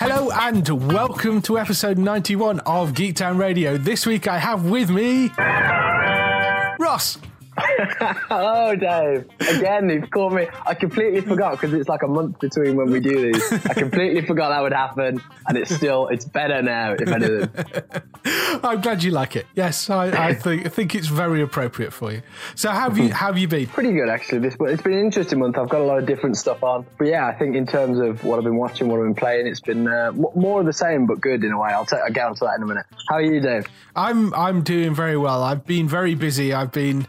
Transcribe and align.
Hello 0.00 0.30
and 0.30 0.66
welcome 0.90 1.42
to 1.42 1.58
episode 1.58 1.98
91 1.98 2.60
of 2.60 2.92
Geektown 2.92 3.38
Radio. 3.38 3.76
This 3.76 4.06
week 4.06 4.26
I 4.26 4.38
have 4.38 4.64
with 4.64 4.88
me 4.88 5.30
Ross. 6.78 7.18
Hello, 7.58 8.74
Dave. 8.76 9.26
Again, 9.40 9.88
you've 9.90 10.10
caught 10.10 10.32
me. 10.32 10.46
I 10.66 10.74
completely 10.74 11.20
forgot 11.20 11.52
because 11.52 11.72
it's 11.74 11.88
like 11.88 12.02
a 12.02 12.06
month 12.08 12.38
between 12.40 12.76
when 12.76 12.90
we 12.90 13.00
do 13.00 13.32
these. 13.32 13.52
I 13.52 13.74
completely 13.74 14.22
forgot 14.22 14.50
that 14.50 14.60
would 14.60 14.72
happen, 14.72 15.20
and 15.46 15.58
it's 15.58 15.74
still 15.74 16.08
it's 16.08 16.24
better 16.24 16.62
now. 16.62 16.92
If 16.92 17.08
anything, 17.08 17.50
I'm 18.64 18.80
glad 18.80 19.02
you 19.02 19.10
like 19.10 19.36
it. 19.36 19.46
Yes, 19.54 19.90
I, 19.90 20.28
I 20.28 20.34
think 20.34 20.66
I 20.66 20.68
think 20.68 20.94
it's 20.94 21.08
very 21.08 21.42
appropriate 21.42 21.92
for 21.92 22.12
you. 22.12 22.22
So 22.54 22.70
how 22.70 22.88
have 22.88 22.98
you 22.98 23.12
how 23.12 23.26
have 23.26 23.38
you 23.38 23.48
been? 23.48 23.66
pretty 23.66 23.92
good 23.92 24.08
actually. 24.08 24.38
This 24.40 24.56
it's 24.60 24.82
been 24.82 24.94
an 24.94 25.04
interesting 25.04 25.38
month. 25.38 25.58
I've 25.58 25.68
got 25.68 25.80
a 25.80 25.84
lot 25.84 25.98
of 25.98 26.06
different 26.06 26.36
stuff 26.36 26.62
on, 26.62 26.86
but 26.98 27.06
yeah, 27.06 27.26
I 27.26 27.34
think 27.34 27.56
in 27.56 27.66
terms 27.66 27.98
of 27.98 28.24
what 28.24 28.38
I've 28.38 28.44
been 28.44 28.56
watching, 28.56 28.88
what 28.88 28.98
I've 28.98 29.06
been 29.06 29.14
playing, 29.14 29.46
it's 29.46 29.60
been 29.60 29.86
uh, 29.88 30.12
more 30.34 30.60
of 30.60 30.66
the 30.66 30.72
same, 30.72 31.06
but 31.06 31.20
good 31.20 31.44
in 31.44 31.52
a 31.52 31.58
way. 31.60 31.70
I'll, 31.70 31.86
t- 31.86 31.96
I'll 31.96 32.12
get 32.12 32.26
onto 32.26 32.44
that 32.44 32.56
in 32.56 32.62
a 32.62 32.66
minute. 32.66 32.86
How 33.08 33.16
are 33.16 33.22
you, 33.22 33.40
Dave? 33.40 33.66
I'm 33.96 34.32
I'm 34.34 34.62
doing 34.62 34.94
very 34.94 35.16
well. 35.16 35.42
I've 35.42 35.66
been 35.66 35.88
very 35.88 36.14
busy. 36.14 36.52
I've 36.52 36.72
been 36.72 37.06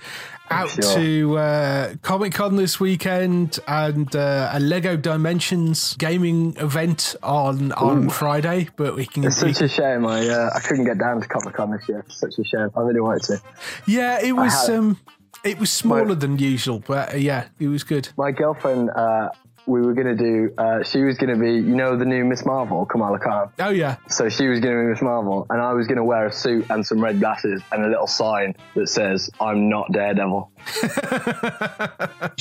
out 0.52 0.69
Sure. 0.69 0.95
to 0.95 1.38
uh, 1.38 1.94
Comic 2.02 2.33
Con 2.33 2.55
this 2.55 2.80
weekend 2.80 3.59
and 3.67 4.14
uh, 4.16 4.50
a 4.53 4.59
Lego 4.59 4.95
Dimensions 4.97 5.95
gaming 5.97 6.55
event 6.58 7.16
on 7.23 7.72
on 7.73 8.09
Friday. 8.09 8.70
But 8.75 8.95
we 8.95 9.05
can, 9.05 9.23
It's 9.25 9.44
we 9.44 9.53
such 9.53 9.64
a 9.64 9.67
shame. 9.70 10.05
I 10.05 10.27
uh, 10.27 10.50
I 10.55 10.59
couldn't 10.59 10.86
get 10.86 10.97
down 10.97 11.22
to 11.22 11.27
Comic 11.27 11.55
Con 11.55 11.72
this 11.72 11.88
year. 11.88 12.00
It's 12.08 12.20
such 12.20 12.38
a 12.39 12.44
shame. 12.44 12.70
I 12.75 12.81
really 12.81 13.02
wanted 13.02 13.23
to. 13.23 13.42
yeah, 13.88 14.20
it 14.22 14.33
was 14.33 14.70
um, 14.70 14.97
it 15.44 15.59
was 15.59 15.72
smaller 15.72 16.16
than 16.16 16.38
usual, 16.38 16.80
but 16.86 17.14
uh, 17.14 17.17
yeah, 17.17 17.47
it 17.59 17.67
was 17.67 17.83
good. 17.83 18.09
My 18.17 18.31
girlfriend, 18.31 18.89
uh, 18.89 19.30
we 19.70 19.81
were 19.81 19.94
gonna 19.94 20.16
do. 20.16 20.52
Uh, 20.58 20.84
she 20.84 21.03
was 21.03 21.17
gonna 21.17 21.38
be, 21.38 21.53
you 21.53 21.75
know, 21.75 21.95
the 21.95 22.06
new 22.06 22.25
Miss 22.25 22.45
Marvel, 22.45 22.86
Kamala 22.86 23.20
Khan. 23.20 23.52
Oh 23.59 23.70
yeah, 23.70 23.98
So 24.09 24.30
she 24.30 24.48
was 24.48 24.59
going 24.59 24.76
to 24.76 24.81
be 24.81 24.88
Miss 24.88 25.02
Marvel, 25.02 25.45
and 25.50 25.61
I 25.61 25.73
was 25.73 25.88
going 25.88 25.98
to 25.98 26.03
wear 26.03 26.26
a 26.26 26.31
suit 26.31 26.66
and 26.70 26.86
some 26.86 26.99
red 26.99 27.20
glasses 27.20 27.61
and 27.71 27.86
a 27.86 27.88
little 27.88 28.08
sign 28.08 28.55
that 28.76 28.88
says 28.89 29.30
"I'm 29.39 29.70
not 29.70 29.92
Daredevil," 29.92 30.52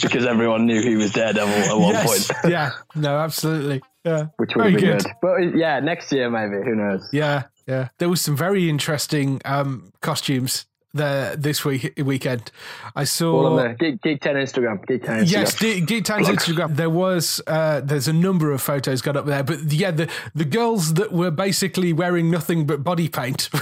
because 0.02 0.26
everyone 0.26 0.66
knew 0.66 0.80
he 0.80 0.96
was 0.96 1.12
Daredevil 1.12 1.54
at 1.54 1.78
one 1.78 1.92
yes, 1.94 2.28
point, 2.28 2.40
yeah, 2.50 2.70
no, 2.94 3.18
absolutely, 3.18 3.82
yeah, 4.04 4.26
which 4.36 4.54
would 4.56 4.62
very 4.62 4.72
have 4.72 4.80
been 4.80 4.98
good. 4.98 5.06
But 5.20 5.56
yeah, 5.56 5.80
next 5.80 6.10
year 6.12 6.30
maybe. 6.30 6.64
Who 6.64 6.74
knows? 6.74 7.08
Yeah, 7.12 7.44
yeah. 7.66 7.88
There 7.98 8.08
was 8.08 8.20
some 8.20 8.36
very 8.36 8.68
interesting 8.68 9.40
um, 9.44 9.92
costumes 10.00 10.66
there 10.94 11.36
this 11.36 11.64
week 11.64 11.92
weekend. 11.98 12.50
I 12.96 13.04
saw. 13.04 13.46
On 13.46 13.56
the 13.56 13.74
Geek, 13.74 14.00
Geektown 14.00 14.34
Instagram. 14.34 14.84
Geektown 14.86 15.22
Instagram. 15.22 15.30
Yes, 15.30 15.54
Ge- 15.54 15.84
Geektown 15.86 16.24
Instagram. 16.24 16.76
There 16.76 16.90
was 16.90 17.40
uh, 17.46 17.80
there's 17.80 18.08
a 18.08 18.12
number 18.12 18.52
of 18.52 18.60
photos 18.62 19.02
got 19.02 19.16
up 19.16 19.26
there, 19.26 19.42
but 19.42 19.60
yeah, 19.72 19.90
the 19.90 20.10
the 20.34 20.44
girls 20.44 20.94
that 20.94 21.12
were 21.12 21.30
basically 21.30 21.92
wearing 21.92 22.30
nothing 22.30 22.66
but 22.66 22.82
body 22.82 23.08
paint. 23.08 23.48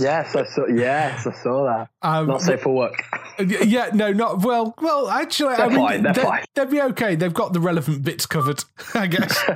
yes, 0.00 0.34
I 0.34 0.44
saw. 0.44 0.66
Yes, 0.66 1.26
I 1.26 1.32
saw 1.42 1.64
that. 1.66 1.88
Um, 2.02 2.26
not 2.26 2.42
safe 2.42 2.60
for 2.62 2.74
work. 2.74 2.94
yeah, 3.38 3.90
no, 3.92 4.12
not 4.12 4.40
well. 4.42 4.74
Well, 4.80 5.08
actually, 5.08 5.54
I 5.54 5.56
They're 5.56 5.70
mean, 5.70 5.78
fine, 5.78 6.02
they're 6.02 6.12
they- 6.14 6.22
fine. 6.22 6.44
they'd 6.54 6.70
be 6.70 6.80
okay. 6.82 7.14
They've 7.14 7.32
got 7.34 7.52
the 7.52 7.60
relevant 7.60 8.02
bits 8.02 8.26
covered, 8.26 8.64
I 8.94 9.06
guess. 9.06 9.42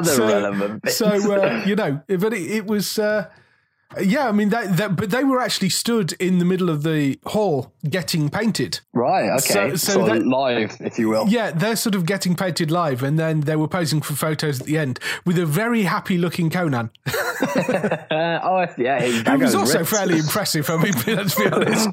The 0.00 0.16
relevant 0.26 0.82
bits. 0.82 0.96
So 0.96 1.06
uh, 1.06 1.62
you 1.66 1.76
know, 1.76 2.00
but 2.06 2.32
it, 2.32 2.50
it 2.50 2.66
was. 2.66 2.98
Uh, 2.98 3.26
yeah, 4.00 4.28
I 4.28 4.32
mean 4.32 4.50
that, 4.50 4.76
that, 4.76 4.96
but 4.96 5.10
they 5.10 5.24
were 5.24 5.40
actually 5.40 5.70
stood 5.70 6.12
in 6.14 6.38
the 6.38 6.44
middle 6.44 6.68
of 6.70 6.82
the 6.82 7.18
hall 7.26 7.72
getting 7.88 8.28
painted. 8.30 8.80
right. 8.92 9.30
Okay. 9.30 9.40
so- 9.70 9.76
so 9.76 9.92
sort 9.94 10.10
of 10.10 10.18
that- 10.18 10.26
live, 10.26 10.76
if 10.80 10.98
you 10.98 11.08
will. 11.08 11.26
Yeah, 11.28 11.50
they're 11.50 11.76
sort 11.76 11.94
of 11.94 12.06
getting 12.06 12.34
painted 12.36 12.70
live, 12.70 13.02
and 13.02 13.18
then 13.18 13.40
they 13.40 13.56
were 13.56 13.68
posing 13.68 14.00
for 14.00 14.14
photos 14.14 14.60
at 14.60 14.66
the 14.66 14.78
end 14.78 15.00
with 15.24 15.38
a 15.38 15.46
very 15.46 15.82
happy-looking 15.82 16.50
Conan. 16.50 16.90
Oh, 18.12 18.66
yeah. 18.76 19.00
He, 19.00 19.36
was 19.42 19.54
also 19.54 19.84
fairly 19.84 20.18
impressive. 20.18 20.68
I 20.68 20.76
mean, 20.76 20.92
let's 21.06 21.34
be 21.34 21.46
honest. 21.46 21.88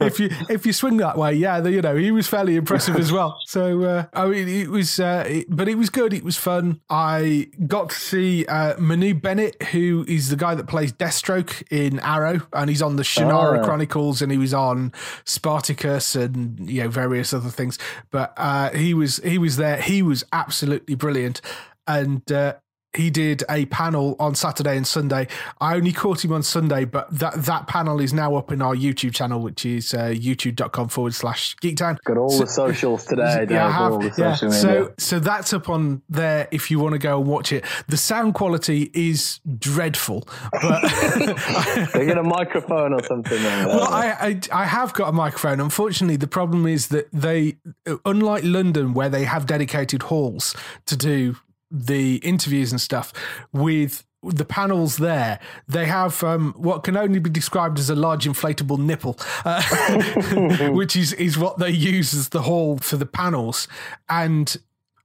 if 0.00 0.18
you 0.20 0.30
if 0.48 0.64
you 0.66 0.72
swing 0.72 0.96
that 0.98 1.16
way, 1.18 1.34
yeah, 1.34 1.64
you 1.66 1.82
know 1.82 1.96
he 1.96 2.10
was 2.10 2.26
fairly 2.26 2.56
impressive 2.56 2.96
as 2.96 3.12
well. 3.12 3.38
So 3.46 3.82
uh, 3.82 4.04
I 4.14 4.26
mean, 4.26 4.48
it 4.48 4.68
was, 4.70 4.98
uh, 5.00 5.24
it, 5.26 5.46
but 5.48 5.68
it 5.68 5.76
was 5.76 5.90
good. 5.90 6.12
It 6.14 6.24
was 6.24 6.36
fun. 6.36 6.80
I 6.88 7.48
got 7.66 7.90
to 7.90 7.96
see 7.96 8.46
uh, 8.46 8.78
Manu 8.78 9.14
Bennett, 9.14 9.60
who 9.64 10.04
is 10.08 10.28
the 10.30 10.36
guy 10.36 10.54
that 10.56 10.66
plays 10.66 10.92
Deathstroke 10.92 11.62
in 11.70 12.00
Arrow, 12.00 12.40
and 12.52 12.68
he's 12.68 12.82
on 12.82 12.96
the 12.96 13.02
Shannara 13.02 13.60
Oh. 13.60 13.64
Chronicles, 13.64 14.22
and 14.22 14.32
he 14.32 14.38
was 14.38 14.52
on 14.54 14.92
Spartacus, 15.24 16.16
and 16.16 16.68
you 16.70 16.82
know 16.82 16.88
various 16.88 17.32
other 17.32 17.50
things. 17.50 17.78
But 18.10 18.32
uh, 18.36 18.70
he 18.70 18.94
was 18.94 19.18
he 19.18 19.38
was 19.38 19.56
there. 19.56 19.80
He 19.80 20.02
was 20.02 20.24
absolutely 20.32 20.94
brilliant, 20.94 21.40
and. 21.86 22.30
Uh, 22.30 22.54
he 22.96 23.10
did 23.10 23.44
a 23.50 23.66
panel 23.66 24.16
on 24.18 24.34
Saturday 24.34 24.76
and 24.76 24.86
Sunday. 24.86 25.28
I 25.60 25.74
only 25.76 25.92
caught 25.92 26.24
him 26.24 26.32
on 26.32 26.42
Sunday, 26.42 26.84
but 26.84 27.06
that, 27.18 27.34
that 27.44 27.66
panel 27.66 28.00
is 28.00 28.12
now 28.12 28.34
up 28.36 28.50
in 28.50 28.62
our 28.62 28.74
YouTube 28.74 29.14
channel, 29.14 29.40
which 29.40 29.64
is 29.66 29.94
uh, 29.94 30.06
youtube.com 30.08 30.88
forward 30.88 31.14
slash 31.14 31.54
geektown. 31.56 31.98
Got 32.04 32.16
all 32.16 32.38
the 32.38 32.46
socials 32.46 33.04
today. 33.04 33.46
Yeah, 33.56 33.70
have. 33.70 33.92
all 33.92 33.98
the 33.98 34.12
Yeah. 34.16 34.34
social 34.34 34.48
media. 34.48 34.60
So, 34.60 34.94
so 34.98 35.18
that's 35.20 35.52
up 35.52 35.68
on 35.68 36.02
there 36.08 36.48
if 36.50 36.70
you 36.70 36.78
want 36.78 36.94
to 36.94 36.98
go 36.98 37.18
and 37.20 37.28
watch 37.28 37.52
it. 37.52 37.64
The 37.88 37.96
sound 37.96 38.34
quality 38.34 38.90
is 38.94 39.40
dreadful, 39.58 40.26
but 40.62 40.82
they 41.92 42.06
get 42.06 42.18
a 42.18 42.22
microphone 42.22 42.92
or 42.92 43.02
something. 43.04 43.42
Well, 43.42 43.84
I, 43.84 44.40
I 44.52 44.62
I 44.62 44.64
have 44.64 44.94
got 44.94 45.08
a 45.08 45.12
microphone. 45.12 45.60
Unfortunately, 45.60 46.16
the 46.16 46.26
problem 46.26 46.66
is 46.66 46.88
that 46.88 47.08
they, 47.12 47.56
unlike 48.04 48.42
London, 48.44 48.94
where 48.94 49.08
they 49.08 49.24
have 49.24 49.46
dedicated 49.46 50.04
halls 50.04 50.54
to 50.86 50.96
do 50.96 51.36
the 51.70 52.16
interviews 52.16 52.72
and 52.72 52.80
stuff, 52.80 53.12
with 53.52 54.04
the 54.22 54.44
panels 54.44 54.96
there, 54.96 55.38
they 55.68 55.86
have 55.86 56.22
um, 56.24 56.54
what 56.56 56.82
can 56.82 56.96
only 56.96 57.18
be 57.18 57.30
described 57.30 57.78
as 57.78 57.90
a 57.90 57.94
large 57.94 58.24
inflatable 58.24 58.78
nipple, 58.78 59.18
uh, 59.44 60.70
which 60.70 60.96
is 60.96 61.12
is 61.14 61.38
what 61.38 61.58
they 61.58 61.70
use 61.70 62.14
as 62.14 62.30
the 62.30 62.42
hall 62.42 62.78
for 62.78 62.96
the 62.96 63.06
panels, 63.06 63.68
and. 64.08 64.56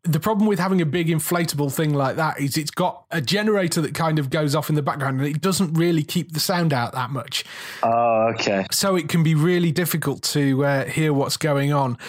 The 0.03 0.19
problem 0.19 0.47
with 0.47 0.57
having 0.57 0.81
a 0.81 0.85
big 0.87 1.09
inflatable 1.09 1.71
thing 1.71 1.93
like 1.93 2.15
that 2.15 2.39
is 2.39 2.57
it's 2.57 2.71
got 2.71 3.05
a 3.11 3.21
generator 3.21 3.81
that 3.81 3.93
kind 3.93 4.17
of 4.17 4.31
goes 4.31 4.55
off 4.55 4.67
in 4.67 4.73
the 4.73 4.81
background 4.81 5.19
and 5.19 5.29
it 5.29 5.41
doesn't 5.41 5.75
really 5.75 6.01
keep 6.01 6.31
the 6.31 6.39
sound 6.39 6.73
out 6.73 6.93
that 6.93 7.11
much 7.11 7.45
oh, 7.83 8.31
okay. 8.33 8.65
so 8.71 8.95
it 8.95 9.09
can 9.09 9.21
be 9.21 9.35
really 9.35 9.71
difficult 9.71 10.23
to 10.23 10.65
uh, 10.65 10.85
hear 10.85 11.13
what's 11.13 11.37
going 11.37 11.71
on, 11.71 11.99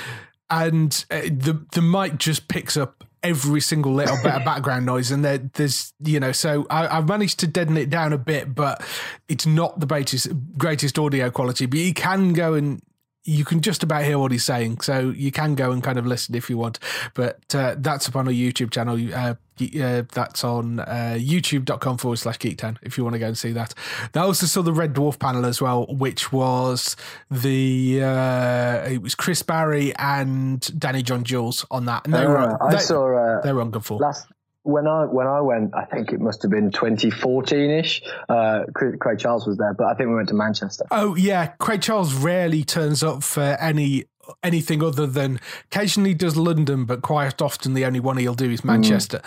and 0.48 1.04
uh, 1.10 1.20
the 1.24 1.66
the 1.72 1.82
mic 1.82 2.16
just 2.16 2.48
picks 2.48 2.78
up 2.78 3.04
every 3.22 3.60
single 3.60 3.92
little 3.94 4.16
bit 4.22 4.32
of 4.32 4.44
background 4.44 4.86
noise, 4.86 5.10
and 5.10 5.24
there, 5.24 5.38
there's 5.38 5.92
you 6.00 6.20
know, 6.20 6.32
so 6.32 6.66
I, 6.70 6.98
I've 6.98 7.08
managed 7.08 7.40
to 7.40 7.46
deaden 7.46 7.76
it 7.76 7.90
down 7.90 8.12
a 8.12 8.18
bit, 8.18 8.54
but 8.54 8.82
it's 9.28 9.46
not 9.46 9.80
the 9.80 9.86
greatest 9.86 10.28
greatest 10.56 10.98
audio 10.98 11.30
quality. 11.30 11.66
But 11.66 11.78
you 11.78 11.94
can 11.94 12.32
go 12.32 12.54
and 12.54 12.82
you 13.24 13.44
can 13.44 13.60
just 13.60 13.82
about 13.82 14.04
hear 14.04 14.18
what 14.18 14.32
he's 14.32 14.44
saying. 14.44 14.80
So 14.80 15.10
you 15.10 15.30
can 15.30 15.54
go 15.54 15.70
and 15.72 15.82
kind 15.82 15.98
of 15.98 16.06
listen 16.06 16.34
if 16.34 16.50
you 16.50 16.58
want. 16.58 16.78
But 17.14 17.54
uh, 17.54 17.76
that's 17.78 18.08
up 18.08 18.16
on 18.16 18.26
our 18.26 18.32
YouTube 18.32 18.70
channel. 18.70 18.98
Uh, 19.14 19.34
uh, 19.80 20.02
that's 20.12 20.42
on 20.42 20.80
uh, 20.80 21.16
youtube.com 21.18 21.98
forward 21.98 22.16
slash 22.16 22.38
geektown 22.38 22.78
if 22.82 22.98
you 22.98 23.04
want 23.04 23.14
to 23.14 23.20
go 23.20 23.28
and 23.28 23.38
see 23.38 23.52
that. 23.52 23.74
I 24.14 24.20
also 24.20 24.46
saw 24.46 24.62
the 24.62 24.72
Red 24.72 24.94
Dwarf 24.94 25.20
panel 25.20 25.44
as 25.46 25.60
well, 25.60 25.86
which 25.86 26.32
was 26.32 26.96
the 27.30 28.02
uh, 28.02 28.88
it 28.90 29.02
was 29.02 29.14
Chris 29.14 29.42
Barrie 29.42 29.94
and 29.96 30.60
Danny 30.80 31.02
John 31.02 31.22
Jules 31.22 31.64
on 31.70 31.84
that. 31.84 32.06
And 32.06 32.14
they 32.14 32.26
were 32.26 32.38
Uh, 32.38 32.56
I 32.60 32.74
they, 32.74 32.80
saw 32.80 33.14
uh, 33.16 33.40
they 33.42 33.52
were 33.52 33.60
on 33.60 33.70
good 33.70 33.84
for. 33.84 33.98
last 33.98 34.26
when 34.64 34.86
I 34.86 35.04
when 35.06 35.26
I 35.26 35.40
went, 35.40 35.74
I 35.74 35.84
think 35.84 36.12
it 36.12 36.20
must 36.20 36.42
have 36.42 36.50
been 36.50 36.70
2014ish. 36.70 38.02
Uh, 38.28 38.64
Craig 38.74 38.98
Craig 39.00 39.18
Charles 39.18 39.46
was 39.46 39.56
there, 39.58 39.74
but 39.74 39.86
I 39.86 39.94
think 39.94 40.08
we 40.08 40.14
went 40.14 40.28
to 40.28 40.34
Manchester. 40.34 40.84
Oh 40.90 41.16
yeah, 41.16 41.48
Craig 41.58 41.82
Charles 41.82 42.14
rarely 42.14 42.64
turns 42.64 43.02
up 43.02 43.22
for 43.22 43.56
any 43.60 44.04
anything 44.42 44.82
other 44.82 45.06
than 45.06 45.40
occasionally 45.64 46.14
does 46.14 46.36
London, 46.36 46.84
but 46.84 47.02
quite 47.02 47.42
often 47.42 47.74
the 47.74 47.84
only 47.84 48.00
one 48.00 48.16
he'll 48.16 48.34
do 48.34 48.50
is 48.50 48.64
Manchester. 48.64 49.20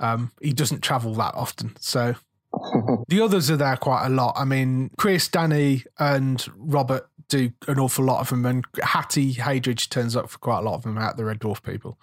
Um, 0.00 0.30
he 0.40 0.52
doesn't 0.52 0.80
travel 0.80 1.14
that 1.14 1.34
often, 1.34 1.76
so 1.80 2.14
the 3.08 3.20
others 3.20 3.50
are 3.50 3.56
there 3.56 3.76
quite 3.76 4.06
a 4.06 4.10
lot. 4.10 4.34
I 4.36 4.44
mean, 4.44 4.90
Chris, 4.96 5.28
Danny, 5.28 5.84
and 5.98 6.44
Robert 6.56 7.08
do 7.28 7.52
an 7.66 7.78
awful 7.78 8.04
lot 8.04 8.20
of 8.20 8.30
them, 8.30 8.46
and 8.46 8.64
Hattie 8.82 9.34
Hayridge 9.34 9.90
turns 9.90 10.16
up 10.16 10.30
for 10.30 10.38
quite 10.38 10.60
a 10.60 10.62
lot 10.62 10.74
of 10.74 10.82
them 10.82 10.96
out 10.96 11.16
the 11.16 11.26
Red 11.26 11.40
Dwarf 11.40 11.62
people. 11.62 11.98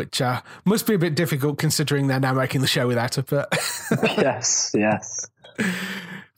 Which 0.00 0.22
uh, 0.22 0.40
must 0.64 0.86
be 0.86 0.94
a 0.94 0.98
bit 0.98 1.14
difficult 1.14 1.58
considering 1.58 2.06
they're 2.06 2.18
now 2.18 2.32
making 2.32 2.62
the 2.62 2.66
show 2.66 2.86
without 2.86 3.16
her. 3.16 3.22
But 3.22 3.48
yes, 4.16 4.72
yes. 4.74 5.28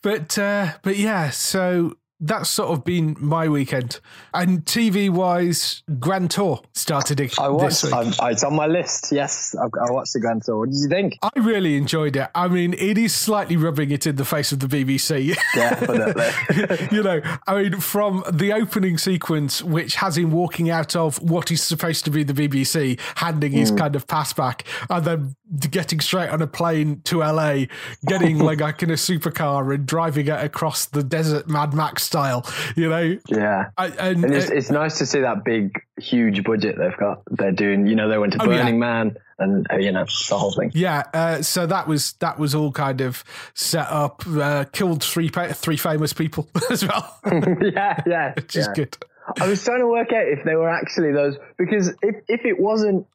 But 0.03 0.37
uh, 0.37 0.73
but 0.83 0.97
yeah, 0.97 1.31
so 1.31 1.97
that's 2.23 2.49
sort 2.49 2.71
of 2.71 2.85
been 2.85 3.17
my 3.19 3.49
weekend. 3.49 3.99
And 4.33 4.65
TV 4.65 5.11
wise, 5.11 5.83
Grand 5.99 6.31
Tour 6.31 6.63
started 6.73 7.21
ag- 7.21 7.33
I 7.39 7.49
this 7.49 7.83
watched. 7.83 7.85
week. 7.85 8.21
I, 8.21 8.27
uh, 8.27 8.31
it's 8.31 8.45
on 8.45 8.55
my 8.55 8.69
list. 8.69 9.11
Yes, 9.11 9.57
I, 9.59 9.65
I 9.65 9.91
watched 9.91 10.13
the 10.13 10.21
Grand 10.21 10.45
Tour. 10.45 10.61
What 10.61 10.71
did 10.71 10.79
you 10.79 10.89
think? 10.89 11.19
I 11.23 11.39
really 11.41 11.77
enjoyed 11.77 12.15
it. 12.15 12.31
I 12.35 12.47
mean, 12.47 12.75
it 12.75 12.97
is 12.97 13.13
slightly 13.13 13.57
rubbing 13.57 13.91
it 13.91 14.07
in 14.07 14.17
the 14.17 14.25
face 14.25 14.53
of 14.53 14.61
the 14.61 14.69
BBC. 14.69 15.37
Definitely. 15.55 16.89
you 16.97 17.03
know, 17.03 17.21
I 17.49 17.63
mean, 17.63 17.81
from 17.81 18.23
the 18.33 18.53
opening 18.53 18.99
sequence, 18.99 19.61
which 19.61 19.97
has 19.97 20.17
him 20.17 20.31
walking 20.31 20.71
out 20.71 20.95
of 20.95 21.21
what 21.21 21.51
is 21.51 21.63
supposed 21.63 22.05
to 22.05 22.11
be 22.11 22.23
the 22.23 22.33
BBC, 22.33 23.01
handing 23.17 23.51
his 23.51 23.71
hmm. 23.71 23.79
kind 23.79 23.97
of 23.97 24.07
pass 24.07 24.33
back, 24.33 24.65
and 24.89 25.05
then 25.05 25.37
getting 25.71 26.01
straight 26.01 26.31
on 26.31 26.41
a 26.41 26.47
plane 26.47 27.01
to 27.03 27.19
LA, 27.19 27.65
getting 28.07 28.39
like, 28.39 28.61
like 28.61 28.83
in 28.83 28.91
a 28.91 28.95
supercar 28.95 29.75
and 29.75 29.87
driving 29.87 30.29
it 30.29 30.45
across 30.45 30.87
the 30.87 31.03
desert 31.03 31.49
Mad 31.49 31.75
Max 31.75 32.12
style, 32.13 32.47
you 32.77 32.91
know? 32.91 33.19
yeah. 33.29 33.71
I, 33.79 33.87
and, 33.89 34.25
And 34.25 34.35
it's, 34.35 34.51
uh, 34.51 34.55
it's 34.55 34.71
nice 34.71 34.99
to 34.99 35.07
see 35.07 35.21
that 35.21 35.45
big, 35.45 35.73
huge 35.99 36.45
budget 36.45 36.77
they've 36.79 36.97
got. 36.99 37.23
They're 37.31 37.53
doing, 37.53 37.87
you 37.87 37.97
know, 37.97 38.09
they 38.11 38.19
went 38.19 38.35
to 38.35 38.43
Oh, 38.43 38.51
yeah. 38.51 38.59
Burning 38.59 38.79
Man 38.79 39.17
and, 39.39 39.67
uh, 39.73 39.77
you 39.79 39.91
know, 39.93 40.05
the 40.29 40.37
whole 40.39 40.53
thing. 40.53 40.71
yeah, 40.75 41.05
uh, 41.15 41.41
so 41.41 41.65
that 41.67 41.89
was 41.89 42.13
that 42.21 42.39
was 42.39 42.55
all 42.55 42.71
kind 42.71 43.01
of 43.01 43.25
set 43.55 43.87
up. 43.89 44.23
Uh, 44.27 44.65
killed 44.73 45.03
three 45.03 45.31
pa- 45.31 45.53
three 45.55 45.79
famous 45.79 46.13
people 46.13 46.49
as 46.71 46.87
well, 46.87 47.19
yeah, 47.63 48.01
yeah. 48.07 48.33
which 48.37 48.55
is 48.57 48.69
good. 48.69 48.95
I 49.41 49.49
was 49.49 49.65
trying 49.65 49.81
to 49.81 49.87
work 49.87 50.13
out 50.13 50.27
if 50.29 50.45
they 50.45 50.55
were 50.57 50.69
actually 50.69 51.13
those, 51.13 51.37
because 51.57 51.89
if, 52.03 52.17
if 52.29 52.45
it 52.45 52.61
wasn't, 52.61 53.07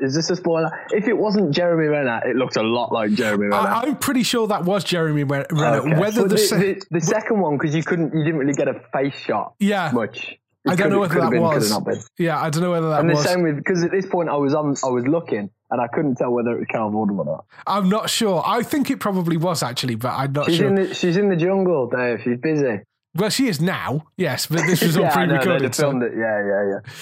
is 0.00 0.14
this 0.14 0.30
a 0.30 0.36
spoiler? 0.36 0.70
If 0.90 1.08
it 1.08 1.16
wasn't 1.16 1.52
Jeremy 1.52 1.86
Renner, 1.86 2.20
it 2.24 2.36
looked 2.36 2.56
a 2.56 2.62
lot 2.62 2.92
like 2.92 3.10
Jeremy 3.12 3.46
Renner. 3.46 3.68
I, 3.68 3.82
I'm 3.82 3.96
pretty 3.96 4.22
sure 4.22 4.46
that 4.48 4.64
was 4.64 4.84
Jeremy 4.84 5.24
Renner. 5.24 5.46
Okay. 5.50 5.98
Whether 5.98 6.22
the, 6.22 6.28
the, 6.28 6.38
se- 6.38 6.58
the, 6.58 6.82
the 6.92 7.00
second 7.00 7.40
one, 7.40 7.56
because 7.58 7.74
you 7.74 7.82
couldn't, 7.82 8.12
you 8.16 8.24
didn't 8.24 8.38
really 8.38 8.52
get 8.54 8.68
a 8.68 8.80
face 8.92 9.14
shot 9.14 9.54
yeah, 9.58 9.90
much. 9.92 10.38
I 10.68 10.74
don't 10.74 10.90
know 10.90 10.98
whether 10.98 11.20
that 11.20 11.30
been, 11.30 11.42
was. 11.42 11.68
have 11.70 11.84
not 11.84 11.84
been. 11.92 12.02
yeah, 12.18 12.40
I 12.42 12.50
don't 12.50 12.62
know 12.62 12.72
whether 12.72 12.88
that 12.88 13.00
And 13.00 13.08
the 13.10 13.14
was. 13.14 13.24
same 13.24 13.42
with 13.42 13.56
because 13.56 13.84
at 13.84 13.92
this 13.92 14.04
point 14.06 14.28
I 14.28 14.36
was 14.36 14.52
on, 14.52 14.74
I 14.84 14.88
was 14.88 15.06
looking 15.06 15.48
and 15.70 15.80
I 15.80 15.86
couldn't 15.86 16.16
tell 16.16 16.30
whether 16.32 16.50
it 16.52 16.58
was 16.58 16.66
Carol 16.70 16.90
Vorderman 16.90 17.20
or 17.20 17.24
not. 17.24 17.44
I'm 17.68 17.88
not 17.88 18.10
sure. 18.10 18.42
I 18.44 18.62
think 18.64 18.90
it 18.90 18.98
probably 18.98 19.36
was 19.36 19.62
actually, 19.62 19.94
but 19.94 20.10
I'm 20.10 20.32
not 20.32 20.46
She's 20.46 20.56
sure. 20.56 20.66
in 20.68 20.74
the, 20.74 20.94
she's 20.94 21.16
in 21.16 21.28
the 21.28 21.36
jungle, 21.36 21.88
Dave. 21.88 22.20
She's 22.24 22.38
busy. 22.38 22.80
Well, 23.16 23.30
she 23.30 23.48
is 23.48 23.60
now. 23.60 24.06
Yes, 24.16 24.46
but 24.46 24.66
this 24.66 24.82
was 24.82 24.96
all 24.96 25.04
yeah, 25.04 25.14
pre-recorded. 25.14 25.74
So- 25.74 25.84
filmed 25.84 26.02
it. 26.02 26.12
Yeah, 26.16 26.46
yeah, 26.46 26.70
yeah. 26.70 26.92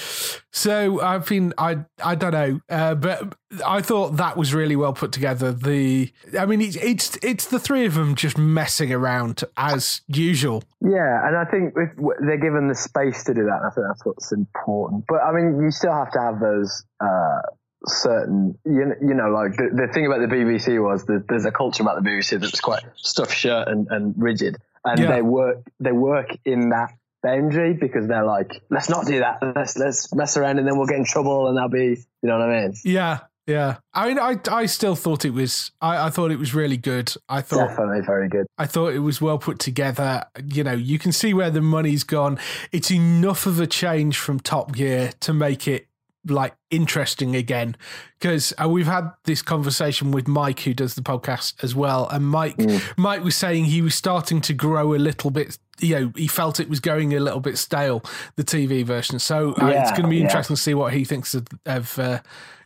So 0.51 1.01
I've 1.01 1.27
been 1.27 1.53
I 1.59 1.79
I 2.03 2.15
don't 2.15 2.33
know, 2.33 2.61
uh, 2.69 2.95
but 2.95 3.35
I 3.67 3.81
thought 3.83 4.17
that 4.19 4.37
was 4.37 4.55
really 4.55 4.77
well 4.77 4.93
put 4.93 5.11
together. 5.11 5.53
The 5.53 6.13
I 6.39 6.47
mean 6.47 6.61
it's 6.61 6.77
it's 6.77 7.19
it's 7.23 7.47
the 7.47 7.59
three 7.59 7.87
of 7.87 7.95
them 7.95 8.15
just 8.15 8.39
messing 8.39 8.93
around 8.93 9.43
as 9.57 10.03
usual. 10.07 10.63
Yeah, 10.81 11.27
and 11.27 11.37
I 11.37 11.45
think 11.45 11.75
if 11.77 11.91
they're 12.21 12.37
given 12.39 12.69
the 12.69 12.75
space 12.75 13.25
to 13.25 13.35
do 13.35 13.45
that, 13.45 13.63
I 13.65 13.71
think 13.71 13.87
that's 13.89 14.05
what's 14.05 14.33
important. 14.33 15.05
But 15.09 15.23
I 15.23 15.33
mean, 15.33 15.61
you 15.61 15.71
still 15.71 15.93
have 15.93 16.13
to 16.13 16.21
have 16.21 16.41
those 16.41 16.85
uh, 17.01 17.41
certain, 17.87 18.59
you 18.65 18.85
know, 18.87 18.95
you 19.01 19.15
know 19.15 19.29
like 19.31 19.57
the, 19.57 19.71
the 19.73 19.93
thing 19.93 20.07
about 20.07 20.21
the 20.21 20.35
BBC 20.35 20.83
was 20.83 21.05
that 21.07 21.27
there's 21.29 21.45
a 21.45 21.53
culture 21.53 21.83
about 21.83 22.03
the 22.03 22.09
BBC 22.09 22.41
that's 22.41 22.61
quite 22.61 22.83
stuffed 22.97 23.35
shirt 23.35 23.69
and, 23.69 23.89
and 23.91 24.15
rigid, 24.17 24.57
and 24.85 24.99
Yeah. 24.99 25.13
they 25.13 25.23
work 25.23 25.59
they 25.81 25.93
work 25.93 26.29
in 26.45 26.71
that 26.71 26.93
boundary 27.23 27.73
because 27.73 28.07
they're 28.07 28.25
like, 28.25 28.51
let's 28.71 28.91
not 28.91 29.07
do 29.07 29.21
that, 29.21 29.39
let's 29.57 29.77
let's 29.79 30.15
mess 30.15 30.37
around, 30.37 30.59
and 30.59 30.67
then 30.69 30.77
we'll 30.77 30.87
get 30.87 30.99
in 30.99 31.05
trouble, 31.05 31.49
and 31.49 31.57
that'll 31.57 31.71
be, 31.71 31.97
you 32.23 32.29
know 32.29 32.39
what 32.39 32.51
I 32.51 32.63
mean? 32.63 32.75
Yeah, 32.85 33.21
yeah. 33.47 33.77
I 33.95 34.09
mean 34.09 34.19
I 34.19 34.39
I 34.51 34.67
still 34.67 34.95
thought 34.95 35.25
it 35.25 35.31
was 35.33 35.71
I, 35.81 36.07
I 36.07 36.11
thought 36.11 36.31
it 36.31 36.39
was 36.39 36.55
really 36.55 36.77
good. 36.77 37.15
I 37.29 37.41
thought 37.41 37.69
Definitely 37.69 38.01
very 38.07 38.29
good. 38.29 38.47
I 38.59 38.67
thought 38.67 38.93
it 38.93 38.99
was 39.01 39.21
well 39.21 39.39
put 39.39 39.59
together. 39.59 40.25
You 40.45 40.65
know, 40.65 40.73
you 40.73 40.99
can 40.99 41.13
see 41.13 41.33
where 41.35 41.51
the 41.51 41.61
money's 41.63 42.05
gone. 42.05 42.39
It's 42.73 42.91
enough 42.91 43.47
of 43.47 43.59
a 43.61 43.67
change 43.67 44.19
from 44.19 44.39
Top 44.41 44.73
Gear 44.73 45.13
to 45.21 45.33
make 45.33 45.67
it 45.67 45.87
like 46.27 46.55
interesting 46.71 47.37
again. 47.37 47.77
Because 48.19 48.53
uh, 48.63 48.69
we've 48.69 48.87
had 48.87 49.11
this 49.25 49.43
conversation 49.43 50.11
with 50.11 50.27
Mike, 50.27 50.61
who 50.61 50.75
does 50.75 50.95
the 50.95 51.03
podcast 51.03 51.63
as 51.63 51.75
well, 51.75 52.09
and 52.09 52.27
Mike 52.27 52.57
Mike 52.97 53.23
was 53.23 53.37
saying 53.37 53.67
he 53.67 53.83
was 53.83 53.95
starting 53.95 54.41
to 54.43 54.53
grow 54.53 54.95
a 54.95 54.97
little 54.97 55.31
bit. 55.31 55.59
You 55.81 55.95
know, 55.95 56.13
he 56.17 56.27
felt 56.27 56.61
it 56.61 56.69
was 56.69 56.81
going 56.81 57.15
a 57.15 57.21
little 57.21 57.41
bit 57.41 57.59
stale, 57.59 58.03
the 58.37 58.45
TV 58.45 58.85
version. 58.85 59.19
So 59.19 59.53
uh, 59.61 59.67
it's 59.67 59.91
going 59.91 60.05
to 60.05 60.09
be 60.09 60.17
yeah. 60.17 60.25
interesting 60.25 60.57
to 60.57 60.63
see 60.63 60.75
what 60.75 60.93
he 60.93 61.05
thinks 61.05 61.35
of, 61.35 61.47
of 61.67 61.99
uh, 61.99 62.21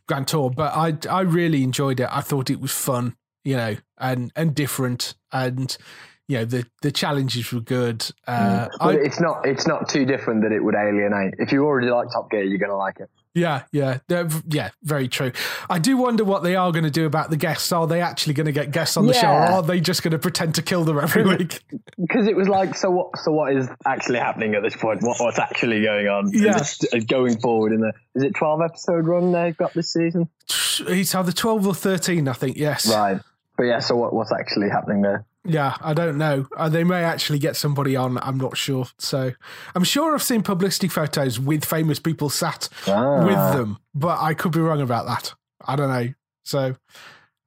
Grand 0.07 0.29
Tour. 0.29 0.51
But 0.51 0.75
I 0.77 0.97
I 1.11 1.23
really 1.23 1.63
enjoyed 1.63 2.01
it. 2.01 2.09
I 2.11 2.21
thought 2.21 2.51
it 2.51 2.61
was 2.61 2.73
fun, 2.73 3.17
you 3.45 3.57
know, 3.57 3.77
and 3.99 4.33
and 4.37 4.55
different, 4.55 5.15
and 5.33 5.77
you 6.29 6.39
know 6.39 6.45
the 6.45 6.67
the 6.83 6.93
challenges 6.93 7.53
were 7.53 7.61
good. 7.61 8.05
Uh, 8.27 8.69
But 8.79 8.97
I, 8.97 8.99
it's 8.99 9.21
not 9.21 9.47
it's 9.47 9.67
not 9.67 9.89
too 9.89 10.05
different 10.05 10.43
that 10.43 10.53
it 10.53 10.63
would 10.63 10.75
alienate. 10.75 11.35
If 11.39 11.53
you 11.53 11.65
already 11.65 11.91
like 11.91 12.09
Top 12.13 12.31
Gear, 12.31 12.45
you're 12.45 12.59
gonna 12.59 12.77
like 12.77 13.01
it. 13.01 13.11
Yeah, 13.39 13.63
yeah, 13.73 13.99
yeah, 14.47 14.71
very 14.83 15.09
true. 15.09 15.33
I 15.71 15.79
do 15.79 15.97
wonder 15.97 16.25
what 16.25 16.43
they 16.43 16.57
are 16.57 16.73
going 16.73 16.85
to 16.85 16.91
do 16.91 17.07
about 17.07 17.31
the 17.31 17.37
guests. 17.37 17.73
Are 17.73 17.87
they 17.87 18.01
actually 18.01 18.35
going 18.35 18.47
to 18.47 18.53
get 18.53 18.71
guests 18.71 18.97
on 18.97 19.07
the 19.07 19.15
show, 19.15 19.29
or 19.29 19.43
are 19.43 19.63
they 19.63 19.81
just 19.81 20.03
going 20.03 20.13
to 20.13 20.19
pretend 20.19 20.55
to 20.57 20.63
kill 20.63 20.85
them 20.85 20.99
every 20.99 21.25
week? 21.25 21.63
because 21.99 22.27
it 22.27 22.37
was 22.37 22.49
like, 22.49 22.77
so 22.77 22.91
what? 22.91 23.17
So 23.19 23.33
what 23.33 23.53
is 23.55 23.69
actually 23.87 24.19
happening 24.19 24.55
at 24.55 24.63
this 24.63 24.77
point? 24.77 25.03
What, 25.03 25.17
what's 25.21 25.39
actually 25.39 25.83
going 25.83 26.09
on? 26.09 26.31
Yeah. 26.33 26.63
Uh, 26.93 26.99
going 27.07 27.39
forward 27.39 27.73
in 27.73 27.81
the 27.81 27.93
is 28.15 28.25
it 28.25 28.35
twelve 28.35 28.61
episode 28.63 29.07
run 29.07 29.33
they've 29.33 29.57
got 29.57 29.73
this 29.75 29.93
season? 29.93 30.29
It's 30.81 31.15
either 31.15 31.33
twelve 31.33 31.67
or 31.67 31.75
thirteen, 31.75 32.29
I 32.29 32.33
think. 32.33 32.57
Yes, 32.57 32.89
Right. 32.89 33.21
But 33.59 33.65
yeah, 33.65 33.81
so 33.81 33.97
what, 33.97 34.15
what's 34.15 34.33
actually 34.33 34.71
happening 34.71 35.03
there? 35.03 35.27
Yeah, 35.45 35.77
I 35.81 35.93
don't 35.93 36.17
know. 36.17 36.47
Uh, 36.57 36.69
they 36.69 36.85
may 36.85 37.03
actually 37.03 37.39
get 37.41 37.57
somebody 37.57 37.97
on. 37.97 38.17
I'm 38.23 38.39
not 38.39 38.57
sure. 38.57 38.87
So 38.99 39.33
I'm 39.75 39.85
sure 39.85 40.15
I've 40.15 40.23
seen 40.23 40.43
publicity 40.43 40.89
photos 40.89 41.41
with 41.41 41.65
famous 41.65 41.99
people 41.99 42.31
sat 42.31 42.69
Ah. 42.87 43.25
with 43.25 43.57
them, 43.57 43.79
but 43.95 44.21
I 44.21 44.35
could 44.35 44.53
be 44.53 44.61
wrong 44.61 44.81
about 44.81 45.07
that. 45.07 45.35
I 45.67 45.75
don't 45.77 45.91
know. 45.91 46.13
So, 46.45 46.77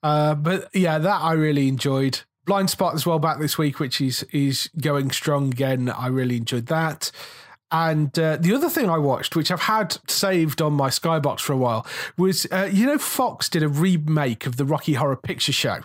uh, 0.03 0.36
but 0.36 0.68
yeah, 0.74 0.98
that 1.00 1.22
I 1.22 1.34
really 1.34 1.68
enjoyed. 1.68 2.20
Blind 2.46 2.70
Spot 2.72 2.94
as 2.94 3.06
well 3.06 3.20
back 3.20 3.39
this 3.39 3.58
week, 3.58 3.80
which 3.80 4.01
is 4.01 4.24
is 4.34 4.70
going 4.82 5.12
strong 5.12 5.48
again. 5.53 5.89
I 5.89 6.08
really 6.08 6.38
enjoyed 6.38 6.65
that. 6.68 7.12
And 7.74 8.18
uh, 8.20 8.36
the 8.36 8.53
other 8.53 8.70
thing 8.70 8.89
I 8.89 8.98
watched, 8.98 9.36
which 9.36 9.50
I've 9.50 9.62
had 9.62 9.98
saved 10.10 10.62
on 10.62 10.74
my 10.74 10.89
Skybox 10.89 11.39
for 11.39 11.53
a 11.53 11.58
while, 11.58 11.86
was 12.18 12.46
uh, 12.51 12.68
you 12.72 12.86
know 12.86 12.98
Fox 12.98 13.48
did 13.48 13.63
a 13.63 13.70
remake 13.70 14.46
of 14.46 14.58
the 14.58 14.65
Rocky 14.65 14.94
Horror 14.96 15.15
Picture 15.15 15.53
Show. 15.53 15.82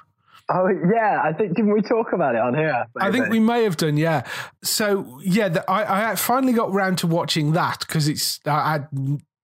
Oh 0.48 0.68
yeah, 0.68 1.20
I 1.24 1.32
think 1.32 1.56
didn't 1.56 1.72
we 1.72 1.82
talk 1.82 2.12
about 2.12 2.36
it 2.36 2.40
on 2.40 2.54
here? 2.54 2.86
I 3.00 3.10
think 3.10 3.28
we 3.28 3.40
may 3.40 3.64
have 3.64 3.76
done, 3.76 3.96
yeah. 3.96 4.22
So 4.62 5.20
yeah, 5.22 5.48
the, 5.48 5.68
I, 5.68 6.12
I 6.12 6.14
finally 6.14 6.52
got 6.52 6.72
round 6.72 6.98
to 6.98 7.08
watching 7.08 7.52
that 7.52 7.80
because 7.80 8.06
it's 8.06 8.38
I, 8.46 8.50
I 8.50 8.86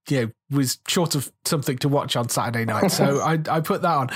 you 0.09 0.21
know 0.21 0.31
was 0.51 0.79
short 0.87 1.15
of 1.17 1.33
something 1.45 1.79
to 1.79 1.89
watch 1.89 2.15
on 2.15 2.29
Saturday 2.29 2.65
night, 2.65 2.93
so 2.93 3.21
I 3.25 3.41
I 3.51 3.61
put 3.61 3.83
that 3.83 3.95
on, 3.95 4.11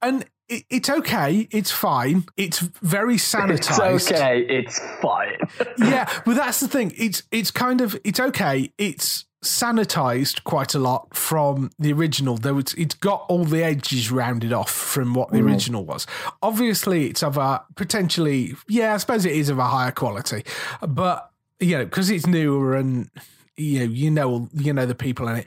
and 0.00 0.24
it, 0.48 0.64
it's 0.70 0.88
okay, 0.88 1.48
it's 1.50 1.70
fine, 1.70 2.24
it's 2.38 2.60
very 2.60 3.16
sanitized. 3.16 3.96
It's 3.96 4.12
okay. 4.12 4.40
It's 4.40 4.78
fine. 5.02 5.36
yeah, 5.78 6.10
but 6.24 6.36
that's 6.36 6.60
the 6.60 6.68
thing. 6.68 6.94
It's 6.96 7.24
it's 7.30 7.50
kind 7.50 7.82
of 7.82 7.98
it's 8.04 8.20
okay. 8.20 8.72
It's 8.78 9.26
sanitized 9.46 10.44
quite 10.44 10.74
a 10.74 10.78
lot 10.78 11.14
from 11.14 11.70
the 11.78 11.92
original. 11.92 12.36
Though 12.36 12.58
it's 12.58 12.74
it's 12.74 12.94
got 12.94 13.24
all 13.28 13.44
the 13.44 13.62
edges 13.62 14.10
rounded 14.10 14.52
off 14.52 14.70
from 14.70 15.14
what 15.14 15.30
the 15.30 15.40
original 15.40 15.84
was. 15.84 16.06
Obviously, 16.42 17.06
it's 17.06 17.22
of 17.22 17.36
a 17.36 17.64
potentially 17.76 18.54
yeah. 18.68 18.94
I 18.94 18.96
suppose 18.98 19.24
it 19.24 19.32
is 19.32 19.48
of 19.48 19.58
a 19.58 19.64
higher 19.64 19.92
quality, 19.92 20.44
but 20.86 21.30
you 21.60 21.78
know 21.78 21.84
because 21.84 22.10
it's 22.10 22.26
newer 22.26 22.74
and 22.74 23.10
you 23.56 23.80
know, 23.80 23.84
you 23.92 24.10
know, 24.10 24.48
you 24.54 24.72
know 24.72 24.86
the 24.86 24.94
people 24.94 25.28
in 25.28 25.36
it. 25.36 25.46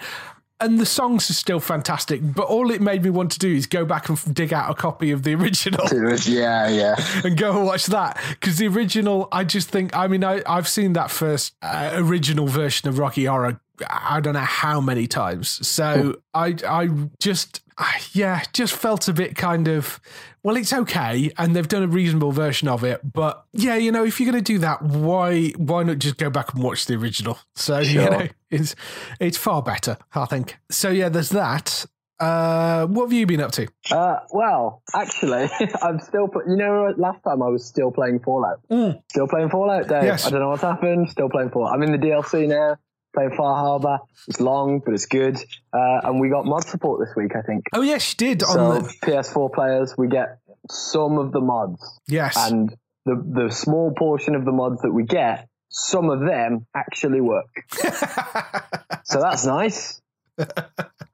And 0.62 0.78
the 0.78 0.86
songs 0.86 1.30
are 1.30 1.34
still 1.34 1.62
fantastic, 1.62 2.20
but 2.22 2.44
all 2.48 2.70
it 2.70 2.82
made 2.82 3.04
me 3.04 3.10
want 3.10 3.32
to 3.32 3.40
do 3.40 3.48
is 3.48 3.66
go 3.66 3.86
back 3.86 4.10
and 4.10 4.36
dig 4.36 4.52
out 4.52 4.70
a 4.70 4.74
copy 4.74 5.12
of 5.12 5.24
the 5.24 5.34
original 5.40 5.88
yeah, 6.28 6.68
yeah. 6.68 6.96
and 7.24 7.38
go 7.38 7.58
and 7.58 7.66
watch 7.66 7.86
that 7.86 8.22
because 8.32 8.58
the 8.58 8.68
original 8.68 9.30
i 9.32 9.44
just 9.44 9.70
think 9.70 9.96
i 9.96 10.06
mean 10.06 10.22
I, 10.22 10.42
i've 10.46 10.68
seen 10.68 10.94
that 10.94 11.12
first 11.12 11.56
uh, 11.62 11.92
original 11.94 12.48
version 12.48 12.90
of 12.90 13.00
rocky 13.00 13.24
horror 13.26 13.62
i 13.90 14.20
don't 14.20 14.34
know 14.34 14.40
how 14.40 14.80
many 14.82 15.08
times 15.08 15.66
so 15.68 16.16
i 16.34 16.56
i 16.68 16.90
just 17.20 17.62
yeah 18.14 18.44
just 18.54 18.74
felt 18.74 19.08
a 19.08 19.14
bit 19.14 19.36
kind 19.36 19.68
of 19.68 20.00
well 20.44 20.58
it's 20.58 20.74
okay 20.74 21.32
and 21.38 21.56
they've 21.56 21.68
done 21.70 21.84
a 21.84 21.88
reasonable 21.88 22.32
version 22.32 22.68
of 22.68 22.84
it 22.84 23.00
but 23.14 23.46
yeah 23.54 23.76
you 23.76 23.92
know 23.92 24.04
if 24.04 24.20
you're 24.20 24.30
going 24.32 24.44
to 24.44 24.54
do 24.54 24.60
that 24.60 24.82
why 24.82 25.50
why 25.58 25.84
not 25.84 25.98
just 26.00 26.18
go 26.18 26.30
back 26.30 26.54
and 26.54 26.62
watch 26.64 26.86
the 26.88 26.96
original 26.96 27.38
so 27.56 27.80
you 27.80 28.00
know 28.02 28.28
it's 28.50 28.76
it's 29.20 29.38
far 29.38 29.62
better 29.62 29.98
i 30.14 30.26
think 30.26 30.58
so 30.70 30.90
yeah 30.90 31.08
there's 31.08 31.30
that 31.30 31.86
uh 32.20 32.86
what 32.88 33.04
have 33.06 33.14
you 33.14 33.26
been 33.26 33.40
up 33.40 33.52
to 33.54 33.66
Uh, 33.92 34.20
well, 34.32 34.82
actually, 34.94 35.50
I'm 35.82 36.00
still. 36.02 36.30
You 36.46 36.58
know, 36.58 36.94
last 36.98 37.24
time 37.24 37.42
I 37.42 37.48
was 37.48 37.66
still 37.66 37.92
playing 37.92 38.20
Fallout. 38.20 38.60
Still 39.10 39.28
playing 39.30 39.50
Fallout, 39.50 39.88
Dave. 39.88 40.04
Yes. 40.04 40.26
I 40.28 40.32
don't 40.32 40.42
know 40.42 40.50
what's 40.50 40.62
happened. 40.62 41.10
Still 41.10 41.30
playing 41.30 41.50
Fallout. 41.50 41.74
I'm 41.74 41.82
in 41.82 41.94
the 41.94 41.98
DLC 41.98 42.46
now. 42.46 42.76
Playing 43.14 43.36
Far 43.36 43.56
Harbor. 43.56 44.00
It's 44.28 44.40
long, 44.40 44.80
but 44.80 44.94
it's 44.94 45.06
good. 45.06 45.38
Uh, 45.74 46.02
and 46.04 46.20
we 46.20 46.30
got 46.30 46.46
mod 46.46 46.66
support 46.66 47.00
this 47.00 47.16
week, 47.16 47.36
I 47.36 47.42
think. 47.42 47.66
oh 47.74 47.82
yes 47.82 48.14
you 48.14 48.18
did 48.18 48.44
on 48.44 48.84
the 48.84 48.94
PS4 49.04 49.54
players, 49.54 49.96
we 49.98 50.08
get 50.08 50.40
some 50.70 51.18
of 51.18 51.32
the 51.32 51.42
mods, 51.42 52.00
yes 52.08 52.38
and 52.38 52.76
the 53.06 53.16
the 53.16 53.50
small 53.50 53.92
portion 53.92 54.36
of 54.36 54.46
the 54.46 54.52
mods 54.52 54.82
that 54.82 54.92
we 54.92 55.04
get, 55.04 55.48
some 55.70 56.10
of 56.10 56.20
them 56.20 56.68
actually 56.76 57.22
work. 57.22 57.66
so 59.04 59.20
that's 59.20 59.46
nice. 59.46 60.02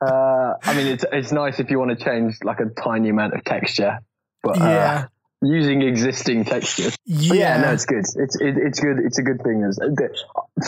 Uh, 0.01 0.53
I 0.61 0.75
mean, 0.75 0.87
it's 0.87 1.05
it's 1.11 1.31
nice 1.31 1.59
if 1.59 1.71
you 1.71 1.79
want 1.79 1.97
to 1.97 2.03
change 2.03 2.35
like 2.43 2.59
a 2.59 2.65
tiny 2.65 3.09
amount 3.09 3.33
of 3.33 3.43
texture, 3.45 3.99
but 4.43 4.61
uh, 4.61 4.65
yeah 4.65 5.05
using 5.41 5.81
existing 5.81 6.45
textures. 6.45 6.95
yeah, 7.05 7.33
yeah, 7.33 7.57
no, 7.61 7.71
it's 7.73 7.85
good. 7.85 8.05
It's 8.15 8.35
it, 8.39 8.57
it's 8.57 8.79
good. 8.79 8.99
It's 8.99 9.17
a 9.19 9.23
good 9.23 9.41
thing. 9.43 9.63
Uh, 9.63 9.69
the- 9.69 10.17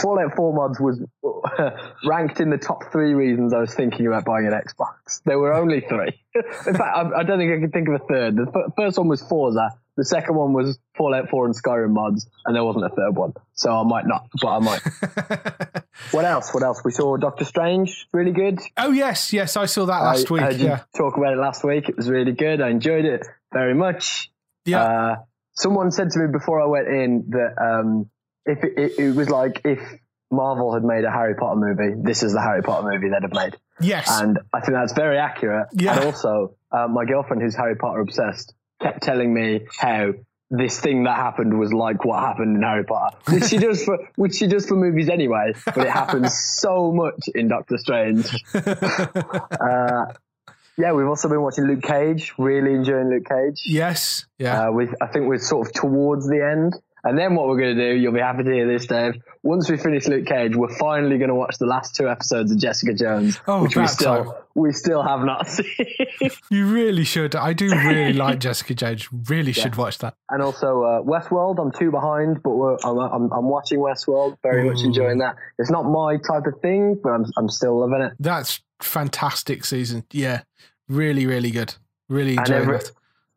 Fallout 0.01 0.35
4 0.35 0.53
mods 0.53 0.79
was 0.79 0.99
ranked 2.05 2.39
in 2.41 2.49
the 2.49 2.57
top 2.57 2.91
three 2.91 3.13
reasons 3.13 3.53
I 3.53 3.59
was 3.59 3.73
thinking 3.73 4.05
about 4.07 4.25
buying 4.25 4.45
an 4.47 4.53
Xbox. 4.53 5.21
There 5.25 5.39
were 5.39 5.53
only 5.53 5.81
three. 5.81 6.19
In 6.35 6.73
fact, 6.73 6.81
I, 6.81 7.09
I 7.19 7.23
don't 7.23 7.39
think 7.39 7.51
I 7.53 7.59
can 7.61 7.71
think 7.71 7.87
of 7.87 7.95
a 7.95 7.99
third. 8.05 8.35
The 8.35 8.51
f- 8.53 8.73
first 8.75 8.97
one 8.97 9.07
was 9.07 9.21
Forza. 9.21 9.69
The 9.95 10.05
second 10.05 10.35
one 10.35 10.53
was 10.53 10.77
Fallout 10.95 11.29
4 11.29 11.45
and 11.45 11.55
Skyrim 11.55 11.89
mods, 11.91 12.27
and 12.45 12.55
there 12.55 12.63
wasn't 12.63 12.85
a 12.85 12.89
third 12.89 13.15
one. 13.15 13.33
So 13.55 13.71
I 13.71 13.83
might 13.83 14.05
not, 14.05 14.27
but 14.41 14.47
I 14.49 14.59
might. 14.59 14.81
what 16.11 16.25
else? 16.25 16.53
What 16.53 16.61
else? 16.63 16.81
We 16.85 16.91
saw 16.91 17.17
Doctor 17.17 17.45
Strange. 17.45 18.07
Really 18.13 18.31
good. 18.31 18.59
Oh 18.77 18.91
yes, 18.91 19.33
yes, 19.33 19.57
I 19.57 19.65
saw 19.65 19.85
that 19.85 19.99
last 20.01 20.29
I 20.29 20.33
week. 20.49 20.59
you 20.59 20.65
Yeah, 20.67 20.81
talk 20.95 21.17
about 21.17 21.33
it 21.33 21.37
last 21.37 21.63
week. 21.63 21.89
It 21.89 21.97
was 21.97 22.09
really 22.09 22.33
good. 22.33 22.61
I 22.61 22.69
enjoyed 22.69 23.05
it 23.05 23.25
very 23.51 23.73
much. 23.73 24.29
Yeah, 24.67 24.83
Uh, 24.83 25.15
someone 25.53 25.91
said 25.91 26.11
to 26.11 26.19
me 26.19 26.27
before 26.31 26.61
I 26.61 26.65
went 26.65 26.87
in 26.87 27.25
that 27.29 27.55
um, 27.59 28.09
if 28.45 28.63
it, 28.63 28.73
it, 28.77 28.99
it 28.99 29.15
was 29.15 29.29
like 29.29 29.61
if 29.65 29.79
Marvel 30.29 30.73
had 30.73 30.83
made 30.83 31.03
a 31.03 31.11
Harry 31.11 31.35
Potter 31.35 31.59
movie, 31.59 32.01
this 32.01 32.23
is 32.23 32.33
the 32.33 32.41
Harry 32.41 32.61
Potter 32.61 32.89
movie 32.91 33.09
they'd 33.09 33.23
have 33.23 33.33
made, 33.33 33.57
yes, 33.81 34.09
and 34.21 34.39
I 34.53 34.59
think 34.59 34.73
that's 34.73 34.93
very 34.93 35.17
accurate. 35.17 35.67
Yeah. 35.73 35.95
And 35.95 36.05
also, 36.05 36.55
uh, 36.71 36.87
my 36.87 37.05
girlfriend, 37.05 37.41
who's 37.41 37.55
Harry 37.55 37.75
Potter 37.75 38.01
obsessed, 38.01 38.53
kept 38.81 39.01
telling 39.03 39.33
me 39.33 39.61
how 39.77 40.13
this 40.49 40.79
thing 40.79 41.03
that 41.03 41.17
happened 41.17 41.57
was 41.59 41.73
like 41.73 42.05
what 42.05 42.19
happened 42.19 42.55
in 42.55 42.63
Harry 42.63 42.85
Potter, 42.85 43.17
which 43.29 43.45
she 43.45 43.57
does 43.57 43.83
for 43.83 43.99
which 44.15 44.35
she 44.35 44.47
does 44.47 44.65
for 44.65 44.75
movies 44.75 45.09
anyway, 45.09 45.53
but 45.65 45.77
it 45.77 45.89
happens 45.89 46.37
so 46.37 46.91
much 46.91 47.27
in 47.33 47.47
Doctor 47.47 47.77
Strange. 47.77 48.25
uh, 48.53 50.05
yeah, 50.77 50.91
we've 50.93 51.07
also 51.07 51.27
been 51.29 51.41
watching 51.41 51.65
Luke 51.65 51.83
Cage. 51.83 52.33
Really 52.37 52.73
enjoying 52.73 53.09
Luke 53.09 53.25
Cage. 53.27 53.63
yes, 53.65 54.25
yeah. 54.37 54.67
Uh, 54.67 54.71
with 54.71 54.93
I 55.01 55.07
think 55.07 55.27
we're 55.27 55.39
sort 55.39 55.67
of 55.67 55.73
towards 55.73 56.27
the 56.27 56.43
end. 56.45 56.73
And 57.03 57.17
then 57.17 57.35
what 57.35 57.47
we're 57.47 57.59
going 57.59 57.77
to 57.77 57.89
do, 57.93 57.95
you'll 57.97 58.11
be 58.11 58.19
happy 58.19 58.43
to 58.43 58.51
hear 58.51 58.67
this, 58.67 58.85
Dave. 58.85 59.21
Once 59.41 59.69
we 59.69 59.77
finish 59.77 60.07
Luke 60.07 60.25
Cage, 60.25 60.55
we're 60.57 60.75
finally 60.77 61.17
going 61.17 61.29
to 61.29 61.35
watch 61.35 61.57
the 61.57 61.65
last 61.67 61.95
two 61.95 62.09
episodes 62.09 62.51
of 62.51 62.57
Jessica 62.57 62.93
Jones, 62.93 63.39
Oh, 63.47 63.63
which 63.63 63.77
we 63.77 63.87
still 63.87 64.25
time. 64.25 64.33
we 64.55 64.73
still 64.73 65.03
have 65.03 65.21
not 65.23 65.47
seen. 65.47 65.67
you 66.49 66.65
really 66.67 67.05
should. 67.05 67.33
I 67.33 67.53
do 67.53 67.69
really 67.69 68.11
like 68.11 68.39
Jessica 68.39 68.73
Jones. 68.73 69.07
Really 69.29 69.53
should 69.53 69.75
watch 69.77 69.99
that. 69.99 70.15
and 70.31 70.41
also 70.41 70.81
uh, 70.83 71.01
Westworld. 71.01 71.61
I'm 71.61 71.71
two 71.71 71.91
behind, 71.91 72.43
but 72.43 72.49
we're, 72.57 72.75
I'm, 72.83 72.97
I'm 72.97 73.31
I'm 73.31 73.45
watching 73.47 73.79
Westworld. 73.79 74.37
Very 74.43 74.67
much 74.67 74.81
enjoying 74.83 75.19
that. 75.19 75.35
It's 75.59 75.69
not 75.71 75.83
my 75.83 76.17
type 76.17 76.45
of 76.45 76.59
thing, 76.61 76.99
but 77.01 77.11
I'm 77.11 77.25
I'm 77.37 77.47
still 77.47 77.79
loving 77.79 78.01
it. 78.01 78.13
That's 78.19 78.59
fantastic 78.81 79.63
season. 79.63 80.03
Yeah, 80.11 80.41
really, 80.87 81.25
really 81.25 81.51
good. 81.51 81.75
Really 82.09 82.37
enjoying 82.37 82.61
every, 82.61 82.77
it. 82.77 82.91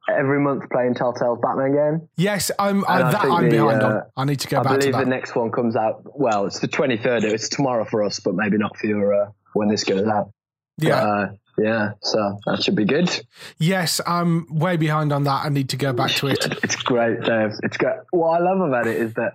every 0.09 0.40
month 0.40 0.71
playing 0.71 0.95
Telltale's 0.95 1.40
Batman 1.40 1.73
game. 1.73 2.09
Yes, 2.16 2.50
I'm. 2.59 2.85
I, 2.87 3.11
that 3.11 3.25
I'm 3.25 3.45
the, 3.45 3.50
behind 3.50 3.83
on. 3.83 3.92
uh, 3.92 4.04
I 4.16 4.25
need 4.25 4.40
to 4.40 4.49
go 4.49 4.61
I 4.61 4.62
back 4.62 4.73
to 4.75 4.78
believe 4.78 4.95
the 4.95 5.04
next 5.04 5.35
one 5.35 5.50
comes 5.50 5.76
out. 5.76 6.02
Well, 6.19 6.47
it's 6.47 6.61
the 6.61 6.69
23rd. 6.69 7.25
It's 7.25 7.49
tomorrow 7.49 7.85
for 7.85 8.04
us, 8.04 8.21
but 8.21 8.35
maybe 8.35 8.59
not 8.59 8.76
for 8.76 8.87
you 8.87 9.12
uh, 9.12 9.30
when 9.54 9.69
this 9.69 9.85
goes 9.85 10.07
out. 10.07 10.33
yeah. 10.78 11.02
Uh, 11.02 11.33
yeah, 11.59 11.92
so 12.00 12.38
that 12.47 12.62
should 12.62 12.76
be 12.76 12.87
good. 12.87 13.11
yes, 13.59 14.00
I'm 14.07 14.47
way 14.49 14.78
behind 14.78 15.12
on 15.12 15.25
that. 15.25 15.45
I 15.45 15.50
need 15.50 15.69
to 15.71 15.76
go 15.76 15.92
back 15.92 16.12
to 16.12 16.28
it. 16.28 16.47
It's 16.62 16.76
great, 16.76 17.21
Dave. 17.21 17.52
It's 17.62 17.76
great. 17.76 17.97
What 18.12 18.40
I 18.40 18.42
love 18.42 18.61
about 18.61 18.87
it 18.87 18.97
is 18.97 19.14
that 19.14 19.35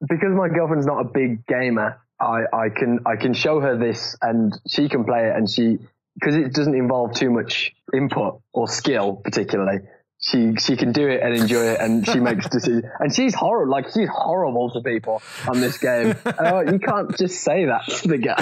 because 0.00 0.32
my 0.34 0.48
girlfriend's 0.48 0.86
not 0.86 1.00
a 1.00 1.04
big 1.04 1.46
gamer, 1.46 2.00
I, 2.18 2.42
I 2.52 2.68
can 2.70 3.00
I 3.06 3.16
can 3.16 3.34
show 3.34 3.60
her 3.60 3.76
this 3.76 4.16
and 4.20 4.58
she 4.66 4.88
can 4.88 5.04
play 5.04 5.28
it 5.28 5.36
and 5.36 5.48
she 5.48 5.78
because 6.14 6.36
it 6.36 6.52
doesn't 6.52 6.74
involve 6.74 7.14
too 7.14 7.30
much 7.30 7.72
input 7.94 8.40
or 8.52 8.68
skill 8.68 9.16
particularly. 9.16 9.80
She 10.22 10.54
she 10.56 10.76
can 10.76 10.92
do 10.92 11.08
it 11.08 11.22
and 11.22 11.34
enjoy 11.34 11.62
it 11.62 11.80
and 11.80 12.06
she 12.06 12.20
makes 12.20 12.46
decisions 12.50 12.84
and 12.98 13.14
she's 13.14 13.34
horrible 13.34 13.72
like 13.72 13.86
she's 13.86 14.08
horrible 14.10 14.70
to 14.72 14.82
people 14.82 15.22
on 15.48 15.60
this 15.60 15.78
game. 15.78 16.14
And 16.26 16.40
I'm 16.40 16.54
like, 16.66 16.72
you 16.72 16.78
can't 16.78 17.16
just 17.16 17.42
say 17.42 17.64
that 17.64 17.86
to 17.86 18.08
the 18.08 18.18
guy. 18.18 18.36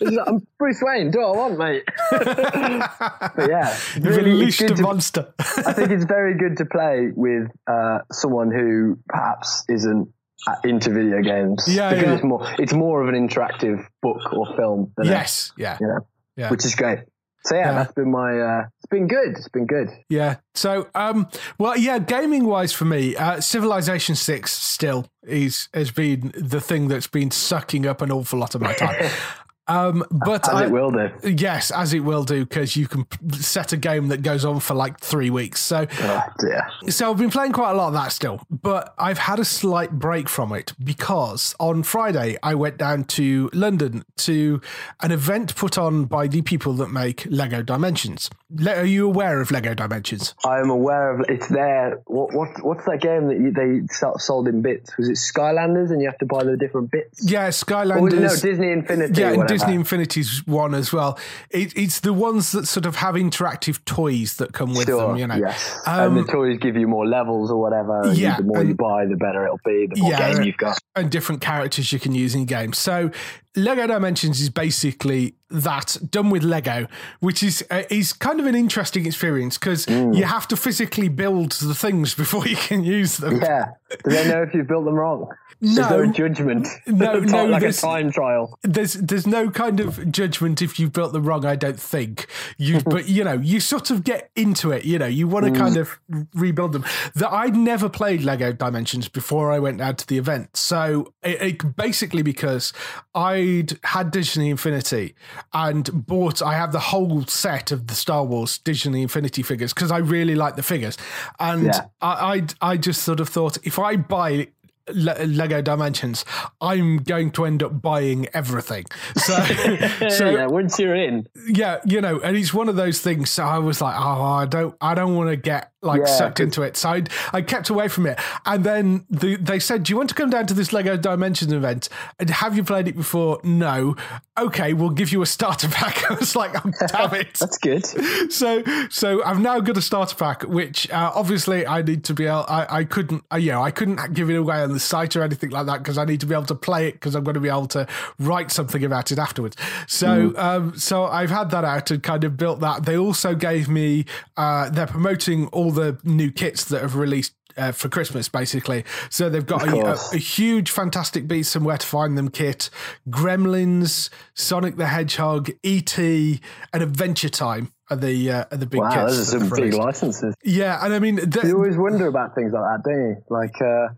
Like, 0.00 0.28
I'm 0.28 0.46
Bruce 0.56 0.80
Wayne. 0.80 1.10
Do 1.10 1.18
what 1.18 1.34
I 1.34 1.36
want, 1.36 1.58
mate. 1.58 1.82
but 2.12 3.50
yeah, 3.50 3.76
You've 3.96 4.04
really, 4.04 4.30
unleashed 4.30 4.60
good 4.60 4.78
a 4.78 4.82
monster. 4.82 5.34
I 5.40 5.72
think 5.72 5.90
it's 5.90 6.04
very 6.04 6.38
good 6.38 6.58
to 6.58 6.64
play 6.64 7.10
with 7.12 7.48
uh, 7.66 8.00
someone 8.12 8.52
who 8.52 8.98
perhaps 9.08 9.64
isn't 9.68 10.12
uh, 10.46 10.54
into 10.64 10.90
video 10.90 11.22
games. 11.22 11.64
Yeah, 11.68 11.90
because 11.90 12.06
yeah. 12.06 12.14
it's 12.14 12.24
more 12.24 12.54
it's 12.58 12.72
more 12.72 13.02
of 13.02 13.08
an 13.08 13.14
interactive 13.14 13.86
book 14.02 14.32
or 14.32 14.54
film. 14.56 14.92
Than 14.96 15.06
yes, 15.06 15.52
yeah, 15.56 15.78
you 15.80 15.86
know, 15.86 16.06
yeah. 16.36 16.50
which 16.50 16.64
is 16.64 16.74
great. 16.74 17.00
So 17.46 17.54
yeah, 17.56 17.60
Yeah. 17.66 17.72
that's 17.74 17.92
been 17.92 18.10
my. 18.10 18.40
Uh, 18.40 18.64
it's 18.78 18.90
been 18.90 19.06
good. 19.06 19.36
It's 19.36 19.48
been 19.48 19.66
good. 19.66 19.90
Yeah. 20.08 20.36
So, 20.54 20.88
um, 20.94 21.28
well, 21.58 21.76
yeah, 21.76 21.98
gaming 21.98 22.46
wise 22.46 22.72
for 22.72 22.86
me, 22.86 23.14
uh, 23.16 23.40
Civilization 23.40 24.14
Six 24.14 24.50
still 24.52 25.06
is 25.26 25.68
has 25.74 25.90
been 25.90 26.32
the 26.38 26.60
thing 26.60 26.88
that's 26.88 27.06
been 27.06 27.30
sucking 27.30 27.86
up 27.86 28.00
an 28.00 28.10
awful 28.10 28.38
lot 28.38 28.54
of 28.54 28.62
my 28.62 28.72
time. 28.72 29.10
Um, 29.66 30.04
but 30.10 30.46
As 30.48 30.54
I, 30.54 30.64
it 30.66 30.70
will 30.70 30.90
do. 30.90 31.10
yes, 31.30 31.70
as 31.70 31.94
it 31.94 32.00
will 32.00 32.24
do, 32.24 32.44
because 32.44 32.76
you 32.76 32.86
can 32.86 33.06
set 33.32 33.72
a 33.72 33.76
game 33.78 34.08
that 34.08 34.20
goes 34.22 34.44
on 34.44 34.60
for 34.60 34.74
like 34.74 35.00
three 35.00 35.30
weeks. 35.30 35.60
So, 35.62 35.86
Oh 36.00 36.22
dear. 36.38 36.66
so 36.90 37.10
I've 37.10 37.16
been 37.16 37.30
playing 37.30 37.52
quite 37.52 37.70
a 37.70 37.74
lot 37.74 37.88
of 37.88 37.94
that 37.94 38.12
still, 38.12 38.42
but 38.50 38.94
I've 38.98 39.16
had 39.18 39.38
a 39.38 39.44
slight 39.44 39.92
break 39.92 40.28
from 40.28 40.52
it 40.52 40.74
because 40.82 41.54
on 41.58 41.82
Friday 41.82 42.36
I 42.42 42.54
went 42.54 42.76
down 42.76 43.04
to 43.04 43.48
London 43.54 44.04
to 44.18 44.60
an 45.00 45.12
event 45.12 45.56
put 45.56 45.78
on 45.78 46.04
by 46.04 46.26
the 46.26 46.42
people 46.42 46.74
that 46.74 46.88
make 46.90 47.26
Lego 47.30 47.62
Dimensions. 47.62 48.28
Le- 48.56 48.74
are 48.76 48.84
you 48.84 49.06
aware 49.06 49.40
of 49.40 49.50
Lego 49.50 49.72
Dimensions? 49.74 50.34
I 50.44 50.60
am 50.60 50.68
aware 50.68 51.10
of 51.18 51.26
it's 51.28 51.48
there. 51.48 52.02
What, 52.06 52.34
what 52.34 52.48
what's 52.62 52.84
that 52.84 53.00
game 53.00 53.28
that 53.28 53.38
you, 53.40 53.50
they 53.50 53.86
so- 53.92 54.14
sold 54.18 54.46
in 54.46 54.60
bits? 54.60 54.96
Was 54.98 55.08
it 55.08 55.14
Skylanders, 55.16 55.90
and 55.90 56.02
you 56.02 56.08
have 56.08 56.18
to 56.18 56.26
buy 56.26 56.44
the 56.44 56.56
different 56.58 56.90
bits? 56.90 57.24
Yeah, 57.28 57.44
Or 57.44 57.46
was 57.46 57.62
it, 57.62 57.66
Skylanders. 57.66 58.20
no, 58.20 58.28
Disney 58.50 58.70
Infinity. 58.72 59.20
yeah, 59.20 59.32
or. 59.34 59.46
Disney 59.58 59.74
Infinity's 59.74 60.42
one 60.46 60.74
as 60.74 60.92
well. 60.92 61.18
It, 61.50 61.76
it's 61.76 62.00
the 62.00 62.12
ones 62.12 62.52
that 62.52 62.66
sort 62.66 62.86
of 62.86 62.96
have 62.96 63.14
interactive 63.14 63.84
toys 63.84 64.36
that 64.36 64.52
come 64.52 64.74
with 64.74 64.86
Sure, 64.86 65.08
them, 65.08 65.16
you 65.16 65.26
know. 65.26 65.36
Yes. 65.36 65.76
Um, 65.86 66.16
and 66.18 66.26
the 66.26 66.32
toys 66.32 66.58
give 66.60 66.76
you 66.76 66.86
more 66.86 67.06
levels 67.06 67.50
or 67.50 67.60
whatever. 67.60 68.02
and 68.02 68.16
Yeah, 68.16 68.36
The 68.36 68.42
more 68.44 68.64
you 68.64 68.74
buy, 68.74 69.06
the 69.06 69.16
better 69.16 69.44
it'll 69.44 69.60
be. 69.64 69.86
The 69.92 70.00
more 70.00 70.10
Yeah, 70.10 70.32
game 70.34 70.42
you've 70.42 70.56
got. 70.56 70.78
and 70.96 71.10
different 71.10 71.40
characters 71.40 71.92
you 71.92 71.98
can 71.98 72.14
use 72.14 72.34
in 72.34 72.44
games. 72.44 72.78
So 72.78 73.10
Lego 73.56 73.86
Dimensions 73.86 74.40
is 74.40 74.50
basically 74.50 75.34
that 75.50 75.96
done 76.10 76.30
with 76.30 76.42
Lego, 76.42 76.88
which 77.20 77.42
is 77.42 77.64
uh, 77.70 77.82
is 77.90 78.12
kind 78.12 78.40
of 78.40 78.46
an 78.46 78.54
interesting 78.54 79.06
experience 79.06 79.56
because 79.58 79.86
Mm. 79.86 80.16
you 80.16 80.24
have 80.24 80.48
to 80.48 80.56
physically 80.56 81.08
build 81.08 81.52
the 81.52 81.74
things 81.74 82.14
before 82.14 82.46
you 82.52 82.56
can 82.56 82.82
use 82.82 83.18
them. 83.18 83.36
Yeah. 83.40 83.66
Do 84.04 84.10
they 84.10 84.26
know 84.28 84.42
if 84.42 84.52
you've 84.54 84.66
built 84.66 84.84
them 84.86 84.94
wrong? 84.94 85.28
No. 85.60 85.88
there 85.88 86.02
a 86.02 86.08
judgment? 86.08 86.66
No, 86.86 87.20
no, 87.20 87.44
like 87.46 87.60
a 87.60 87.66
there's- 87.66 87.80
time 87.80 88.10
trial. 88.10 88.58
There's 88.62 88.94
there's 88.94 89.26
no 89.26 89.50
kind 89.50 89.78
of 89.80 90.10
judgment 90.10 90.60
if 90.60 90.80
you've 90.80 90.92
built 90.92 91.12
them 91.12 91.24
wrong. 91.24 91.44
I 91.46 91.54
don't 91.54 91.78
think 91.78 92.26
you, 92.58 92.80
but 92.84 93.08
you 93.08 93.22
know, 93.22 93.34
you 93.34 93.60
sort 93.60 93.90
of 93.90 94.02
get 94.02 94.30
into 94.34 94.72
it. 94.72 94.84
You 94.84 94.98
know, 94.98 95.06
you 95.06 95.28
want 95.28 95.46
to 95.46 95.52
kind 95.52 95.76
of 95.76 96.00
rebuild 96.34 96.72
them. 96.72 96.84
That 97.14 97.30
I'd 97.32 97.54
never 97.56 97.88
played 97.88 98.22
Lego 98.24 98.52
Dimensions 98.52 99.08
before 99.08 99.52
I 99.52 99.60
went 99.60 99.80
out 99.80 99.98
to 99.98 100.06
the 100.06 100.18
event, 100.18 100.56
so 100.56 101.12
it, 101.22 101.40
it, 101.62 101.76
basically 101.76 102.22
because 102.22 102.72
I 103.14 103.34
I'd 103.44 103.78
had 103.84 104.10
Disney 104.10 104.50
Infinity 104.50 105.14
and 105.52 106.06
bought. 106.06 106.40
I 106.42 106.54
have 106.54 106.72
the 106.72 106.78
whole 106.80 107.24
set 107.26 107.72
of 107.72 107.86
the 107.88 107.94
Star 107.94 108.24
Wars 108.24 108.58
Disney 108.58 109.02
Infinity 109.02 109.42
figures 109.42 109.72
because 109.74 109.90
I 109.90 109.98
really 109.98 110.34
like 110.34 110.56
the 110.56 110.62
figures, 110.62 110.96
and 111.38 111.66
Yeah. 111.66 111.86
I, 112.00 112.42
I 112.60 112.72
I 112.72 112.76
just 112.76 113.02
sort 113.02 113.20
of 113.20 113.28
thought 113.28 113.58
if 113.64 113.78
I 113.78 113.96
buy. 113.96 114.48
Lego 114.92 115.62
Dimensions, 115.62 116.26
I'm 116.60 116.98
going 116.98 117.30
to 117.30 117.46
end 117.46 117.62
up 117.62 117.80
buying 117.80 118.28
everything. 118.34 118.84
So, 119.16 119.32
so 120.10 120.28
yeah, 120.28 120.44
once 120.44 120.78
you're 120.78 120.94
in, 120.94 121.26
yeah, 121.48 121.80
you 121.86 122.02
know, 122.02 122.20
and 122.20 122.36
it's 122.36 122.52
one 122.52 122.68
of 122.68 122.76
those 122.76 123.00
things. 123.00 123.30
So 123.30 123.44
I 123.44 123.60
was 123.60 123.80
like, 123.80 123.96
oh, 123.98 124.22
I 124.22 124.44
don't, 124.44 124.74
I 124.82 124.94
don't 124.94 125.14
want 125.16 125.30
to 125.30 125.36
get 125.36 125.72
like 125.84 126.00
Yeah, 126.00 126.06
sucked 126.06 126.40
into 126.40 126.62
it. 126.62 126.76
So 126.76 126.90
I, 126.90 127.02
I 127.32 127.42
kept 127.42 127.70
away 127.70 127.88
from 127.88 128.06
it. 128.06 128.18
And 128.46 128.64
then 128.64 129.04
the, 129.10 129.36
they 129.36 129.58
said, 129.58 129.84
do 129.84 129.92
you 129.92 129.96
want 129.96 130.08
to 130.10 130.14
come 130.14 130.30
down 130.30 130.46
to 130.46 130.54
this 130.54 130.72
Lego 130.72 130.96
Dimensions 130.96 131.52
event? 131.52 131.88
And 132.18 132.30
have 132.30 132.56
you 132.56 132.64
played 132.64 132.88
it 132.88 132.96
before? 132.96 133.40
No. 133.44 133.96
Okay, 134.38 134.72
we'll 134.72 134.90
give 134.90 135.12
you 135.12 135.22
a 135.22 135.26
starter 135.26 135.68
pack. 135.68 136.10
I 136.10 136.14
was 136.14 136.34
like, 136.34 136.54
oh, 136.64 136.70
damn 136.88 137.14
it. 137.20 137.34
that's 137.34 137.58
good. 137.58 137.84
so, 138.32 138.62
so 138.90 139.22
I've 139.24 139.40
now 139.40 139.60
got 139.60 139.76
a 139.76 139.82
starter 139.82 140.16
pack, 140.16 140.42
which 140.42 140.90
uh, 140.90 141.12
obviously 141.14 141.66
I 141.66 141.82
need 141.82 142.04
to 142.04 142.14
be 142.14 142.26
able. 142.26 142.44
I, 142.48 142.66
I 142.78 142.84
couldn't, 142.84 143.24
uh, 143.32 143.36
you 143.36 143.52
know, 143.52 143.62
I 143.62 143.70
couldn't 143.70 144.14
give 144.14 144.30
it 144.30 144.36
away 144.36 144.62
on 144.62 144.72
the 144.72 144.80
site 144.80 145.14
or 145.16 145.22
anything 145.22 145.50
like 145.50 145.66
that 145.66 145.78
because 145.78 145.98
I 145.98 146.04
need 146.04 146.20
to 146.20 146.26
be 146.26 146.34
able 146.34 146.46
to 146.46 146.54
play 146.54 146.88
it 146.88 146.92
because 146.92 147.14
I'm 147.14 147.24
going 147.24 147.34
to 147.34 147.40
be 147.40 147.48
able 147.48 147.66
to 147.68 147.86
write 148.18 148.50
something 148.50 148.82
about 148.84 149.12
it 149.12 149.18
afterwards. 149.18 149.56
So, 149.86 150.32
um, 150.36 150.76
so 150.76 151.04
I've 151.04 151.30
had 151.30 151.50
that 151.50 151.64
out 151.64 151.90
and 151.90 152.02
kind 152.02 152.24
of 152.24 152.36
built 152.36 152.60
that. 152.60 152.84
They 152.84 152.96
also 152.96 153.34
gave 153.34 153.68
me. 153.68 154.04
Uh, 154.36 154.70
they're 154.70 154.86
promoting 154.86 155.46
all 155.48 155.70
the 155.74 155.98
new 156.04 156.30
kits 156.30 156.64
that 156.64 156.82
have 156.82 156.96
released. 156.96 157.34
Uh, 157.56 157.70
for 157.70 157.88
Christmas, 157.88 158.28
basically. 158.28 158.84
So 159.10 159.28
they've 159.28 159.46
got 159.46 159.62
a, 159.68 159.76
a, 159.76 159.96
a 160.14 160.18
huge 160.18 160.72
Fantastic 160.72 161.28
Beasts 161.28 161.54
and 161.54 161.64
Where 161.64 161.78
to 161.78 161.86
Find 161.86 162.18
Them 162.18 162.28
kit, 162.28 162.68
Gremlins, 163.08 164.10
Sonic 164.34 164.74
the 164.76 164.86
Hedgehog, 164.86 165.50
E.T., 165.62 166.40
and 166.72 166.82
Adventure 166.82 167.28
Time 167.28 167.72
are 167.90 167.96
the 167.96 168.30
uh, 168.30 168.44
are 168.50 168.56
the 168.56 168.66
big 168.66 168.80
Wow, 168.80 168.90
kits. 168.90 169.16
those 169.16 169.34
are 169.34 169.38
some 169.38 169.50
big 169.50 169.72
licenses. 169.72 170.34
Yeah, 170.42 170.84
and 170.84 170.92
I 170.92 170.98
mean, 170.98 171.14
the, 171.14 171.42
You 171.44 171.54
always 171.54 171.76
wonder 171.76 172.08
about 172.08 172.34
things 172.34 172.52
like 172.52 172.62
that, 172.62 172.90
don't 172.90 173.08
you? 173.08 173.16
Like, 173.30 173.60
uh, 173.62 173.94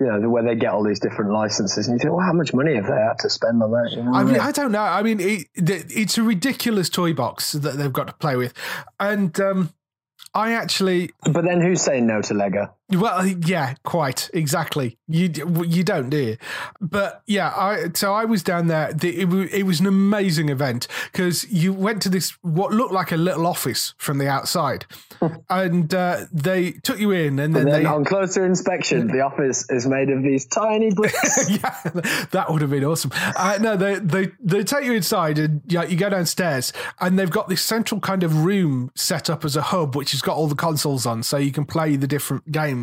you 0.00 0.06
know, 0.06 0.28
where 0.28 0.42
they 0.42 0.56
get 0.56 0.72
all 0.72 0.82
these 0.82 1.00
different 1.00 1.30
licenses, 1.32 1.86
and 1.86 1.94
you 1.94 2.02
think, 2.02 2.12
well, 2.12 2.26
how 2.26 2.32
much 2.32 2.52
money 2.52 2.74
have 2.74 2.86
they 2.86 2.92
had 2.92 3.18
to 3.20 3.30
spend 3.30 3.62
on 3.62 3.70
that? 3.70 3.92
You 3.92 4.02
know 4.02 4.14
I 4.14 4.24
mean, 4.24 4.40
I 4.40 4.50
don't 4.50 4.72
know. 4.72 4.82
I 4.82 5.02
mean, 5.02 5.20
it, 5.20 5.46
it's 5.54 6.18
a 6.18 6.22
ridiculous 6.22 6.90
toy 6.90 7.14
box 7.14 7.52
that 7.52 7.76
they've 7.76 7.92
got 7.92 8.08
to 8.08 8.14
play 8.14 8.36
with, 8.36 8.52
and 8.98 9.38
um, 9.40 9.72
I 10.36 10.52
actually, 10.52 11.12
but 11.22 11.46
then 11.46 11.62
who's 11.62 11.80
saying 11.80 12.06
no 12.06 12.20
to 12.20 12.34
Lego? 12.34 12.75
Well, 12.90 13.26
yeah, 13.26 13.74
quite 13.82 14.30
exactly. 14.32 14.96
You 15.08 15.28
you 15.66 15.82
don't 15.82 16.08
do 16.08 16.18
you? 16.18 16.36
But 16.80 17.22
yeah, 17.26 17.52
I 17.56 17.88
so 17.94 18.14
I 18.14 18.24
was 18.24 18.44
down 18.44 18.68
there. 18.68 18.92
The, 18.92 19.22
it, 19.22 19.52
it 19.52 19.62
was 19.64 19.80
an 19.80 19.86
amazing 19.86 20.50
event 20.50 20.86
because 21.10 21.50
you 21.50 21.72
went 21.72 22.00
to 22.02 22.08
this 22.08 22.30
what 22.42 22.72
looked 22.72 22.92
like 22.92 23.10
a 23.10 23.16
little 23.16 23.44
office 23.44 23.94
from 23.98 24.18
the 24.18 24.28
outside, 24.28 24.86
and 25.50 25.92
uh, 25.92 26.26
they 26.32 26.72
took 26.72 27.00
you 27.00 27.10
in, 27.10 27.40
and 27.40 27.56
then, 27.56 27.62
And 27.62 27.72
then 27.72 27.82
they 27.82 27.88
on 27.88 28.04
closer 28.04 28.46
inspection, 28.46 29.08
the 29.08 29.20
office 29.20 29.68
is 29.68 29.86
made 29.88 30.10
of 30.10 30.22
these 30.22 30.46
tiny 30.46 30.90
bricks. 30.94 31.50
yeah, 31.50 31.90
that 32.30 32.46
would 32.50 32.62
have 32.62 32.70
been 32.70 32.84
awesome. 32.84 33.10
Uh, 33.14 33.58
no, 33.60 33.76
they 33.76 33.96
they 33.96 34.30
they 34.38 34.62
take 34.62 34.84
you 34.84 34.92
inside 34.92 35.40
and 35.40 35.60
yeah, 35.66 35.82
you 35.82 35.96
go 35.96 36.08
downstairs, 36.08 36.72
and 37.00 37.18
they've 37.18 37.30
got 37.30 37.48
this 37.48 37.62
central 37.62 38.00
kind 38.00 38.22
of 38.22 38.44
room 38.44 38.92
set 38.94 39.28
up 39.28 39.44
as 39.44 39.56
a 39.56 39.62
hub, 39.62 39.96
which 39.96 40.12
has 40.12 40.22
got 40.22 40.36
all 40.36 40.46
the 40.46 40.54
consoles 40.54 41.04
on, 41.04 41.24
so 41.24 41.36
you 41.36 41.50
can 41.50 41.64
play 41.64 41.96
the 41.96 42.06
different 42.06 42.52
games. 42.52 42.75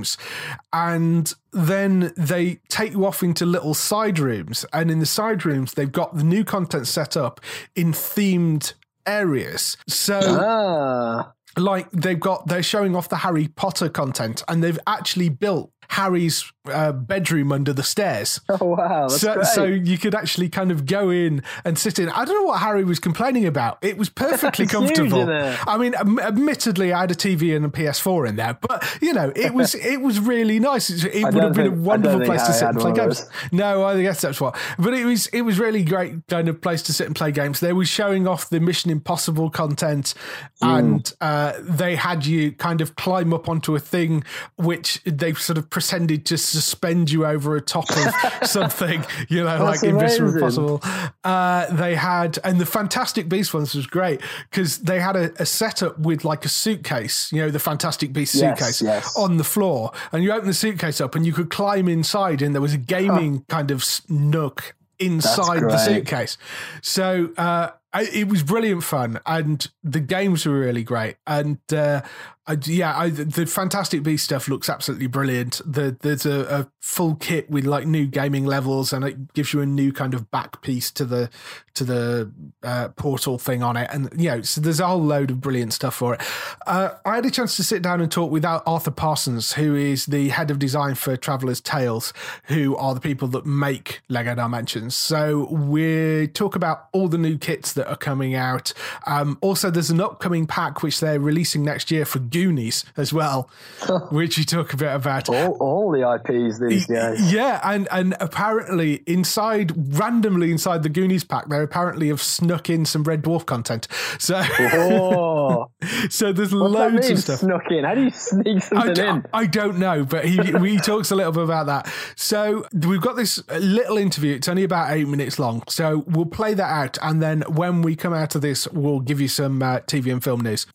And 0.72 1.34
then 1.52 2.14
they 2.18 2.60
take 2.70 2.94
you 2.94 3.06
off 3.06 3.24
into 3.24 3.46
little 3.46 3.74
side 3.74 4.20
rooms, 4.20 4.66
and 4.74 4.90
in 4.90 5.00
the 5.00 5.06
side 5.06 5.46
rooms, 5.46 5.74
they've 5.74 5.92
got 5.92 6.16
the 6.16 6.24
new 6.24 6.44
content 6.44 6.88
set 6.88 7.16
up 7.16 7.40
in 7.76 7.92
themed 7.92 8.74
areas. 9.06 9.78
So 9.88 10.20
ah, 10.24 11.34
like 11.58 11.90
they've 11.92 12.20
got 12.20 12.48
they're 12.48 12.64
showing 12.64 12.96
off 12.96 13.10
the 13.10 13.18
Harry 13.18 13.48
Potter 13.48 13.90
content 13.90 14.44
and 14.48 14.64
they've 14.64 14.80
actually 14.88 15.30
built 15.30 15.72
Harry's 15.90 16.52
uh, 16.72 16.92
bedroom 16.92 17.52
under 17.52 17.74
the 17.74 17.84
stairs. 17.84 18.40
oh 18.50 18.66
wow, 18.66 19.08
So, 19.08 19.44
so 19.44 19.66
you 19.66 19.98
could 19.98 20.16
actually 20.16 20.50
kind 20.50 20.72
of 20.72 20.86
go 20.86 21.10
in 21.10 21.44
and 21.66 21.78
sit 21.78 22.00
in. 22.00 22.10
I 22.10 22.26
don't 22.26 22.36
know 22.36 22.48
what 22.48 22.60
Harry 22.62 22.84
was 22.84 23.00
complaining 23.00 23.46
about. 23.46 23.78
It 23.82 23.98
was 23.98 24.10
perfectly 24.10 24.66
huge, 24.66 24.72
comfortable. 24.72 25.30
I 25.30 25.78
mean, 25.78 25.94
admittedly, 25.96 26.94
I 26.94 27.02
had 27.02 27.12
a 27.12 27.16
TV 27.16 27.56
and 27.56 27.66
a 27.66 27.70
PS4 27.70 28.30
in 28.30 28.36
there, 28.38 28.58
but 28.62 28.98
you 29.02 29.14
know, 29.14 29.32
it 29.36 29.54
was 29.54 29.76
it 29.76 30.02
was 30.02 30.20
really 30.20 30.60
nice. 30.60 30.90
It, 30.90 31.14
it 31.16 31.24
would 31.26 31.44
have 31.44 31.54
been 31.54 31.66
think- 31.66 31.76
a 31.76 31.82
wonderful 31.82 32.22
place 32.22 32.44
to 32.44 32.54
sit 32.54 32.70
and 32.70 32.78
play 32.80 32.94
games. 32.94 33.28
No, 33.52 33.84
I 33.84 34.02
guess 34.02 34.22
that's 34.22 34.40
what. 34.40 34.58
But 34.80 34.94
it 34.94 35.06
was 35.06 35.28
it 35.28 35.42
was 35.42 35.60
really 35.60 35.84
great 35.84 36.28
kind 36.28 36.48
of 36.48 36.62
place 36.62 36.82
to 36.84 36.94
sit 36.94 37.08
and 37.08 37.16
play 37.16 37.32
games. 37.32 37.60
They 37.60 37.74
were 37.74 37.86
showing 37.86 38.28
off 38.28 38.50
the 38.50 38.60
Mission 38.60 38.92
Impossible 38.92 39.50
content, 39.50 40.14
Mm. 40.62 40.80
and 40.80 41.14
uh, 41.20 41.54
they 41.60 41.96
had 41.96 42.26
you 42.26 42.52
kind 42.54 42.80
of 42.80 42.96
climb 42.96 43.34
up 43.34 43.50
onto 43.50 43.76
a 43.76 43.80
thing 43.80 44.24
which 44.56 45.02
they 45.04 45.34
sort 45.34 45.58
of 45.58 45.70
pretended 45.70 46.26
to 46.28 46.38
suspend 46.54 47.12
you 47.12 47.26
over 47.26 47.56
a 47.56 47.62
top 47.62 47.90
of 47.90 48.48
something. 48.48 49.06
You 49.30 49.44
know, 49.44 49.58
That's 49.66 49.82
like 49.82 49.90
in 49.90 49.98
amazing. 49.98 50.28
Impossible. 50.28 50.82
Uh, 51.24 51.66
they 51.74 51.96
had, 51.96 52.40
and 52.44 52.60
the 52.60 52.66
Fantastic 52.66 53.28
Beast 53.30 53.54
ones 53.54 53.76
was 53.76 53.88
great 53.88 54.22
because 54.50 54.80
they 54.80 55.00
had 55.00 55.16
a, 55.16 55.32
a 55.42 55.46
setup 55.46 56.00
with 56.00 56.24
like 56.24 56.46
a 56.46 56.50
suitcase. 56.50 57.32
You 57.32 57.44
know, 57.44 57.50
the 57.50 57.60
Fantastic 57.60 58.14
Beast 58.14 58.36
Yes, 58.36 58.58
suitcase 58.60 58.82
yes. 58.82 59.18
on 59.18 59.38
the 59.38 59.44
floor, 59.44 59.92
and 60.12 60.24
you 60.24 60.32
open 60.32 60.48
the 60.48 60.54
suitcase 60.54 61.02
up, 61.02 61.16
and 61.16 61.26
you 61.26 61.34
could 61.34 61.50
climb 61.50 61.88
inside, 61.88 62.42
and 62.42 62.54
there 62.54 62.62
was 62.62 62.74
a 62.74 62.78
gaming 62.78 63.46
kind 63.50 63.72
of 63.72 63.84
nook 64.10 64.76
inside 65.00 65.62
the 65.62 65.78
suitcase. 65.78 66.38
So 66.82 67.32
uh, 67.38 67.72
it 67.94 68.28
was 68.28 68.44
brilliant 68.44 68.84
fun, 68.84 69.20
and 69.26 69.68
the 69.84 70.00
games 70.00 70.46
were 70.46 70.60
really 70.60 70.84
great. 70.84 71.18
And 71.28 71.60
uh, 71.72 72.02
I, 72.46 72.58
yeah, 72.66 72.98
I, 72.98 73.10
the 73.10 73.46
Fantastic 73.46 74.04
Beast 74.04 74.26
stuff 74.26 74.50
looks 74.50 74.70
absolutely 74.70 75.08
brilliant. 75.08 75.62
The, 75.66 75.96
there's 76.02 76.26
a, 76.26 76.42
a 76.42 76.72
full 76.82 77.16
kit 77.16 77.50
with 77.50 77.64
like 77.64 77.88
new 77.88 78.06
gaming 78.06 78.46
levels, 78.46 78.92
and 78.92 79.06
it 79.06 79.34
gives 79.34 79.54
you 79.54 79.62
a 79.62 79.66
new 79.66 79.94
kind 79.94 80.14
of 80.14 80.30
back 80.30 80.62
piece 80.62 80.92
to 80.92 81.06
the 81.06 81.30
to 81.76 81.86
the 81.86 82.32
uh, 82.62 82.90
portal 82.90 83.38
thing 83.38 83.64
on 83.64 83.78
it, 83.78 83.90
and 83.94 84.10
you 84.18 84.30
know, 84.30 84.42
so 84.42 84.60
there's 84.60 84.82
a 84.82 84.88
whole 84.88 85.02
load 85.02 85.32
of 85.32 85.40
brilliant 85.40 85.72
stuff 85.72 85.96
for 85.96 86.16
it. 86.16 86.22
Uh, 86.68 86.90
I 87.06 87.16
had 87.16 87.26
a 87.26 87.32
chance 87.32 87.56
to 87.56 87.64
sit 87.64 87.82
down 87.82 88.02
and 88.02 88.12
talk 88.12 88.30
with 88.30 88.44
Arthur 88.44 88.92
Parsons, 88.92 89.54
who 89.54 89.76
is 89.76 90.06
the 90.06 90.28
head 90.30 90.52
of 90.52 90.60
design 90.60 90.96
for 90.96 91.16
Traveller's 91.16 91.62
Tales, 91.62 92.12
who 92.46 92.76
are 92.76 92.94
the 92.94 93.02
people 93.02 93.30
that 93.30 93.46
make 93.46 94.02
Lego 94.10 94.36
Dimensions. 94.36 94.98
So 94.98 95.46
we 95.46 96.28
talk 96.28 96.56
about 96.56 96.90
all 96.92 97.08
the 97.08 97.18
new 97.18 97.38
kits 97.38 97.72
that 97.74 97.90
are 97.90 97.96
coming 97.96 98.36
out. 98.36 98.74
Um, 99.08 99.38
also, 99.40 99.72
there's 99.72 99.90
an 99.90 100.02
upcoming 100.02 100.46
pack 100.46 100.84
which 100.84 101.00
they're 101.00 101.22
releasing 101.22 101.64
next 101.64 101.90
year 101.90 102.04
for 102.04 102.20
Goonies 102.34 102.84
as 102.98 103.14
well, 103.14 103.50
which 104.12 104.38
we 104.38 104.44
talk 104.44 104.74
a 104.74 104.78
bit 104.78 104.94
about. 104.94 105.30
all, 105.30 105.54
all 105.60 105.92
the 105.92 106.02
IPs 106.16 106.60
these 106.60 106.88
days. 106.88 107.32
Yeah, 107.32 107.62
and 107.64 107.88
and 107.92 108.16
apparently 108.20 109.04
inside, 109.08 109.74
randomly 109.98 110.52
inside 110.52 110.84
the 110.84 110.90
Goonies 110.90 111.24
pack, 111.24 111.48
they 111.50 111.62
apparently 111.62 112.08
have 112.10 112.22
snuck 112.22 112.70
in 112.70 112.86
some 112.86 113.04
Red 113.04 113.22
Dwarf 113.24 113.46
content. 113.46 113.88
So, 114.20 114.42
Oh, 114.60 115.70
so 116.10 116.34
there's 116.34 116.54
what's 116.54 116.74
that 116.74 116.92
loads 116.94 117.08
mean? 117.08 117.12
of 117.14 117.20
stuff. 117.20 117.40
Snuck 117.40 117.72
in? 117.72 117.84
How 117.84 117.96
do 117.96 118.02
you 118.04 118.10
sneak 118.12 118.58
I, 118.58 118.60
something 118.60 118.94
d- 118.96 119.02
in? 119.02 119.26
I 119.34 119.46
don't 119.46 119.78
know, 119.78 120.04
but 120.04 120.26
he 120.26 120.38
he 120.42 120.78
talks 120.92 121.12
a 121.12 121.16
little 121.16 121.32
bit 121.32 121.44
about 121.44 121.68
that. 121.68 121.92
So 122.16 122.66
we've 122.74 123.02
got 123.02 123.16
this 123.16 123.42
little 123.50 123.98
interview. 123.98 124.36
It's 124.36 124.48
only 124.48 124.64
about 124.64 124.92
eight 124.92 125.08
minutes 125.08 125.38
long. 125.40 125.64
So 125.70 126.04
we'll 126.08 126.26
play 126.26 126.54
that 126.56 126.70
out, 126.70 126.98
and 127.02 127.22
then 127.22 127.42
when 127.48 127.82
we 127.82 127.96
come 127.96 128.14
out 128.14 128.36
of 128.36 128.42
this, 128.42 128.68
we'll 128.70 129.00
give 129.00 129.22
you 129.22 129.28
some 129.28 129.62
uh, 129.62 129.80
TV 129.82 130.12
and 130.12 130.24
film 130.24 130.42
news. 130.42 130.66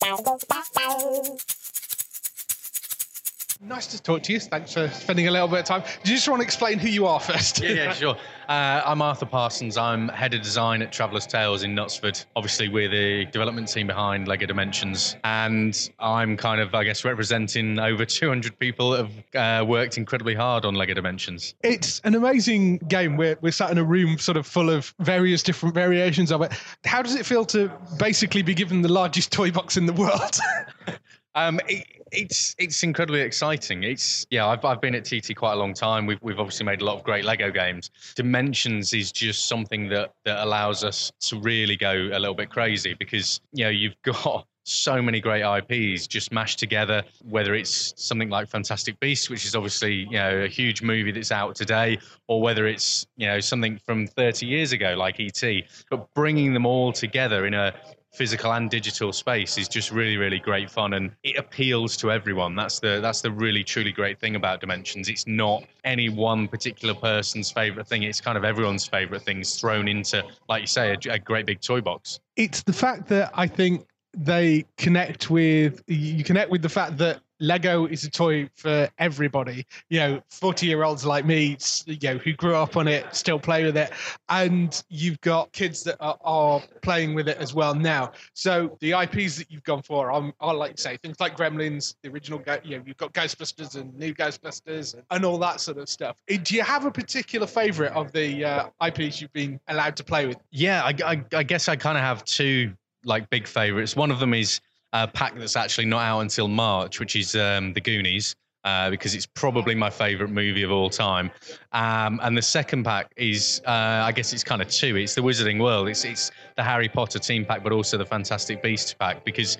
Nice 3.61 3.87
to 3.87 4.01
talk 4.01 4.23
to 4.23 4.31
you. 4.31 4.39
Thanks 4.39 4.73
for 4.73 4.87
spending 4.87 5.27
a 5.27 5.31
little 5.31 5.49
bit 5.49 5.59
of 5.59 5.65
time. 5.65 5.83
Do 6.03 6.11
you 6.11 6.15
just 6.15 6.29
want 6.29 6.39
to 6.39 6.45
explain 6.45 6.79
who 6.79 6.87
you 6.87 7.05
are 7.05 7.19
first? 7.19 7.61
Yeah, 7.61 7.71
yeah, 7.71 7.93
sure. 7.93 8.15
Uh, 8.47 8.81
I'm 8.85 9.01
Arthur 9.01 9.25
Parsons. 9.25 9.75
I'm 9.75 10.07
head 10.07 10.33
of 10.33 10.41
design 10.41 10.81
at 10.81 10.93
Traveller's 10.93 11.27
Tales 11.27 11.63
in 11.63 11.75
Knutsford. 11.75 12.23
Obviously, 12.37 12.69
we're 12.69 12.87
the 12.87 13.25
development 13.25 13.67
team 13.67 13.85
behind 13.85 14.29
Lego 14.29 14.45
Dimensions, 14.45 15.17
and 15.25 15.89
I'm 15.99 16.37
kind 16.37 16.61
of, 16.61 16.73
I 16.73 16.85
guess, 16.85 17.03
representing 17.03 17.77
over 17.79 18.05
200 18.05 18.57
people 18.59 18.91
that 18.91 19.07
have 19.33 19.63
uh, 19.63 19.65
worked 19.65 19.97
incredibly 19.97 20.35
hard 20.35 20.63
on 20.63 20.75
Lego 20.75 20.93
Dimensions. 20.93 21.53
it's 21.61 21.99
an 22.05 22.15
amazing 22.15 22.77
game. 22.87 23.17
We're, 23.17 23.37
we're 23.41 23.51
sat 23.51 23.71
in 23.71 23.77
a 23.77 23.83
room 23.83 24.17
sort 24.19 24.37
of 24.37 24.47
full 24.47 24.69
of 24.69 24.93
various 24.99 25.43
different 25.43 25.75
variations 25.75 26.31
of 26.31 26.41
it. 26.43 26.53
How 26.85 27.01
does 27.01 27.15
it 27.15 27.25
feel 27.25 27.43
to 27.47 27.69
basically 27.97 28.41
be 28.41 28.53
given 28.53 28.83
the 28.83 28.91
largest 28.91 29.33
toy 29.33 29.51
box 29.51 29.75
in 29.75 29.85
the 29.85 29.93
world? 29.93 30.39
Um, 31.35 31.59
it, 31.67 31.85
it's 32.11 32.55
it's 32.57 32.83
incredibly 32.83 33.21
exciting. 33.21 33.83
It's 33.83 34.25
yeah, 34.29 34.47
I've 34.47 34.63
I've 34.65 34.81
been 34.81 34.95
at 34.95 35.05
TT 35.05 35.35
quite 35.35 35.53
a 35.53 35.57
long 35.57 35.73
time. 35.73 36.05
We've 36.05 36.21
we've 36.21 36.39
obviously 36.39 36.65
made 36.65 36.81
a 36.81 36.85
lot 36.85 36.97
of 36.97 37.03
great 37.03 37.25
Lego 37.25 37.51
games. 37.51 37.91
Dimensions 38.15 38.93
is 38.93 39.11
just 39.11 39.47
something 39.47 39.89
that 39.89 40.11
that 40.25 40.43
allows 40.43 40.83
us 40.83 41.11
to 41.21 41.39
really 41.39 41.75
go 41.75 41.91
a 41.91 42.19
little 42.19 42.35
bit 42.35 42.49
crazy 42.49 42.95
because 42.97 43.41
you 43.53 43.63
know 43.63 43.69
you've 43.69 43.99
got 44.03 44.45
so 44.69 45.01
many 45.01 45.19
great 45.19 45.43
IPs 45.43 46.07
just 46.07 46.31
mashed 46.31 46.59
together, 46.59 47.03
whether 47.27 47.55
it's 47.55 47.93
something 47.97 48.29
like 48.29 48.47
Fantastic 48.49 48.99
Beasts, 48.99 49.29
which 49.29 49.45
is 49.45 49.55
obviously, 49.55 49.93
you 49.93 50.11
know, 50.11 50.43
a 50.43 50.47
huge 50.47 50.81
movie 50.81 51.11
that's 51.11 51.31
out 51.31 51.55
today, 51.55 51.97
or 52.27 52.41
whether 52.41 52.67
it's, 52.67 53.07
you 53.17 53.25
know, 53.25 53.39
something 53.39 53.79
from 53.85 54.07
30 54.07 54.45
years 54.45 54.71
ago 54.71 54.93
like 54.95 55.19
ET, 55.19 55.43
but 55.89 56.13
bringing 56.13 56.53
them 56.53 56.65
all 56.65 56.91
together 56.91 57.45
in 57.47 57.53
a 57.53 57.73
physical 58.11 58.53
and 58.53 58.69
digital 58.69 59.13
space 59.13 59.57
is 59.57 59.67
just 59.67 59.91
really 59.91 60.17
really 60.17 60.39
great 60.39 60.69
fun 60.69 60.93
and 60.93 61.11
it 61.23 61.37
appeals 61.37 61.95
to 61.97 62.11
everyone. 62.11 62.55
That's 62.55 62.79
the 62.79 62.99
that's 63.01 63.21
the 63.21 63.31
really 63.31 63.63
truly 63.63 63.91
great 63.91 64.19
thing 64.19 64.35
about 64.35 64.61
dimensions. 64.61 65.09
It's 65.09 65.27
not 65.27 65.63
any 65.83 66.09
one 66.09 66.47
particular 66.47 66.93
person's 66.93 67.51
favorite 67.51 67.87
thing. 67.87 68.03
It's 68.03 68.21
kind 68.21 68.37
of 68.37 68.43
everyone's 68.43 68.85
favorite 68.85 69.21
things 69.21 69.59
thrown 69.59 69.87
into 69.87 70.23
like 70.47 70.61
you 70.61 70.67
say 70.67 70.91
a, 70.93 71.13
a 71.13 71.19
great 71.19 71.45
big 71.45 71.61
toy 71.61 71.81
box. 71.81 72.19
It's 72.35 72.63
the 72.63 72.73
fact 72.73 73.07
that 73.09 73.31
i 73.33 73.45
think 73.45 73.85
they 74.17 74.65
connect 74.77 75.29
with 75.29 75.83
you 75.87 76.23
connect 76.23 76.49
with 76.49 76.61
the 76.61 76.69
fact 76.69 76.97
that 76.97 77.21
Lego 77.39 77.85
is 77.85 78.03
a 78.03 78.09
toy 78.09 78.49
for 78.55 78.89
everybody. 78.97 79.65
You 79.89 79.99
know, 79.99 80.21
40 80.29 80.65
year 80.65 80.83
olds 80.83 81.05
like 81.05 81.25
me, 81.25 81.57
you 81.85 81.97
know, 82.03 82.17
who 82.17 82.33
grew 82.33 82.55
up 82.55 82.77
on 82.77 82.87
it, 82.87 83.13
still 83.15 83.39
play 83.39 83.63
with 83.63 83.77
it. 83.77 83.91
And 84.27 84.81
you've 84.89 85.19
got 85.21 85.51
kids 85.51 85.83
that 85.83 85.97
are, 85.99 86.17
are 86.21 86.61
playing 86.81 87.13
with 87.13 87.27
it 87.27 87.37
as 87.37 87.53
well 87.53 87.73
now. 87.73 88.11
So 88.33 88.77
the 88.81 88.91
IPs 88.91 89.37
that 89.37 89.49
you've 89.49 89.63
gone 89.63 89.81
for 89.81 90.11
are, 90.11 90.33
are 90.39 90.53
like 90.53 90.75
to 90.75 90.81
say, 90.81 90.97
things 90.97 91.19
like 91.19 91.37
Gremlins, 91.37 91.95
the 92.03 92.09
original, 92.09 92.41
you 92.63 92.77
know, 92.77 92.83
you've 92.85 92.97
got 92.97 93.13
Ghostbusters 93.13 93.79
and 93.79 93.93
new 93.97 94.13
Ghostbusters 94.13 94.93
and, 94.93 95.03
and 95.11 95.25
all 95.25 95.37
that 95.39 95.61
sort 95.61 95.77
of 95.77 95.89
stuff. 95.89 96.17
Eh, 96.27 96.37
do 96.41 96.55
you 96.55 96.63
have 96.63 96.85
a 96.85 96.91
particular 96.91 97.47
favorite 97.47 97.93
of 97.93 98.11
the 98.11 98.43
uh, 98.45 98.69
IPs 98.85 99.21
you've 99.21 99.33
been 99.33 99.59
allowed 99.67 99.95
to 99.95 100.03
play 100.03 100.25
with? 100.27 100.37
Yeah, 100.51 100.83
I, 100.83 100.93
I, 101.05 101.25
I 101.33 101.43
guess 101.43 101.67
I 101.67 101.75
kind 101.75 101.97
of 101.97 102.03
have 102.03 102.23
two 102.25 102.73
like 103.05 103.29
big 103.29 103.47
favorites. 103.47 103.95
One 103.95 104.11
of 104.11 104.19
them 104.19 104.33
is 104.33 104.59
a 104.93 105.07
pack 105.07 105.35
that's 105.35 105.55
actually 105.55 105.85
not 105.85 106.01
out 106.01 106.21
until 106.21 106.47
March, 106.47 106.99
which 106.99 107.15
is 107.15 107.35
um, 107.35 107.73
The 107.73 107.81
Goonies. 107.81 108.35
Uh, 108.65 108.89
because 108.89 109.15
it's 109.15 109.25
probably 109.25 109.73
my 109.73 109.89
favorite 109.89 110.29
movie 110.29 110.63
of 110.63 110.69
all 110.69 110.89
time. 110.89 111.31
Um, 111.71 112.19
and 112.21 112.37
the 112.37 112.41
second 112.41 112.83
pack 112.83 113.09
is, 113.15 113.61
uh, 113.65 113.71
I 114.03 114.11
guess 114.11 114.33
it's 114.33 114.43
kind 114.43 114.61
of 114.61 114.67
two. 114.67 114.97
It's 114.97 115.15
the 115.15 115.21
Wizarding 115.21 115.63
World. 115.63 115.87
It's 115.87 116.03
it's 116.03 116.29
the 116.57 116.63
Harry 116.63 116.89
Potter 116.89 117.19
team 117.19 117.45
pack, 117.45 117.63
but 117.63 117.71
also 117.71 117.97
the 117.97 118.05
Fantastic 118.05 118.61
Beasts 118.61 118.93
pack 118.93 119.23
because 119.23 119.57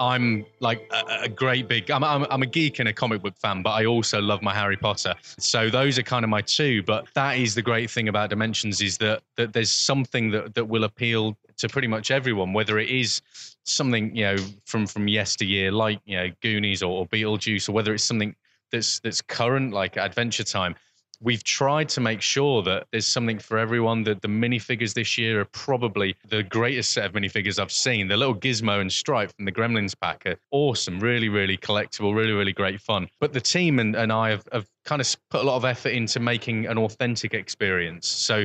I'm 0.00 0.44
like 0.60 0.90
a, 0.92 1.22
a 1.22 1.28
great 1.28 1.68
big. 1.68 1.90
I'm, 1.90 2.02
I'm, 2.02 2.26
I'm 2.28 2.42
a 2.42 2.46
geek 2.46 2.80
and 2.80 2.88
a 2.88 2.92
comic 2.92 3.22
book 3.22 3.36
fan, 3.38 3.62
but 3.62 3.70
I 3.70 3.86
also 3.86 4.20
love 4.20 4.42
my 4.42 4.52
Harry 4.52 4.76
Potter. 4.76 5.14
So 5.38 5.70
those 5.70 5.96
are 5.96 6.02
kind 6.02 6.24
of 6.24 6.28
my 6.28 6.42
two. 6.42 6.82
But 6.82 7.06
that 7.14 7.38
is 7.38 7.54
the 7.54 7.62
great 7.62 7.90
thing 7.90 8.08
about 8.08 8.30
Dimensions 8.30 8.80
is 8.80 8.98
that 8.98 9.22
that 9.36 9.52
there's 9.52 9.70
something 9.70 10.30
that 10.32 10.54
that 10.54 10.64
will 10.64 10.82
appeal 10.84 11.36
to 11.58 11.68
pretty 11.68 11.88
much 11.88 12.10
everyone, 12.10 12.52
whether 12.52 12.78
it 12.78 12.90
is 12.90 13.22
something 13.66 14.14
you 14.14 14.24
know 14.24 14.36
from 14.64 14.86
from 14.86 15.08
yesteryear, 15.08 15.72
like 15.72 16.00
you 16.04 16.16
know 16.16 16.30
Goonies 16.42 16.82
or, 16.82 16.90
or 16.90 17.06
Beetlejuice, 17.06 17.68
or 17.68 17.72
whether 17.72 17.94
it's 17.94 18.04
something 18.04 18.34
that's 18.70 19.00
that's 19.00 19.20
current, 19.22 19.72
like 19.72 19.96
Adventure 19.96 20.44
Time 20.44 20.74
we've 21.20 21.44
tried 21.44 21.88
to 21.88 22.00
make 22.00 22.20
sure 22.20 22.62
that 22.62 22.86
there's 22.90 23.06
something 23.06 23.38
for 23.38 23.58
everyone. 23.58 24.02
That 24.04 24.22
the 24.22 24.28
minifigures 24.28 24.94
this 24.94 25.16
year 25.16 25.40
are 25.40 25.46
probably 25.46 26.14
the 26.28 26.42
greatest 26.42 26.92
set 26.92 27.04
of 27.04 27.12
minifigures 27.12 27.58
I've 27.58 27.72
seen. 27.72 28.08
The 28.08 28.16
little 28.16 28.34
Gizmo 28.34 28.80
and 28.80 28.92
Stripe 28.92 29.32
from 29.34 29.44
the 29.44 29.52
Gremlins 29.52 29.94
pack 29.98 30.26
are 30.26 30.36
awesome, 30.50 31.00
really, 31.00 31.28
really 31.28 31.56
collectible, 31.56 32.14
really, 32.14 32.32
really 32.32 32.52
great 32.52 32.80
fun. 32.80 33.08
But 33.20 33.32
the 33.32 33.40
team 33.40 33.78
and, 33.78 33.94
and 33.96 34.12
I 34.12 34.30
have, 34.30 34.46
have 34.52 34.66
kind 34.84 35.00
of 35.00 35.16
put 35.30 35.40
a 35.40 35.44
lot 35.44 35.56
of 35.56 35.64
effort 35.64 35.90
into 35.90 36.20
making 36.20 36.66
an 36.66 36.78
authentic 36.78 37.34
experience. 37.34 38.06
So 38.06 38.44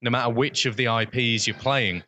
no 0.00 0.10
matter 0.10 0.30
which 0.30 0.66
of 0.66 0.76
the 0.76 0.86
IPs 0.86 1.46
you're 1.46 1.56
playing, 1.56 2.02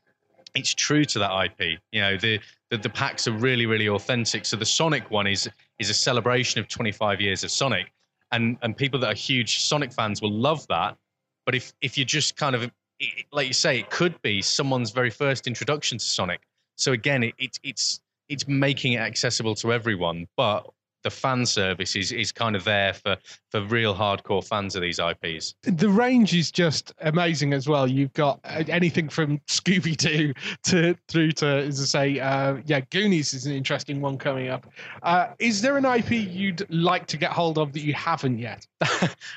it's 0.55 0.75
true 0.75 1.05
to 1.05 1.19
that 1.19 1.45
IP. 1.45 1.81
You 1.93 2.01
know, 2.01 2.17
the, 2.17 2.41
the 2.71 2.79
the 2.79 2.89
packs 2.89 3.27
are 3.29 3.33
really, 3.33 3.67
really 3.67 3.89
authentic. 3.89 4.45
So 4.45 4.57
the 4.57 4.67
Sonic 4.67 5.11
one 5.11 5.27
is 5.27 5.49
is 5.79 5.91
a 5.91 5.95
celebration 5.95 6.61
of 6.61 6.69
25 6.69 7.21
years 7.21 7.45
of 7.45 7.51
Sonic 7.51 7.93
and 8.35 8.59
and 8.63 8.77
people 8.77 9.01
that 9.01 9.07
are 9.07 9.15
huge 9.15 9.61
Sonic 9.61 9.93
fans 9.93 10.21
will 10.21 10.33
love 10.33 10.67
that. 10.69 10.97
But 11.47 11.55
if 11.55 11.73
if 11.81 11.97
you 11.97 12.05
just 12.05 12.37
kind 12.37 12.55
of 12.55 12.71
like 13.33 13.47
you 13.47 13.53
say, 13.53 13.79
it 13.79 13.91
could 13.91 14.21
be 14.23 14.43
someone's 14.43 14.91
very 14.91 15.11
first 15.11 15.47
introduction 15.47 15.99
to 15.99 16.05
Sonic. 16.05 16.41
So 16.77 16.93
again, 16.93 17.23
it, 17.23 17.35
it 17.39 17.59
it's 17.63 18.01
it's 18.29 18.47
making 18.49 18.95
it 18.95 19.01
accessible 19.01 19.55
to 19.57 19.73
everyone, 19.73 20.27
but 20.37 20.67
the 21.05 21.11
fan 21.11 21.47
service 21.47 21.95
is, 21.95 22.11
is 22.11 22.33
kind 22.33 22.57
of 22.57 22.65
there 22.65 22.95
for, 22.95 23.17
for 23.51 23.61
real 23.63 23.95
hardcore 23.95 24.45
fans 24.45 24.75
of 24.75 24.83
these 24.83 24.99
IPs. 24.99 25.55
The 25.63 25.89
range 25.89 26.35
is 26.35 26.51
just 26.51 26.93
amazing 27.03 27.53
as 27.53 27.69
well. 27.69 27.87
You've 27.87 28.13
got 28.15 28.41
uh, 28.45 28.65
anything 28.69 29.09
from 29.09 29.39
Scooby 29.47 29.97
Doo 29.97 30.33
to 30.65 30.97
through 31.09 31.33
to, 31.33 31.47
as 31.47 31.81
I 31.81 31.85
say, 31.85 32.21
uh, 32.21 32.57
yeah, 32.65 32.81
Goonies 32.91 33.35
is 33.35 33.47
an 33.47 33.53
interesting 33.53 34.01
one 34.01 34.19
coming 34.19 34.49
up. 34.49 34.67
Uh, 35.03 35.29
is 35.39 35.63
there 35.63 35.77
an 35.77 35.85
IP 35.85 36.11
you'd 36.11 36.67
like 36.71 37.07
to 37.09 37.17
get 37.17 37.31
hold 37.31 37.59
of 37.59 37.73
that 37.75 37.81
you 37.81 37.95
haven't 37.95 38.39
yet? 38.39 38.67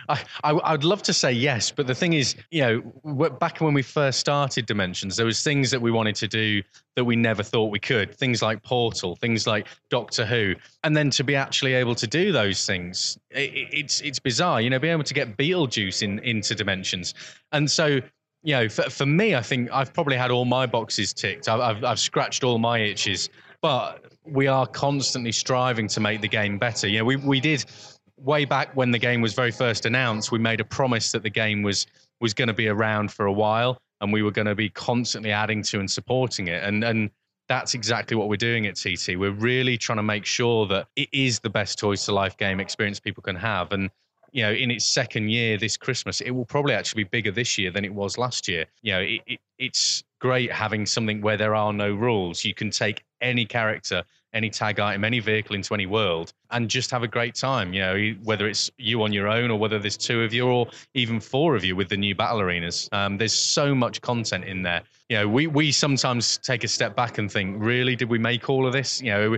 I, 0.10 0.24
I 0.44 0.72
would 0.72 0.86
love 0.86 1.04
to 1.04 1.14
say 1.14 1.32
yes, 1.32 1.70
but 1.70 1.86
the 1.86 1.96
thing 1.96 2.14
is, 2.14 2.36
you 2.50 2.62
know, 2.62 3.30
back 3.30 3.60
when 3.60 3.74
we 3.74 3.82
first 3.82 4.20
started 4.20 4.66
Dimensions, 4.66 5.18
there 5.18 5.26
was 5.26 5.44
things 5.44 5.70
that 5.72 5.82
we 5.82 5.92
wanted 5.92 6.16
to 6.16 6.28
do 6.28 6.64
that 6.96 7.06
we 7.06 7.16
never 7.16 7.44
thought 7.44 7.72
we 7.72 7.80
could. 7.80 8.14
Things 8.14 8.42
like 8.42 8.64
Portal, 8.64 9.16
things 9.16 9.46
like 9.46 9.68
Doctor 9.90 10.26
Who, 10.26 10.56
and 10.84 10.98
then 10.98 11.12
to 11.12 11.24
be 11.24 11.36
actually 11.36 11.57
able 11.66 11.96
to 11.96 12.08
do 12.08 12.32
those 12.32 12.66
things, 12.66 13.18
it, 13.32 13.52
it's 13.72 14.02
it's 14.02 14.20
bizarre. 14.20 14.62
You 14.62 14.70
know, 14.70 14.80
being 14.80 14.94
able 14.94 15.04
to 15.04 15.14
get 15.14 15.38
Beetlejuice 15.38 16.04
in 16.04 16.20
into 16.20 16.56
dimensions, 16.56 17.14
and 17.52 17.70
so 17.70 18.00
you 18.44 18.54
know, 18.54 18.70
for, 18.70 18.84
for 18.84 19.06
me, 19.06 19.36
I 19.36 19.42
think 19.42 19.70
I've 19.72 19.94
probably 19.94 20.16
had 20.16 20.32
all 20.32 20.46
my 20.46 20.66
boxes 20.66 21.14
ticked. 21.14 21.50
I've, 21.50 21.60
I've, 21.60 21.84
I've 21.84 22.00
scratched 22.00 22.44
all 22.44 22.60
my 22.60 22.80
itches, 22.80 23.30
but 23.62 24.06
we 24.24 24.48
are 24.48 24.66
constantly 24.68 25.32
striving 25.32 25.88
to 25.90 26.00
make 26.00 26.22
the 26.22 26.28
game 26.28 26.58
better. 26.58 26.88
You 26.88 27.00
know, 27.00 27.06
we 27.06 27.16
we 27.18 27.40
did 27.40 27.66
way 28.18 28.46
back 28.46 28.76
when 28.76 28.92
the 28.92 29.00
game 29.00 29.22
was 29.22 29.34
very 29.34 29.52
first 29.52 29.86
announced. 29.86 30.32
We 30.32 30.40
made 30.40 30.60
a 30.60 30.66
promise 30.66 31.12
that 31.12 31.24
the 31.24 31.30
game 31.30 31.62
was 31.64 31.88
was 32.20 32.34
going 32.34 32.48
to 32.48 32.54
be 32.54 32.68
around 32.68 33.12
for 33.12 33.26
a 33.26 33.34
while 33.34 33.80
and 34.02 34.12
we 34.12 34.24
were 34.24 34.32
going 34.32 34.48
to 34.48 34.56
be 34.56 34.70
constantly 34.70 35.32
adding 35.32 35.62
to 35.64 35.80
and 35.80 35.90
supporting 35.90 36.48
it. 36.48 36.64
And 36.64 36.84
and 36.84 37.10
that's 37.48 37.74
exactly 37.74 38.18
what 38.18 38.30
we're 38.30 38.36
doing 38.36 38.68
at 38.68 38.76
TT. 38.76 39.18
We're 39.18 39.32
really 39.32 39.78
trying 39.78 39.98
to 39.98 40.04
make 40.04 40.26
sure 40.26 40.68
that 40.68 40.88
it 40.96 41.10
is 41.12 41.40
the 41.40 41.50
best 41.50 41.80
Toys 41.80 42.06
to 42.06 42.12
Life 42.12 42.38
game 42.38 42.60
experience 42.60 43.00
people 43.00 43.24
can 43.24 43.36
have. 43.36 43.72
And 43.72 43.90
you 44.32 44.44
know, 44.44 44.52
in 44.52 44.70
its 44.70 44.86
second 44.86 45.30
year 45.30 45.58
this 45.58 45.78
Christmas, 45.78 46.22
it 46.22 46.32
will 46.32 46.46
probably 46.46 46.74
actually 46.74 47.04
be 47.04 47.10
bigger 47.10 47.32
this 47.32 47.58
year 47.58 47.72
than 47.72 47.86
it 47.86 47.94
was 47.94 48.18
last 48.18 48.48
year. 48.48 48.66
You 48.82 48.94
know, 48.94 49.00
it, 49.00 49.22
it, 49.26 49.40
it's 49.58 50.04
great 50.20 50.52
having 50.52 50.86
something 50.86 51.22
where 51.22 51.38
there 51.38 51.56
are 51.56 51.72
no 51.72 51.94
rules. 51.94 52.44
You 52.44 52.54
can 52.54 52.70
take 52.70 53.04
any 53.22 53.46
character 53.46 54.04
any 54.34 54.50
tag 54.50 54.80
item, 54.80 55.04
any 55.04 55.20
vehicle 55.20 55.56
into 55.56 55.74
any 55.74 55.86
world, 55.86 56.34
and 56.52 56.70
just 56.70 56.92
have 56.92 57.04
a 57.04 57.08
great 57.08 57.36
time. 57.36 57.74
You 57.74 57.82
know, 57.82 58.16
whether 58.24 58.48
it's 58.48 58.70
you 58.78 59.02
on 59.04 59.12
your 59.12 59.28
own 59.28 59.52
or 59.52 59.58
whether 59.58 59.80
there's 59.80 59.98
two 59.98 60.22
of 60.22 60.34
you 60.34 60.48
or 60.48 60.68
even 60.94 61.20
four 61.20 61.56
of 61.56 61.64
you 61.64 61.76
with 61.76 61.90
the 61.90 61.98
new 61.98 62.16
battle 62.16 62.40
arenas. 62.40 62.88
Um, 62.92 63.18
there's 63.18 63.34
so 63.34 63.74
much 63.74 64.02
content 64.02 64.46
in 64.46 64.62
there. 64.62 64.84
You 65.10 65.18
know, 65.20 65.28
we 65.28 65.48
we 65.48 65.72
sometimes 65.72 66.38
take 66.38 66.64
a 66.64 66.68
step 66.68 66.96
back 66.96 67.18
and 67.18 67.32
think, 67.32 67.58
really, 67.60 67.96
did 67.96 68.10
we 68.10 68.20
make 68.20 68.50
all 68.50 68.66
of 68.66 68.74
this? 68.74 69.02
You 69.02 69.12
know. 69.12 69.38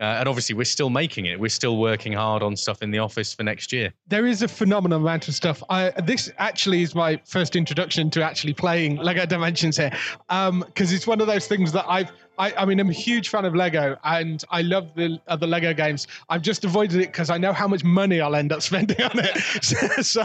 Uh, 0.00 0.04
and 0.20 0.28
obviously, 0.28 0.54
we're 0.54 0.62
still 0.62 0.90
making 0.90 1.26
it. 1.26 1.40
We're 1.40 1.48
still 1.48 1.76
working 1.76 2.12
hard 2.12 2.40
on 2.40 2.54
stuff 2.54 2.82
in 2.82 2.92
the 2.92 3.00
office 3.00 3.34
for 3.34 3.42
next 3.42 3.72
year. 3.72 3.92
There 4.06 4.26
is 4.26 4.42
a 4.42 4.48
phenomenal 4.48 5.00
amount 5.00 5.26
of 5.26 5.34
stuff. 5.34 5.60
I, 5.70 5.90
this 6.04 6.30
actually 6.38 6.82
is 6.82 6.94
my 6.94 7.20
first 7.24 7.56
introduction 7.56 8.08
to 8.10 8.22
actually 8.22 8.54
playing 8.54 8.98
Lego 8.98 9.26
Dimensions 9.26 9.76
here, 9.76 9.90
because 10.28 10.50
um, 10.50 10.64
it's 10.76 11.08
one 11.08 11.20
of 11.20 11.26
those 11.26 11.48
things 11.48 11.72
that 11.72 11.84
I've 11.88 12.12
I, 12.38 12.52
I, 12.56 12.64
mean, 12.64 12.78
I'm 12.78 12.88
a 12.88 12.92
huge 12.92 13.28
fan 13.28 13.44
of 13.44 13.54
Lego, 13.54 13.96
and 14.04 14.42
I 14.50 14.62
love 14.62 14.94
the 14.94 15.20
other 15.26 15.46
Lego 15.46 15.74
games. 15.74 16.06
I've 16.28 16.42
just 16.42 16.64
avoided 16.64 17.00
it 17.00 17.08
because 17.08 17.30
I 17.30 17.38
know 17.38 17.52
how 17.52 17.66
much 17.66 17.82
money 17.82 18.20
I'll 18.20 18.36
end 18.36 18.52
up 18.52 18.62
spending 18.62 19.02
on 19.02 19.18
it. 19.18 19.36
so, 20.04 20.24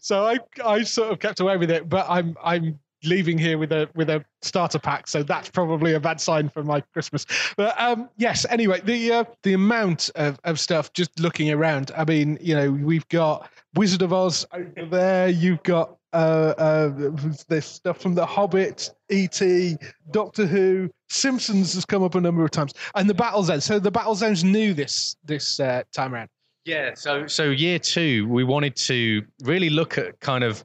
so 0.00 0.24
I, 0.24 0.38
I 0.64 0.82
sort 0.84 1.10
of 1.10 1.18
kept 1.18 1.40
away 1.40 1.56
with 1.56 1.70
it. 1.70 1.88
But 1.88 2.06
I'm, 2.08 2.36
I'm 2.42 2.78
leaving 3.04 3.38
here 3.38 3.58
with 3.58 3.72
a 3.72 3.88
with 3.94 4.10
a 4.10 4.24
starter 4.42 4.78
pack, 4.78 5.08
so 5.08 5.22
that's 5.22 5.50
probably 5.50 5.94
a 5.94 6.00
bad 6.00 6.20
sign 6.20 6.48
for 6.48 6.62
my 6.62 6.80
Christmas. 6.80 7.26
But 7.56 7.78
um, 7.80 8.08
yes, 8.16 8.46
anyway, 8.50 8.80
the 8.80 9.12
uh, 9.12 9.24
the 9.42 9.54
amount 9.54 10.10
of, 10.14 10.38
of 10.44 10.58
stuff 10.60 10.92
just 10.92 11.18
looking 11.20 11.50
around. 11.50 11.90
I 11.96 12.04
mean, 12.04 12.38
you 12.40 12.54
know, 12.54 12.70
we've 12.70 13.08
got 13.08 13.50
Wizard 13.74 14.02
of 14.02 14.12
Oz 14.12 14.46
over 14.52 14.86
there. 14.86 15.28
You've 15.28 15.62
got 15.62 15.96
uh, 16.12 16.54
uh, 16.58 17.60
stuff 17.60 18.00
from 18.00 18.14
The 18.14 18.24
Hobbit, 18.24 18.90
E.T., 19.10 19.76
Doctor 20.10 20.46
Who, 20.46 20.90
Simpsons 21.08 21.74
has 21.74 21.84
come 21.84 22.02
up 22.02 22.14
a 22.14 22.20
number 22.20 22.44
of 22.44 22.50
times, 22.50 22.72
and 22.94 23.08
the 23.08 23.14
Battle 23.14 23.42
Zone. 23.42 23.60
So 23.60 23.78
the 23.78 23.90
Battle 23.90 24.14
Zone's 24.14 24.44
new 24.44 24.74
this 24.74 25.16
this 25.24 25.60
uh, 25.60 25.82
time 25.92 26.14
around. 26.14 26.28
Yeah. 26.64 26.94
So 26.94 27.26
so 27.26 27.44
year 27.44 27.78
two, 27.78 28.28
we 28.28 28.44
wanted 28.44 28.76
to 28.76 29.22
really 29.42 29.70
look 29.70 29.98
at 29.98 30.20
kind 30.20 30.44
of 30.44 30.64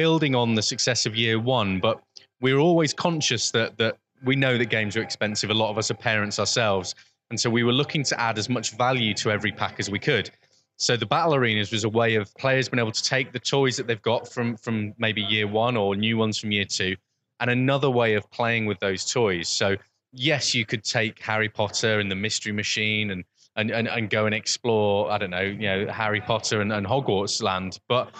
building 0.00 0.34
on 0.34 0.54
the 0.54 0.62
success 0.62 1.04
of 1.04 1.14
year 1.14 1.38
one, 1.38 1.78
but 1.78 2.00
we 2.40 2.54
were 2.54 2.60
always 2.60 2.94
conscious 2.94 3.50
that 3.50 3.76
that 3.76 3.98
we 4.24 4.34
know 4.34 4.56
that 4.56 4.70
games 4.78 4.96
are 4.96 5.02
expensive. 5.02 5.50
A 5.50 5.58
lot 5.62 5.70
of 5.70 5.76
us 5.76 5.90
are 5.90 6.00
parents 6.12 6.38
ourselves, 6.38 6.94
and 7.28 7.38
so 7.38 7.50
we 7.50 7.64
were 7.64 7.76
looking 7.80 8.02
to 8.04 8.18
add 8.18 8.38
as 8.38 8.48
much 8.48 8.70
value 8.78 9.12
to 9.22 9.30
every 9.30 9.52
pack 9.52 9.74
as 9.78 9.90
we 9.90 9.98
could. 9.98 10.30
So 10.78 10.96
the 10.96 11.04
battle 11.04 11.34
arenas 11.34 11.70
was 11.70 11.84
a 11.84 11.90
way 11.90 12.14
of 12.14 12.34
players 12.36 12.70
being 12.70 12.80
able 12.80 12.92
to 12.92 13.02
take 13.02 13.32
the 13.32 13.38
toys 13.38 13.76
that 13.76 13.86
they've 13.86 14.08
got 14.14 14.26
from 14.32 14.56
from 14.56 14.94
maybe 14.96 15.20
year 15.20 15.46
one 15.46 15.76
or 15.76 15.94
new 15.94 16.16
ones 16.16 16.38
from 16.38 16.50
year 16.50 16.64
two, 16.64 16.96
and 17.40 17.50
another 17.50 17.90
way 17.90 18.14
of 18.14 18.30
playing 18.30 18.64
with 18.64 18.78
those 18.80 19.04
toys. 19.04 19.50
So 19.50 19.76
yes, 20.12 20.54
you 20.54 20.64
could 20.64 20.82
take 20.82 21.18
Harry 21.20 21.50
Potter 21.50 22.00
and 22.00 22.10
the 22.10 22.20
Mystery 22.26 22.52
Machine 22.52 23.10
and 23.10 23.22
and, 23.56 23.70
and, 23.70 23.86
and 23.88 24.08
go 24.08 24.24
and 24.24 24.34
explore, 24.34 25.10
I 25.10 25.18
don't 25.18 25.30
know, 25.30 25.40
you 25.62 25.68
know, 25.70 25.92
Harry 25.92 26.22
Potter 26.22 26.62
and, 26.62 26.72
and 26.72 26.86
Hogwarts 26.86 27.42
land. 27.42 27.78
But 27.88 28.14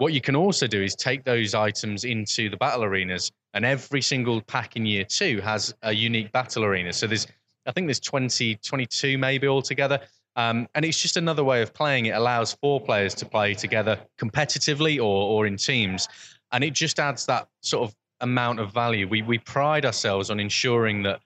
what 0.00 0.14
you 0.14 0.20
can 0.22 0.34
also 0.34 0.66
do 0.66 0.82
is 0.82 0.94
take 0.96 1.24
those 1.24 1.54
items 1.54 2.04
into 2.04 2.48
the 2.48 2.56
battle 2.56 2.84
arenas, 2.84 3.30
and 3.52 3.66
every 3.66 4.00
single 4.00 4.40
pack 4.40 4.74
in 4.74 4.86
year 4.86 5.04
two 5.04 5.42
has 5.42 5.74
a 5.82 5.92
unique 5.92 6.32
battle 6.32 6.64
arena. 6.64 6.90
So 6.90 7.06
there's, 7.06 7.26
I 7.66 7.72
think 7.72 7.86
there's 7.86 8.00
20, 8.00 8.56
22 8.56 9.18
maybe 9.18 9.46
altogether. 9.46 10.00
Um, 10.36 10.68
and 10.74 10.86
it's 10.86 10.98
just 10.98 11.18
another 11.18 11.44
way 11.44 11.60
of 11.60 11.74
playing. 11.74 12.06
It 12.06 12.12
allows 12.12 12.54
four 12.54 12.80
players 12.80 13.14
to 13.16 13.26
play 13.26 13.52
together 13.52 14.00
competitively 14.18 14.96
or, 14.96 15.02
or 15.02 15.46
in 15.46 15.58
teams. 15.58 16.08
And 16.52 16.64
it 16.64 16.72
just 16.72 16.98
adds 16.98 17.26
that 17.26 17.48
sort 17.60 17.86
of 17.86 17.94
amount 18.22 18.58
of 18.58 18.72
value. 18.72 19.06
We, 19.06 19.20
we 19.20 19.36
pride 19.36 19.84
ourselves 19.84 20.30
on 20.30 20.40
ensuring 20.40 21.02
that 21.02 21.20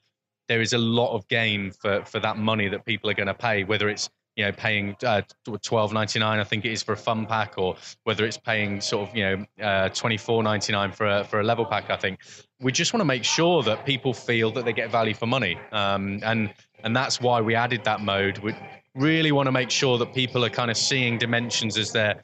there 0.48 0.60
is 0.60 0.72
a 0.72 0.78
lot 0.78 1.14
of 1.14 1.28
game 1.28 1.70
for, 1.70 2.04
for 2.04 2.18
that 2.18 2.38
money 2.38 2.68
that 2.68 2.84
people 2.84 3.08
are 3.08 3.14
going 3.14 3.28
to 3.28 3.34
pay, 3.34 3.62
whether 3.62 3.88
it's 3.88 4.10
you 4.36 4.44
know 4.44 4.52
paying 4.52 4.96
uh, 5.04 5.22
12.99 5.46 6.22
i 6.24 6.44
think 6.44 6.64
it 6.64 6.72
is 6.72 6.82
for 6.82 6.92
a 6.92 6.96
fun 6.96 7.26
pack 7.26 7.54
or 7.56 7.76
whether 8.04 8.24
it's 8.24 8.36
paying 8.36 8.80
sort 8.80 9.08
of 9.08 9.16
you 9.16 9.22
know 9.24 9.64
uh, 9.64 9.88
24.99 9.90 10.94
for 10.94 11.06
a, 11.06 11.24
for 11.24 11.40
a 11.40 11.44
level 11.44 11.64
pack 11.64 11.90
i 11.90 11.96
think 11.96 12.20
we 12.60 12.72
just 12.72 12.92
want 12.92 13.00
to 13.00 13.04
make 13.04 13.24
sure 13.24 13.62
that 13.62 13.84
people 13.84 14.14
feel 14.14 14.50
that 14.50 14.64
they 14.64 14.72
get 14.72 14.90
value 14.90 15.14
for 15.14 15.26
money 15.26 15.58
um, 15.72 16.20
and 16.22 16.52
and 16.82 16.94
that's 16.94 17.20
why 17.20 17.40
we 17.40 17.54
added 17.54 17.82
that 17.84 18.00
mode 18.00 18.38
we 18.38 18.54
really 18.94 19.32
want 19.32 19.46
to 19.46 19.52
make 19.52 19.70
sure 19.70 19.98
that 19.98 20.14
people 20.14 20.44
are 20.44 20.50
kind 20.50 20.70
of 20.70 20.76
seeing 20.76 21.18
dimensions 21.18 21.76
as 21.76 21.92
their 21.92 22.20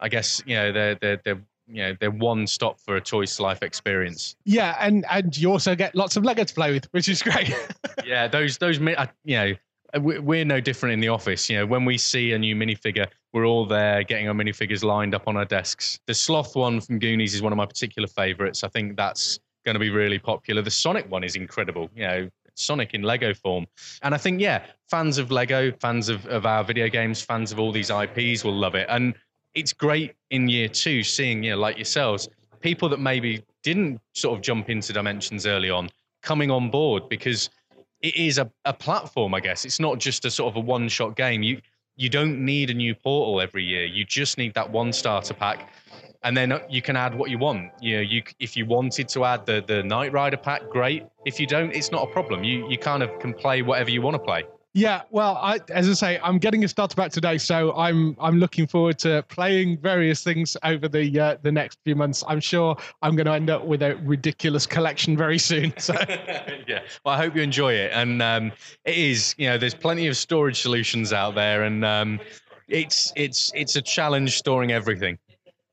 i 0.00 0.08
guess 0.08 0.42
you 0.46 0.56
know 0.56 0.72
their 0.72 0.94
their, 0.96 1.16
their 1.24 1.40
you 1.68 1.82
know 1.82 1.96
they're 2.00 2.10
one 2.10 2.46
stop 2.46 2.78
for 2.80 2.96
a 2.96 3.00
choice 3.00 3.38
life 3.40 3.62
experience. 3.62 4.36
Yeah, 4.44 4.76
and 4.80 5.06
and 5.10 5.36
you 5.36 5.50
also 5.50 5.74
get 5.74 5.94
lots 5.94 6.16
of 6.16 6.24
Lego 6.24 6.44
to 6.44 6.54
play 6.54 6.72
with, 6.72 6.86
which 6.92 7.08
is 7.08 7.22
great. 7.22 7.54
yeah, 8.04 8.28
those 8.28 8.58
those 8.58 8.78
you 8.78 9.36
know 9.36 9.54
we're 10.00 10.44
no 10.44 10.60
different 10.60 10.94
in 10.94 11.00
the 11.00 11.08
office. 11.08 11.50
You 11.50 11.58
know, 11.58 11.66
when 11.66 11.84
we 11.84 11.98
see 11.98 12.32
a 12.32 12.38
new 12.38 12.56
minifigure, 12.56 13.06
we're 13.32 13.46
all 13.46 13.66
there 13.66 14.02
getting 14.02 14.28
our 14.28 14.34
minifigures 14.34 14.82
lined 14.82 15.14
up 15.14 15.28
on 15.28 15.36
our 15.36 15.44
desks. 15.44 15.98
The 16.06 16.14
sloth 16.14 16.56
one 16.56 16.80
from 16.80 16.98
Goonies 16.98 17.34
is 17.34 17.42
one 17.42 17.52
of 17.52 17.56
my 17.56 17.66
particular 17.66 18.08
favorites. 18.08 18.64
I 18.64 18.68
think 18.68 18.96
that's 18.96 19.38
going 19.64 19.74
to 19.74 19.80
be 19.80 19.90
really 19.90 20.18
popular. 20.18 20.62
The 20.62 20.70
Sonic 20.70 21.10
one 21.10 21.24
is 21.24 21.36
incredible. 21.36 21.90
You 21.94 22.02
know, 22.06 22.28
Sonic 22.54 22.94
in 22.94 23.02
Lego 23.02 23.34
form. 23.34 23.66
And 24.02 24.14
I 24.14 24.18
think, 24.18 24.40
yeah, 24.40 24.64
fans 24.90 25.18
of 25.18 25.30
Lego, 25.30 25.72
fans 25.80 26.08
of, 26.08 26.26
of 26.26 26.46
our 26.46 26.64
video 26.64 26.88
games, 26.88 27.22
fans 27.22 27.52
of 27.52 27.58
all 27.58 27.72
these 27.72 27.90
IPs 27.90 28.44
will 28.44 28.56
love 28.56 28.74
it. 28.74 28.86
And 28.88 29.14
it's 29.54 29.72
great 29.72 30.14
in 30.30 30.48
year 30.48 30.68
two 30.68 31.02
seeing, 31.02 31.42
you 31.42 31.52
know, 31.52 31.58
like 31.58 31.76
yourselves, 31.76 32.28
people 32.60 32.88
that 32.88 33.00
maybe 33.00 33.44
didn't 33.62 34.00
sort 34.14 34.36
of 34.36 34.42
jump 34.42 34.70
into 34.70 34.92
dimensions 34.92 35.46
early 35.46 35.70
on 35.70 35.88
coming 36.22 36.50
on 36.50 36.70
board 36.70 37.08
because 37.08 37.50
it 38.02 38.16
is 38.16 38.38
a, 38.38 38.50
a 38.64 38.72
platform, 38.72 39.34
I 39.34 39.40
guess. 39.40 39.64
It's 39.64 39.80
not 39.80 39.98
just 39.98 40.24
a 40.24 40.30
sort 40.30 40.52
of 40.52 40.56
a 40.56 40.60
one 40.60 40.88
shot 40.88 41.16
game. 41.16 41.42
You 41.42 41.60
you 41.96 42.08
don't 42.08 42.44
need 42.44 42.70
a 42.70 42.74
new 42.74 42.94
portal 42.94 43.40
every 43.40 43.64
year. 43.64 43.84
You 43.84 44.04
just 44.04 44.38
need 44.38 44.54
that 44.54 44.70
one 44.70 44.92
starter 44.92 45.34
pack. 45.34 45.72
And 46.24 46.36
then 46.36 46.52
uh, 46.52 46.60
you 46.68 46.80
can 46.80 46.96
add 46.96 47.14
what 47.14 47.30
you 47.30 47.38
want. 47.38 47.70
You 47.80 47.96
know, 47.96 48.02
you 48.02 48.22
if 48.40 48.56
you 48.56 48.66
wanted 48.66 49.08
to 49.10 49.24
add 49.24 49.46
the 49.46 49.64
the 49.66 49.82
Knight 49.82 50.12
Rider 50.12 50.36
pack, 50.36 50.68
great. 50.68 51.04
If 51.24 51.38
you 51.38 51.46
don't, 51.46 51.74
it's 51.74 51.90
not 51.90 52.08
a 52.08 52.12
problem. 52.12 52.44
You 52.44 52.68
you 52.68 52.78
kind 52.78 53.02
of 53.02 53.18
can 53.20 53.32
play 53.34 53.62
whatever 53.62 53.90
you 53.90 54.02
want 54.02 54.14
to 54.14 54.22
play. 54.22 54.44
Yeah, 54.74 55.02
well, 55.10 55.36
I, 55.36 55.60
as 55.68 55.86
I 55.86 55.92
say, 55.92 56.20
I'm 56.22 56.38
getting 56.38 56.64
a 56.64 56.68
starter 56.68 56.96
pack 56.96 57.12
today, 57.12 57.36
so 57.36 57.74
I'm 57.74 58.16
I'm 58.18 58.38
looking 58.38 58.66
forward 58.66 58.98
to 59.00 59.22
playing 59.28 59.78
various 59.78 60.24
things 60.24 60.56
over 60.64 60.88
the 60.88 61.20
uh, 61.20 61.36
the 61.42 61.52
next 61.52 61.78
few 61.84 61.94
months. 61.94 62.24
I'm 62.26 62.40
sure 62.40 62.76
I'm 63.02 63.14
going 63.14 63.26
to 63.26 63.32
end 63.32 63.50
up 63.50 63.66
with 63.66 63.82
a 63.82 63.96
ridiculous 63.96 64.66
collection 64.66 65.16
very 65.16 65.38
soon. 65.38 65.74
So 65.82 65.94
yeah, 66.68 66.82
well, 67.04 67.14
I 67.14 67.16
hope 67.16 67.34
you 67.34 67.42
enjoy 67.42 67.74
it, 67.74 67.90
and 67.92 68.22
um, 68.22 68.52
it 68.84 68.96
is 68.96 69.34
you 69.36 69.48
know 69.48 69.58
there's 69.58 69.74
plenty 69.74 70.06
of 70.06 70.16
storage 70.16 70.62
solutions 70.62 71.12
out 71.12 71.34
there, 71.34 71.64
and 71.64 71.84
um, 71.84 72.20
it's 72.68 73.12
it's 73.16 73.52
it's 73.54 73.76
a 73.76 73.82
challenge 73.82 74.38
storing 74.38 74.70
everything. 74.70 75.18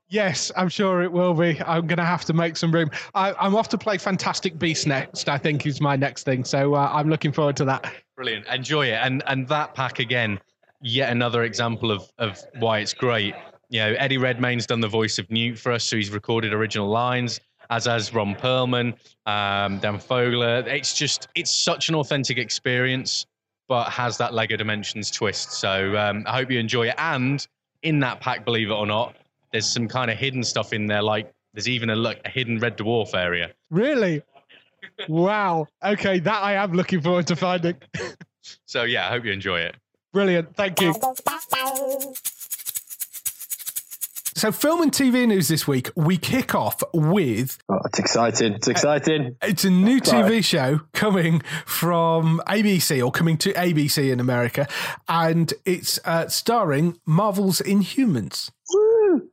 Yes, 0.10 0.52
I'm 0.58 0.70
sure 0.70 1.04
it 1.04 1.12
will 1.12 1.36
be. 1.36 1.62
I'm 1.62 1.86
going 1.86 2.00
to 2.00 2.06
have 2.06 2.26
to 2.26 2.34
make 2.34 2.58
some 2.58 2.72
room. 2.72 2.90
I, 3.14 3.36
am 3.46 3.56
off 3.56 3.70
to 3.70 3.78
play 3.78 4.00
Fantastic 4.00 4.58
Beast 4.58 4.88
next. 4.88 5.30
I 5.30 5.38
think 5.38 5.68
is 5.68 5.80
my 5.80 5.96
next 5.96 6.24
thing, 6.24 6.44
so 6.44 6.74
uh, 6.74 6.90
I'm 6.92 7.10
looking 7.10 7.32
forward 7.32 7.56
to 7.58 7.66
that. 7.66 7.94
Brilliant, 8.19 8.47
enjoy 8.47 8.88
it, 8.88 8.99
and 9.01 9.23
and 9.27 9.47
that 9.47 9.73
pack 9.73 9.99
again, 9.99 10.41
yet 10.82 11.10
another 11.10 11.43
example 11.43 11.89
of 11.89 12.12
of 12.17 12.38
why 12.58 12.79
it's 12.79 12.93
great. 12.93 13.34
You 13.69 13.79
know, 13.79 13.95
Eddie 13.97 14.17
Redmayne's 14.17 14.65
done 14.65 14.82
the 14.82 14.89
voice 14.89 15.19
of 15.19 15.32
Newt 15.32 15.58
for 15.58 15.71
us, 15.71 15.86
so 15.86 15.95
he's 15.95 16.10
recorded 16.10 16.53
original 16.53 16.89
lines. 16.89 17.39
As 17.69 17.86
has 17.86 18.13
Ron 18.13 18.36
Perlman, 18.36 18.88
um, 19.25 19.79
Dan 19.79 19.99
Fogler. 19.99 20.67
It's 20.67 20.93
just 20.93 21.29
it's 21.34 21.49
such 21.49 21.88
an 21.88 21.95
authentic 21.95 22.38
experience, 22.38 23.25
but 23.69 23.86
has 23.86 24.17
that 24.17 24.34
Lego 24.34 24.58
Dimensions 24.58 25.10
twist. 25.10 25.53
So 25.53 25.95
um, 25.95 26.25
I 26.27 26.36
hope 26.39 26.51
you 26.51 26.60
enjoy 26.60 26.89
it. 26.89 26.95
And 26.97 27.47
in 27.84 28.01
that 28.01 28.19
pack, 28.19 28.43
believe 28.43 28.69
it 28.69 28.73
or 28.73 28.86
not, 28.86 29.15
there's 29.53 29.65
some 29.65 29.88
kind 29.88 30.12
of 30.12 30.17
hidden 30.17 30.43
stuff 30.43 30.73
in 30.73 30.88
there, 30.88 31.01
like 31.01 31.32
there's 31.53 31.69
even 31.69 31.89
a 31.89 31.95
look 31.95 32.17
a 32.25 32.29
hidden 32.29 32.60
red 32.60 32.77
dwarf 32.77 33.15
area. 33.15 33.51
Really? 33.69 34.21
Wow. 35.08 35.68
Okay, 35.84 36.20
that 36.20 36.44
I 36.44 36.54
am 36.54 36.74
looking 36.74 37.02
forward 37.02 37.28
to 37.28 37.36
finding. 37.36 37.76
so 38.66 38.84
yeah, 38.84 39.08
I 39.08 39.10
hope 39.12 39.26
you 39.26 39.32
enjoy 39.32 39.62
it. 39.62 39.76
Brilliant. 40.12 40.56
Thank 40.56 40.82
you. 40.82 40.94
So, 44.40 44.54
film 44.54 44.82
and 44.82 44.92
TV 44.92 45.28
news 45.28 45.50
this 45.50 45.68
week, 45.68 45.90
we 45.98 46.16
kick 46.16 46.56
off 46.56 46.82
with. 46.94 47.58
Oh, 47.68 47.78
it's 47.84 48.00
exciting. 48.00 48.54
It's 48.54 48.70
exciting. 48.70 49.36
It's 49.42 49.66
a 49.66 49.70
new 49.70 50.00
Sorry. 50.02 50.40
TV 50.40 50.44
show 50.46 50.80
coming 50.94 51.42
from 51.66 52.42
ABC 52.48 53.06
or 53.06 53.12
coming 53.12 53.38
to 53.40 53.52
ABC 53.52 54.10
in 54.10 54.22
America, 54.22 54.66
and 55.10 55.54
it's 55.66 56.00
uh, 56.06 56.30
starring 56.30 56.98
Marvel's 57.06 57.60
Inhumans. 57.60 58.50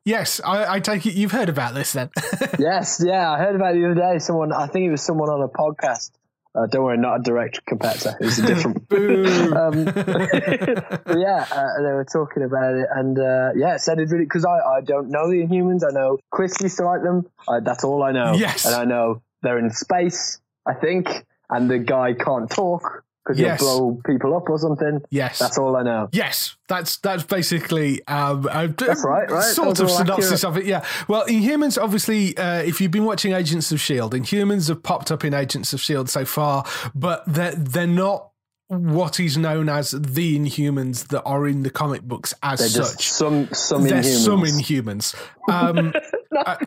Yes, 0.05 0.41
I, 0.45 0.75
I, 0.75 0.81
take 0.81 1.07
it 1.07 1.15
you've 1.15 1.33
heard 1.33 1.49
about 1.49 1.75
this 1.75 1.93
then. 1.93 2.11
yes, 2.59 3.03
yeah, 3.05 3.31
I 3.31 3.39
heard 3.39 3.57
about 3.57 3.75
it 3.75 3.81
the 3.81 3.91
other 3.91 4.01
day. 4.15 4.19
Someone, 4.19 4.53
I 4.53 4.67
think 4.67 4.87
it 4.87 4.91
was 4.91 5.03
someone 5.03 5.29
on 5.29 5.43
a 5.43 5.49
podcast. 5.49 6.11
Uh, 6.55 6.67
don't 6.67 6.85
worry, 6.85 6.97
not 6.97 7.21
a 7.21 7.23
direct 7.23 7.67
competitor. 7.67 8.17
It's 8.21 8.39
a 8.39 8.47
different. 8.47 8.77
um, 8.93 9.87
yeah, 11.19 11.47
uh, 11.51 11.83
they 11.83 11.93
were 11.93 12.07
talking 12.11 12.43
about 12.43 12.75
it, 12.75 12.87
and 12.95 13.19
uh, 13.19 13.51
yeah, 13.55 13.77
said 13.77 13.99
it 13.99 14.09
sounded 14.09 14.11
really 14.13 14.25
because 14.25 14.45
I, 14.45 14.59
I 14.59 14.81
don't 14.81 15.11
know 15.11 15.29
the 15.29 15.45
Inhumans. 15.45 15.83
I 15.87 15.93
know 15.93 16.19
Chris 16.31 16.57
used 16.63 16.79
to 16.79 16.85
like 16.85 17.03
them. 17.03 17.27
I, 17.49 17.61
that's 17.61 17.85
all 17.85 18.03
I 18.03 18.13
know. 18.13 18.35
Yes, 18.35 18.65
and 18.65 18.75
I 18.75 18.85
know 18.85 19.23
they're 19.43 19.59
in 19.59 19.71
space. 19.71 20.41
I 20.65 20.75
think, 20.75 21.27
and 21.51 21.71
the 21.71 21.79
guy 21.79 22.15
can't 22.15 22.51
talk 22.51 23.05
because 23.27 23.41
yes. 23.41 23.61
you'll 23.61 23.93
blow 23.93 24.03
people 24.07 24.37
up 24.37 24.49
or 24.49 24.59
something. 24.59 25.03
Yes, 25.11 25.39
that's 25.39 25.59
all 25.59 25.77
I 25.77 25.83
know. 25.83 26.09
Yes, 26.13 26.57
that's 26.69 26.99
that's 26.99 27.25
basically 27.25 28.07
um, 28.07 28.49
a, 28.51 28.69
that's 28.69 29.05
right, 29.05 29.29
right? 29.31 29.43
Sort 29.43 29.81
of 29.81 29.91
synopsis 29.91 30.45
accurate. 30.45 30.45
of 30.45 30.57
it. 30.59 30.67
Yeah. 30.67 30.85
Well, 31.09 31.27
Inhumans, 31.27 31.83
obviously, 31.83 32.37
uh, 32.37 32.63
if 32.63 32.81
you've 32.81 32.93
been 32.93 33.05
watching 33.05 33.33
Agents 33.33 33.73
of 33.73 33.81
Shield, 33.81 34.15
Inhumans 34.15 34.69
have 34.69 34.83
popped 34.83 35.11
up 35.11 35.25
in 35.25 35.35
Agents 35.35 35.73
of 35.73 35.81
Shield 35.81 36.09
so 36.09 36.25
far, 36.25 36.65
but 36.95 37.25
they're 37.27 37.55
they're 37.55 37.87
not 37.87 38.31
what 38.69 39.21
is 39.21 39.39
known 39.39 39.69
as 39.69 39.93
the 39.93 40.37
Inhumans 40.39 41.09
that 41.09 41.23
are 41.23 41.47
in 41.47 41.63
the 41.63 41.71
comic 41.71 42.03
books 42.03 42.35
as 42.43 42.59
They're 42.59 42.85
such. 42.85 43.09
some 43.09 43.49
some 43.53 43.85
They're 43.85 44.03
Inhumans. 44.03 44.25
some 44.25 44.41
Inhumans. 44.43 45.15
Um, 45.49 45.93
uh, 46.37 46.57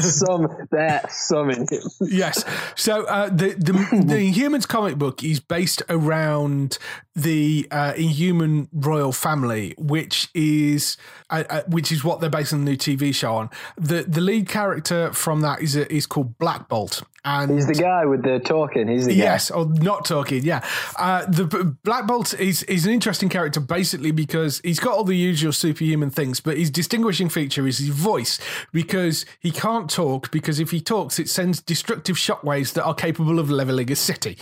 some 0.00 0.48
they're 0.70 1.04
some 1.10 1.48
Inhumans. 1.50 1.96
yes. 2.00 2.44
So 2.76 3.04
uh, 3.04 3.28
the 3.28 3.54
the 3.54 3.72
the 4.06 4.32
Inhumans 4.32 4.66
comic 4.66 4.96
book 4.96 5.22
is 5.22 5.40
based 5.40 5.82
around 5.88 6.78
the 7.14 7.66
uh, 7.70 7.94
Inhuman 7.96 8.68
royal 8.72 9.12
family, 9.12 9.74
which 9.76 10.28
is 10.34 10.96
uh, 11.30 11.44
uh, 11.50 11.62
which 11.68 11.90
is 11.90 12.04
what 12.04 12.20
they're 12.20 12.30
basing 12.30 12.64
the 12.64 12.70
new 12.70 12.76
TV 12.76 13.14
show 13.14 13.34
on. 13.34 13.50
the 13.76 14.02
The 14.02 14.20
lead 14.20 14.48
character 14.48 15.12
from 15.12 15.40
that 15.42 15.60
is 15.60 15.76
is 15.76 16.06
called 16.06 16.38
Black 16.38 16.68
Bolt, 16.68 17.02
and 17.24 17.50
he's 17.50 17.66
the 17.66 17.74
guy 17.74 18.04
with 18.04 18.22
the 18.22 18.38
talking. 18.40 18.88
He's 18.88 19.06
the 19.06 19.14
yes, 19.14 19.50
or 19.50 19.66
not 19.66 20.04
talking. 20.04 20.44
Yeah, 20.44 20.64
uh, 20.98 21.26
the 21.26 21.76
Black 21.82 22.06
Bolt 22.06 22.34
is 22.38 22.62
is 22.64 22.86
an 22.86 22.92
interesting 22.92 23.28
character 23.28 23.60
basically 23.60 24.12
because 24.12 24.60
he's 24.62 24.80
got 24.80 24.94
all 24.94 25.04
the 25.04 25.16
usual 25.16 25.52
superhuman 25.52 26.10
things, 26.10 26.40
but 26.40 26.56
his 26.68 26.72
distinguishing 26.72 27.30
feature 27.30 27.66
is 27.66 27.78
his 27.78 27.88
voice 27.88 28.38
because 28.72 29.24
he 29.40 29.50
can't 29.50 29.88
talk 29.88 30.30
because 30.30 30.60
if 30.60 30.70
he 30.70 30.80
talks, 30.80 31.18
it 31.18 31.28
sends 31.28 31.62
destructive 31.62 32.16
shockwaves 32.16 32.74
that 32.74 32.84
are 32.84 32.94
capable 32.94 33.38
of 33.38 33.50
leveling 33.50 33.90
a 33.90 33.96
city. 33.96 34.36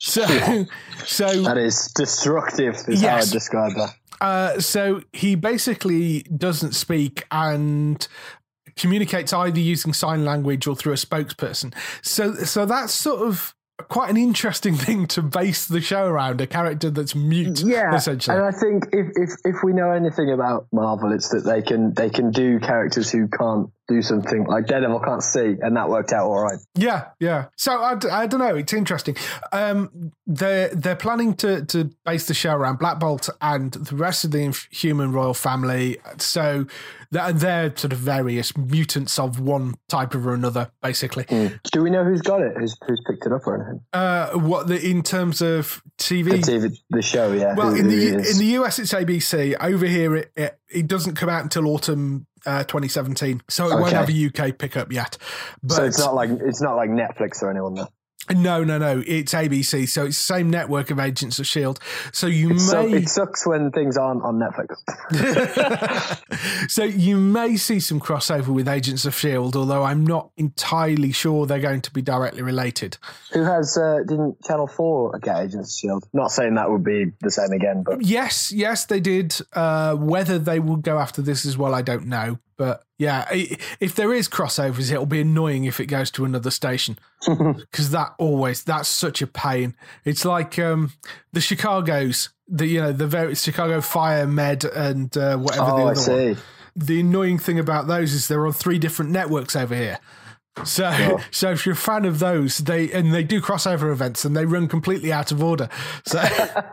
So, 0.00 0.24
so 1.04 1.42
that 1.42 1.58
is 1.58 1.92
destructive. 1.94 2.76
Is 2.88 3.02
yes. 3.02 3.10
how 3.10 3.16
I 3.16 3.32
describe 3.32 3.72
that. 3.74 3.94
Uh, 4.20 4.60
so 4.60 5.02
he 5.12 5.34
basically 5.34 6.20
doesn't 6.22 6.72
speak 6.72 7.26
and 7.30 8.08
communicates 8.76 9.32
either 9.34 9.60
using 9.60 9.92
sign 9.92 10.24
language 10.24 10.66
or 10.66 10.74
through 10.74 10.94
a 10.94 10.96
spokesperson. 10.96 11.74
So, 12.00 12.34
so 12.34 12.64
that's 12.64 12.94
sort 12.94 13.20
of 13.20 13.54
quite 13.88 14.10
an 14.10 14.16
interesting 14.16 14.74
thing 14.86 15.06
to 15.06 15.22
base 15.22 15.66
the 15.66 15.80
show 15.80 16.06
around 16.06 16.40
a 16.40 16.46
character 16.46 16.90
that's 16.90 17.14
mute 17.14 17.60
yeah 17.60 17.94
essentially. 17.94 18.36
and 18.36 18.44
i 18.44 18.50
think 18.50 18.86
if, 18.92 19.06
if 19.16 19.30
if 19.44 19.56
we 19.62 19.72
know 19.72 19.90
anything 19.90 20.32
about 20.32 20.66
marvel 20.72 21.12
it's 21.12 21.28
that 21.28 21.44
they 21.44 21.62
can 21.62 21.92
they 21.94 22.10
can 22.10 22.30
do 22.30 22.58
characters 22.58 23.10
who 23.10 23.28
can't 23.28 23.70
do 23.88 24.02
something 24.02 24.44
like 24.46 24.66
Daredevil 24.66 25.00
can't 25.00 25.22
see, 25.22 25.56
and 25.60 25.76
that 25.76 25.88
worked 25.88 26.12
out 26.12 26.26
all 26.26 26.42
right. 26.42 26.58
Yeah, 26.74 27.06
yeah. 27.20 27.46
So 27.56 27.80
I, 27.80 27.94
d- 27.94 28.08
I 28.08 28.26
don't 28.26 28.40
know. 28.40 28.56
It's 28.56 28.72
interesting. 28.72 29.16
Um, 29.52 30.12
they're 30.26 30.68
they're 30.70 30.96
planning 30.96 31.34
to 31.36 31.64
to 31.66 31.90
base 32.04 32.26
the 32.26 32.34
show 32.34 32.54
around 32.54 32.78
Black 32.78 32.98
Bolt 32.98 33.28
and 33.40 33.72
the 33.72 33.94
rest 33.96 34.24
of 34.24 34.32
the 34.32 34.56
human 34.70 35.12
royal 35.12 35.34
family. 35.34 35.98
So 36.18 36.66
they're, 37.12 37.32
they're 37.32 37.76
sort 37.76 37.92
of 37.92 37.98
various 38.00 38.56
mutants 38.56 39.18
of 39.20 39.38
one 39.38 39.74
type 39.88 40.14
or 40.16 40.34
another, 40.34 40.70
basically. 40.82 41.24
Do 41.72 41.82
we 41.82 41.90
know 41.90 42.02
who's 42.04 42.22
got 42.22 42.40
it? 42.42 42.56
Who's 42.56 42.76
who's 42.86 43.00
picked 43.08 43.24
it 43.26 43.32
up 43.32 43.46
or 43.46 43.54
anything? 43.56 43.80
Uh, 43.92 44.30
what 44.32 44.66
the 44.66 44.84
in 44.84 45.02
terms 45.02 45.40
of 45.40 45.80
The 45.98 46.02
TV? 46.24 46.28
TV, 46.40 46.76
the 46.90 47.02
show, 47.02 47.32
yeah. 47.32 47.54
Well, 47.54 47.70
who- 47.70 47.76
in 47.76 47.88
the 47.88 47.94
who 48.10 48.18
is. 48.18 48.32
in 48.32 48.38
the 48.44 48.52
US 48.60 48.80
it's 48.80 48.92
ABC. 48.92 49.54
Over 49.60 49.86
here 49.86 50.16
it 50.16 50.32
it, 50.34 50.58
it 50.68 50.86
doesn't 50.88 51.14
come 51.14 51.28
out 51.28 51.44
until 51.44 51.68
autumn 51.68 52.26
uh, 52.46 52.64
2017, 52.64 53.42
so 53.48 53.66
it 53.70 53.80
won't 53.80 53.92
have 53.92 54.08
a 54.08 54.26
UK 54.26 54.56
pickup 54.56 54.92
yet. 54.92 55.18
But 55.62 55.74
so 55.74 55.84
it's 55.84 55.98
not 55.98 56.14
like 56.14 56.30
it's 56.30 56.62
not 56.62 56.76
like 56.76 56.90
Netflix 56.90 57.42
or 57.42 57.50
anyone 57.50 57.74
though. 57.74 57.88
No, 58.30 58.64
no, 58.64 58.78
no, 58.78 59.02
it's 59.06 59.34
ABC, 59.34 59.88
so 59.88 60.06
it's 60.06 60.16
the 60.16 60.34
same 60.34 60.50
network 60.50 60.90
of 60.90 60.98
Agents 60.98 61.38
of 61.38 61.46
Shield. 61.46 61.78
So 62.12 62.26
you 62.26 62.58
So 62.58 62.86
may 62.86 62.98
it 62.98 63.08
sucks 63.08 63.46
when 63.46 63.70
things 63.70 63.96
aren't 63.96 64.22
on 64.22 64.40
Netflix. 64.40 64.76
so 66.70 66.84
you 66.84 67.16
may 67.16 67.56
see 67.56 67.80
some 67.80 68.00
crossover 68.00 68.48
with 68.48 68.68
Agents 68.68 69.04
of 69.04 69.14
Shield, 69.14 69.56
although 69.56 69.82
I'm 69.82 70.04
not 70.04 70.30
entirely 70.36 71.12
sure 71.12 71.46
they're 71.46 71.60
going 71.60 71.82
to 71.82 71.90
be 71.90 72.02
directly 72.02 72.42
related. 72.42 72.98
Who 73.32 73.44
has 73.44 73.76
uh, 73.76 73.98
didn't 74.06 74.42
Channel 74.44 74.66
Four 74.66 75.18
get 75.18 75.36
Agents 75.38 75.74
of 75.74 75.78
Shield? 75.78 76.04
Not 76.12 76.30
saying 76.30 76.54
that 76.54 76.70
would 76.70 76.84
be 76.84 77.12
the 77.20 77.30
same 77.30 77.52
again, 77.52 77.82
but 77.82 78.02
Yes, 78.02 78.52
yes, 78.52 78.86
they 78.86 79.00
did. 79.00 79.36
Uh, 79.52 79.94
whether 79.94 80.38
they 80.38 80.60
will 80.60 80.76
go 80.76 80.98
after 80.98 81.22
this 81.22 81.44
as 81.44 81.58
well, 81.58 81.74
I 81.74 81.82
don't 81.82 82.06
know. 82.06 82.38
But 82.56 82.84
yeah, 82.98 83.26
if 83.32 83.94
there 83.94 84.14
is 84.14 84.28
crossovers, 84.28 84.90
it'll 84.90 85.06
be 85.06 85.20
annoying 85.20 85.64
if 85.64 85.78
it 85.78 85.86
goes 85.86 86.10
to 86.12 86.24
another 86.24 86.50
station 86.50 86.98
because 87.26 87.90
that 87.90 88.14
always 88.18 88.64
that's 88.64 88.88
such 88.88 89.20
a 89.20 89.26
pain. 89.26 89.74
It's 90.04 90.24
like 90.24 90.58
um, 90.58 90.92
the 91.32 91.40
Chicago's, 91.40 92.30
the 92.48 92.66
you 92.66 92.80
know 92.80 92.92
the 92.92 93.06
very 93.06 93.34
Chicago 93.34 93.80
Fire 93.80 94.26
Med 94.26 94.64
and 94.64 95.14
uh, 95.16 95.36
whatever 95.36 95.66
the 95.66 95.72
oh, 95.72 95.76
I 95.76 95.90
other 95.90 96.12
one. 96.12 96.34
see. 96.34 96.36
The 96.74 97.00
annoying 97.00 97.38
thing 97.38 97.58
about 97.58 97.86
those 97.86 98.12
is 98.12 98.28
they're 98.28 98.46
on 98.46 98.52
three 98.52 98.78
different 98.78 99.10
networks 99.10 99.56
over 99.56 99.74
here. 99.74 99.98
So, 100.64 101.18
so 101.30 101.50
if 101.50 101.66
you're 101.66 101.74
a 101.74 101.76
fan 101.76 102.04
of 102.04 102.18
those, 102.18 102.58
they 102.58 102.90
and 102.92 103.12
they 103.12 103.24
do 103.24 103.40
crossover 103.40 103.92
events 103.92 104.24
and 104.24 104.36
they 104.36 104.46
run 104.46 104.68
completely 104.68 105.12
out 105.12 105.32
of 105.32 105.42
order. 105.42 105.68
So. 106.06 106.22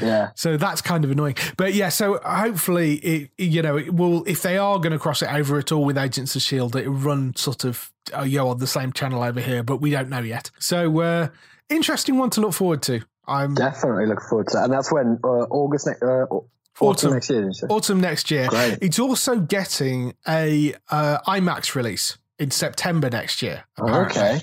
Yeah, 0.00 0.30
So 0.36 0.56
that's 0.56 0.80
kind 0.80 1.04
of 1.04 1.10
annoying. 1.10 1.34
But 1.56 1.74
yeah, 1.74 1.88
so 1.88 2.20
hopefully 2.24 2.94
it 2.96 3.30
you 3.38 3.60
know 3.62 3.76
it 3.76 3.92
will 3.92 4.22
if 4.24 4.42
they 4.42 4.56
are 4.56 4.78
going 4.78 4.92
to 4.92 5.00
cross 5.00 5.22
it 5.22 5.32
over 5.32 5.58
at 5.58 5.72
all 5.72 5.84
with 5.84 5.98
Agents 5.98 6.36
of 6.36 6.42
Shield, 6.42 6.76
it 6.76 6.88
will 6.88 6.94
run 6.94 7.34
sort 7.34 7.64
of 7.64 7.90
you 8.24 8.38
know 8.38 8.48
on 8.48 8.58
the 8.58 8.68
same 8.68 8.92
channel 8.92 9.22
over 9.22 9.40
here, 9.40 9.62
but 9.62 9.78
we 9.78 9.90
don't 9.90 10.08
know 10.08 10.20
yet. 10.20 10.50
So 10.58 11.00
uh 11.00 11.28
interesting 11.68 12.18
one 12.18 12.30
to 12.30 12.40
look 12.40 12.52
forward 12.52 12.82
to. 12.82 13.00
I'm 13.26 13.54
definitely 13.54 14.06
looking 14.06 14.28
forward 14.28 14.48
to 14.48 14.56
that. 14.58 14.64
And 14.64 14.72
that's 14.72 14.92
when 14.92 15.18
uh, 15.22 15.46
August 15.50 15.86
next, 15.86 16.02
uh, 16.02 16.26
autumn. 16.30 16.48
Autumn. 16.80 17.12
next 17.12 17.30
year. 17.30 17.40
Did 17.40 17.46
you 17.46 17.54
say? 17.54 17.66
autumn 17.68 18.00
next 18.00 18.30
year. 18.30 18.48
Great. 18.48 18.78
It's 18.80 18.98
also 18.98 19.38
getting 19.38 20.14
a 20.26 20.74
uh, 20.88 21.18
IMAX 21.28 21.74
release 21.74 22.16
in 22.40 22.50
September 22.50 23.08
next 23.08 23.42
year. 23.42 23.64
apparently. 23.78 24.20
Okay. 24.22 24.40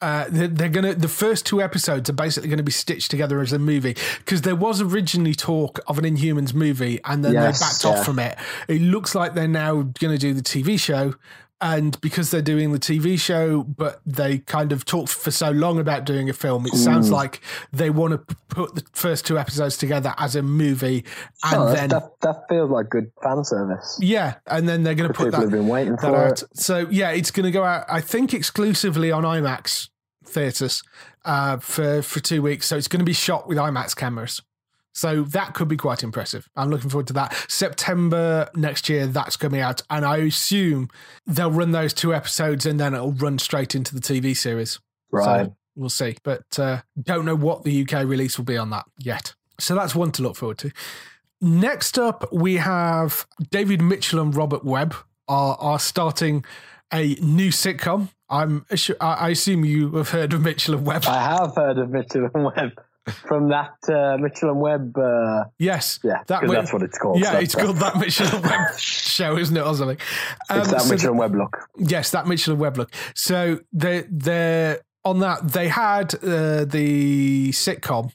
Uh, 0.00 0.26
they're, 0.28 0.48
they're 0.48 0.68
gonna. 0.68 0.92
The 0.92 1.08
first 1.08 1.46
two 1.46 1.62
episodes 1.62 2.10
are 2.10 2.14
basically 2.14 2.48
going 2.50 2.58
to 2.58 2.64
be 2.64 2.72
stitched 2.72 3.10
together 3.10 3.40
as 3.40 3.54
a 3.54 3.58
movie 3.58 3.96
because 4.18 4.42
there 4.42 4.56
was 4.56 4.82
originally 4.82 5.34
talk 5.34 5.80
of 5.86 5.98
an 5.98 6.04
Inhumans 6.04 6.52
movie, 6.52 7.00
and 7.06 7.24
then 7.24 7.32
Yes, 7.32 7.58
they 7.60 7.64
backed 7.64 7.84
yeah. 7.84 8.00
off 8.00 8.04
from 8.04 8.18
it. 8.18 8.36
It 8.68 8.82
looks 8.82 9.14
like 9.14 9.32
they're 9.34 9.48
now 9.48 9.82
going 9.82 10.12
to 10.12 10.18
do 10.18 10.34
the 10.34 10.42
TV 10.42 10.78
show, 10.78 11.14
and 11.64 11.98
because 12.02 12.30
they're 12.30 12.42
doing 12.42 12.72
the 12.72 12.78
TV 12.78 13.18
show, 13.18 13.62
but 13.62 14.00
they 14.04 14.38
kind 14.38 14.70
of 14.70 14.84
talked 14.84 15.08
for 15.12 15.30
so 15.30 15.50
long 15.50 15.78
about 15.80 16.04
doing 16.04 16.28
a 16.28 16.34
film, 16.34 16.66
it 16.66 16.74
sounds 16.74 17.08
Mm. 17.08 17.12
like 17.12 17.40
they 17.72 17.88
want 17.88 18.12
to 18.12 18.36
put 18.48 18.74
the 18.74 18.82
first 18.92 19.24
two 19.26 19.38
episodes 19.38 19.78
together 19.78 20.12
as 20.18 20.36
a 20.36 20.42
movie, 20.42 21.04
and 21.42 21.56
Oh, 21.62 21.72
then 21.72 21.88
that, 21.88 22.20
that 22.20 22.44
feels 22.50 22.70
like 22.70 22.90
good 22.90 23.10
fan 23.22 23.42
service. 23.44 23.96
yeah, 23.98 24.34
and 24.46 24.68
then 24.68 24.82
they're 24.82 24.94
going 24.94 25.08
to 25.10 25.14
put 25.14 25.32
that 25.32 25.40
who've 25.40 25.50
been 25.50 25.66
waiting 25.68 25.96
for 25.96 26.14
out. 26.14 26.42
it. 26.42 26.48
So 26.52 26.86
yeah, 26.90 27.10
it's 27.12 27.30
going 27.30 27.44
to 27.44 27.50
go 27.50 27.64
out. 27.64 27.86
I 27.88 28.02
think 28.02 28.34
exclusively 28.34 29.10
on 29.10 29.22
IMAX 29.24 29.88
theaters 30.26 30.82
uh, 31.24 31.56
for 31.58 32.02
for 32.02 32.20
two 32.20 32.42
weeks. 32.42 32.66
So 32.66 32.76
it's 32.76 32.88
going 32.88 33.00
to 33.00 33.04
be 33.06 33.14
shot 33.14 33.48
with 33.48 33.56
IMAX 33.56 33.96
cameras. 33.96 34.42
So 34.94 35.24
that 35.24 35.54
could 35.54 35.66
be 35.66 35.76
quite 35.76 36.04
impressive. 36.04 36.48
I'm 36.54 36.70
looking 36.70 36.88
forward 36.88 37.08
to 37.08 37.12
that. 37.14 37.34
September 37.48 38.48
next 38.54 38.88
year, 38.88 39.06
that's 39.06 39.36
coming 39.36 39.60
out, 39.60 39.82
and 39.90 40.04
I 40.04 40.18
assume 40.18 40.88
they'll 41.26 41.50
run 41.50 41.72
those 41.72 41.92
two 41.92 42.14
episodes, 42.14 42.64
and 42.64 42.78
then 42.78 42.94
it'll 42.94 43.12
run 43.12 43.38
straight 43.38 43.74
into 43.74 43.94
the 43.94 44.00
TV 44.00 44.36
series. 44.36 44.78
Right. 45.10 45.46
So 45.46 45.56
we'll 45.74 45.90
see, 45.90 46.16
but 46.22 46.58
uh, 46.58 46.82
don't 47.00 47.24
know 47.24 47.34
what 47.34 47.64
the 47.64 47.82
UK 47.82 48.06
release 48.06 48.38
will 48.38 48.44
be 48.44 48.56
on 48.56 48.70
that 48.70 48.84
yet. 48.98 49.34
So 49.58 49.74
that's 49.74 49.94
one 49.94 50.12
to 50.12 50.22
look 50.22 50.36
forward 50.36 50.58
to. 50.58 50.70
Next 51.40 51.98
up, 51.98 52.32
we 52.32 52.56
have 52.56 53.26
David 53.50 53.82
Mitchell 53.82 54.20
and 54.20 54.34
Robert 54.34 54.64
Webb 54.64 54.94
are, 55.26 55.56
are 55.58 55.78
starting 55.80 56.44
a 56.92 57.16
new 57.16 57.50
sitcom. 57.50 58.10
I'm 58.30 58.64
I 59.00 59.06
I 59.06 59.28
assume 59.30 59.64
you 59.64 59.90
have 59.92 60.10
heard 60.10 60.32
of 60.32 60.40
Mitchell 60.40 60.74
and 60.74 60.86
Webb. 60.86 61.04
I 61.06 61.20
have 61.20 61.54
heard 61.56 61.78
of 61.78 61.90
Mitchell 61.90 62.28
and 62.32 62.44
Webb 62.44 62.72
from 63.06 63.48
that 63.48 63.74
uh, 63.88 64.16
Mitchell 64.18 64.50
and 64.50 64.60
Webb. 64.60 64.96
Uh, 64.96 65.44
yes, 65.58 65.98
yeah, 66.02 66.22
that 66.26 66.46
that's 66.48 66.72
what 66.72 66.82
it's 66.82 66.98
called. 66.98 67.20
Yeah, 67.20 67.32
So 67.32 67.38
it's 67.38 67.54
called 67.54 67.76
that 67.76 67.96
Mitchell 67.98 68.26
and 68.28 68.44
Webb 68.44 68.78
show, 68.78 69.36
isn't 69.36 69.56
it, 69.56 69.60
or 69.60 69.74
something? 69.74 69.98
Um, 70.50 70.60
It's 70.60 70.70
that 70.70 70.82
so 70.82 70.90
Mitchell 70.94 71.10
and 71.10 71.18
Webb 71.18 71.34
look. 71.34 71.58
Yes, 71.78 72.10
that 72.12 72.26
Mitchell 72.26 72.52
and 72.52 72.60
Webb 72.60 72.78
look. 72.78 72.90
So 73.14 73.60
they 73.72 74.04
they're 74.10 74.80
on 75.04 75.20
that. 75.20 75.52
They 75.52 75.68
had 75.68 76.14
uh, 76.16 76.64
the 76.64 77.50
sitcom, 77.50 78.12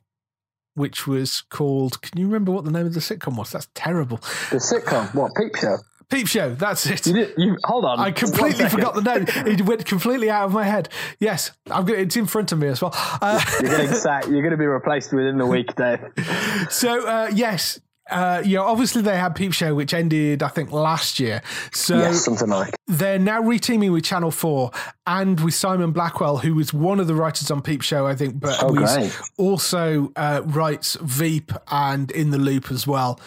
which 0.74 1.06
was 1.06 1.42
called. 1.50 2.02
Can 2.02 2.20
you 2.20 2.26
remember 2.26 2.52
what 2.52 2.66
the 2.66 2.72
name 2.72 2.86
of 2.88 2.94
the 2.94 3.00
sitcom 3.00 3.38
was? 3.38 3.52
That's 3.52 3.68
terrible. 3.76 4.18
The 4.50 4.58
sitcom, 4.58 5.14
what 5.14 5.32
Peep 5.36 5.56
Show? 5.56 5.78
Peep 6.10 6.28
Show. 6.28 6.54
That's 6.56 6.86
it. 6.88 7.06
You 7.06 7.14
did. 7.14 7.34
You 7.38 7.58
hold 7.64 7.86
on. 7.86 8.00
I 8.00 8.12
completely 8.12 8.68
forgot 8.68 8.96
the 8.96 9.02
name. 9.02 9.26
It 9.48 9.62
went 9.62 9.86
completely 9.86 10.30
out 10.30 10.46
of 10.46 10.54
my 10.54 10.64
head. 10.64 10.90
Yes, 11.20 11.52
I'm 11.70 11.86
gonna, 11.86 12.00
it's 12.00 12.16
in 12.18 12.26
front 12.26 12.52
of 12.52 12.60
me 12.60 12.68
as 12.68 12.82
well. 12.82 12.92
Uh, 12.96 13.40
You're 13.62 13.70
getting 13.78 13.94
sacked. 13.94 14.28
You're 14.28 14.42
going 14.42 14.52
to 14.52 14.58
be 14.58 14.66
replaced 14.66 15.14
within 15.14 15.38
the 15.38 15.46
week, 15.46 15.76
Dave. 15.76 16.00
so 16.70 17.06
uh, 17.08 17.30
yes, 17.34 17.80
uh, 18.10 18.42
you 18.44 18.56
know, 18.58 18.64
obviously 18.64 19.04
they 19.04 19.18
had 19.18 19.36
Peep 19.36 19.54
Show, 19.54 19.76
which 19.76 19.94
ended 19.94 20.42
I 20.42 20.48
think 20.48 20.72
last 20.72 21.20
year. 21.20 21.44
So 21.72 21.98
yes, 21.98 22.26
something 22.26 22.50
like. 22.50 22.74
they're 22.88 23.20
now 23.20 23.42
reteaming 23.44 23.92
with 23.94 24.04
Channel 24.04 24.32
4 24.32 24.72
and 25.06 25.40
with 25.40 25.54
Simon 25.54 25.92
Blackwell, 25.92 26.38
who 26.40 26.56
was 26.56 26.74
one 26.74 27.00
of 27.00 27.06
the 27.06 27.14
writers 27.14 27.52
on 27.52 27.62
Peep 27.62 27.84
Show, 27.84 28.08
I 28.08 28.16
think, 28.16 28.40
but 28.40 28.58
Oh, 28.64 29.10
also 29.38 30.12
uh, 30.16 30.42
writes 30.46 30.98
Veep 31.02 31.52
and 31.70 32.10
In 32.10 32.32
the 32.32 32.40
Loop 32.40 32.72
as 32.72 32.88
well. 32.88 33.20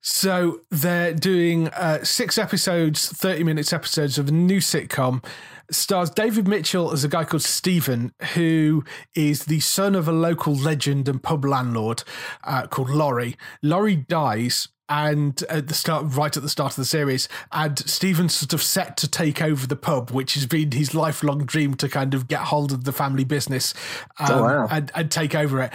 So 0.00 0.60
they're 0.70 1.12
doing 1.12 1.68
uh, 1.68 2.04
six 2.04 2.38
episodes, 2.38 3.08
30 3.08 3.44
minutes 3.44 3.72
episodes 3.72 4.18
of 4.18 4.28
a 4.28 4.32
new 4.32 4.58
sitcom. 4.60 5.24
Stars 5.70 6.08
David 6.08 6.48
Mitchell 6.48 6.92
as 6.92 7.04
a 7.04 7.08
guy 7.08 7.24
called 7.24 7.42
Stephen, 7.42 8.12
who 8.34 8.84
is 9.14 9.44
the 9.46 9.60
son 9.60 9.94
of 9.94 10.08
a 10.08 10.12
local 10.12 10.54
legend 10.54 11.08
and 11.08 11.22
pub 11.22 11.44
landlord 11.44 12.04
uh, 12.44 12.66
called 12.66 12.88
Laurie. 12.90 13.36
Laurie 13.62 13.96
dies 13.96 14.68
and 14.90 15.42
at 15.50 15.68
the 15.68 15.74
start 15.74 16.06
right 16.16 16.34
at 16.34 16.42
the 16.42 16.48
start 16.48 16.72
of 16.72 16.76
the 16.76 16.84
series 16.86 17.28
and 17.52 17.78
Stephen's 17.80 18.34
sort 18.34 18.54
of 18.54 18.62
set 18.62 18.96
to 18.96 19.06
take 19.06 19.42
over 19.42 19.66
the 19.66 19.76
pub 19.76 20.10
which 20.10 20.32
has 20.32 20.46
been 20.46 20.72
his 20.72 20.94
lifelong 20.94 21.44
dream 21.44 21.74
to 21.74 21.90
kind 21.90 22.14
of 22.14 22.26
get 22.26 22.40
hold 22.40 22.72
of 22.72 22.84
the 22.84 22.92
family 22.92 23.22
business 23.24 23.74
um, 24.18 24.28
Oh, 24.30 24.42
wow. 24.44 24.68
and, 24.70 24.90
and 24.94 25.10
take 25.10 25.34
over 25.34 25.60
it 25.60 25.72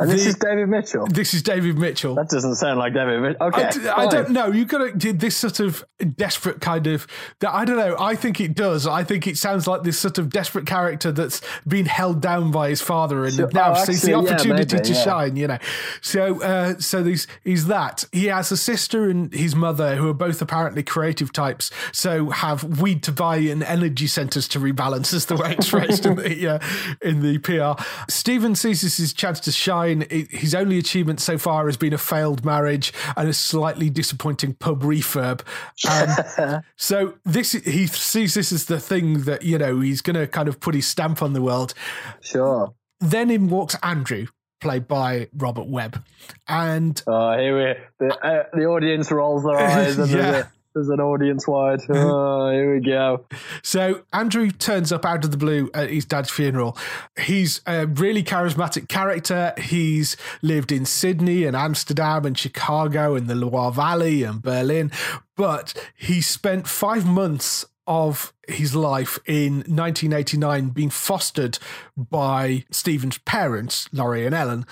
And 0.00 0.10
this 0.10 0.26
is 0.26 0.34
David 0.34 0.68
Mitchell. 0.68 1.06
this 1.06 1.34
is 1.34 1.42
David 1.44 1.78
Mitchell 1.78 2.16
That 2.16 2.28
doesn't 2.28 2.56
sound 2.56 2.80
like 2.80 2.94
David 2.94 3.20
Mitchell. 3.20 3.46
Okay. 3.46 3.62
I, 3.62 3.70
d- 3.70 3.88
I 3.88 4.06
don't 4.08 4.30
know. 4.30 4.48
You've 4.48 4.66
got 4.66 4.78
to 4.78 4.92
do 4.92 5.12
this 5.12 5.36
sort 5.36 5.60
of 5.60 5.84
desperate 6.16 6.60
kind 6.60 6.88
of. 6.88 7.06
that- 7.38 7.54
I 7.54 7.64
don't 7.64 7.76
know. 7.76 7.94
I 7.96 8.16
think 8.16 8.40
it 8.40 8.54
does. 8.56 8.88
I 8.88 9.04
think 9.04 9.28
it 9.28 9.38
sounds 9.38 9.68
like 9.68 9.84
this 9.84 9.96
sort 9.96 10.18
of 10.18 10.30
desperate 10.30 10.66
character 10.66 11.12
that's 11.12 11.40
been 11.68 11.86
held 11.86 12.20
down 12.20 12.50
by 12.50 12.70
his 12.70 12.82
father 12.82 13.24
and 13.24 13.34
Sure. 13.34 13.48
now 13.54 13.70
Oh, 13.76 13.84
sees 13.84 14.02
the 14.02 14.14
actually, 14.14 14.26
yeah, 14.26 14.32
opportunity 14.34 14.74
maybe, 14.74 14.88
to 14.88 14.92
yeah. 14.94 15.04
shine. 15.04 15.36
You 15.36 15.46
know. 15.46 15.58
So, 16.00 16.42
uh, 16.42 16.78
so 16.80 17.04
he's 17.04 17.28
he's 17.44 17.66
that. 17.68 18.04
He 18.10 18.26
has 18.26 18.50
a 18.50 18.56
sister 18.56 19.08
and 19.08 19.32
his 19.32 19.54
mother 19.54 19.94
who 19.94 20.08
are 20.08 20.14
both 20.14 20.42
apparently 20.42 20.82
creative 20.82 21.32
types. 21.32 21.70
So 21.92 22.30
have 22.30 22.80
weed 22.80 23.04
to 23.04 23.12
buy 23.12 23.36
and 23.36 23.62
energy 23.62 24.08
centers 24.08 24.48
to 24.48 24.58
rebalance, 24.58 25.14
is 25.14 25.26
the 25.26 25.36
way 25.36 25.52
it's 25.56 25.68
phrased 25.68 26.04
in 26.04 26.16
the 26.16 26.48
uh, 26.54 26.58
in 27.00 27.20
the 27.22 27.38
PR. 27.38 27.80
Stephen 28.08 28.56
sees 28.56 28.82
this 28.82 28.94
as 28.94 28.96
his 28.96 29.12
chance 29.12 29.38
to 29.38 29.52
shine. 29.52 29.83
His 30.30 30.54
only 30.54 30.78
achievement 30.78 31.20
so 31.20 31.38
far 31.38 31.66
has 31.66 31.76
been 31.76 31.92
a 31.92 31.98
failed 31.98 32.44
marriage 32.44 32.92
and 33.16 33.28
a 33.28 33.32
slightly 33.32 33.90
disappointing 33.90 34.54
pub 34.54 34.82
refurb. 34.82 35.42
Um, 35.88 36.62
so 36.76 37.14
this 37.24 37.52
he 37.52 37.86
sees 37.86 38.34
this 38.34 38.52
as 38.52 38.66
the 38.66 38.80
thing 38.80 39.22
that 39.22 39.42
you 39.42 39.58
know 39.58 39.80
he's 39.80 40.00
going 40.00 40.16
to 40.16 40.26
kind 40.26 40.48
of 40.48 40.60
put 40.60 40.74
his 40.74 40.86
stamp 40.86 41.22
on 41.22 41.32
the 41.32 41.42
world. 41.42 41.74
Sure. 42.20 42.74
Then 43.00 43.30
in 43.30 43.48
walks 43.48 43.76
Andrew, 43.82 44.26
played 44.60 44.88
by 44.88 45.28
Robert 45.36 45.66
Webb, 45.66 46.02
and 46.48 47.02
Oh, 47.06 47.36
here 47.36 47.56
we 47.56 47.74
the, 48.06 48.18
uh, 48.18 48.44
the 48.52 48.64
audience 48.64 49.10
rolls 49.10 49.44
their 49.44 49.58
eyes 49.58 49.98
and 49.98 50.10
Yeah. 50.14 50.44
There's 50.74 50.88
an 50.88 51.00
audience 51.00 51.46
wide. 51.46 51.80
Oh, 51.88 52.50
here 52.52 52.74
we 52.74 52.80
go. 52.80 53.24
So 53.62 54.02
Andrew 54.12 54.50
turns 54.50 54.90
up 54.92 55.06
out 55.06 55.24
of 55.24 55.30
the 55.30 55.36
blue 55.36 55.70
at 55.72 55.90
his 55.90 56.04
dad's 56.04 56.30
funeral. 56.30 56.76
He's 57.18 57.60
a 57.66 57.86
really 57.86 58.24
charismatic 58.24 58.88
character. 58.88 59.54
He's 59.56 60.16
lived 60.42 60.72
in 60.72 60.84
Sydney 60.84 61.44
and 61.44 61.56
Amsterdam 61.56 62.24
and 62.24 62.36
Chicago 62.36 63.14
and 63.14 63.28
the 63.28 63.36
Loire 63.36 63.70
Valley 63.70 64.24
and 64.24 64.42
Berlin, 64.42 64.90
but 65.36 65.74
he 65.94 66.20
spent 66.20 66.66
five 66.66 67.06
months 67.06 67.64
of 67.86 68.32
his 68.48 68.74
life 68.74 69.18
in 69.26 69.56
1989 69.56 70.70
being 70.70 70.90
fostered 70.90 71.58
by 71.96 72.64
Stephen's 72.70 73.18
parents, 73.18 73.88
Laurie 73.92 74.26
and 74.26 74.34
Ellen, 74.34 74.66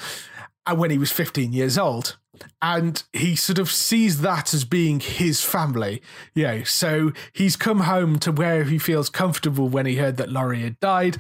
uh, 0.67 0.75
when 0.75 0.91
he 0.91 0.99
was 0.99 1.13
15 1.13 1.53
years 1.53 1.77
old 1.77 2.17
and 2.61 3.03
he 3.13 3.37
sort 3.37 3.59
of 3.59 3.71
sees 3.71 4.21
that 4.21 4.55
as 4.55 4.65
being 4.65 5.01
his 5.01 5.43
family. 5.43 6.03
Yeah, 6.35 6.63
so 6.65 7.13
he's 7.33 7.57
come 7.57 7.81
home 7.81 8.19
to 8.21 8.33
where 8.33 8.65
he 8.65 8.79
feels 8.79 9.09
comfortable 9.11 9.69
when 9.69 9.87
he 9.87 9.97
heard 9.97 10.17
that 10.19 10.31
Laurie 10.31 10.63
had 10.63 10.79
died, 10.81 11.19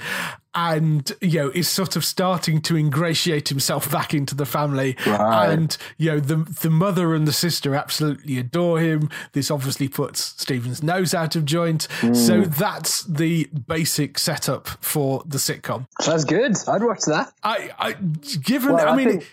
and 0.54 1.12
you 1.20 1.40
know 1.40 1.50
is 1.54 1.68
sort 1.68 1.96
of 1.96 2.04
starting 2.04 2.60
to 2.62 2.76
ingratiate 2.76 3.48
himself 3.48 3.90
back 3.90 4.12
into 4.14 4.34
the 4.34 4.46
family. 4.46 4.96
Right. 5.06 5.50
And 5.50 5.76
you 5.96 6.12
know 6.12 6.20
the 6.20 6.36
the 6.60 6.70
mother 6.70 7.14
and 7.14 7.26
the 7.26 7.32
sister 7.32 7.74
absolutely 7.74 8.38
adore 8.38 8.80
him. 8.80 9.08
This 9.32 9.50
obviously 9.50 9.88
puts 9.88 10.20
Stephen's 10.40 10.82
nose 10.82 11.14
out 11.14 11.36
of 11.36 11.44
joint. 11.44 11.88
So 12.12 12.42
hmm. 12.42 12.50
that's 12.50 13.04
the 13.04 13.44
basic 13.66 14.18
setup 14.18 14.68
for 14.80 15.22
the 15.26 15.38
sitcom. 15.38 15.86
That's 16.04 16.24
good. 16.24 16.56
I'd 16.68 16.82
watch 16.82 17.00
that. 17.06 17.32
I, 17.42 17.70
I 17.78 17.92
given, 17.92 18.74
Well, 18.74 18.86
I 18.86 18.92
I 18.92 18.96
mean. 18.96 19.08
think- 19.08 19.26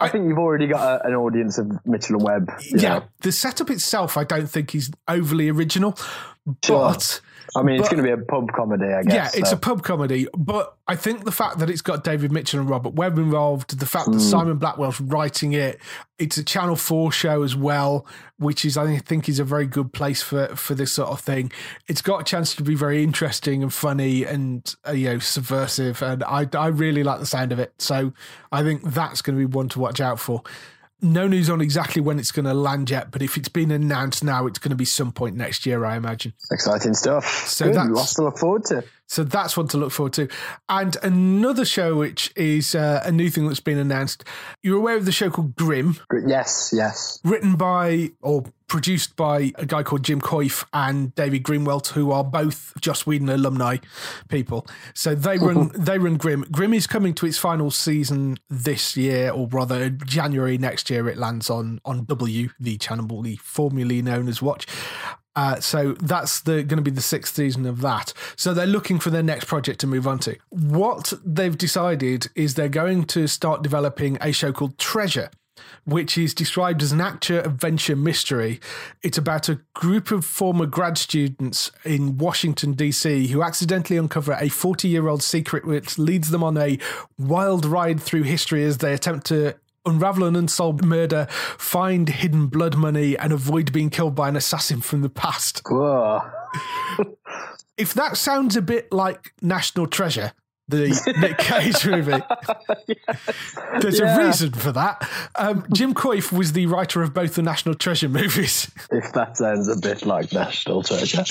I 0.00 0.08
think 0.08 0.26
you've 0.28 0.38
already 0.38 0.66
got 0.66 1.02
a, 1.02 1.06
an 1.06 1.14
audience 1.14 1.58
of 1.58 1.70
Mitchell 1.86 2.16
and 2.16 2.24
Webb. 2.24 2.50
yeah, 2.72 2.98
know. 3.00 3.04
the 3.20 3.32
setup 3.32 3.70
itself, 3.70 4.16
I 4.16 4.24
don't 4.24 4.48
think 4.48 4.74
is 4.74 4.90
overly 5.08 5.48
original, 5.48 5.96
Sure. 6.64 6.90
but 6.92 7.20
I 7.56 7.62
mean, 7.62 7.80
it's 7.80 7.88
going 7.88 8.02
to 8.02 8.04
be 8.04 8.10
a 8.12 8.24
pub 8.24 8.52
comedy, 8.52 8.86
I 8.86 9.02
guess. 9.02 9.14
yeah, 9.14 9.30
it's 9.40 9.50
so. 9.50 9.56
a 9.56 9.58
pub 9.58 9.82
comedy. 9.82 10.26
But 10.36 10.76
I 10.86 10.94
think 10.96 11.24
the 11.24 11.32
fact 11.32 11.58
that 11.58 11.68
it's 11.68 11.80
got 11.82 12.04
David 12.04 12.30
Mitchell 12.32 12.60
and 12.60 12.68
Robert 12.70 12.94
Webb 12.94 13.18
involved, 13.18 13.78
the 13.78 13.86
fact 13.86 14.06
Hmm. 14.06 14.12
that 14.12 14.20
Simon 14.20 14.58
Blackwell's 14.58 15.00
writing 15.00 15.52
it, 15.52 15.80
it's 16.18 16.36
a 16.36 16.44
Channel 16.44 16.76
Four 16.76 17.10
show 17.12 17.42
as 17.42 17.56
well, 17.56 18.06
which 18.38 18.64
is 18.64 18.76
I 18.76 18.98
think 18.98 19.28
is 19.28 19.38
a 19.40 19.44
very 19.44 19.66
good 19.66 19.92
place 19.92 20.22
for 20.22 20.48
for 20.54 20.74
this 20.74 20.92
sort 20.92 21.10
of 21.10 21.20
thing. 21.20 21.50
It's 21.88 22.02
got 22.02 22.20
a 22.20 22.24
chance 22.24 22.54
to 22.56 22.62
be 22.62 22.74
very 22.74 23.02
interesting 23.02 23.62
and 23.62 23.72
funny 23.72 24.24
and 24.24 24.74
uh, 24.86 24.92
you 24.92 25.08
know 25.08 25.18
subversive, 25.18 26.02
and 26.02 26.22
I 26.24 26.46
I 26.54 26.68
really 26.68 27.02
like 27.02 27.20
the 27.20 27.26
sound 27.26 27.52
of 27.52 27.58
it. 27.58 27.72
So 27.78 28.12
I 28.52 28.62
think 28.62 28.82
that's 28.92 29.22
going 29.22 29.38
to 29.38 29.46
be 29.46 29.52
one 29.52 29.68
to 29.70 29.80
watch 29.80 30.00
out 30.00 30.20
for. 30.20 30.42
No 31.02 31.26
news 31.26 31.48
on 31.48 31.60
exactly 31.60 32.02
when 32.02 32.18
it's 32.18 32.30
going 32.30 32.44
to 32.44 32.54
land 32.54 32.90
yet, 32.90 33.10
but 33.10 33.22
if 33.22 33.36
it's 33.36 33.48
been 33.48 33.70
announced 33.70 34.22
now, 34.22 34.46
it's 34.46 34.58
going 34.58 34.70
to 34.70 34.76
be 34.76 34.84
some 34.84 35.12
point 35.12 35.34
next 35.36 35.64
year, 35.64 35.84
I 35.84 35.96
imagine. 35.96 36.34
exciting 36.52 36.94
stuff. 36.94 37.46
So 37.46 37.66
good. 37.66 37.74
that's- 37.74 37.90
lots 37.90 38.14
to 38.14 38.22
look 38.24 38.38
forward 38.38 38.64
to. 38.66 38.84
So 39.10 39.24
that's 39.24 39.56
one 39.56 39.66
to 39.68 39.76
look 39.76 39.90
forward 39.90 40.12
to. 40.12 40.28
And 40.68 40.96
another 41.02 41.64
show, 41.64 41.96
which 41.96 42.32
is 42.36 42.76
uh, 42.76 43.02
a 43.04 43.10
new 43.10 43.28
thing 43.28 43.48
that's 43.48 43.58
been 43.58 43.76
announced. 43.76 44.22
You're 44.62 44.78
aware 44.78 44.96
of 44.96 45.04
the 45.04 45.10
show 45.10 45.30
called 45.30 45.56
Grimm, 45.56 45.96
Yes, 46.28 46.70
yes. 46.72 47.18
written 47.24 47.56
by 47.56 48.12
or 48.22 48.44
produced 48.68 49.16
by 49.16 49.50
a 49.56 49.66
guy 49.66 49.82
called 49.82 50.04
Jim 50.04 50.20
Kouf 50.20 50.64
and 50.72 51.12
David 51.16 51.42
Greenwalt, 51.42 51.88
who 51.88 52.12
are 52.12 52.22
both 52.22 52.72
Joss 52.80 53.04
Whedon 53.04 53.28
alumni 53.28 53.78
people. 54.28 54.64
So 54.94 55.16
they 55.16 55.38
run 55.38 55.72
they 55.74 55.98
run 55.98 56.16
Grimm. 56.16 56.46
Grimm 56.52 56.72
is 56.72 56.86
coming 56.86 57.12
to 57.14 57.26
its 57.26 57.36
final 57.36 57.72
season 57.72 58.38
this 58.48 58.96
year, 58.96 59.32
or 59.32 59.48
rather 59.48 59.90
January 59.90 60.56
next 60.56 60.88
year. 60.88 61.08
It 61.08 61.18
lands 61.18 61.50
on 61.50 61.80
on 61.84 62.04
W, 62.04 62.50
the 62.60 62.76
channel, 62.76 63.22
the 63.22 63.34
formerly 63.38 64.02
known 64.02 64.28
as 64.28 64.40
Watch. 64.40 64.68
Uh, 65.36 65.60
so 65.60 65.92
that's 66.00 66.40
the 66.40 66.62
going 66.62 66.76
to 66.76 66.82
be 66.82 66.90
the 66.90 67.00
sixth 67.00 67.34
season 67.34 67.66
of 67.66 67.80
that. 67.80 68.12
So 68.36 68.52
they're 68.52 68.66
looking 68.66 68.98
for 68.98 69.10
their 69.10 69.22
next 69.22 69.44
project 69.44 69.80
to 69.80 69.86
move 69.86 70.06
on 70.06 70.18
to. 70.20 70.36
What 70.50 71.12
they've 71.24 71.56
decided 71.56 72.28
is 72.34 72.54
they're 72.54 72.68
going 72.68 73.04
to 73.06 73.26
start 73.26 73.62
developing 73.62 74.18
a 74.20 74.32
show 74.32 74.52
called 74.52 74.76
Treasure, 74.76 75.30
which 75.84 76.18
is 76.18 76.34
described 76.34 76.82
as 76.82 76.90
an 76.90 77.00
action 77.00 77.36
adventure 77.36 77.94
mystery. 77.94 78.60
It's 79.02 79.18
about 79.18 79.48
a 79.48 79.60
group 79.74 80.10
of 80.10 80.24
former 80.24 80.66
grad 80.66 80.98
students 80.98 81.70
in 81.84 82.18
Washington, 82.18 82.72
D.C., 82.72 83.28
who 83.28 83.42
accidentally 83.42 83.98
uncover 83.98 84.32
a 84.32 84.48
40 84.48 84.88
year 84.88 85.06
old 85.06 85.22
secret 85.22 85.64
which 85.64 85.96
leads 85.96 86.30
them 86.30 86.42
on 86.42 86.56
a 86.56 86.78
wild 87.18 87.64
ride 87.64 88.00
through 88.00 88.24
history 88.24 88.64
as 88.64 88.78
they 88.78 88.92
attempt 88.92 89.26
to 89.26 89.54
unravel 89.86 90.24
an 90.24 90.36
unsolved 90.36 90.84
murder, 90.84 91.26
find 91.30 92.08
hidden 92.08 92.46
blood 92.48 92.76
money, 92.76 93.16
and 93.16 93.32
avoid 93.32 93.72
being 93.72 93.90
killed 93.90 94.14
by 94.14 94.28
an 94.28 94.36
assassin 94.36 94.80
from 94.80 95.02
the 95.02 95.08
past. 95.08 95.62
If 97.76 97.94
that 97.94 98.16
sounds 98.16 98.56
a 98.56 98.62
bit 98.62 98.92
like 98.92 99.32
National 99.40 99.86
Treasure, 99.86 100.32
the 100.68 100.88
Nick 101.18 101.38
Cage 101.38 101.84
movie. 101.86 102.12
There's 103.80 103.98
Yeah. 103.98 104.20
a 104.20 104.26
reason 104.26 104.52
for 104.52 104.70
that. 104.72 105.08
Um, 105.36 105.64
Jim 105.74 105.94
Kouf 105.94 106.30
was 106.30 106.52
the 106.52 106.66
writer 106.66 107.02
of 107.02 107.12
both 107.14 107.34
the 107.34 107.42
National 107.42 107.74
Treasure 107.74 108.08
movies. 108.08 108.70
If 108.90 109.12
that 109.14 109.36
sounds 109.36 109.66
a 109.68 109.76
bit 109.80 110.04
like 110.06 110.32
National 110.32 110.82
Treasure. 110.82 111.24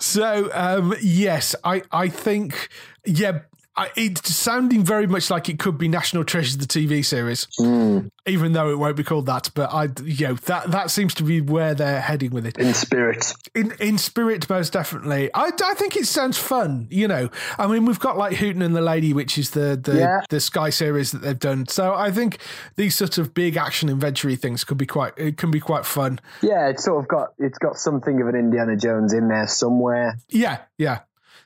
So, 0.00 0.50
um, 0.52 0.94
yes, 1.00 1.54
I, 1.64 1.82
I 1.90 2.08
think, 2.08 2.68
yeah, 3.06 3.40
I, 3.78 3.90
it's 3.94 4.34
sounding 4.34 4.84
very 4.84 5.06
much 5.06 5.28
like 5.30 5.50
it 5.50 5.58
could 5.58 5.76
be 5.76 5.86
National 5.86 6.24
Treasure, 6.24 6.56
the 6.56 6.64
TV 6.64 7.04
series, 7.04 7.46
hmm. 7.58 8.08
even 8.26 8.52
though 8.52 8.70
it 8.70 8.78
won't 8.78 8.96
be 8.96 9.04
called 9.04 9.26
that. 9.26 9.50
But 9.54 9.70
I, 9.72 9.88
you 10.02 10.28
know, 10.28 10.34
that 10.34 10.70
that 10.70 10.90
seems 10.90 11.12
to 11.14 11.22
be 11.22 11.42
where 11.42 11.74
they're 11.74 12.00
heading 12.00 12.30
with 12.30 12.46
it. 12.46 12.56
In 12.56 12.72
spirit. 12.72 13.34
In 13.54 13.72
in 13.78 13.98
spirit, 13.98 14.48
most 14.48 14.72
definitely. 14.72 15.30
I, 15.34 15.50
I 15.62 15.74
think 15.74 15.94
it 15.94 16.06
sounds 16.06 16.38
fun. 16.38 16.86
You 16.90 17.06
know, 17.06 17.28
I 17.58 17.66
mean, 17.66 17.84
we've 17.84 18.00
got 18.00 18.16
like 18.16 18.36
Hooten 18.36 18.62
and 18.62 18.74
the 18.74 18.80
Lady, 18.80 19.12
which 19.12 19.36
is 19.36 19.50
the 19.50 19.78
the, 19.82 19.98
Yeah. 19.98 20.20
the 20.30 20.40
Sky 20.40 20.70
series 20.70 21.12
that 21.12 21.18
they've 21.18 21.38
done. 21.38 21.66
So 21.68 21.94
I 21.94 22.10
think 22.10 22.38
these 22.76 22.94
sort 22.94 23.18
of 23.18 23.34
big 23.34 23.58
action 23.58 23.90
inventory 23.90 24.36
things 24.36 24.64
could 24.64 24.78
be 24.78 24.86
quite 24.86 25.12
it 25.18 25.36
can 25.36 25.50
be 25.50 25.60
quite 25.60 25.84
fun. 25.84 26.18
Yeah, 26.40 26.68
it's 26.68 26.84
sort 26.84 27.04
of 27.04 27.08
got 27.08 27.34
it's 27.38 27.58
got 27.58 27.76
something 27.76 28.22
of 28.22 28.28
an 28.28 28.36
Indiana 28.36 28.74
Jones 28.74 29.12
in 29.12 29.28
there 29.28 29.46
somewhere. 29.46 30.16
Yeah, 30.30 30.60
yeah. 30.78 31.00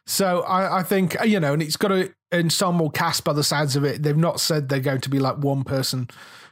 So 0.07 0.41
I, 0.43 0.79
I 0.79 0.83
think 0.85 1.17
you 1.25 1.41
know, 1.41 1.53
and 1.53 1.63
it's 1.63 1.77
got 1.77 1.93
a 1.93 2.13
ensemble 2.33 2.91
cast 2.91 3.25
by 3.25 3.33
the 3.33 3.45
sides 3.45 3.77
of 3.77 3.85
it. 3.85 4.03
They've 4.03 4.17
not 4.17 4.41
said 4.41 4.69
they're 4.69 4.81
going 4.81 5.01
to 5.03 5.11
be 5.11 5.19
like 5.19 5.39
one 5.39 5.65
person 5.65 6.09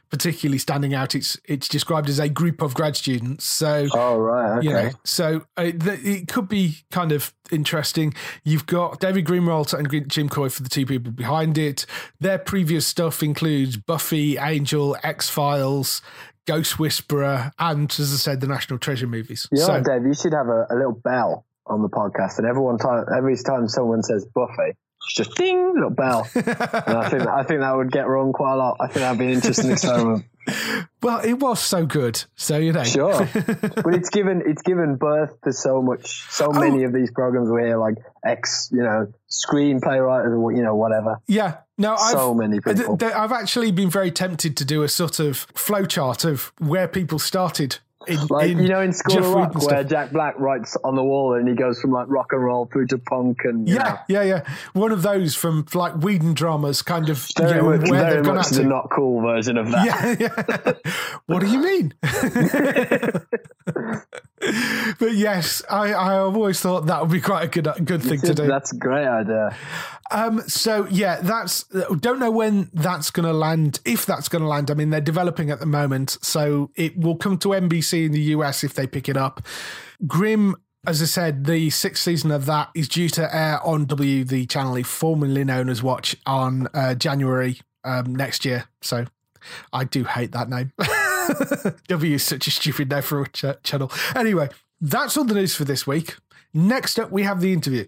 particularly 0.09 0.57
standing 0.57 0.93
out. 0.93 1.15
It's 1.15 1.39
it's 1.45 1.67
described 1.67 2.09
as 2.09 2.19
a 2.19 2.29
group 2.29 2.61
of 2.61 2.73
grad 2.73 2.95
students. 2.95 3.45
So 3.45 3.87
Oh 3.93 4.17
right, 4.17 4.57
okay. 4.57 4.67
you 4.67 4.73
know, 4.73 4.89
so 5.03 5.45
uh, 5.57 5.63
th- 5.63 6.03
it 6.03 6.27
could 6.27 6.47
be 6.47 6.77
kind 6.91 7.11
of 7.11 7.33
interesting. 7.51 8.13
You've 8.43 8.65
got 8.65 8.99
David 8.99 9.25
Greenwalt 9.25 9.73
and 9.73 10.09
Jim 10.09 10.29
Kouf 10.29 10.53
for 10.53 10.63
the 10.63 10.69
two 10.69 10.85
people 10.85 11.11
behind 11.11 11.57
it. 11.57 11.85
Their 12.19 12.39
previous 12.39 12.87
stuff 12.87 13.23
includes 13.23 13.77
Buffy, 13.77 14.37
Angel, 14.37 14.97
X 15.03 15.29
Files, 15.29 16.01
Ghost 16.47 16.79
Whisperer, 16.79 17.51
and 17.59 17.91
as 17.99 18.13
I 18.13 18.17
said, 18.17 18.41
the 18.41 18.47
National 18.47 18.79
Treasure 18.79 19.07
movies. 19.07 19.47
Know 19.51 19.61
so 19.61 19.83
Dave? 19.83 20.05
You 20.05 20.13
should 20.13 20.33
have 20.33 20.47
a, 20.47 20.67
a 20.69 20.75
little 20.75 20.99
bell 21.03 21.45
on 21.67 21.83
the 21.83 21.89
podcast, 21.89 22.39
and 22.39 22.47
everyone 22.47 22.79
time 22.79 23.05
every 23.15 23.37
time 23.37 23.67
someone 23.67 24.01
says 24.01 24.25
Buffy, 24.33 24.75
just 25.07 25.35
ding 25.35 25.73
little 25.73 25.89
bell. 25.89 26.27
and 26.35 26.47
I 26.47 27.09
think 27.09 27.27
I 27.27 27.43
think 27.43 27.61
that 27.61 27.75
would 27.75 27.91
get 27.91 28.07
wrong 28.07 28.33
quite 28.33 28.53
a 28.53 28.57
lot. 28.57 28.77
I 28.79 28.87
think 28.87 28.99
that'd 28.99 29.19
be 29.19 29.25
an 29.25 29.31
interesting 29.31 29.71
experiment. 29.71 30.25
well, 31.01 31.19
it 31.19 31.33
was 31.33 31.59
so 31.59 31.85
good. 31.85 32.23
So 32.35 32.57
you 32.57 32.73
know, 32.73 32.83
Sure, 32.83 33.27
but 33.33 33.93
it's 33.93 34.09
given 34.09 34.43
it's 34.45 34.61
given 34.61 34.95
birth 34.95 35.39
to 35.43 35.53
so 35.53 35.81
much, 35.81 36.25
so 36.29 36.51
oh. 36.53 36.59
many 36.59 36.83
of 36.83 36.93
these 36.93 37.11
programs 37.11 37.49
we 37.49 37.63
hear 37.63 37.77
like 37.77 37.95
ex, 38.25 38.69
you 38.71 38.83
know, 38.83 39.11
screenplay 39.29 40.05
writers 40.05 40.33
or 40.35 40.51
you 40.51 40.63
know 40.63 40.75
whatever. 40.75 41.19
Yeah, 41.27 41.57
no, 41.77 41.95
I've, 41.95 42.11
So 42.11 42.33
many 42.33 42.57
uh, 42.57 42.73
th- 42.73 42.77
people. 42.77 42.97
I've 43.01 43.31
actually 43.31 43.71
been 43.71 43.89
very 43.89 44.11
tempted 44.11 44.57
to 44.57 44.65
do 44.65 44.83
a 44.83 44.89
sort 44.89 45.19
of 45.19 45.47
flowchart 45.53 46.25
of 46.25 46.51
where 46.59 46.87
people 46.87 47.19
started. 47.19 47.79
In, 48.09 48.27
Like 48.27 48.49
in 48.49 48.59
you 48.59 48.69
know, 48.69 48.81
in 48.81 48.93
School 48.93 49.15
Jeff 49.15 49.25
of 49.25 49.33
Rock, 49.33 49.61
where. 49.61 49.83
Jack 49.83 50.11
Black 50.11 50.37
writes 50.39 50.77
on 50.83 50.95
the 50.95 51.03
wall 51.03 51.35
and 51.35 51.47
he 51.47 51.55
goes 51.55 51.79
from 51.79 51.91
like 51.91 52.07
rock 52.09 52.31
and 52.31 52.43
roll 52.43 52.65
through 52.65 52.87
to 52.87 52.97
punk 52.97 53.39
and 53.43 53.67
you 53.67 53.75
know, 53.75 53.83
Yeah, 53.85 54.01
yeah, 54.07 54.23
yeah. 54.23 54.55
One 54.73 54.91
of 54.91 55.01
those 55.01 55.35
from 55.35 55.65
like 55.73 55.93
Whedon 55.93 56.33
dramas, 56.33 56.81
kind 56.81 57.09
of 57.09 57.27
you 57.37 57.45
know, 57.45 57.77
much, 57.77 57.89
where 57.89 58.01
very 58.01 58.15
they've 58.15 58.25
gone 58.25 58.35
much 58.35 58.47
out 58.47 58.53
the 58.53 58.63
not 58.63 58.89
cool 58.91 59.21
version 59.21 59.57
of 59.57 59.71
that. 59.71 59.85
Yeah, 59.85 60.15
yeah. 60.19 60.73
what 61.27 61.39
do 61.41 61.47
you 61.47 61.59
mean? 61.59 61.93
but 64.99 65.13
yes, 65.13 65.61
I, 65.69 65.93
I've 65.93 66.35
always 66.35 66.59
thought 66.59 66.85
that 66.87 67.01
would 67.01 67.11
be 67.11 67.21
quite 67.21 67.43
a 67.43 67.47
good 67.47 67.67
good 67.85 68.01
thing 68.01 68.21
to 68.21 68.33
do. 68.33 68.47
That's 68.47 68.73
a 68.73 68.77
great 68.77 69.07
idea. 69.07 69.55
Um, 70.11 70.41
so 70.47 70.87
yeah, 70.89 71.19
that's 71.21 71.63
don't 71.63 72.19
know 72.19 72.31
when 72.31 72.69
that's 72.73 73.11
going 73.11 73.25
to 73.27 73.33
land. 73.33 73.79
If 73.85 74.05
that's 74.05 74.29
going 74.29 74.41
to 74.41 74.47
land, 74.47 74.71
I 74.71 74.73
mean 74.73 74.89
they're 74.89 75.01
developing 75.01 75.51
at 75.51 75.59
the 75.59 75.65
moment, 75.65 76.17
so 76.21 76.71
it 76.75 76.97
will 76.97 77.15
come 77.15 77.37
to 77.39 77.49
NBC 77.49 77.98
in 78.05 78.11
the 78.11 78.21
US 78.21 78.63
if 78.63 78.73
they 78.73 78.87
pick 78.87 79.09
it 79.09 79.17
up. 79.17 79.45
Grimm 80.07 80.55
as 80.87 81.01
I 81.01 81.05
said, 81.05 81.45
the 81.45 81.69
sixth 81.69 82.03
season 82.03 82.31
of 82.31 82.45
that 82.45 82.69
is 82.73 82.87
due 82.87 83.09
to 83.09 83.35
air 83.35 83.61
on 83.63 83.85
W, 83.85 84.23
the 84.23 84.45
channel 84.45 84.81
formerly 84.83 85.43
known 85.43 85.67
as 85.67 85.83
Watch, 85.83 86.15
on 86.25 86.67
uh, 86.73 86.95
January 86.95 87.59
um, 87.83 88.15
next 88.15 88.45
year. 88.45 88.65
So 88.81 89.05
I 89.73 89.83
do 89.83 90.05
hate 90.05 90.31
that 90.31 90.49
name. 90.49 90.71
W 91.87 92.15
is 92.15 92.23
such 92.23 92.47
a 92.47 92.51
stupid 92.51 92.89
name 92.89 93.01
for 93.01 93.21
a 93.21 93.29
ch- 93.29 93.61
channel. 93.63 93.91
Anyway, 94.15 94.49
That's 94.81 95.17
all 95.17 95.25
the 95.25 95.33
news 95.33 95.53
for 95.55 95.65
this 95.65 95.85
week. 95.85 96.15
Next 96.53 96.97
up, 96.97 97.11
we 97.11 97.23
have 97.23 97.41
the 97.41 97.53
interview. 97.53 97.85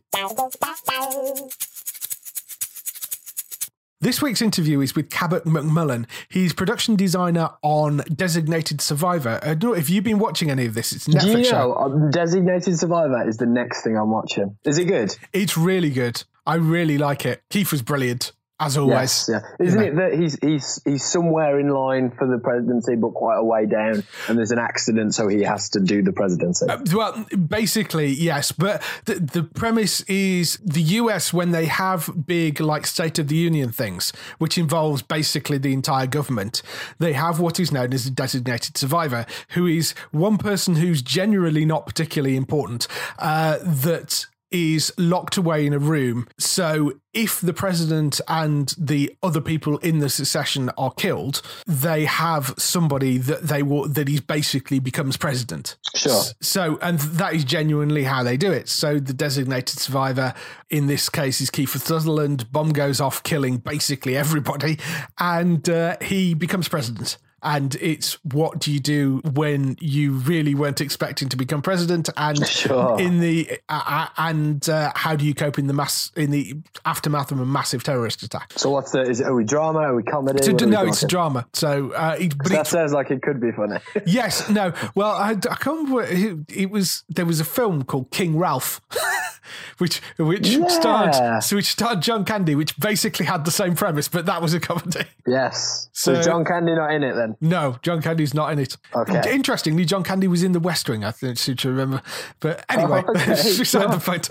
This 4.01 4.19
week's 4.19 4.41
interview 4.41 4.81
is 4.81 4.95
with 4.95 5.11
Cabot 5.11 5.45
McMullen. 5.45 6.07
He's 6.27 6.53
production 6.53 6.95
designer 6.95 7.51
on 7.61 7.97
Designated 8.11 8.81
Survivor. 8.81 9.39
I 9.43 9.53
don't 9.53 9.63
know 9.63 9.73
if 9.73 9.91
you've 9.91 10.03
been 10.03 10.17
watching 10.17 10.49
any 10.49 10.65
of 10.65 10.73
this. 10.73 10.91
It's 10.91 11.07
a 11.07 11.11
Do 11.11 11.17
Netflix 11.19 11.37
you 11.37 11.43
show. 11.43 11.67
know, 11.67 11.75
um, 11.75 12.09
Designated 12.09 12.79
Survivor 12.79 13.29
is 13.29 13.37
the 13.37 13.45
next 13.45 13.83
thing 13.83 13.95
I'm 13.95 14.09
watching. 14.09 14.57
Is 14.65 14.79
it 14.79 14.85
good? 14.85 15.15
It's 15.33 15.55
really 15.55 15.91
good. 15.91 16.23
I 16.47 16.55
really 16.55 16.97
like 16.97 17.27
it. 17.27 17.43
Keith 17.51 17.71
was 17.71 17.83
brilliant, 17.83 18.31
as 18.61 18.77
always. 18.77 19.27
Yes, 19.27 19.29
yeah. 19.29 19.65
Isn't 19.65 19.79
know. 19.79 19.87
it 19.87 19.95
that 19.95 20.19
he's 20.19 20.37
he's 20.39 20.81
he's 20.85 21.03
somewhere 21.03 21.59
in 21.59 21.69
line 21.69 22.11
for 22.11 22.27
the 22.27 22.37
presidency, 22.37 22.95
but 22.95 23.09
quite 23.09 23.37
a 23.37 23.43
way 23.43 23.65
down, 23.65 24.03
and 24.27 24.37
there's 24.37 24.51
an 24.51 24.59
accident, 24.59 25.15
so 25.15 25.27
he 25.27 25.41
has 25.41 25.69
to 25.69 25.79
do 25.79 26.03
the 26.03 26.13
presidency. 26.13 26.67
Uh, 26.69 26.77
Well, 26.93 27.25
basically, 27.35 28.07
yes. 28.07 28.51
But 28.51 28.83
the, 29.05 29.15
the 29.15 29.43
premise 29.43 30.01
is 30.01 30.57
the 30.63 30.81
US, 30.81 31.33
when 31.33 31.51
they 31.51 31.65
have 31.65 32.09
big, 32.27 32.61
like, 32.61 32.85
State 32.85 33.17
of 33.17 33.27
the 33.27 33.35
Union 33.35 33.71
things, 33.71 34.13
which 34.37 34.57
involves 34.57 35.01
basically 35.01 35.57
the 35.57 35.73
entire 35.73 36.07
government, 36.07 36.61
they 36.99 37.13
have 37.13 37.39
what 37.39 37.59
is 37.59 37.71
known 37.71 37.93
as 37.93 38.05
a 38.05 38.11
designated 38.11 38.77
survivor, 38.77 39.25
who 39.49 39.65
is 39.65 39.95
one 40.11 40.37
person 40.37 40.75
who's 40.75 41.01
generally 41.01 41.65
not 41.65 41.87
particularly 41.87 42.35
important, 42.35 42.87
uh, 43.17 43.57
that 43.63 44.27
is 44.51 44.93
locked 44.97 45.37
away 45.37 45.65
in 45.65 45.73
a 45.73 45.79
room. 45.79 46.27
So 46.37 46.93
if 47.13 47.41
the 47.41 47.53
president 47.53 48.21
and 48.27 48.73
the 48.77 49.15
other 49.21 49.41
people 49.41 49.77
in 49.79 49.99
the 49.99 50.09
secession 50.09 50.69
are 50.77 50.91
killed, 50.91 51.41
they 51.67 52.05
have 52.05 52.53
somebody 52.57 53.17
that 53.17 53.43
they 53.43 53.63
will 53.63 53.87
that 53.87 54.07
he 54.07 54.19
basically 54.19 54.79
becomes 54.79 55.17
president. 55.17 55.77
Sure. 55.95 56.23
So, 56.41 56.79
and 56.81 56.99
that 56.99 57.33
is 57.33 57.43
genuinely 57.43 58.03
how 58.03 58.23
they 58.23 58.37
do 58.37 58.51
it. 58.51 58.69
So, 58.69 58.99
the 58.99 59.13
designated 59.13 59.79
survivor 59.79 60.33
in 60.69 60.87
this 60.87 61.09
case 61.09 61.41
is 61.41 61.49
Kiefer 61.49 61.79
Sutherland. 61.79 62.51
Bomb 62.51 62.71
goes 62.71 63.01
off, 63.01 63.23
killing 63.23 63.57
basically 63.57 64.15
everybody, 64.15 64.79
and 65.19 65.67
uh, 65.69 65.97
he 66.01 66.33
becomes 66.33 66.67
president. 66.67 67.17
And 67.43 67.75
it's 67.81 68.13
what 68.23 68.59
do 68.59 68.71
you 68.71 68.79
do 68.79 69.21
when 69.33 69.75
you 69.79 70.11
really 70.13 70.53
weren't 70.53 70.79
expecting 70.81 71.27
to 71.29 71.37
become 71.37 71.61
president, 71.61 72.09
and 72.17 72.45
Sure. 72.61 72.99
in 73.01 73.19
the 73.19 73.59
uh, 73.67 74.07
and 74.17 74.67
uh, 74.69 74.91
how 74.95 75.15
do 75.15 75.25
you 75.25 75.33
cope 75.33 75.57
in 75.57 75.67
the 75.67 75.73
mass 75.73 76.11
in 76.15 76.29
the 76.31 76.55
aftermath 76.85 77.31
of 77.31 77.39
a 77.39 77.45
massive 77.45 77.83
terrorist 77.83 78.21
attack? 78.23 78.53
So 78.55 78.69
what's 78.69 78.91
the? 78.91 79.01
Is 79.01 79.19
it? 79.21 79.25
Are 79.27 79.33
we 79.33 79.43
drama? 79.43 79.79
Are 79.79 79.95
we 79.95 80.03
comedy? 80.03 80.43
So, 80.43 80.51
What 80.53 80.61
are 80.61 80.65
we 80.65 80.71
no, 80.71 80.85
it's 80.85 81.01
a 81.03 81.07
drama. 81.07 81.47
So, 81.53 81.91
uh, 81.93 82.15
it, 82.19 82.37
but 82.37 82.49
That 82.49 82.59
it's 82.61 82.69
sounds 82.69 82.93
like 82.93 83.09
it 83.11 83.21
could 83.23 83.39
be 83.41 83.51
funny. 83.51 83.77
Yes, 84.05 84.49
no. 84.49 84.73
Well, 84.95 85.11
I, 85.11 85.31
I 85.31 85.33
can't 85.55 85.89
remember. 85.89 86.03
It, 86.03 86.37
it 86.49 86.69
was 86.69 87.03
there 87.09 87.25
was 87.25 87.39
a 87.39 87.45
film 87.45 87.83
called 87.83 88.11
King 88.11 88.37
Ralph, 88.37 88.81
which 89.79 89.97
which 90.17 90.47
Yeah. 90.47 90.67
starred 90.67 91.43
so 91.43 91.55
which 91.55 91.67
starred 91.71 92.01
John 92.01 92.25
Candy, 92.25 92.55
which 92.55 92.77
basically 92.79 93.25
had 93.25 93.45
the 93.45 93.51
same 93.51 93.75
premise, 93.75 94.07
but 94.07 94.25
that 94.27 94.41
was 94.41 94.53
a 94.53 94.59
comedy. 94.59 95.05
yes. 95.25 95.89
So- 95.93 96.13
So 96.13 96.19
is 96.19 96.25
John 96.25 96.45
Candy 96.45 96.75
not 96.75 96.91
in 96.93 97.03
it 97.03 97.15
then? 97.15 97.30
No, 97.39 97.77
John 97.81 98.01
Candy's 98.01 98.33
not 98.33 98.51
in 98.51 98.59
it. 98.59 98.77
Okay. 98.95 99.33
Interestingly, 99.33 99.85
John 99.85 100.03
Candy 100.03 100.27
was 100.27 100.43
in 100.43 100.51
The 100.51 100.59
West 100.59 100.89
Wing. 100.89 101.03
I 101.03 101.11
think 101.11 101.37
seem 101.37 101.55
to 101.57 101.69
remember. 101.69 102.01
But 102.39 102.65
anyway, 102.69 103.03
Oh, 103.07 103.11
okay, 103.11 103.33
beside 103.57 103.91
the 103.91 103.99
point. 103.99 104.29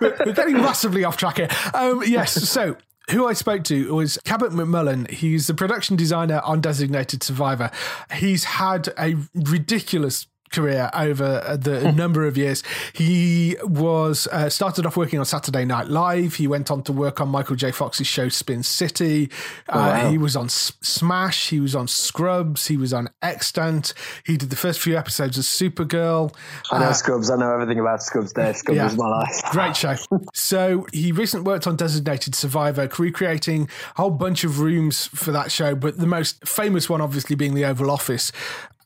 We're, 0.00 0.16
we're 0.24 0.32
getting 0.32 0.54
massively 0.56 1.04
off 1.04 1.16
track 1.16 1.36
here. 1.38 1.48
Um, 1.74 2.02
yes, 2.06 2.32
so. 2.48 2.76
Who 3.10 3.26
I 3.26 3.32
spoke 3.32 3.64
to 3.64 3.94
was 3.94 4.18
Cabot 4.24 4.52
McMullen. 4.52 5.10
He's 5.10 5.46
the 5.46 5.54
production 5.54 5.96
designer 5.96 6.42
on 6.44 6.60
Designated 6.60 7.22
Survivor. 7.22 7.70
He's 8.12 8.44
had 8.44 8.88
a 8.98 9.16
ridiculous 9.34 10.26
career 10.50 10.90
over 10.94 11.42
uh, 11.46 11.56
the 11.56 11.92
number 11.92 12.26
of 12.26 12.36
years. 12.36 12.62
He 12.92 13.56
was 13.62 14.26
uh, 14.32 14.48
started 14.48 14.86
off 14.86 14.96
working 14.96 15.18
on 15.18 15.24
Saturday 15.24 15.64
Night 15.64 15.88
Live. 15.88 16.34
He 16.36 16.46
went 16.46 16.70
on 16.70 16.82
to 16.84 16.92
work 16.92 17.20
on 17.20 17.28
Michael 17.28 17.56
J. 17.56 17.70
Fox's 17.70 18.06
show 18.06 18.28
Spin 18.28 18.62
City. 18.62 19.30
Uh, 19.68 20.00
wow. 20.02 20.10
He 20.10 20.18
was 20.18 20.36
on 20.36 20.46
S- 20.46 20.72
Smash. 20.80 21.50
He 21.50 21.60
was 21.60 21.74
on 21.74 21.88
Scrubs. 21.88 22.66
He 22.66 22.76
was 22.76 22.92
on 22.92 23.08
Extant. 23.22 23.94
He 24.24 24.36
did 24.36 24.50
the 24.50 24.56
first 24.56 24.80
few 24.80 24.96
episodes 24.96 25.38
of 25.38 25.44
Supergirl. 25.44 26.34
I 26.70 26.78
know 26.78 26.86
Uh, 26.86 26.92
Scrubs. 26.92 27.30
I 27.30 27.36
know 27.36 27.52
everything 27.52 27.78
about 27.80 28.02
Scrubs. 28.02 28.32
There, 28.32 28.52
Scrubs 28.54 28.76
Yeah. 28.76 28.86
is 28.86 28.96
my 28.96 29.08
life. 29.08 29.42
Great 29.50 29.76
show. 29.76 29.94
So 30.34 30.86
he 30.92 31.12
recently 31.12 31.46
worked 31.46 31.66
on 31.66 31.76
Designated 31.76 32.34
Survivor, 32.34 32.88
recreating 32.98 33.68
a 33.96 34.00
whole 34.00 34.10
bunch 34.10 34.44
of 34.44 34.60
rooms 34.60 35.06
for 35.08 35.30
that 35.32 35.50
show, 35.52 35.74
but 35.74 35.98
the 35.98 36.06
most 36.06 36.46
famous 36.46 36.88
one 36.88 37.00
obviously 37.00 37.36
being 37.36 37.54
the 37.54 37.64
Oval 37.64 37.90
Office. 37.90 38.32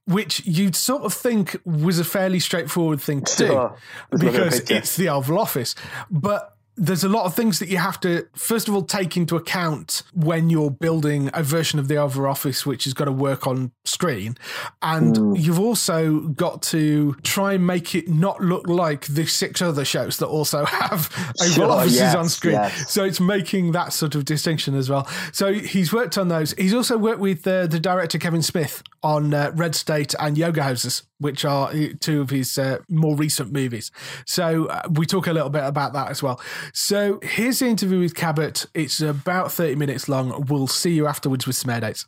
Which 0.07 0.45
you'd 0.45 0.75
sort 0.75 1.03
of 1.03 1.15
think 1.15 1.61
was 1.65 2.01
a 2.01 2.05
fairly 2.05 2.41
straightforward 2.41 3.01
thing 3.01 3.23
to 3.23 3.37
do 3.37 3.47
Just 3.47 3.55
look 3.55 3.73
at 3.73 3.81
the 4.11 4.27
because 4.27 4.71
it's 4.71 4.97
the 4.97 5.09
Oval 5.09 5.39
Office. 5.39 5.77
But 6.11 6.52
there's 6.77 7.05
a 7.05 7.09
lot 7.09 7.27
of 7.27 7.35
things 7.35 7.59
that 7.59 7.69
you 7.69 7.77
have 7.77 8.01
to, 8.01 8.27
first 8.35 8.67
of 8.67 8.75
all, 8.75 8.83
take 8.83 9.17
into 9.17 9.37
account 9.37 10.03
when 10.15 10.49
you're 10.49 10.71
building 10.71 11.29
a 11.35 11.43
version 11.43 11.79
of 11.79 11.87
the 11.89 11.97
Oval 11.97 12.27
Office 12.27 12.65
which 12.65 12.85
has 12.85 12.95
got 12.95 13.05
to 13.05 13.13
work 13.13 13.47
on 13.47 13.73
screen. 13.85 14.37
And 14.81 15.17
Hmm. 15.17 15.35
you've 15.37 15.59
also 15.61 16.21
got 16.21 16.63
to 16.63 17.15
try 17.23 17.53
and 17.55 17.67
make 17.67 17.95
it 17.95 18.09
not 18.09 18.41
look 18.41 18.67
like 18.69 19.07
the 19.07 19.27
six 19.27 19.61
other 19.61 19.85
shows 19.85 20.17
that 20.17 20.27
also 20.29 20.65
have 20.81 21.11
Oval 21.41 21.53
Sure, 21.53 21.71
Offices 21.71 21.97
yes, 21.99 22.15
on 22.15 22.29
screen. 22.29 22.55
yes. 22.55 22.91
So 22.91 23.05
it's 23.05 23.21
making 23.21 23.73
that 23.73 23.93
sort 23.93 24.15
of 24.15 24.25
distinction 24.25 24.75
as 24.75 24.89
well. 24.89 25.07
So 25.33 25.53
he's 25.53 25.93
worked 25.93 26.17
on 26.17 26.29
those. 26.29 26.53
He's 26.53 26.75
also 26.75 26.97
worked 26.97 27.21
with 27.21 27.47
uh, 27.47 27.67
the 27.67 27.81
director 27.81 28.19
Kevin 28.19 28.43
Smith 28.43 28.83
on 29.03 29.35
uh, 29.35 29.51
Red 29.55 29.75
State 29.75 30.15
and 30.21 30.39
Yoga 30.39 30.61
Hosers, 30.63 31.03
which 31.19 31.45
are 31.45 31.69
uh, 31.71 31.89
two 32.01 32.21
of 32.21 32.31
his 32.31 32.57
uh, 32.57 32.79
more 32.89 33.17
recent 33.17 33.53
movies. 33.53 33.91
So 34.27 34.67
uh, 34.67 34.83
we 34.91 35.07
talk 35.07 35.27
a 35.27 35.33
little 35.33 35.51
bit 35.51 35.65
about 35.65 35.93
that 35.93 36.09
as 36.11 36.23
well. 36.23 36.41
So 36.73 37.21
here's 37.23 37.59
the 37.61 37.67
interview 37.67 38.01
with 38.01 38.15
Cabot. 38.15 38.67
It's 38.75 39.01
about 39.01 39.53
30 39.53 39.77
minutes 39.77 40.09
long. 40.09 40.47
We'll 40.49 40.67
see 40.67 40.93
you 40.95 41.07
afterwards 41.07 41.47
with 41.47 41.57
some 41.57 41.71
air 41.71 41.81
dates. 41.81 42.07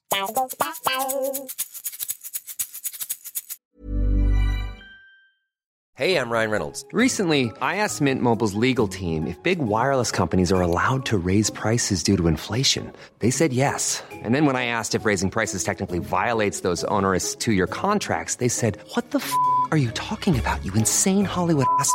Hey, 5.96 6.18
I'm 6.18 6.28
Ryan 6.28 6.50
Reynolds. 6.50 6.84
Recently, 6.90 7.52
I 7.62 7.76
asked 7.76 8.00
Mint 8.00 8.20
Mobile's 8.20 8.55
legal 8.55 8.88
team 8.88 9.28
if 9.28 9.40
big 9.44 9.61
wireless 9.61 10.11
companies 10.11 10.50
are 10.50 10.61
allowed 10.61 11.07
to 11.07 11.16
raise 11.16 11.50
prices 11.50 12.02
due 12.02 12.16
to 12.16 12.26
inflation. 12.26 12.92
They 13.20 13.30
said 13.30 13.52
yes. 13.52 14.02
And 14.11 14.34
then 14.34 14.44
when 14.44 14.57
I 14.57 14.66
asked 14.66 14.96
if 14.96 15.05
raising 15.05 15.30
prices 15.30 15.62
technically 15.62 16.00
violates 16.00 16.62
those 16.62 16.82
onerous 16.90 17.36
two 17.36 17.52
year 17.52 17.68
contracts, 17.68 18.36
they 18.36 18.48
said, 18.48 18.76
What 18.94 19.12
the 19.12 19.20
f 19.20 19.32
are 19.70 19.76
you 19.78 19.92
talking 19.92 20.36
about, 20.36 20.64
you 20.64 20.72
insane 20.74 21.24
Hollywood 21.24 21.66
ass? 21.78 21.94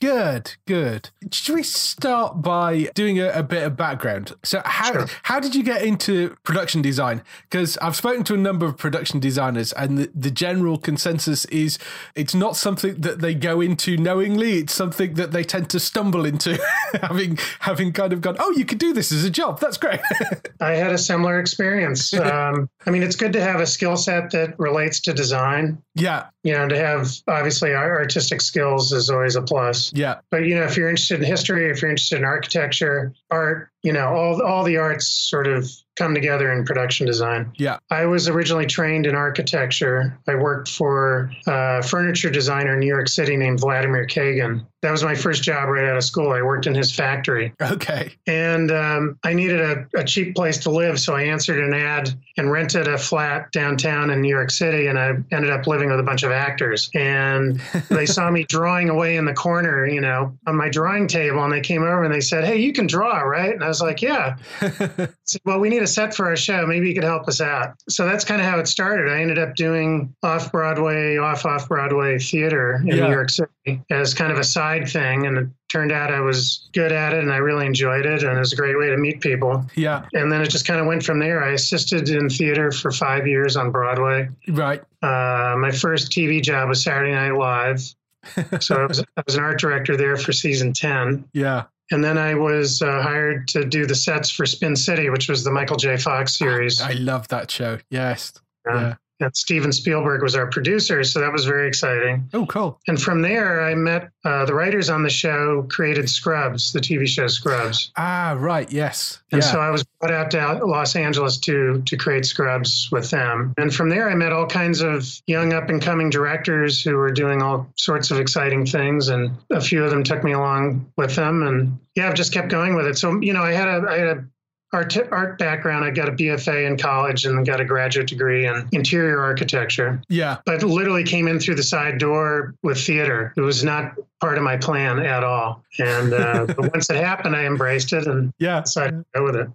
Good, 0.00 0.54
good. 0.64 1.10
Should 1.32 1.56
we 1.56 1.64
start 1.64 2.40
by 2.40 2.84
doing 2.94 3.18
a, 3.18 3.30
a 3.30 3.42
bit 3.42 3.64
of 3.64 3.76
background? 3.76 4.32
So, 4.44 4.62
how 4.64 4.92
Sure. 4.92 5.06
how 5.24 5.40
did 5.40 5.56
you 5.56 5.64
get 5.64 5.82
into 5.82 6.36
production 6.44 6.82
design? 6.82 7.20
Because 7.50 7.76
I've 7.78 7.96
spoken 7.96 8.22
to 8.24 8.34
a 8.34 8.36
number 8.36 8.64
of 8.64 8.76
production 8.76 9.18
designers, 9.18 9.72
and 9.72 9.98
the, 9.98 10.10
the 10.14 10.30
general 10.30 10.78
consensus 10.78 11.46
is 11.46 11.78
it's 12.14 12.32
not 12.32 12.54
something 12.56 13.00
that 13.00 13.18
they 13.20 13.34
go 13.34 13.60
into 13.60 13.96
knowingly. 13.96 14.58
It's 14.58 14.72
something 14.72 15.14
that 15.14 15.32
they 15.32 15.42
tend 15.42 15.68
to 15.70 15.80
stumble 15.80 16.24
into, 16.24 16.60
having 17.02 17.36
having 17.58 17.92
kind 17.92 18.12
of 18.12 18.20
gone, 18.20 18.36
oh, 18.38 18.52
you 18.52 18.64
could 18.64 18.78
do 18.78 18.92
this 18.92 19.10
as 19.10 19.24
a 19.24 19.30
job. 19.30 19.58
That's 19.58 19.78
great. 19.78 19.98
I 20.60 20.72
had 20.74 20.92
a 20.92 20.98
similar 20.98 21.40
experience. 21.40 22.14
Um, 22.28 22.68
I 22.86 22.90
mean, 22.90 23.02
it's 23.02 23.16
good 23.16 23.32
to 23.32 23.40
have 23.40 23.60
a 23.60 23.66
skill 23.66 23.96
set 23.96 24.30
that 24.32 24.58
relates 24.58 25.00
to 25.00 25.14
design. 25.14 25.82
yeah, 25.94 26.26
You 26.42 26.52
know, 26.52 26.68
to 26.68 26.76
have 26.78 27.10
obviously 27.26 27.72
our 27.74 27.98
artistic 27.98 28.40
skills 28.42 28.92
is 28.92 29.08
always 29.08 29.34
a 29.34 29.42
plus. 29.42 29.87
Yeah, 29.94 30.20
But 30.30 30.44
you 30.44 30.54
know, 30.54 30.64
if 30.64 30.76
you're 30.76 30.88
interested 30.88 31.20
in 31.20 31.26
history, 31.26 31.70
if 31.70 31.82
you're 31.82 31.90
interested 31.90 32.18
in 32.18 32.24
architecture, 32.24 33.12
art, 33.30 33.70
you 33.82 33.92
know, 33.92 34.08
all 34.08 34.42
all 34.42 34.64
the 34.64 34.76
arts 34.76 35.06
sort 35.06 35.46
of 35.46 35.68
come 35.98 36.14
together 36.14 36.52
in 36.52 36.64
production 36.64 37.06
design. 37.06 37.52
yeah. 37.56 37.78
I 37.90 38.06
was 38.06 38.28
originally 38.28 38.66
trained 38.66 39.04
in 39.04 39.16
architecture. 39.16 40.16
I 40.28 40.36
worked 40.36 40.68
for 40.68 41.32
a 41.46 41.82
furniture 41.82 42.30
designer 42.30 42.74
in 42.74 42.80
New 42.80 42.86
York 42.86 43.08
City 43.08 43.36
named 43.36 43.58
Vladimir 43.60 44.06
Kagan. 44.06 44.64
That 44.82 44.92
was 44.92 45.02
my 45.02 45.16
first 45.16 45.42
job 45.42 45.68
right 45.68 45.88
out 45.88 45.96
of 45.96 46.04
school. 46.04 46.30
I 46.30 46.40
worked 46.40 46.68
in 46.68 46.74
his 46.74 46.94
factory. 46.94 47.52
Okay. 47.60 48.12
and 48.28 48.70
um, 48.70 49.18
I 49.24 49.34
needed 49.34 49.60
a, 49.60 49.86
a 49.98 50.04
cheap 50.04 50.36
place 50.36 50.58
to 50.58 50.70
live, 50.70 51.00
so 51.00 51.16
I 51.16 51.24
answered 51.24 51.58
an 51.58 51.74
ad 51.74 52.14
and 52.36 52.50
rented 52.50 52.86
a 52.86 52.96
flat 52.96 53.50
downtown 53.50 54.10
in 54.10 54.22
New 54.22 54.28
York 54.28 54.52
City, 54.52 54.86
and 54.86 54.98
I 54.98 55.14
ended 55.32 55.50
up 55.50 55.66
living 55.66 55.90
with 55.90 55.98
a 55.98 56.04
bunch 56.04 56.22
of 56.22 56.30
actors. 56.30 56.90
And 56.94 57.60
they 57.88 58.06
saw 58.06 58.30
me 58.30 58.44
drawing 58.44 58.88
away 58.88 59.16
in 59.16 59.24
the 59.24 59.34
corner, 59.34 59.86
you 59.86 60.00
know, 60.00 60.38
on 60.46 60.56
my 60.56 60.68
drawing 60.68 61.08
table, 61.08 61.42
and 61.42 61.52
they 61.52 61.60
came 61.60 61.82
over 61.82 62.04
and 62.04 62.14
they 62.14 62.20
said, 62.20 62.44
"Hey, 62.44 62.58
you 62.58 62.72
can 62.72 62.86
draw, 62.86 63.18
right?" 63.18 63.52
And 63.52 63.62
I 63.68 63.70
was 63.70 63.82
like, 63.82 64.00
yeah. 64.00 64.36
well, 65.44 65.60
we 65.60 65.68
need 65.68 65.82
a 65.82 65.86
set 65.86 66.14
for 66.14 66.26
our 66.26 66.36
show. 66.36 66.66
Maybe 66.66 66.88
you 66.88 66.94
could 66.94 67.04
help 67.04 67.28
us 67.28 67.40
out. 67.42 67.74
So 67.90 68.06
that's 68.06 68.24
kind 68.24 68.40
of 68.40 68.46
how 68.46 68.58
it 68.58 68.66
started. 68.66 69.12
I 69.12 69.20
ended 69.20 69.38
up 69.38 69.54
doing 69.56 70.14
off 70.22 70.50
Broadway, 70.50 71.18
off 71.18 71.44
off 71.44 71.68
Broadway 71.68 72.18
theater 72.18 72.76
in 72.76 72.86
Yeah. 72.86 73.06
New 73.06 73.10
York 73.12 73.28
City 73.30 73.82
as 73.90 74.14
kind 74.14 74.32
of 74.32 74.38
a 74.38 74.44
side 74.44 74.88
thing. 74.88 75.26
And 75.26 75.36
it 75.36 75.46
turned 75.70 75.92
out 75.92 76.10
I 76.10 76.20
was 76.20 76.70
good 76.72 76.92
at 76.92 77.12
it 77.12 77.22
and 77.22 77.30
I 77.30 77.36
really 77.36 77.66
enjoyed 77.66 78.06
it. 78.06 78.22
And 78.22 78.36
it 78.36 78.40
was 78.40 78.54
a 78.54 78.56
great 78.56 78.78
way 78.78 78.88
to 78.88 78.96
meet 78.96 79.20
people. 79.20 79.66
yeah, 79.74 80.06
And 80.14 80.32
then 80.32 80.40
it 80.40 80.48
just 80.48 80.66
kind 80.66 80.80
of 80.80 80.86
went 80.86 81.02
from 81.04 81.18
there. 81.18 81.44
I 81.44 81.50
assisted 81.52 82.08
in 82.08 82.30
theater 82.30 82.72
for 82.72 82.90
five 82.90 83.26
years 83.26 83.56
on 83.56 83.70
Broadway. 83.70 84.30
right. 84.48 84.80
Uh, 85.02 85.54
my 85.58 85.70
first 85.70 86.10
TV 86.10 86.42
job 86.42 86.70
was 86.70 86.82
Saturday 86.82 87.12
Night 87.12 87.34
Live. 87.36 87.82
So 88.60 88.74
I 88.74 88.86
was, 88.86 89.00
I 89.16 89.22
was 89.24 89.36
an 89.36 89.42
art 89.44 89.58
director 89.60 89.96
there 89.96 90.16
for 90.16 90.32
season 90.32 90.72
10. 90.72 91.24
Yeah. 91.32 91.64
And 91.90 92.04
then 92.04 92.18
I 92.18 92.34
was 92.34 92.82
uh, 92.82 93.00
hired 93.02 93.48
to 93.48 93.64
do 93.64 93.86
the 93.86 93.94
sets 93.94 94.30
for 94.30 94.44
Spin 94.44 94.76
City, 94.76 95.08
which 95.10 95.28
was 95.28 95.42
the 95.44 95.50
Michael 95.50 95.76
J. 95.76 95.96
Fox 95.96 96.36
series. 96.38 96.80
I 96.80 96.92
love 96.92 97.28
that 97.28 97.50
show. 97.50 97.78
Yes. 97.90 98.32
Uh, 98.70 98.74
Yeah. 98.74 98.94
And 99.20 99.34
Steven 99.36 99.72
Spielberg 99.72 100.22
was 100.22 100.36
our 100.36 100.46
producer, 100.46 101.02
so 101.02 101.20
that 101.20 101.32
was 101.32 101.44
very 101.44 101.66
exciting. 101.66 102.28
Oh, 102.32 102.46
cool. 102.46 102.80
And 102.86 103.00
from 103.00 103.20
there, 103.22 103.62
I 103.62 103.74
met 103.74 104.10
uh, 104.24 104.44
the 104.44 104.54
writers 104.54 104.90
on 104.90 105.02
the 105.02 105.10
show, 105.10 105.66
created 105.68 106.08
Scrubs, 106.08 106.72
the 106.72 106.80
TV 106.80 107.06
show 107.06 107.26
Scrubs. 107.26 107.90
Ah, 107.96 108.36
right. 108.38 108.70
Yes. 108.70 109.20
And 109.32 109.42
yeah. 109.42 109.48
so 109.50 109.60
I 109.60 109.70
was 109.70 109.84
brought 110.00 110.12
out 110.12 110.30
to 110.32 110.64
Los 110.64 110.94
Angeles 110.94 111.38
to 111.38 111.82
to 111.84 111.96
create 111.96 112.26
Scrubs 112.26 112.88
with 112.92 113.10
them. 113.10 113.54
And 113.58 113.74
from 113.74 113.88
there, 113.88 114.08
I 114.08 114.14
met 114.14 114.32
all 114.32 114.46
kinds 114.46 114.80
of 114.80 115.04
young 115.26 115.52
up 115.52 115.68
and 115.68 115.82
coming 115.82 116.10
directors 116.10 116.82
who 116.82 116.96
were 116.96 117.10
doing 117.10 117.42
all 117.42 117.68
sorts 117.76 118.10
of 118.10 118.20
exciting 118.20 118.66
things, 118.66 119.08
and 119.08 119.30
a 119.50 119.60
few 119.60 119.82
of 119.84 119.90
them 119.90 120.04
took 120.04 120.22
me 120.22 120.32
along 120.32 120.90
with 120.96 121.16
them. 121.16 121.42
And 121.42 121.78
yeah, 121.96 122.08
I've 122.08 122.14
just 122.14 122.32
kept 122.32 122.48
going 122.48 122.74
with 122.74 122.86
it. 122.86 122.98
So 122.98 123.20
you 123.20 123.32
know, 123.32 123.42
I 123.42 123.52
had 123.52 123.68
a 123.68 123.86
I 123.88 123.98
had 123.98 124.16
a 124.18 124.24
art 124.72 124.96
art 125.10 125.38
background. 125.38 125.84
I 125.84 125.90
got 125.90 126.08
a 126.08 126.12
BFA 126.12 126.66
in 126.66 126.76
college 126.76 127.24
and 127.24 127.46
got 127.46 127.60
a 127.60 127.64
graduate 127.64 128.06
degree 128.08 128.46
in 128.46 128.68
interior 128.72 129.20
architecture. 129.20 130.00
yeah. 130.08 130.38
But 130.44 130.62
literally 130.62 131.04
came 131.04 131.26
in 131.28 131.40
through 131.40 131.54
the 131.56 131.62
side 131.62 131.98
door 131.98 132.54
with 132.62 132.78
theater. 132.78 133.32
It 133.36 133.40
was 133.40 133.64
not 133.64 133.94
part 134.20 134.36
of 134.36 134.44
my 134.44 134.56
plan 134.56 134.98
at 134.98 135.24
all. 135.24 135.62
And 135.78 136.12
uh, 136.12 136.46
but 136.56 136.72
once 136.72 136.90
it 136.90 136.96
happened, 136.96 137.34
I 137.34 137.44
embraced 137.46 137.92
it 137.92 138.06
and 138.06 138.32
Yeah. 138.38 138.60
decided 138.60 138.98
to 138.98 139.04
go 139.14 139.24
with 139.24 139.36
it. 139.36 139.48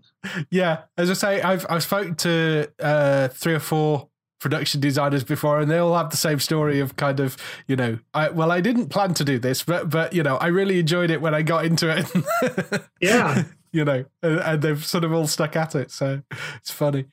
Yeah. 0.50 0.82
As 0.98 1.10
I 1.10 1.14
say, 1.14 1.42
I've 1.42 1.66
I've 1.70 1.84
spoken 1.84 2.16
to 2.16 2.68
uh, 2.80 3.28
three 3.28 3.54
or 3.54 3.60
four 3.60 4.08
production 4.40 4.82
designers 4.82 5.24
before, 5.24 5.60
and 5.62 5.72
they 5.72 5.78
all 5.78 5.96
have 5.96 6.10
the 6.10 6.18
same 6.18 6.38
story 6.40 6.80
of 6.82 6.98
kind 6.98 7.20
of, 7.22 7.38
you 7.68 7.76
know, 7.78 7.98
I 8.14 8.30
well, 8.30 8.52
I 8.52 8.60
didn't 8.62 8.88
plan 8.90 9.14
to 9.14 9.24
do 9.24 9.38
this, 9.40 9.64
but 9.64 9.90
but 9.90 10.14
you 10.14 10.24
know, 10.24 10.36
I 10.38 10.48
really 10.48 10.80
enjoyed 10.80 11.12
it 11.12 11.22
when 11.22 11.34
I 11.36 11.44
got 11.44 11.66
into 11.66 11.90
it. 11.96 12.82
Yeah. 13.00 13.44
You 13.74 13.84
know, 13.84 14.06
and, 14.22 14.40
and 14.40 14.62
they've 14.62 14.86
sort 14.86 15.04
of 15.04 15.12
all 15.12 15.28
stuck 15.28 15.56
at 15.56 15.76
it. 15.76 15.92
So 15.92 16.22
it's 16.58 16.72
funny. 16.72 17.06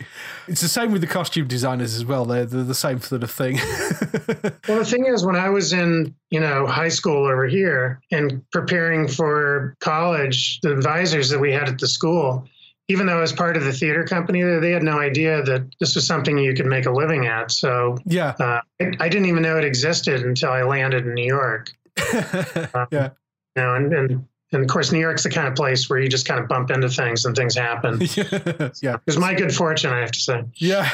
It's 0.46 0.60
the 0.60 0.68
same 0.68 0.92
with 0.92 1.00
the 1.00 1.06
costume 1.06 1.48
designers 1.48 1.94
as 1.94 2.04
well. 2.04 2.26
They're, 2.26 2.44
they're 2.44 2.62
the 2.62 2.74
same 2.74 3.00
sort 3.00 3.24
of 3.24 3.30
thing. 3.30 3.58
Well, 4.68 4.78
the 4.78 4.84
thing 4.84 5.06
is, 5.06 5.24
when 5.24 5.36
I 5.36 5.48
was 5.48 5.72
in, 5.72 6.14
you 6.30 6.38
know, 6.38 6.66
high 6.66 6.90
school 6.90 7.26
over 7.26 7.46
here 7.46 8.00
and 8.12 8.42
preparing 8.52 9.08
for 9.08 9.74
college, 9.80 10.60
the 10.62 10.72
advisors 10.72 11.28
that 11.30 11.40
we 11.40 11.50
had 11.50 11.68
at 11.68 11.78
the 11.78 11.88
school, 11.88 12.46
even 12.88 13.06
though 13.06 13.18
I 13.18 13.20
was 13.20 13.32
part 13.32 13.56
of 13.56 13.64
the 13.64 13.72
theater 13.72 14.04
company, 14.04 14.42
they 14.42 14.58
they 14.58 14.70
had 14.70 14.82
no 14.82 14.98
idea 15.00 15.42
that 15.42 15.64
this 15.80 15.94
was 15.94 16.06
something 16.06 16.38
you 16.38 16.54
could 16.54 16.66
make 16.66 16.86
a 16.86 16.90
living 16.90 17.26
at. 17.26 17.50
So 17.50 17.96
yeah. 18.04 18.34
uh, 18.38 18.60
I, 18.80 18.92
I 19.00 19.08
didn't 19.08 19.26
even 19.26 19.42
know 19.42 19.56
it 19.56 19.64
existed 19.64 20.22
until 20.22 20.50
I 20.50 20.62
landed 20.62 21.06
in 21.06 21.14
New 21.14 21.26
York. 21.26 21.72
yeah. 22.92 23.10
You 23.56 23.62
know, 23.62 23.74
and, 23.74 23.92
and 23.92 24.28
and 24.52 24.62
of 24.62 24.68
course, 24.68 24.90
New 24.90 24.98
York's 24.98 25.22
the 25.22 25.30
kind 25.30 25.46
of 25.46 25.54
place 25.54 25.88
where 25.88 26.00
you 26.00 26.08
just 26.08 26.26
kind 26.26 26.40
of 26.40 26.48
bump 26.48 26.70
into 26.70 26.88
things 26.88 27.24
and 27.24 27.36
things 27.36 27.54
happen. 27.54 28.00
It 28.20 28.82
yeah. 28.82 28.96
was 29.06 29.18
my 29.18 29.34
good 29.34 29.54
fortune, 29.54 29.92
I 29.92 30.00
have 30.00 30.10
to 30.10 30.20
say. 30.20 30.44
Yeah. 30.56 30.90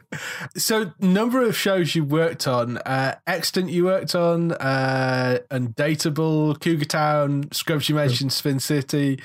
so, 0.56 0.92
number 1.00 1.42
of 1.42 1.56
shows 1.56 1.94
you 1.94 2.04
worked 2.04 2.46
on: 2.46 2.78
uh, 2.78 3.16
Extant, 3.26 3.70
you 3.70 3.84
worked 3.84 4.14
on, 4.14 4.52
uh, 4.52 5.38
Undateable, 5.50 6.60
Cougar 6.60 6.84
Town, 6.84 7.50
Scrubs. 7.52 7.88
You 7.88 7.96
mentioned 7.96 8.32
Spin 8.32 8.60
City. 8.60 9.20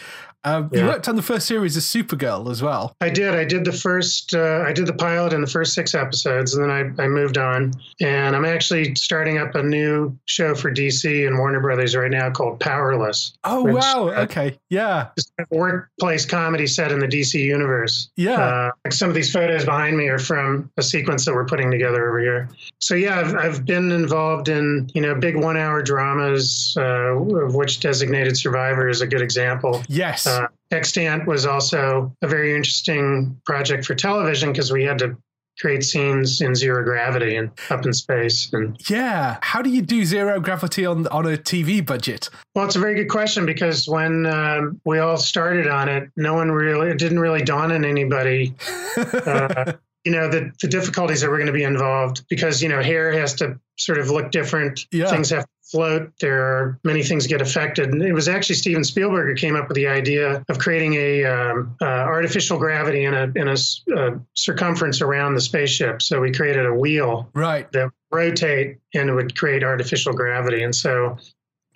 Um, 0.45 0.69
You 0.71 0.85
worked 0.85 1.07
on 1.09 1.15
the 1.17 1.21
first 1.21 1.47
series 1.47 1.75
of 1.75 1.83
Supergirl 1.83 2.49
as 2.49 2.61
well. 2.61 2.93
I 3.01 3.09
did. 3.09 3.35
I 3.35 3.43
did 3.43 3.65
the 3.65 3.73
first. 3.73 4.33
Uh, 4.33 4.63
I 4.65 4.71
did 4.71 4.85
the 4.85 4.93
pilot 4.93 5.33
and 5.33 5.43
the 5.45 5.49
first 5.51 5.73
six 5.73 5.93
episodes, 5.93 6.53
and 6.55 6.63
then 6.63 6.71
I, 6.71 7.03
I 7.03 7.07
moved 7.07 7.37
on. 7.37 7.73
And 7.99 8.35
I'm 8.35 8.45
actually 8.45 8.95
starting 8.95 9.37
up 9.37 9.55
a 9.55 9.63
new 9.63 10.17
show 10.25 10.55
for 10.55 10.71
DC 10.71 11.27
and 11.27 11.37
Warner 11.37 11.59
Brothers 11.59 11.95
right 11.95 12.09
now 12.11 12.29
called 12.29 12.59
Powerless. 12.61 13.33
Oh 13.43 13.63
Which, 13.65 13.75
wow! 13.75 14.07
uh, 14.09 14.21
Okay, 14.29 14.57
yeah, 14.69 15.09
workplace 15.49 16.25
comedy 16.25 16.67
set 16.67 16.91
in 16.91 16.99
the 16.99 17.07
DC 17.07 17.33
universe. 17.33 18.09
yeah, 18.15 18.39
Uh, 18.39 18.71
like 18.85 18.93
some 18.93 19.09
of 19.09 19.15
these 19.15 19.31
photos 19.31 19.65
behind 19.65 19.97
me 19.97 20.07
are 20.07 20.19
from 20.19 20.69
a 20.77 20.83
sequence 20.83 21.25
that 21.25 21.33
we're 21.33 21.45
putting 21.45 21.71
together 21.71 22.07
over 22.09 22.19
here. 22.19 22.49
So 22.79 22.95
yeah, 22.95 23.19
I've, 23.19 23.35
I've 23.35 23.65
been 23.65 23.91
involved 23.91 24.47
in 24.49 24.89
you 24.93 25.01
know 25.01 25.15
big 25.15 25.35
one-hour 25.35 25.81
dramas, 25.83 26.75
uh, 26.77 27.15
of 27.15 27.55
which 27.55 27.79
Designated 27.79 28.37
Survivor 28.37 28.87
is 28.87 29.01
a 29.01 29.07
good 29.07 29.21
example. 29.21 29.83
yes, 29.87 30.27
Uh, 30.29 30.47
Extant 30.71 31.25
was 31.27 31.45
also 31.45 32.15
a 32.21 32.27
very 32.27 32.55
interesting 32.55 33.39
project 33.45 33.85
for 33.85 33.95
television 33.95 34.51
because 34.51 34.71
we 34.71 34.83
had 34.83 34.99
to 34.99 35.17
create 35.59 35.83
scenes 35.83 36.39
in 36.41 36.55
zero 36.55 36.83
gravity 36.85 37.35
and 37.35 37.49
up 37.69 37.85
in 37.85 37.91
space. 37.91 38.49
And 38.53 38.79
yeah. 38.89 39.37
How 39.41 39.61
do 39.61 39.69
you 39.69 39.81
do 39.81 40.05
zero 40.05 40.39
gravity 40.39 40.85
on 40.85 41.07
on 41.07 41.25
a 41.25 41.37
TV 41.37 41.85
budget? 41.85 42.29
well, 42.55 42.65
it's 42.65 42.75
a 42.77 42.79
very 42.79 42.95
good 42.95 43.09
question 43.09 43.45
because 43.45 43.87
when 43.87 44.25
um, 44.25 44.79
we 44.85 44.99
all 44.99 45.17
started 45.17 45.67
on 45.67 45.89
it, 45.89 46.09
no 46.15 46.33
one 46.33 46.49
really, 46.51 46.89
it 46.89 46.97
didn't 46.97 47.19
really 47.19 47.41
dawn 47.43 47.71
on 47.71 47.83
anybody. 47.85 48.53
Uh, 48.97 49.73
you 50.05 50.11
know 50.13 50.29
the, 50.29 50.51
the 50.61 50.67
difficulties 50.67 51.21
that 51.21 51.29
were 51.29 51.37
going 51.37 51.47
to 51.47 51.53
be 51.53 51.63
involved 51.63 52.23
because 52.29 52.61
you 52.63 52.69
know 52.69 52.81
hair 52.81 53.11
has 53.11 53.33
to 53.35 53.59
sort 53.77 53.97
of 53.99 54.09
look 54.09 54.31
different 54.31 54.85
Yeah. 54.91 55.09
things 55.09 55.29
have 55.29 55.43
to 55.43 55.49
float. 55.71 56.11
There 56.19 56.41
are 56.41 56.79
many 56.83 57.03
things 57.03 57.27
get 57.27 57.41
affected. 57.41 57.89
And 57.89 58.01
it 58.01 58.13
was 58.13 58.27
actually 58.27 58.55
steven 58.55 58.83
spielberg 58.83 59.27
who 59.29 59.35
came 59.35 59.55
up 59.55 59.67
with 59.67 59.75
the 59.75 59.87
idea 59.87 60.43
of 60.49 60.59
creating 60.59 60.95
a 60.95 61.25
um, 61.25 61.75
uh, 61.81 61.85
artificial 61.85 62.57
gravity 62.57 63.05
in 63.05 63.13
a 63.13 63.31
in 63.35 63.47
a 63.47 63.55
uh, 63.95 64.17
circumference 64.35 65.01
around 65.01 65.35
the 65.35 65.41
spaceship. 65.41 66.01
So 66.01 66.21
we 66.21 66.31
created 66.31 66.65
a 66.65 66.73
wheel 66.73 67.29
right. 67.33 67.71
that 67.71 67.91
rotate 68.11 68.77
and 68.93 69.09
it 69.09 69.13
would 69.13 69.37
create 69.37 69.63
artificial 69.63 70.13
gravity. 70.13 70.63
And 70.63 70.73
so 70.73 71.17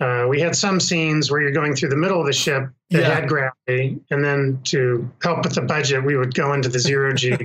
uh, 0.00 0.26
we 0.28 0.40
had 0.40 0.56
some 0.56 0.80
scenes 0.80 1.30
where 1.30 1.40
you're 1.40 1.52
going 1.52 1.76
through 1.76 1.90
the 1.90 1.96
middle 1.96 2.20
of 2.20 2.26
the 2.26 2.32
ship 2.32 2.68
that 2.90 3.00
Yeah. 3.00 3.14
had 3.14 3.28
gravity, 3.28 3.98
and 4.10 4.24
then 4.24 4.60
to 4.64 5.10
help 5.22 5.44
with 5.44 5.54
the 5.54 5.62
budget, 5.62 6.04
we 6.04 6.16
would 6.16 6.34
go 6.34 6.52
into 6.52 6.68
the 6.68 6.78
zero 6.78 7.12
G 7.14 7.32
or 7.34 7.36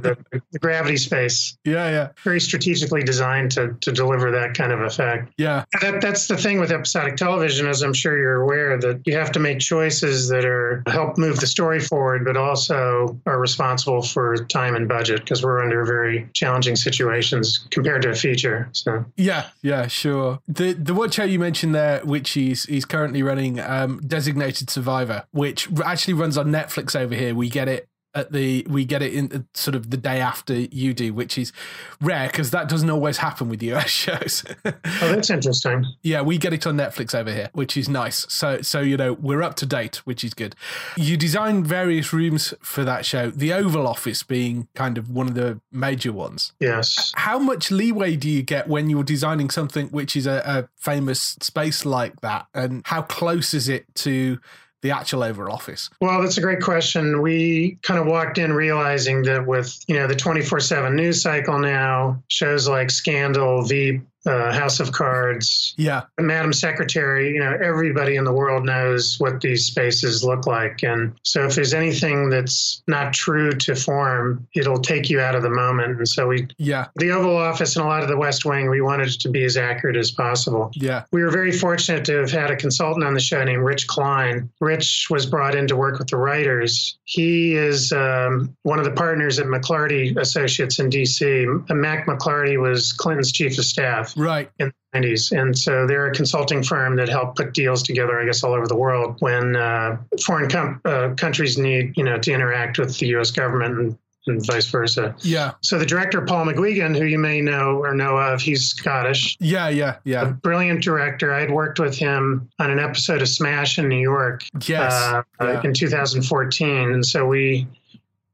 the, 0.00 0.16
the 0.52 0.58
gravity 0.58 0.96
space. 0.96 1.56
Yeah, 1.64 1.88
yeah, 1.90 2.08
Very 2.24 2.40
strategically 2.40 3.02
designed 3.02 3.52
to 3.52 3.74
to 3.80 3.92
deliver 3.92 4.30
that 4.32 4.54
kind 4.54 4.72
of 4.72 4.80
effect. 4.80 5.32
yeah, 5.38 5.64
That, 5.80 6.00
that's 6.00 6.26
the 6.26 6.36
thing 6.36 6.58
with 6.60 6.72
episodic 6.72 7.16
television, 7.16 7.66
as 7.68 7.82
I'm 7.82 7.94
sure 7.94 8.18
you're 8.18 8.42
aware, 8.42 8.78
that 8.78 9.00
you 9.06 9.16
have 9.16 9.30
to 9.32 9.38
make 9.40 9.60
choices 9.60 10.28
that 10.28 10.44
are 10.44 10.82
help 10.88 11.16
move 11.16 11.38
the 11.40 11.46
story 11.46 11.80
forward, 11.80 12.24
but 12.24 12.36
also 12.36 13.18
are 13.26 13.38
responsible 13.38 14.02
for 14.02 14.36
time 14.46 14.74
and 14.74 14.88
budget 14.88 15.20
because 15.20 15.42
we're 15.44 15.62
under 15.62 15.84
very 15.84 16.28
challenging 16.34 16.74
situations 16.76 17.66
compared 17.70 18.02
to 18.02 18.10
a 18.10 18.14
feature. 18.14 18.68
So. 18.72 19.04
yeah, 19.16 19.46
yeah. 19.62 19.86
Sure. 19.86 20.40
The 20.48 20.72
the 20.72 20.92
one 20.94 21.10
show 21.10 21.24
you 21.24 21.38
mentioned 21.38 21.74
there, 21.74 22.00
which 22.04 22.30
he's 22.30 22.64
he's 22.64 22.84
currently 22.84 23.22
running, 23.22 23.60
um, 23.60 24.00
Designated 24.06 24.70
Survivor, 24.88 25.24
which 25.32 25.68
actually 25.84 26.14
runs 26.14 26.38
on 26.38 26.46
Netflix 26.46 26.98
over 26.98 27.14
here. 27.14 27.34
We 27.34 27.50
get 27.50 27.68
it 27.68 27.88
at 28.14 28.32
the 28.32 28.66
we 28.68 28.86
get 28.86 29.02
it 29.02 29.12
in 29.12 29.46
sort 29.52 29.74
of 29.74 29.90
the 29.90 29.96
day 29.96 30.18
after 30.20 30.54
you 30.54 30.94
do, 30.94 31.12
which 31.12 31.36
is 31.36 31.52
rare 32.00 32.26
because 32.28 32.50
that 32.52 32.68
doesn't 32.68 32.88
always 32.88 33.18
happen 33.18 33.50
with 33.50 33.62
US 33.62 33.90
shows. 34.04 34.44
Oh, 34.64 34.72
that's 35.12 35.28
interesting. 35.28 35.84
yeah, 36.02 36.22
we 36.22 36.38
get 36.38 36.54
it 36.54 36.66
on 36.66 36.76
Netflix 36.76 37.14
over 37.14 37.30
here, 37.30 37.50
which 37.52 37.76
is 37.76 37.88
nice. 37.88 38.24
So 38.28 38.62
so 38.62 38.80
you 38.80 38.96
know 38.96 39.12
we're 39.12 39.42
up 39.42 39.56
to 39.56 39.66
date, 39.66 39.96
which 40.06 40.24
is 40.24 40.32
good. 40.32 40.56
You 40.96 41.16
designed 41.16 41.66
various 41.66 42.12
rooms 42.12 42.54
for 42.62 42.82
that 42.84 43.04
show, 43.04 43.30
the 43.30 43.52
Oval 43.52 43.86
Office 43.86 44.22
being 44.22 44.68
kind 44.74 44.96
of 44.96 45.10
one 45.10 45.28
of 45.28 45.34
the 45.34 45.60
major 45.70 46.12
ones. 46.12 46.52
Yes. 46.60 47.12
How 47.14 47.38
much 47.38 47.70
leeway 47.70 48.16
do 48.16 48.28
you 48.28 48.42
get 48.42 48.68
when 48.68 48.88
you're 48.88 49.04
designing 49.04 49.50
something 49.50 49.88
which 49.88 50.16
is 50.16 50.26
a, 50.26 50.42
a 50.46 50.68
famous 50.76 51.36
space 51.42 51.84
like 51.84 52.20
that, 52.22 52.46
and 52.54 52.82
how 52.86 53.02
close 53.02 53.52
is 53.52 53.68
it 53.68 53.84
to 53.96 54.40
the 54.82 54.90
actual 54.90 55.24
Oval 55.24 55.50
Office? 55.50 55.90
Well, 56.00 56.22
that's 56.22 56.38
a 56.38 56.40
great 56.40 56.60
question. 56.60 57.20
We 57.20 57.78
kind 57.82 57.98
of 57.98 58.06
walked 58.06 58.38
in 58.38 58.52
realizing 58.52 59.22
that 59.22 59.46
with, 59.46 59.78
you 59.88 59.96
know, 59.96 60.06
the 60.06 60.14
24/7 60.14 60.94
news 60.94 61.22
cycle 61.22 61.58
now, 61.58 62.22
shows 62.28 62.68
like 62.68 62.90
Scandal, 62.90 63.62
Veep, 63.64 64.02
uh, 64.28 64.52
House 64.52 64.78
of 64.80 64.92
Cards, 64.92 65.74
Yeah. 65.78 66.02
Madam 66.20 66.52
Secretary, 66.52 67.30
you 67.32 67.40
know, 67.40 67.56
everybody 67.62 68.16
in 68.16 68.24
the 68.24 68.32
world 68.32 68.64
knows 68.64 69.16
what 69.18 69.40
these 69.40 69.64
spaces 69.64 70.22
look 70.22 70.46
like. 70.46 70.82
And 70.82 71.12
so 71.22 71.46
if 71.46 71.54
there's 71.54 71.72
anything 71.74 72.28
that's 72.28 72.82
not 72.86 73.12
true 73.12 73.52
to 73.52 73.74
form, 73.74 74.46
it'll 74.54 74.80
take 74.80 75.08
you 75.08 75.20
out 75.20 75.34
of 75.34 75.42
the 75.42 75.50
moment. 75.50 75.96
And 75.98 76.06
so 76.08 76.26
we, 76.28 76.46
Yeah. 76.58 76.86
the 76.96 77.10
Oval 77.10 77.36
Office 77.36 77.76
and 77.76 77.84
a 77.84 77.88
lot 77.88 78.02
of 78.02 78.08
the 78.08 78.16
West 78.18 78.44
Wing, 78.44 78.68
we 78.68 78.80
wanted 78.82 79.08
it 79.08 79.20
to 79.20 79.30
be 79.30 79.44
as 79.44 79.56
accurate 79.56 79.96
as 79.96 80.10
possible. 80.10 80.70
Yeah. 80.74 81.04
We 81.12 81.22
were 81.22 81.30
very 81.30 81.52
fortunate 81.52 82.04
to 82.06 82.16
have 82.18 82.30
had 82.30 82.50
a 82.50 82.56
consultant 82.56 83.04
on 83.06 83.14
the 83.14 83.20
show 83.20 83.42
named 83.42 83.62
Rich 83.62 83.86
Klein. 83.86 84.50
Rich 84.60 85.06
was 85.10 85.24
brought 85.26 85.54
in 85.54 85.66
to 85.68 85.76
work 85.76 85.98
with 85.98 86.08
the 86.08 86.16
writers. 86.18 86.98
He 87.04 87.54
is 87.54 87.92
um, 87.92 88.54
one 88.62 88.78
of 88.78 88.84
the 88.84 88.90
partners 88.92 89.38
at 89.38 89.46
McLarty 89.46 90.16
Associates 90.18 90.78
in 90.78 90.90
DC. 90.90 91.46
Mack 91.70 92.06
McLarty 92.06 92.60
was 92.60 92.92
Clinton's 92.92 93.32
chief 93.32 93.56
of 93.58 93.64
staff 93.64 94.14
Right. 94.18 94.50
in 94.58 94.72
the 94.92 94.98
90s. 95.00 95.32
And 95.38 95.56
so 95.56 95.86
they're 95.86 96.08
a 96.08 96.12
consulting 96.14 96.62
firm 96.62 96.96
that 96.96 97.08
helped 97.08 97.36
put 97.36 97.54
deals 97.54 97.82
together, 97.82 98.20
I 98.20 98.24
guess, 98.26 98.42
all 98.44 98.52
over 98.52 98.66
the 98.66 98.76
world 98.76 99.16
when 99.20 99.56
uh, 99.56 99.96
foreign 100.24 100.50
com- 100.50 100.80
uh, 100.84 101.10
countries 101.16 101.56
need, 101.56 101.96
you 101.96 102.04
know, 102.04 102.18
to 102.18 102.32
interact 102.32 102.78
with 102.78 102.98
the 102.98 103.06
U.S. 103.08 103.30
government 103.30 103.78
and, 103.78 103.98
and 104.26 104.44
vice 104.46 104.66
versa. 104.68 105.14
Yeah. 105.20 105.52
So 105.62 105.78
the 105.78 105.86
director, 105.86 106.20
Paul 106.22 106.46
McGuigan, 106.46 106.96
who 106.96 107.04
you 107.04 107.18
may 107.18 107.40
know 107.40 107.78
or 107.78 107.94
know 107.94 108.16
of, 108.18 108.40
he's 108.42 108.66
Scottish 108.68 109.36
Yeah. 109.40 109.68
Yeah. 109.68 109.94
a 109.94 109.98
Yeah. 110.04 110.24
brilliant 110.26 110.82
director. 110.82 111.32
I 111.32 111.40
had 111.40 111.50
worked 111.50 111.78
with 111.78 111.96
him 111.96 112.48
on 112.58 112.70
an 112.70 112.78
episode 112.78 113.22
of 113.22 113.28
Smash 113.28 113.78
in 113.78 113.88
New 113.88 114.00
York 114.00 114.42
Yes. 114.66 114.92
uh, 114.92 115.22
Yeah. 115.40 115.60
in 115.64 115.72
2014, 115.74 116.92
and 116.92 117.06
so 117.06 117.24
we 117.26 117.66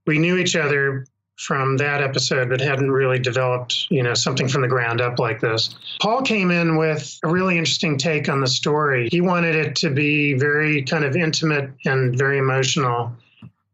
we 0.07 0.19
knew 0.19 0.37
each 0.37 0.55
other 0.57 1.07
from 1.37 1.77
that 1.79 2.01
episode, 2.03 2.49
but 2.49 2.61
hadn't 2.61 2.91
really 2.91 3.19
developed 3.19 3.87
you 3.91 4.03
know 4.03 4.15
something 4.15 4.49
from 4.49 4.63
the 4.63 4.69
ground 4.69 5.01
up 5.01 5.19
like 5.19 5.41
this. 5.41 5.75
Paul 6.01 6.23
came 6.23 6.51
in 6.51 6.77
with 6.77 7.19
a 7.23 7.29
really 7.29 7.59
interesting 7.59 7.99
take 7.99 8.29
on 8.29 8.41
the 8.41 8.47
story. 8.47 9.09
He 9.11 9.21
wanted 9.21 9.57
it 9.57 9.77
to 9.77 9.91
be 9.91 10.35
very 10.35 10.83
kind 10.83 11.05
of 11.05 11.17
intimate 11.17 11.71
and 11.85 12.17
very 12.17 12.39
emotional. 12.39 13.13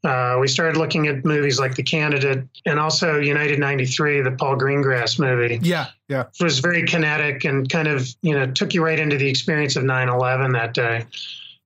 Uh, 0.02 0.38
we 0.40 0.48
started 0.48 0.78
looking 0.78 1.08
at 1.08 1.26
movies 1.26 1.60
like 1.60 1.74
The 1.74 1.82
Candidate 1.82 2.44
and 2.64 2.80
also 2.80 3.18
United 3.18 3.58
93, 3.58 4.22
the 4.22 4.30
Paul 4.30 4.56
Greengrass 4.56 5.18
movie 5.18 5.58
Yeah. 5.60 5.88
Yeah. 6.08 6.24
It 6.38 6.42
was 6.42 6.60
very 6.60 6.84
kinetic 6.84 7.44
and 7.44 7.68
kind 7.68 7.86
of 7.86 8.08
you 8.22 8.34
know 8.34 8.50
took 8.50 8.72
you 8.72 8.82
right 8.82 8.98
into 8.98 9.18
the 9.18 9.28
experience 9.28 9.76
of 9.76 9.84
9/11 9.84 10.54
that 10.54 10.72
day. 10.72 11.04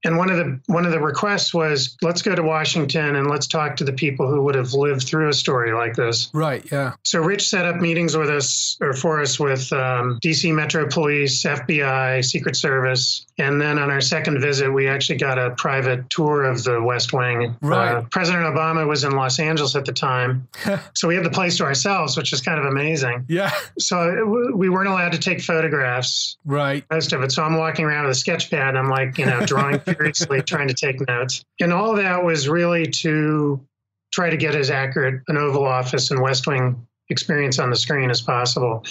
And 0.05 0.19
one 0.19 0.31
of 0.31 0.37
the 0.37 0.61
one 0.67 0.85
of 0.85 0.93
the 0.93 1.01
requests 1.01 1.55
was 1.55 1.97
let's 2.03 2.21
go 2.23 2.35
to 2.35 2.43
Washington 2.43 3.17
and 3.17 3.29
let's 3.29 3.47
talk 3.47 3.77
to 3.77 3.85
the 3.85 3.93
people 3.93 4.29
who 4.31 4.43
would 4.43 4.55
have 4.55 4.73
lived 4.75 5.03
through 5.09 5.29
a 5.29 5.33
story 5.33 5.73
like 5.73 5.95
this. 5.95 6.29
Right. 6.35 6.65
Yeah. 6.71 6.95
So 7.05 7.21
Rich 7.21 7.49
set 7.49 7.65
up 7.67 7.77
meetings 7.77 8.17
with 8.17 8.29
us 8.29 8.77
or 8.81 8.93
for 8.93 9.21
us 9.21 9.41
with 9.41 9.73
um, 9.73 10.19
DC 10.23 10.55
Metro 10.55 10.89
Police, 10.89 11.43
FBI, 11.45 12.25
Secret 12.25 12.57
Service, 12.57 13.25
and 13.39 13.61
then 13.61 13.79
on 13.79 13.91
our 13.91 14.01
second 14.01 14.41
visit, 14.41 14.71
we 14.71 14.89
actually 14.89 15.19
got 15.19 15.39
a 15.39 15.51
private 15.53 16.09
tour 16.11 16.45
of 16.45 16.63
the 16.65 16.83
West 16.83 17.13
Wing. 17.13 17.57
Right. 17.63 17.95
Uh, 17.95 18.03
President 18.11 18.45
Obama 18.45 18.87
was 18.87 19.05
in 19.05 19.13
Los 19.13 19.39
Angeles 19.41 19.75
at 19.75 19.85
the 19.87 19.93
time, 19.93 20.47
so 20.95 21.09
we 21.09 21.15
had 21.15 21.25
the 21.25 21.31
place 21.31 21.57
to 21.59 21.65
ourselves, 21.65 22.17
which 22.17 22.33
is 22.33 22.41
kind 22.41 22.59
of 22.61 22.67
amazing. 22.67 23.25
Yeah. 23.29 23.51
So 23.79 24.51
we 24.55 24.69
weren't 24.69 24.89
allowed 24.89 25.13
to 25.13 25.19
take 25.19 25.41
photographs, 25.41 26.37
Right. 26.45 26.85
most 26.91 27.13
of 27.13 27.23
it. 27.23 27.33
So 27.33 27.43
I'm 27.43 27.57
walking 27.57 27.85
around 27.85 28.05
with 28.05 28.13
a 28.13 28.21
sketch 28.21 28.51
pad. 28.51 28.65
And 28.65 28.79
I'm 28.79 28.89
like, 28.89 29.19
you 29.19 29.27
know, 29.27 29.45
drawing 29.47 29.79
furiously, 29.97 30.43
trying 30.43 30.69
to 30.69 30.75
take 30.75 31.07
notes. 31.07 31.45
And 31.61 31.73
all 31.73 31.95
that 31.97 32.23
was 32.23 32.49
really 32.49 32.87
to 32.87 33.61
try 34.13 34.31
to 34.31 34.37
get 34.37 34.55
as 34.55 34.71
accurate 34.71 35.23
an 35.29 35.37
Oval 35.37 35.65
Office 35.65 36.11
and 36.11 36.21
West 36.21 36.47
Wing 36.47 36.87
experience 37.11 37.59
on 37.59 37.71
the 37.71 37.77
screen 37.77 38.11
as 38.11 38.23
possible. 38.23 38.85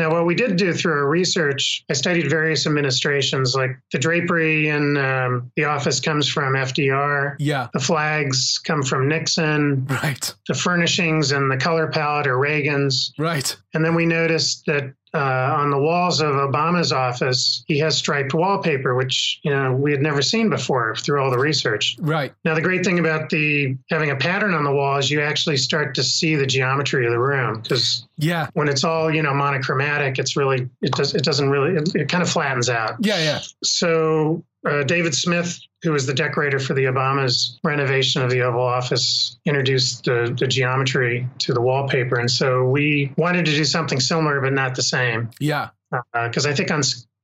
Now, 0.00 0.10
what 0.12 0.24
we 0.24 0.34
did 0.34 0.56
do 0.56 0.72
through 0.72 0.94
our 0.94 1.08
research, 1.08 1.84
I 1.90 1.92
studied 1.92 2.30
various 2.30 2.66
administrations, 2.66 3.54
like 3.54 3.78
the 3.92 3.98
drapery 3.98 4.68
in 4.68 4.96
um, 4.96 5.52
the 5.56 5.64
office 5.64 6.00
comes 6.00 6.26
from 6.26 6.54
FDR. 6.54 7.36
Yeah. 7.38 7.68
The 7.74 7.80
flags 7.80 8.58
come 8.64 8.82
from 8.82 9.08
Nixon. 9.08 9.84
Right. 9.84 10.34
The 10.48 10.54
furnishings 10.54 11.32
and 11.32 11.50
the 11.50 11.58
color 11.58 11.86
palette 11.88 12.26
are 12.26 12.38
Reagan's. 12.38 13.12
Right. 13.18 13.54
And 13.74 13.84
then 13.84 13.94
we 13.94 14.04
noticed 14.06 14.66
that 14.66 14.92
uh, 15.12 15.18
on 15.58 15.70
the 15.70 15.78
walls 15.78 16.20
of 16.20 16.34
Obama's 16.34 16.92
office, 16.92 17.64
he 17.66 17.78
has 17.80 17.96
striped 17.96 18.32
wallpaper, 18.32 18.94
which 18.94 19.40
you 19.42 19.50
know 19.50 19.72
we 19.72 19.90
had 19.90 20.00
never 20.00 20.22
seen 20.22 20.48
before 20.48 20.94
through 20.94 21.20
all 21.20 21.30
the 21.32 21.38
research. 21.38 21.96
Right. 22.00 22.32
Now 22.44 22.54
the 22.54 22.62
great 22.62 22.84
thing 22.84 23.00
about 23.00 23.28
the 23.28 23.76
having 23.90 24.10
a 24.10 24.16
pattern 24.16 24.54
on 24.54 24.62
the 24.62 24.70
wall 24.72 24.98
is 24.98 25.10
you 25.10 25.20
actually 25.20 25.56
start 25.56 25.94
to 25.96 26.04
see 26.04 26.36
the 26.36 26.46
geometry 26.46 27.06
of 27.06 27.12
the 27.12 27.18
room 27.18 27.60
because 27.60 28.06
Yeah. 28.18 28.48
when 28.54 28.68
it's 28.68 28.84
all 28.84 29.12
you 29.12 29.22
know 29.22 29.34
monochromatic, 29.34 30.18
it's 30.20 30.36
really 30.36 30.68
it 30.80 30.92
does 30.92 31.14
it 31.14 31.24
doesn't 31.24 31.50
really 31.50 31.74
it, 31.76 31.90
it 31.96 32.08
kind 32.08 32.22
of 32.22 32.30
flattens 32.30 32.68
out. 32.68 32.94
Yeah. 33.00 33.18
Yeah. 33.18 33.40
So 33.64 34.44
uh, 34.68 34.82
David 34.82 35.14
Smith, 35.14 35.58
who 35.82 35.92
was 35.92 36.06
the 36.06 36.14
decorator 36.14 36.58
for 36.58 36.74
the 36.74 36.84
Obama's 36.84 37.58
renovation 37.64 38.22
of 38.22 38.30
the 38.30 38.42
Oval 38.42 38.60
Office, 38.62 39.38
introduced 39.46 40.04
the, 40.04 40.36
the 40.38 40.46
geometry 40.46 41.26
to 41.38 41.52
the 41.54 41.60
wallpaper, 41.60 42.16
and 42.18 42.30
so 42.30 42.64
we 42.64 43.12
wanted 43.16 43.46
to 43.46 43.52
do 43.54 43.64
something 43.64 44.00
similar 44.00 44.40
but 44.40 44.52
not 44.52 44.74
the 44.74 44.82
same. 44.82 45.30
Yeah. 45.40 45.70
Because 46.12 46.46
I 46.46 46.54
think 46.54 46.70
on 46.70 46.82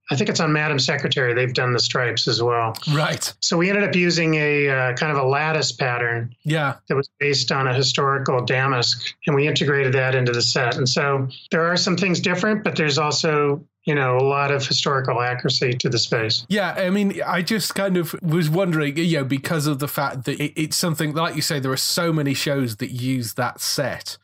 I 0.09 0.15
think 0.15 0.31
it's 0.31 0.39
on 0.39 0.53
Madam 0.53 0.79
Secretary 0.79 1.35
they've 1.35 1.53
done 1.53 1.73
the 1.73 1.81
stripes 1.81 2.29
as 2.29 2.41
well. 2.41 2.75
Right. 2.95 3.33
So 3.41 3.57
we 3.57 3.69
ended 3.69 3.83
up 3.85 3.95
using 3.97 4.35
a 4.35 4.69
uh, 4.69 4.93
kind 4.95 5.11
of 5.11 5.19
a 5.19 5.27
lattice 5.27 5.73
pattern 5.73 6.33
Yeah. 6.45 6.77
that 6.89 6.95
was 6.95 7.11
based 7.19 7.51
on 7.51 7.67
a 7.67 7.75
historical 7.75 8.45
damask, 8.45 9.05
and 9.27 9.35
we 9.35 9.49
integrated 9.49 9.93
that 9.95 10.15
into 10.15 10.31
the 10.31 10.43
set. 10.43 10.77
And 10.77 10.89
so 10.89 11.29
there 11.51 11.67
are 11.67 11.77
some 11.77 11.97
things 11.97 12.21
different, 12.21 12.63
but 12.63 12.77
there's 12.77 12.99
also 12.99 13.65
you 13.87 13.95
know 13.95 14.17
a 14.17 14.27
lot 14.27 14.51
of 14.51 14.67
historical 14.67 15.21
accuracy 15.23 15.73
to 15.73 15.89
the 15.89 15.99
space. 15.99 16.45
Yeah, 16.49 16.75
I 16.77 16.91
mean, 16.91 17.23
I 17.25 17.41
just 17.41 17.75
kind 17.75 17.97
of 17.97 18.15
was 18.21 18.51
wondering, 18.51 18.97
you 18.97 19.19
know, 19.19 19.25
because 19.25 19.67
of 19.67 19.79
the 19.79 19.89
fact 19.89 20.25
that 20.25 20.39
it, 20.41 20.53
it's 20.61 20.77
something 20.77 21.15
like 21.15 21.37
you 21.37 21.43
say, 21.43 21.61
there 21.61 21.73
are 21.73 21.77
so 21.77 22.13
many 22.13 22.35
shows 22.35 22.77
that 22.77 22.91
use 22.91 23.35
that 23.35 23.61
set. 23.61 24.19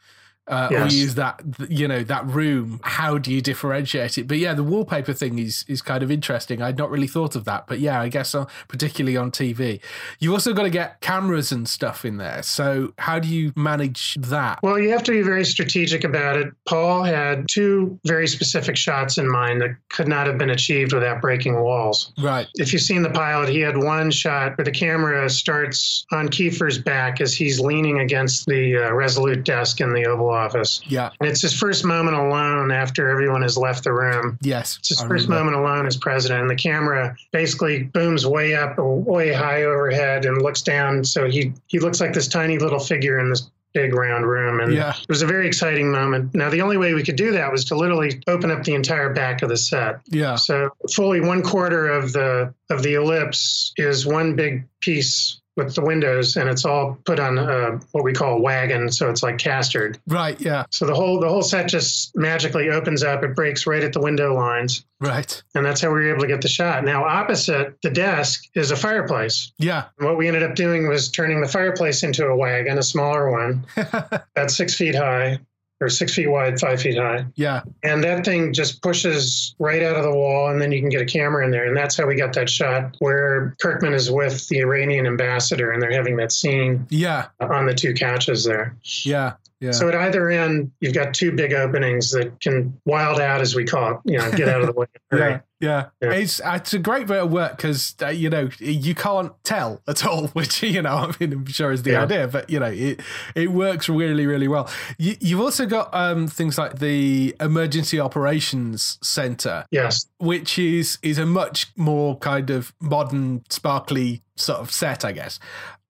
Uh, 0.49 0.68
or 0.72 0.86
use 0.86 1.14
that 1.14 1.40
you 1.68 1.86
know 1.86 2.03
that 2.03 2.26
room. 2.26 2.80
How 2.82 3.18
do 3.18 3.32
you 3.32 3.40
differentiate 3.40 4.18
it? 4.18 4.26
But 4.26 4.38
yeah 4.38 4.55
the 4.55 4.64
wallpaper 4.64 5.12
thing 5.12 5.38
is 5.38 5.64
is 5.68 5.82
kind 5.82 6.03
of 6.03 6.11
interesting. 6.11 6.61
I'd 6.62 6.78
not 6.78 6.90
really 6.90 7.07
thought 7.07 7.36
of 7.36 7.45
that 7.45 7.66
but 7.66 7.80
yeah 7.80 8.01
i 8.01 8.09
guess 8.09 8.34
uh, 8.34 8.45
particularly 8.68 9.16
on 9.16 9.30
tv 9.30 9.80
you've 10.18 10.32
also 10.32 10.53
got 10.53 10.62
to 10.62 10.70
get 10.70 11.01
cameras 11.01 11.53
and 11.53 11.68
stuff 11.68 12.05
in 12.05 12.16
there. 12.16 12.43
So 12.43 12.93
how 12.99 13.18
do 13.18 13.28
you 13.28 13.53
manage 13.57 14.14
that? 14.20 14.61
Well, 14.62 14.78
you 14.78 14.90
have 14.90 15.03
to 15.05 15.12
be 15.12 15.22
very 15.22 15.45
strategic 15.45 16.05
about 16.05 16.36
it. 16.36 16.53
Paul 16.68 17.03
had 17.03 17.47
two 17.49 17.99
very 18.07 18.26
specific 18.26 18.76
shots 18.76 19.18
in 19.18 19.30
mind 19.30 19.61
that 19.61 19.76
could 19.90 20.09
not 20.09 20.26
have 20.26 20.38
been 20.38 20.51
achieved 20.51 20.93
without 20.93 21.20
breaking 21.20 21.61
walls. 21.61 22.12
right. 22.22 22.47
If 22.55 22.72
you've 22.72 22.82
seen 22.82 23.03
the 23.03 23.11
pilot, 23.11 23.49
he 23.49 23.61
had 23.61 23.76
one 23.76 24.11
shot 24.11 24.57
where 24.57 24.64
the 24.64 24.70
camera 24.70 25.28
starts 25.28 26.05
on 26.12 26.28
Kiefer's 26.28 26.78
back 26.78 27.20
as 27.20 27.34
he's 27.34 27.61
leaning 27.61 28.01
against 28.01 28.47
the 28.47 28.76
uh, 28.76 28.93
Resolute 28.93 29.45
desk 29.45 29.80
in 29.80 29.93
the 29.93 30.07
Oval 30.07 30.32
Office. 30.33 30.80
yeah 30.87 31.11
And 31.20 31.28
it's 31.28 31.43
his 31.43 31.53
first 31.53 31.85
moment 31.85 32.16
alone 32.16 32.70
after 32.72 33.09
everyone 33.09 33.43
has 33.43 33.57
left 33.57 33.85
the 33.85 33.93
room. 33.93 34.39
yes 34.43 34.76
It's 34.78 34.89
his 34.91 35.01
I 35.01 35.09
first 35.09 35.24
remember. 35.28 35.51
moment 35.53 35.64
alone 35.64 35.87
as 35.87 35.97
president, 35.97 36.41
and 36.43 36.51
the 36.51 36.57
camera 36.57 37.16
basically 37.33 37.85
booms 37.85 38.26
way 38.26 38.55
up, 38.55 38.76
way 38.78 39.33
high 39.33 39.64
overhead, 39.64 40.24
and 40.24 40.41
looks 40.43 40.62
down. 40.62 41.05
So 41.05 41.28
he 41.28 41.53
he 41.68 41.78
looks 41.78 42.01
like 42.01 42.12
this 42.12 42.28
tiny 42.28 42.59
little 42.59 42.80
figure 42.80 43.18
in 43.18 43.30
this 43.30 43.51
big 43.74 43.95
round 43.95 44.26
room, 44.26 44.61
and 44.61 44.74
Yeah. 44.74 44.91
it 44.91 45.09
was 45.09 45.22
a 45.22 45.26
very 45.26 45.47
exciting 45.47 45.91
moment. 45.91 46.35
Now 46.35 46.51
the 46.51 46.61
only 46.61 46.76
way 46.76 46.93
we 46.93 47.03
could 47.03 47.16
do 47.16 47.33
that 47.33 47.51
was 47.51 47.64
to 47.66 47.74
literally 47.76 48.20
open 48.26 48.51
up 48.51 48.64
the 48.64 48.74
entire 48.74 49.14
back 49.14 49.41
of 49.41 49.49
the 49.49 49.57
set. 49.57 50.01
yeah 50.09 50.35
So 50.35 50.70
fully 50.95 51.20
one 51.20 51.43
quarter 51.43 51.89
of 51.89 52.12
the 52.12 52.53
of 52.68 52.83
the 52.83 52.95
ellipse 52.95 53.72
is 53.78 54.07
one 54.07 54.37
big 54.37 54.66
piece 54.80 55.41
with 55.57 55.74
the 55.74 55.82
windows, 55.82 56.36
and 56.36 56.48
it's 56.48 56.64
all 56.64 56.98
put 57.05 57.20
on 57.20 57.38
uh, 57.38 57.78
what 57.92 58.05
we 58.05 58.12
call 58.12 58.38
a 58.38 58.40
wagon, 58.40 58.90
so 58.90 59.11
it's 59.11 59.22
like 59.22 59.38
castered. 59.38 59.98
right 60.07 60.40
yeah 60.40 60.64
So 60.70 60.86
the 60.86 60.94
whole 60.94 61.20
the 61.20 61.28
whole 61.28 61.42
set 61.42 61.68
just 61.68 62.12
magically 62.16 62.70
opens 62.70 63.03
up. 63.03 63.22
It 63.22 63.34
breaks 63.34 63.66
right 63.66 63.82
at 63.82 63.92
the 63.92 64.00
window 64.00 64.34
lines, 64.34 64.84
right 65.00 65.42
and 65.55 65.64
that's 65.64 65.80
how 65.80 65.88
we 65.88 65.94
were 65.94 66.11
able 66.11 66.20
to 66.20 66.26
get 66.26 66.40
the 66.40 66.48
shot. 66.48 66.84
Now 66.84 67.05
opposite 67.05 67.76
the 67.82 67.90
desk 67.90 68.44
is 68.55 68.70
a 68.70 68.76
fireplace. 68.76 69.53
yeah 69.59 69.86
And 69.98 70.09
what 70.09 70.16
we 70.16 70.28
ended 70.28 70.42
up 70.42 70.55
doing 70.55 70.88
was 70.88 71.11
turning 71.11 71.40
the 71.40 71.48
fireplace 71.48 72.03
into 72.03 72.26
a 72.26 72.36
wagon, 72.36 72.78
a 72.78 72.82
smaller 72.82 73.30
one, 73.30 73.66
that's 74.34 74.57
six 74.57 74.74
feet 74.74 74.94
high 74.94 75.40
or 75.83 75.89
six 75.89 76.14
feet 76.14 76.28
wide, 76.28 76.59
five 76.61 76.80
feet 76.80 76.97
high. 76.97 77.26
yeah 77.35 77.62
And 77.83 78.03
that 78.05 78.24
thing 78.24 78.53
just 78.53 78.80
pushes 78.83 79.55
right 79.59 79.83
out 79.83 79.97
of 79.97 80.05
the 80.05 80.14
wall, 80.14 80.49
and 80.49 80.61
then 80.61 80.72
you 80.72 80.80
can 80.80 80.89
get 80.89 81.03
a 81.03 81.07
camera 81.07 81.45
in 81.45 81.51
there. 81.51 81.66
And 81.66 81.76
that's 81.76 81.97
how 81.97 82.07
we 82.07 82.14
got 82.14 82.33
that 82.35 82.49
shot 82.49 82.97
where 83.01 83.57
Kirkman 83.61 83.93
is 83.93 84.11
with 84.11 84.49
the 84.49 84.61
Iranian 84.61 85.07
ambassador, 85.07 85.72
and 85.72 85.83
they're 85.83 85.93
having 85.93 86.16
that 86.16 86.33
scene 86.33 86.87
yeah 86.89 87.26
on 87.41 87.66
the 87.66 87.74
two 87.74 87.93
couches 87.95 88.45
there. 88.45 88.76
Yeah. 89.05 89.35
Yeah. 89.61 89.70
So 89.70 89.89
at 89.89 89.95
either 89.95 90.28
end, 90.28 90.72
you've 90.80 90.95
got 90.95 91.14
two 91.14 91.30
big 91.30 91.53
openings 91.53 92.11
that 92.12 92.41
can 92.41 92.76
wild 92.85 93.20
out, 93.20 93.41
as 93.41 93.55
we 93.55 93.64
call 93.64 93.93
it. 93.93 93.99
You 94.05 94.18
know, 94.18 94.33
get 94.33 94.49
out 94.49 94.61
of 94.61 94.66
the 94.66 94.72
way. 94.72 94.87
Yeah, 95.12 95.41
yeah, 95.62 95.86
Yeah. 96.02 96.10
It's 96.12 96.40
it's 96.44 96.74
a 96.74 96.78
great 96.78 97.06
bit 97.06 97.18
of 97.22 97.30
work 97.32 97.56
because 97.56 97.94
uh, 98.02 98.08
you 98.08 98.28
know 98.28 98.50
you 98.58 98.94
can't 98.94 99.32
tell 99.44 99.80
at 99.88 100.04
all, 100.04 100.26
which 100.34 100.62
you 100.62 100.82
know 100.82 100.90
I 100.96 101.12
mean 101.20 101.32
I'm 101.32 101.46
sure 101.46 101.72
is 101.72 101.82
the 101.84 101.92
Yeah. 101.92 102.02
idea, 102.02 102.28
but 102.28 102.50
you 102.50 102.58
know 102.60 102.66
it 102.66 103.00
it 103.34 103.52
works 103.52 103.88
really 103.88 104.26
really 104.26 104.48
well. 104.48 104.68
You, 104.98 105.16
you've 105.20 105.40
also 105.40 105.64
got 105.64 105.94
um, 105.94 106.26
things 106.28 106.58
like 106.58 106.80
the 106.80 107.34
emergency 107.40 107.98
operations 108.00 108.98
center, 109.02 109.64
Yes. 109.70 110.06
which 110.18 110.58
is 110.58 110.98
is 111.02 111.16
a 111.18 111.26
much 111.26 111.68
more 111.76 112.18
kind 112.18 112.50
of 112.50 112.74
modern, 112.80 113.44
sparkly 113.48 114.22
sort 114.36 114.58
of 114.60 114.70
set, 114.72 115.04
I 115.04 115.12
guess. 115.12 115.38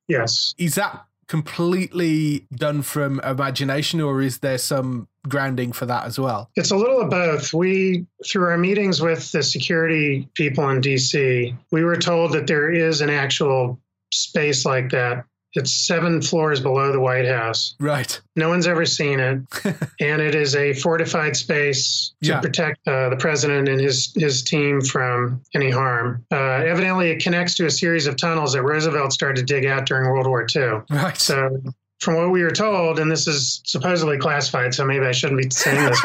Yes. 0.09 0.55
Is 0.59 0.75
that 0.75 1.05
completely 1.33 2.47
done 2.55 2.83
from 2.83 3.19
imagination, 3.21 4.03
or 4.03 4.21
is 4.21 4.41
there 4.41 4.59
some 4.59 5.09
grounding 5.27 5.73
for 5.73 5.87
that 5.87 6.05
as 6.05 6.19
well? 6.19 6.51
It's 6.57 6.73
a 6.73 6.77
little 6.77 7.01
of 7.01 7.09
both. 7.09 7.55
We, 7.55 8.05
through 8.27 8.51
our 8.51 8.59
meetings 8.59 9.01
with 9.01 9.33
the 9.33 9.43
security 9.43 10.29
people 10.35 10.69
in 10.69 10.83
DC, 10.83 11.57
we 11.71 11.85
were 11.85 11.97
told 11.97 12.33
that 12.33 12.47
there 12.47 12.71
is 12.71 13.01
an 13.01 13.09
actual 13.09 13.81
space 14.13 14.67
like 14.67 14.91
that. 14.91 15.25
It's 15.55 15.87
seven 15.87 16.23
floors 16.23 16.61
below 16.61 16.93
the 16.93 17.01
White 17.01 17.27
House. 17.27 17.75
Right. 17.79 18.21
No 18.37 18.49
one's 18.49 18.67
ever 18.67 18.87
seen 18.87 19.21
it, 19.21 19.41
and 20.01 20.23
it 20.23 20.35
is 20.35 20.57
a 20.57 20.73
fortified 20.75 21.37
space 21.37 22.13
to 22.23 22.29
Yeah. 22.31 22.41
protect 22.41 22.79
uh, 22.89 23.11
the 23.11 23.17
president 23.17 23.69
and 23.69 23.81
his 23.81 24.13
his 24.17 24.43
team 24.43 24.81
from 24.81 25.43
any 25.55 25.71
harm. 25.71 26.25
Uh, 26.33 26.37
evidently, 26.37 27.11
it 27.11 27.23
connects 27.23 27.55
to 27.57 27.67
a 27.67 27.71
series 27.71 28.07
of 28.07 28.17
tunnels 28.17 28.55
that 28.55 28.63
Roosevelt 28.63 29.13
started 29.13 29.47
to 29.47 29.55
dig 29.55 29.67
out 29.67 29.85
during 29.87 30.09
World 30.11 30.27
War 30.27 30.47
II. 30.57 30.81
Right. 30.91 31.17
So, 31.19 31.59
from 32.03 32.17
what 32.17 32.31
we 32.31 32.43
were 32.43 32.51
told, 32.51 32.99
and 32.99 33.09
this 33.09 33.29
is 33.29 33.63
supposedly 33.65 34.19
classified, 34.19 34.75
so 34.75 34.85
maybe 34.85 35.07
I 35.07 35.13
shouldn't 35.13 35.41
be 35.41 35.49
saying 35.51 35.89
this, 35.89 36.01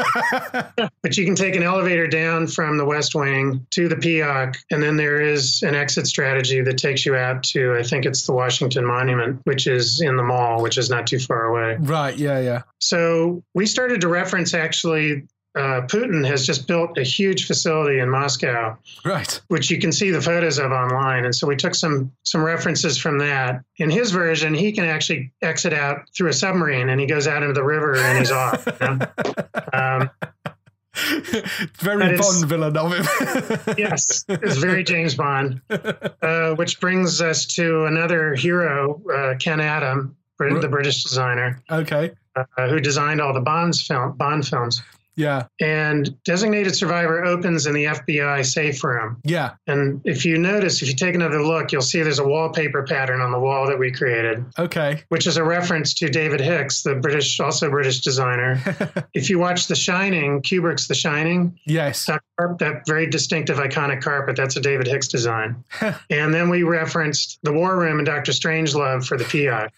but 1.02 1.18
you 1.18 1.26
can 1.26 1.34
take 1.34 1.56
an 1.56 1.64
elevator 1.64 2.06
down 2.06 2.46
from 2.46 2.78
the 2.78 2.86
West 2.86 3.16
Wing 3.16 3.66
to 3.72 3.90
the 3.90 3.96
PEOC, 3.96 4.58
and 4.70 4.84
then 4.84 4.96
there 4.96 5.20
is 5.20 5.64
an 5.64 5.74
exit 5.74 6.06
strategy 6.06 6.62
that 6.62 6.78
takes 6.78 7.04
you 7.04 7.16
out 7.16 7.42
to, 7.46 7.76
I 7.76 7.82
think 7.82 8.06
it's 8.06 8.28
the 8.28 8.34
Washington 8.34 8.86
Monument, 8.86 9.42
which 9.46 9.66
is 9.66 10.00
in 10.00 10.18
the 10.18 10.24
mall, 10.24 10.62
which 10.62 10.78
is 10.78 10.88
not 10.88 11.08
too 11.08 11.20
far 11.20 11.46
away. 11.46 11.78
right. 11.80 12.16
Yeah. 12.16 12.40
Yeah. 12.40 12.62
So 12.80 13.44
we 13.56 13.66
started 13.66 14.02
to 14.02 14.08
reference 14.08 14.54
actually. 14.54 15.24
Uh, 15.58 15.82
Putin 15.88 16.26
has 16.28 16.46
just 16.46 16.68
built 16.68 16.98
a 16.98 17.04
huge 17.04 17.48
facility 17.48 18.00
in 18.00 18.10
Moscow 18.10 18.78
Right. 19.04 19.42
which 19.48 19.72
you 19.72 19.80
can 19.80 19.92
see 19.92 20.12
the 20.12 20.22
photos 20.22 20.60
of 20.60 20.72
online. 20.72 21.26
And 21.26 21.34
so 21.36 21.48
we 21.48 21.56
took 21.56 21.74
some 21.76 22.12
some 22.24 22.44
references 22.44 22.98
from 22.98 23.18
that. 23.20 23.64
In 23.78 23.90
his 23.90 24.12
version, 24.12 24.54
he 24.54 24.72
can 24.72 24.86
actually 24.86 25.32
exit 25.42 25.74
out 25.74 26.02
through 26.16 26.30
a 26.30 26.34
submarine, 26.34 26.90
and 26.90 27.00
he 27.02 27.08
goes 27.08 27.28
out 27.28 27.42
into 27.42 27.54
the 27.54 27.64
river 27.64 27.96
and 27.96 28.20
he's 28.20 28.32
off. 28.32 28.66
you 28.66 28.88
know? 28.88 29.00
um, 29.74 30.10
Very 31.80 32.18
Bond 32.18 32.46
villain 32.48 32.76
of 32.78 32.92
him. 32.94 33.76
yes, 33.78 34.26
it's 34.28 34.58
very 34.58 34.84
James 34.84 35.16
Bond. 35.16 35.62
Uh, 35.70 36.56
which 36.56 36.80
brings 36.80 37.22
us 37.22 37.46
to 37.46 37.86
another 37.86 38.34
hero, 38.36 39.02
uh, 39.14 39.36
Ken 39.38 39.60
Adam, 39.60 40.16
Brit- 40.38 40.60
the 40.62 40.68
British 40.68 41.04
designer, 41.04 41.62
okay. 41.72 42.12
uh, 42.36 42.68
who 42.68 42.80
designed 42.80 43.22
all 43.22 43.34
the 43.34 43.40
Bond's 43.42 43.82
film 43.86 44.14
Bond 44.18 44.48
films. 44.48 44.82
Yeah. 45.18 45.48
And 45.60 46.16
Designated 46.24 46.76
Survivor 46.76 47.26
opens 47.26 47.66
in 47.66 47.74
the 47.74 47.86
FBI 47.86 48.46
safe 48.46 48.84
room. 48.84 49.18
Yeah. 49.24 49.56
And 49.66 50.00
if 50.06 50.24
you 50.24 50.38
notice, 50.38 50.82
if 50.82 50.88
you 50.88 50.96
take 50.96 51.16
another 51.16 51.44
look, 51.44 51.72
you'll 51.72 51.82
see 51.82 52.02
there's 52.04 52.20
a 52.20 52.28
wallpaper 52.28 52.84
pattern 52.84 53.20
on 53.20 53.32
the 53.32 53.40
wall 53.40 53.68
that 53.68 53.78
we 53.80 53.92
created, 53.92 54.46
Okay. 54.60 55.04
which 55.10 55.26
is 55.28 55.36
a 55.38 55.44
reference 55.44 55.94
to 55.96 56.08
David 56.08 56.40
Hicks, 56.40 56.84
the 56.84 56.96
British, 56.96 57.40
also 57.40 57.70
British 57.70 58.02
designer. 58.02 58.62
if 59.16 59.30
you 59.30 59.40
watch 59.40 59.68
The 59.68 59.76
Shining, 59.76 60.42
Kubrick's 60.44 60.88
The 60.88 60.96
Shining, 60.96 61.58
Yes. 61.66 62.06
that, 62.06 62.22
that 62.60 62.86
very 62.86 63.08
distinctive, 63.08 63.58
iconic 63.58 64.02
carpet, 64.02 64.36
that's 64.36 64.56
a 64.56 64.62
David 64.62 64.88
Hicks 64.88 65.08
design. 65.08 65.64
and 66.12 66.32
then 66.34 66.48
we 66.50 66.62
referenced 66.64 67.40
The 67.42 67.52
War 67.52 67.76
Room 67.78 67.98
and 67.98 68.06
Dr. 68.06 68.32
Strangelove 68.34 69.06
for 69.08 69.18
the 69.18 69.26
PI. 69.26 69.70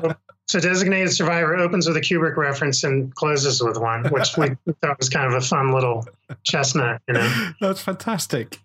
So 0.00 0.14
Designated 0.58 1.12
Survivor 1.12 1.56
opens 1.56 1.86
with 1.86 1.96
a 1.96 2.00
Kubrick 2.00 2.36
reference 2.36 2.82
and 2.82 3.14
closes 3.14 3.62
with 3.62 3.76
one, 3.76 4.04
which 4.06 4.36
we 4.36 4.48
thought 4.82 4.98
was 4.98 5.08
kind 5.08 5.26
of 5.26 5.34
a 5.34 5.46
fun 5.46 5.70
little 5.72 6.06
chestnut, 6.42 7.00
you 7.06 7.14
know. 7.14 7.52
That's 7.60 7.82
fantastic. 7.82 8.58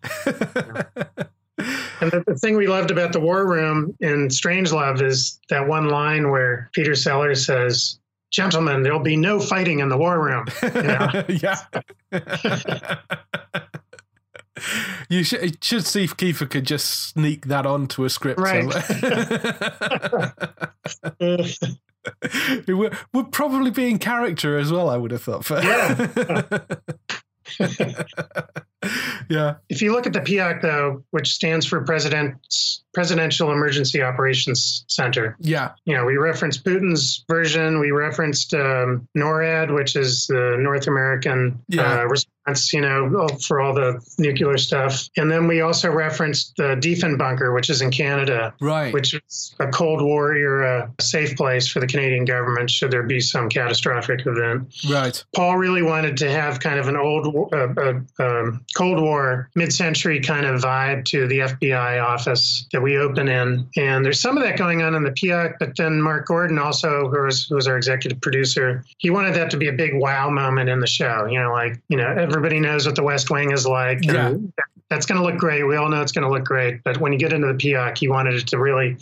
And 2.01 2.11
the, 2.11 2.23
the 2.25 2.35
thing 2.35 2.57
we 2.57 2.67
loved 2.67 2.91
about 2.91 3.13
the 3.13 3.19
War 3.19 3.47
Room 3.47 3.95
in 3.99 4.27
Strangelove 4.27 5.01
is 5.01 5.39
that 5.49 5.67
one 5.67 5.89
line 5.89 6.29
where 6.29 6.69
Peter 6.73 6.95
Sellers 6.95 7.45
says, 7.45 7.99
"Gentlemen, 8.31 8.83
there'll 8.83 8.99
be 8.99 9.17
no 9.17 9.39
fighting 9.39 9.79
in 9.79 9.89
the 9.89 9.97
War 9.97 10.21
Room." 10.21 10.45
You 10.61 10.83
know? 10.83 11.23
yeah. 11.29 11.59
You 15.09 15.23
should, 15.23 15.63
should 15.63 15.85
see 15.85 16.05
if 16.05 16.15
Kiefer 16.15 16.49
could 16.49 16.65
just 16.65 17.09
sneak 17.09 17.47
that 17.47 17.65
onto 17.65 18.05
a 18.05 18.09
script. 18.09 18.39
Right. 18.39 18.71
somewhere. 18.71 20.33
it 22.67 22.73
would, 22.73 22.97
would 23.13 23.31
probably 23.31 23.71
be 23.71 23.89
in 23.89 23.99
character 23.99 24.57
as 24.57 24.71
well, 24.71 24.89
I 24.89 24.97
would 24.97 25.11
have 25.11 25.23
thought. 25.23 25.49
yeah. 29.29 29.55
if 29.69 29.81
you 29.81 29.91
look 29.91 30.07
at 30.07 30.13
the 30.13 30.21
PEOC, 30.21 30.61
though, 30.61 31.03
which 31.11 31.33
stands 31.33 31.65
for 31.65 31.83
President's 31.83 32.84
Presidential 32.95 33.51
Emergency 33.51 34.01
Operations 34.01 34.85
Center, 34.87 35.35
Yeah. 35.41 35.71
you 35.83 35.93
know, 35.93 36.05
we 36.05 36.15
referenced 36.15 36.63
Putin's 36.63 37.25
version. 37.29 37.79
We 37.79 37.91
referenced 37.91 38.53
um, 38.53 39.05
NORAD, 39.17 39.75
which 39.75 39.97
is 39.97 40.25
the 40.27 40.55
North 40.57 40.87
American 40.87 41.59
Yeah. 41.67 41.99
uh, 41.99 42.03
response, 42.05 42.71
you 42.71 42.79
know, 42.79 43.27
for 43.45 43.59
all 43.59 43.73
the 43.73 43.99
nuclear 44.17 44.57
stuff. 44.57 45.03
And 45.17 45.29
then 45.29 45.45
we 45.45 45.59
also 45.59 45.91
referenced 45.91 46.53
the 46.55 46.75
Diefenbunker, 46.77 47.53
which 47.53 47.69
is 47.69 47.81
in 47.81 47.91
Canada, 47.91 48.53
Right. 48.61 48.93
which 48.93 49.13
is 49.13 49.53
a 49.59 49.67
Cold 49.67 50.01
War 50.01 50.33
era 50.33 50.89
safe 51.01 51.35
place 51.35 51.67
for 51.67 51.81
the 51.81 51.87
Canadian 51.87 52.23
government 52.23 52.69
should 52.71 52.91
there 52.91 53.03
be 53.03 53.19
some 53.19 53.49
catastrophic 53.49 54.21
event. 54.25 54.73
right. 54.89 55.21
Paul 55.35 55.57
really 55.57 55.81
wanted 55.81 56.15
to 56.17 56.31
have 56.31 56.61
kind 56.61 56.79
of 56.79 56.87
an 56.87 56.95
old 56.95 57.51
uh, 57.53 57.67
uh, 57.77 57.93
um, 58.23 58.61
Cold 58.77 59.01
War, 59.01 59.49
mid-century 59.55 60.21
kind 60.21 60.45
of 60.45 60.61
vibe 60.61 61.03
to 61.05 61.27
the 61.27 61.39
FBI 61.39 61.99
office 62.01 62.67
that 62.71 62.81
we 62.85 62.99
open 62.99 63.27
in, 63.27 63.67
and 63.77 64.05
there's 64.05 64.21
some 64.21 64.37
of 64.37 64.43
that 64.43 64.57
going 64.59 64.83
on 64.83 64.93
in 64.93 65.01
the 65.01 65.09
PEOC. 65.09 65.55
But 65.59 65.75
then 65.75 65.99
Mark 65.99 66.27
Gordon, 66.27 66.59
also 66.59 67.09
who 67.09 67.23
was, 67.23 67.45
who 67.47 67.55
was 67.55 67.67
our 67.67 67.75
executive 67.75 68.21
producer, 68.21 68.85
he 68.99 69.09
wanted 69.09 69.33
that 69.33 69.49
to 69.51 69.57
be 69.57 69.69
a 69.69 69.73
big 69.73 69.95
wow 69.95 70.29
moment 70.29 70.69
in 70.69 70.79
the 70.79 70.87
show. 70.87 71.25
You 71.25 71.41
know, 71.41 71.51
like 71.51 71.81
you 71.89 71.97
know 71.97 72.07
everybody 72.07 72.59
knows 72.59 72.85
what 72.85 72.95
the 72.95 73.01
West 73.01 73.31
Wing 73.31 73.51
is 73.51 73.65
like, 73.65 74.05
Yeah. 74.05 74.35
that's 74.91 75.07
going 75.07 75.19
to 75.19 75.25
look 75.25 75.37
great. 75.39 75.63
We 75.63 75.77
all 75.77 75.89
know 75.89 76.03
it's 76.03 76.11
going 76.11 76.25
to 76.25 76.29
look 76.29 76.43
great, 76.43 76.83
but 76.83 76.99
when 76.99 77.11
you 77.11 77.17
get 77.17 77.33
into 77.33 77.47
the 77.47 77.53
PEOC, 77.55 77.97
he 77.97 78.07
wanted 78.07 78.35
it 78.35 78.45
to 78.49 78.59
really 78.59 78.97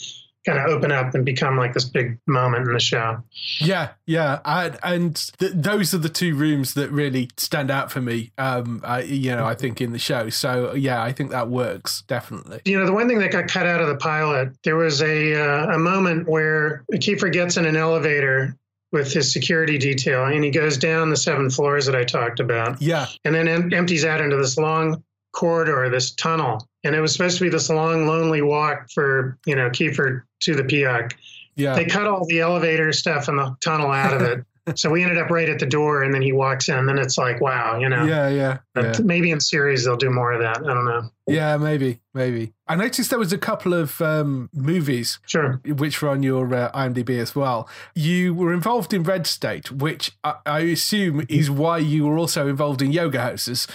kind 0.45 0.59
of 0.59 0.65
open 0.69 0.91
up 0.91 1.15
and 1.15 1.23
become 1.25 1.57
like 1.57 1.73
this 1.73 1.85
big 1.85 2.17
moment 2.27 2.67
in 2.67 2.73
the 2.73 2.79
show. 2.79 3.23
Yeah, 3.59 3.91
yeah, 4.05 4.39
and, 4.45 4.77
and 4.83 5.15
th- 5.39 5.53
those 5.55 5.93
are 5.93 5.97
the 5.99 6.09
two 6.09 6.35
rooms 6.35 6.73
that 6.73 6.89
really 6.91 7.29
stand 7.37 7.71
out 7.71 7.91
for 7.91 8.01
me. 8.01 8.31
Um, 8.37 8.81
I, 8.83 9.01
you 9.01 9.31
know, 9.31 9.45
I 9.45 9.55
think 9.55 9.81
in 9.81 9.91
the 9.91 9.99
show. 9.99 10.29
So 10.29 10.73
yeah, 10.73 11.01
I 11.03 11.11
think 11.11 11.31
that 11.31 11.49
works 11.49 12.03
definitely. 12.07 12.61
You 12.65 12.79
know, 12.79 12.85
the 12.85 12.93
one 12.93 13.07
thing 13.07 13.19
that 13.19 13.31
got 13.31 13.47
cut 13.47 13.65
out 13.65 13.81
of 13.81 13.87
the 13.87 13.97
pilot, 13.97 14.49
there 14.63 14.75
was 14.75 15.01
a 15.01 15.35
uh, 15.35 15.75
a 15.75 15.79
moment 15.79 16.27
where 16.27 16.83
Kiefer 16.93 17.31
gets 17.31 17.57
in 17.57 17.65
an 17.65 17.75
elevator 17.75 18.57
with 18.91 19.11
his 19.11 19.33
security 19.33 19.77
detail, 19.79 20.25
and 20.25 20.43
he 20.43 20.51
goes 20.51 20.77
down 20.77 21.09
the 21.09 21.17
seven 21.17 21.49
floors 21.49 21.87
that 21.87 21.95
I 21.95 22.03
talked 22.03 22.39
about, 22.39 22.79
Yeah, 22.81 23.07
and 23.25 23.33
then 23.33 23.47
em- 23.47 23.73
empties 23.73 24.05
out 24.05 24.21
into 24.21 24.35
this 24.37 24.55
long 24.57 25.03
corridor, 25.33 25.89
this 25.89 26.11
tunnel, 26.11 26.67
and 26.83 26.95
it 26.95 27.01
was 27.01 27.11
supposed 27.13 27.37
to 27.37 27.43
be 27.43 27.49
this 27.49 27.69
long, 27.69 28.07
lonely 28.07 28.41
walk 28.41 28.89
for 28.93 29.37
you 29.45 29.55
know 29.55 29.69
Kiefer 29.69 30.23
to 30.41 30.55
the 30.55 30.63
PEOC. 30.63 31.13
yeah, 31.55 31.75
They 31.75 31.85
cut 31.85 32.05
all 32.07 32.25
the 32.25 32.39
elevator 32.39 32.91
stuff 32.93 33.27
and 33.27 33.37
the 33.37 33.55
tunnel 33.61 33.91
out 33.91 34.13
of 34.13 34.21
it. 34.21 34.45
So 34.75 34.89
we 34.89 35.03
ended 35.03 35.17
up 35.17 35.29
right 35.29 35.49
at 35.49 35.59
the 35.59 35.65
door, 35.65 36.03
and 36.03 36.13
then 36.13 36.21
he 36.21 36.31
walks 36.31 36.69
in. 36.69 36.75
and 36.77 36.87
Then 36.87 36.97
it's 36.97 37.17
like, 37.17 37.41
wow, 37.41 37.77
you 37.79 37.89
know. 37.89 38.05
yeah, 38.05 38.29
yeah, 38.29 38.59
But 38.73 38.97
yeah. 38.97 39.03
Maybe 39.03 39.29
in 39.29 39.41
series 39.41 39.83
they'll 39.83 39.97
do 39.97 40.09
more 40.09 40.31
of 40.31 40.39
that. 40.39 40.59
I 40.59 40.73
don't 40.73 40.85
know. 40.85 41.09
Yeah, 41.27 41.57
maybe, 41.57 41.99
maybe. 42.13 42.53
I 42.65 42.77
noticed 42.77 43.09
there 43.09 43.19
was 43.19 43.33
a 43.33 43.37
couple 43.37 43.73
of 43.73 43.99
um, 44.01 44.49
movies 44.53 45.19
Sure. 45.25 45.59
which 45.65 46.01
were 46.01 46.07
on 46.07 46.23
your 46.23 46.45
uh, 46.55 46.71
IMDb 46.71 47.19
as 47.19 47.35
well. 47.35 47.67
You 47.93 48.33
were 48.33 48.53
involved 48.53 48.93
in 48.93 49.03
Red 49.03 49.27
State, 49.27 49.69
which 49.69 50.13
I, 50.23 50.35
I 50.45 50.59
assume 50.59 51.25
is 51.27 51.51
why 51.51 51.79
you 51.79 52.05
were 52.05 52.17
also 52.17 52.47
involved 52.47 52.81
in 52.81 52.93
Yoga 52.93 53.17
Hosers. 53.17 53.69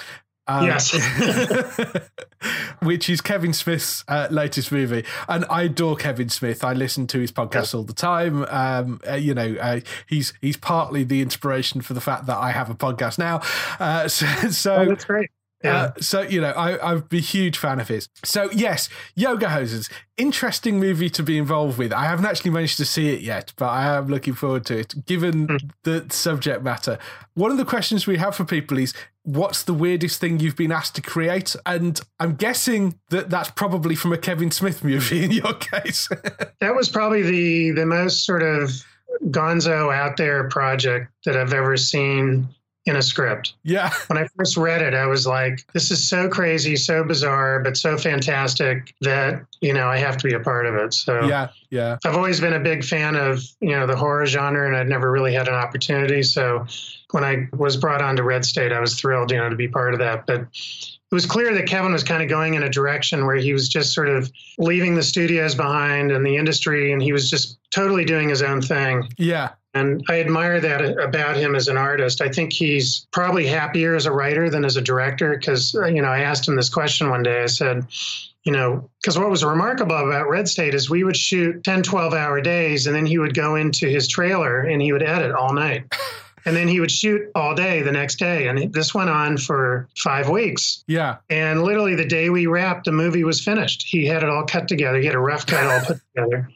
Um, 0.49 0.65
Yes. 0.67 0.93
which 2.83 3.11
is 3.11 3.21
Kevin 3.21 3.53
Smith's 3.53 4.05
uh, 4.09 4.29
latest 4.31 4.73
movie, 4.73 5.05
and 5.29 5.45
I 5.51 5.63
adore 5.65 5.97
Kevin 5.97 6.29
Smith. 6.29 6.65
I 6.65 6.73
listen 6.73 7.07
to 7.09 7.19
his 7.19 7.33
podcast 7.33 7.75
all 7.75 7.83
the 7.83 7.93
time. 7.93 8.45
Um, 8.49 9.01
uh, 9.09 9.15
you 9.15 9.35
know, 9.35 9.57
uh, 9.61 9.81
he's 10.07 10.33
he's 10.41 10.57
partly 10.57 11.05
the 11.05 11.21
inspiration 11.21 11.81
for 11.81 11.95
the 11.95 12.01
fact 12.01 12.27
that 12.27 12.39
I 12.39 12.51
have 12.53 12.71
a 12.71 12.75
podcast 12.75 13.19
now. 13.19 13.41
Uh, 13.79 14.09
so, 14.09 14.75
Oh, 14.75 14.85
that's 14.87 15.05
great. 15.05 15.31
Yeah. 15.65 15.77
Uh, 15.77 15.93
so 16.01 16.21
you 16.21 16.41
know, 16.41 16.51
I, 16.53 16.93
I'd 16.93 17.09
be 17.09 17.19
a 17.19 17.21
huge 17.21 17.59
fan 17.59 17.81
of 17.81 17.89
his. 17.89 18.09
So 18.25 18.49
yes, 18.53 18.89
Yoga 19.17 19.47
Hosers, 19.47 19.91
interesting 20.17 20.79
movie 20.79 21.11
to 21.11 21.23
be 21.25 21.37
involved 21.37 21.79
with. 21.79 21.93
I 21.93 22.05
haven't 22.05 22.27
actually 22.27 22.53
managed 22.53 22.77
to 22.77 22.85
see 22.85 23.13
it 23.13 23.23
yet, 23.23 23.53
but 23.57 23.67
I 23.67 23.97
am 23.97 24.07
looking 24.07 24.35
forward 24.35 24.65
to 24.67 24.79
it. 24.79 25.05
Given 25.05 25.47
Hmm. 25.49 25.57
the 25.83 26.07
subject 26.11 26.63
matter, 26.63 26.97
one 27.35 27.51
of 27.51 27.57
the 27.57 27.65
questions 27.65 28.07
we 28.07 28.19
have 28.19 28.37
for 28.37 28.45
people 28.45 28.79
is, 28.79 28.95
"What's 29.29 29.63
the 29.63 29.75
weirdest 29.75 30.21
thing 30.21 30.41
you've 30.41 30.57
been 30.57 30.73
asked 30.73 30.95
to 30.97 31.03
create?" 31.03 31.55
And 31.67 32.01
I'm 32.19 32.35
guessing 32.35 32.99
that 33.11 33.29
that's 33.29 33.51
probably 33.51 33.95
from 33.95 34.13
a 34.13 34.19
Kevin 34.19 34.51
Smith 34.51 34.83
movie 34.83 35.23
in 35.25 35.31
your 35.31 35.55
case. 35.55 36.09
That 36.61 36.75
was 36.75 36.89
probably 36.89 37.23
the 37.23 37.71
the 37.73 37.87
most 37.87 38.25
sort 38.27 38.43
of 38.43 38.71
gonzo 39.27 39.95
out 39.95 40.17
there 40.17 40.49
project 40.49 41.13
that 41.25 41.37
I've 41.37 41.53
ever 41.53 41.77
seen 41.77 42.49
in 42.89 42.97
a 42.97 43.03
script. 43.03 43.55
yeah, 43.63 43.93
When 44.07 44.19
I 44.19 44.27
first 44.37 44.57
read 44.57 44.83
it, 44.83 44.95
I 44.95 45.07
was 45.07 45.27
like, 45.27 45.67
this 45.73 45.91
is 45.91 46.09
so 46.09 46.29
crazy, 46.29 46.77
so 46.77 47.05
bizarre, 47.05 47.61
but 47.61 47.77
so 47.77 47.97
fantastic 47.97 48.95
that, 49.03 49.45
you 49.61 49.73
know, 49.73 49.87
I 49.87 49.99
have 49.99 50.17
to 50.17 50.27
be 50.27 50.35
a 50.35 50.41
part 50.41 50.67
of 50.67 50.75
it. 50.75 50.95
So 50.95 51.27
yeah, 51.27 51.49
yeah, 51.71 51.99
I've 52.05 52.17
always 52.17 52.41
been 52.41 52.55
a 52.55 52.61
big 52.61 52.85
fan 52.85 53.15
of, 53.15 53.43
you 53.61 53.71
know, 53.71 53.87
the 53.87 53.97
horror 53.97 54.27
genre 54.27 54.67
and 54.67 54.77
I'd 54.77 54.89
never 54.89 55.11
really 55.11 55.35
had 55.35 55.49
an 55.49 55.55
opportunity. 55.55 56.23
So 56.23 56.67
when 57.11 57.25
I 57.25 57.49
was 57.57 57.77
brought 57.77 58.03
on 58.03 58.17
to 58.17 58.23
Red 58.23 58.45
State, 58.45 58.73
I 58.73 58.81
was 58.81 58.99
thrilled, 58.99 59.31
you 59.31 59.39
know, 59.39 59.49
to 59.49 59.57
be 59.57 59.69
part 59.69 59.93
of 59.95 60.01
that. 60.01 60.27
But 60.27 60.41
it 60.41 61.15
was 61.15 61.27
clear 61.27 61.55
that 61.55 61.67
Kevin 61.67 61.93
was 61.93 62.05
kind 62.05 62.23
of 62.23 62.29
going 62.29 62.55
in 62.55 62.63
a 62.63 62.69
direction 62.69 63.27
where 63.27 63.37
he 63.37 63.53
was 63.53 63.69
just 63.69 63.95
sort 63.95 64.09
of 64.09 64.31
leaving 64.59 64.95
the 64.95 65.03
studios 65.03 65.55
behind 65.55 66.13
and 66.13 66.25
the 66.25 66.37
industry 66.37 66.93
and 66.93 67.03
he 67.03 67.13
was 67.13 67.31
just 67.31 67.59
totally 67.71 68.05
doing 68.05 68.29
his 68.29 68.43
own 68.43 68.61
thing. 68.61 69.09
yeah, 69.17 69.51
And 69.79 70.05
I 70.09 70.21
admire 70.21 70.61
that 70.61 70.99
about 70.99 71.37
him 71.37 71.55
as 71.55 71.69
an 71.69 71.77
artist. 71.77 72.21
I 72.21 72.29
think 72.29 72.53
he's 72.53 73.07
probably 73.13 73.47
happier 73.47 73.95
as 73.95 74.07
a 74.07 74.13
writer 74.13 74.51
than 74.51 74.65
as 74.65 74.77
a 74.77 74.83
director 74.83 75.37
because, 75.37 75.75
uh, 75.75 75.87
you 75.87 76.03
know, 76.03 76.09
I 76.09 76.21
asked 76.21 76.47
him 76.47 76.57
this 76.57 76.69
question 76.69 77.11
one 77.11 77.23
day. 77.23 77.43
I 77.43 77.47
said, 77.47 77.87
you 78.45 78.53
know, 78.53 78.89
because 79.01 79.19
what 79.19 79.31
was 79.31 79.45
remarkable 79.45 79.97
about 79.97 80.29
Red 80.29 80.49
State 80.49 80.75
is 80.75 80.89
we 80.89 81.05
would 81.05 81.17
shoot 81.17 81.63
10, 81.65 81.83
12 81.83 82.15
hour 82.15 82.41
days 82.41 82.87
and 82.87 82.95
then 82.97 83.07
he 83.07 83.19
would 83.19 83.35
go 83.35 83.57
into 83.57 83.89
his 83.89 84.09
trailer 84.09 84.61
and 84.61 84.81
he 84.81 84.93
would 84.93 85.03
edit 85.03 85.33
all 85.33 85.53
night. 85.53 85.85
And 86.45 86.57
then 86.57 86.67
he 86.67 86.81
would 86.81 86.91
shoot 86.91 87.31
all 87.35 87.55
day 87.55 87.83
the 87.83 87.93
next 87.93 88.19
day. 88.19 88.49
And 88.49 88.73
this 88.73 88.95
went 88.95 89.11
on 89.11 89.37
for 89.37 89.87
five 89.99 90.31
weeks. 90.31 90.83
yeah. 90.87 91.17
And 91.29 91.63
literally 91.63 91.95
the 91.95 92.07
day 92.07 92.31
we 92.31 92.47
wrapped, 92.47 92.87
the 92.87 92.93
movie 92.93 93.23
was 93.23 93.43
finished. 93.43 93.85
He 93.87 94.07
had 94.07 94.23
it 94.23 94.31
all 94.31 94.45
cut 94.45 94.67
together. 94.67 94.99
He 94.99 95.05
had 95.05 95.15
a 95.15 95.21
rough 95.21 95.45
cut 95.45 95.67
all 95.67 95.81
put 95.81 96.01
together. 96.15 96.49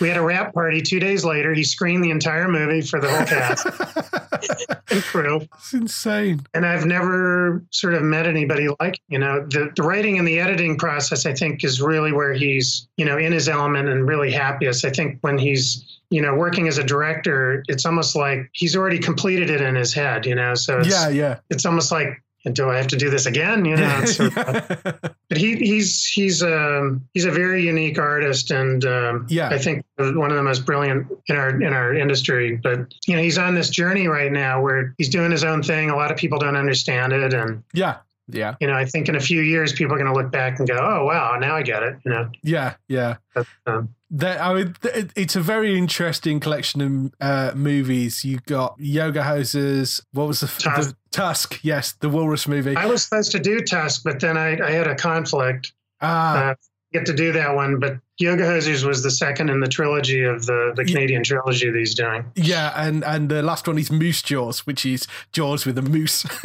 We 0.00 0.08
had 0.08 0.16
a 0.16 0.22
wrap 0.22 0.54
party 0.54 0.80
two 0.80 1.00
days 1.00 1.24
later. 1.24 1.52
He 1.52 1.64
screened 1.64 2.02
the 2.02 2.10
entire 2.10 2.48
movie 2.48 2.80
for 2.80 3.00
the 3.00 3.10
whole 3.10 3.26
cast 3.26 3.66
and 4.90 5.02
crew. 5.02 5.46
It's 5.58 5.74
insane. 5.74 6.40
And 6.54 6.64
I've 6.66 6.86
never 6.86 7.62
sort 7.70 7.94
of 7.94 8.02
met 8.02 8.26
anybody 8.26 8.68
like, 8.80 8.98
you 9.08 9.18
know, 9.18 9.46
the, 9.46 9.70
the 9.76 9.82
writing 9.82 10.18
and 10.18 10.26
the 10.26 10.40
editing 10.40 10.78
process, 10.78 11.26
I 11.26 11.34
think, 11.34 11.62
is 11.62 11.80
really 11.82 12.12
where 12.12 12.32
he's, 12.32 12.88
you 12.96 13.04
know, 13.04 13.18
in 13.18 13.32
his 13.32 13.48
element 13.48 13.88
and 13.88 14.08
really 14.08 14.32
happiest. 14.32 14.84
I 14.84 14.90
think 14.90 15.18
when 15.20 15.36
he's, 15.38 16.00
you 16.10 16.22
know, 16.22 16.34
working 16.34 16.68
as 16.68 16.78
a 16.78 16.84
director, 16.84 17.62
it's 17.68 17.84
almost 17.86 18.16
like 18.16 18.48
he's 18.52 18.74
already 18.74 18.98
completed 18.98 19.50
it 19.50 19.60
in 19.60 19.74
his 19.74 19.92
head, 19.92 20.24
you 20.26 20.34
know, 20.34 20.54
so 20.54 20.80
it's, 20.80 20.88
Yeah, 20.88 21.08
yeah. 21.10 21.38
it's 21.50 21.66
almost 21.66 21.92
like, 21.92 22.22
do 22.50 22.70
I 22.70 22.76
have 22.76 22.88
to 22.88 22.96
do 22.96 23.08
this 23.10 23.26
again? 23.26 23.64
You 23.64 23.76
know, 23.76 23.98
it's 24.02 24.16
sort 24.16 24.36
of- 24.36 24.68
but 25.28 25.38
he 25.38 25.56
he's 25.56 26.04
he's 26.06 26.42
um 26.42 27.08
he's 27.14 27.24
a 27.24 27.30
very 27.30 27.62
unique 27.64 27.98
artist 27.98 28.50
and 28.50 28.84
um 28.84 29.26
Yeah. 29.28 29.48
I 29.48 29.58
think 29.58 29.84
one 29.96 30.30
of 30.30 30.36
the 30.36 30.42
most 30.42 30.66
brilliant 30.66 31.06
in 31.28 31.36
our 31.36 31.50
in 31.50 31.72
our 31.72 31.94
industry. 31.94 32.56
But 32.62 32.92
you 33.06 33.16
know 33.16 33.22
he's 33.22 33.38
on 33.38 33.54
this 33.54 33.70
journey 33.70 34.08
right 34.08 34.32
now 34.32 34.60
where 34.60 34.94
he's 34.98 35.08
doing 35.08 35.30
his 35.30 35.44
own 35.44 35.62
thing. 35.62 35.90
A 35.90 35.96
lot 35.96 36.10
of 36.10 36.16
people 36.16 36.38
don't 36.38 36.56
understand 36.56 37.12
it. 37.12 37.32
And 37.32 37.62
yeah, 37.72 37.98
yeah, 38.28 38.56
you 38.60 38.66
know 38.66 38.74
I 38.74 38.84
think 38.86 39.08
in 39.08 39.16
a 39.16 39.20
few 39.20 39.40
years 39.40 39.72
people 39.72 39.94
are 39.94 39.98
going 39.98 40.12
to 40.12 40.18
look 40.20 40.32
back 40.32 40.58
and 40.58 40.66
go 40.68 40.76
oh 40.76 41.04
wow 41.04 41.36
now 41.38 41.54
I 41.56 41.62
get 41.62 41.82
it 41.82 41.96
you 42.04 42.10
know? 42.12 42.30
Yeah, 42.42 42.74
yeah. 42.88 43.16
but, 43.34 43.46
um, 43.66 43.94
That 44.14 44.40
I 44.40 44.54
mean, 44.54 44.74
th- 44.82 45.10
it's 45.16 45.36
a 45.36 45.40
very 45.40 45.76
interesting 45.78 46.38
collection 46.38 46.80
of 46.82 47.12
uh, 47.20 47.56
movies. 47.56 48.24
You 48.24 48.40
got 48.46 48.74
Yoga 48.78 49.22
Hosers. 49.22 50.00
What 50.12 50.28
was 50.28 50.40
the, 50.40 50.46
Tusk. 50.46 50.90
the 50.90 50.96
Tusk? 51.10 51.60
Yes, 51.62 51.92
the 51.92 52.10
Walrus 52.10 52.46
movie. 52.46 52.76
I 52.76 52.86
was 52.86 53.02
supposed 53.04 53.32
to 53.32 53.38
do 53.38 53.60
Tusk 53.60 54.02
but 54.04 54.20
then 54.20 54.36
I, 54.36 54.58
I 54.62 54.70
had 54.70 54.86
a 54.86 54.94
conflict 54.94 55.72
Ah, 56.00 56.50
uh, 56.50 56.54
get 56.92 57.06
to 57.06 57.14
do 57.14 57.32
that 57.32 57.54
one 57.54 57.78
but 57.78 57.96
Yoga 58.22 58.44
Hosers 58.44 58.84
was 58.84 59.02
the 59.02 59.10
second 59.10 59.50
in 59.50 59.60
the 59.60 59.68
trilogy 59.68 60.24
of 60.24 60.46
the 60.46 60.72
the 60.76 60.84
Canadian 60.84 61.22
trilogy 61.22 61.70
that 61.70 61.78
he's 61.78 61.94
doing 61.94 62.24
yeah, 62.34 62.72
and 62.76 63.04
and 63.04 63.28
the 63.28 63.42
last 63.42 63.66
one 63.66 63.78
is 63.78 63.90
Moose 63.90 64.22
Jaws, 64.22 64.66
which 64.66 64.86
is 64.86 65.06
Jaws 65.32 65.66
with 65.66 65.78
a 65.78 65.82
moose. 65.82 66.22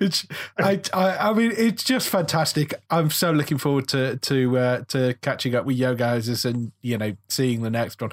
which 0.00 0.26
I, 0.58 0.80
I 0.92 1.30
I 1.30 1.32
mean, 1.32 1.52
it's 1.56 1.84
just 1.84 2.08
fantastic. 2.08 2.74
I'm 2.90 3.10
so 3.10 3.30
looking 3.30 3.58
forward 3.58 3.88
to 3.88 4.16
to 4.16 4.58
uh, 4.58 4.84
to 4.88 5.14
catching 5.22 5.54
up 5.54 5.64
with 5.64 5.76
Yoga 5.76 6.04
Hosers 6.04 6.44
and 6.44 6.72
you 6.82 6.98
know 6.98 7.16
seeing 7.28 7.62
the 7.62 7.70
next 7.70 8.00
one. 8.00 8.10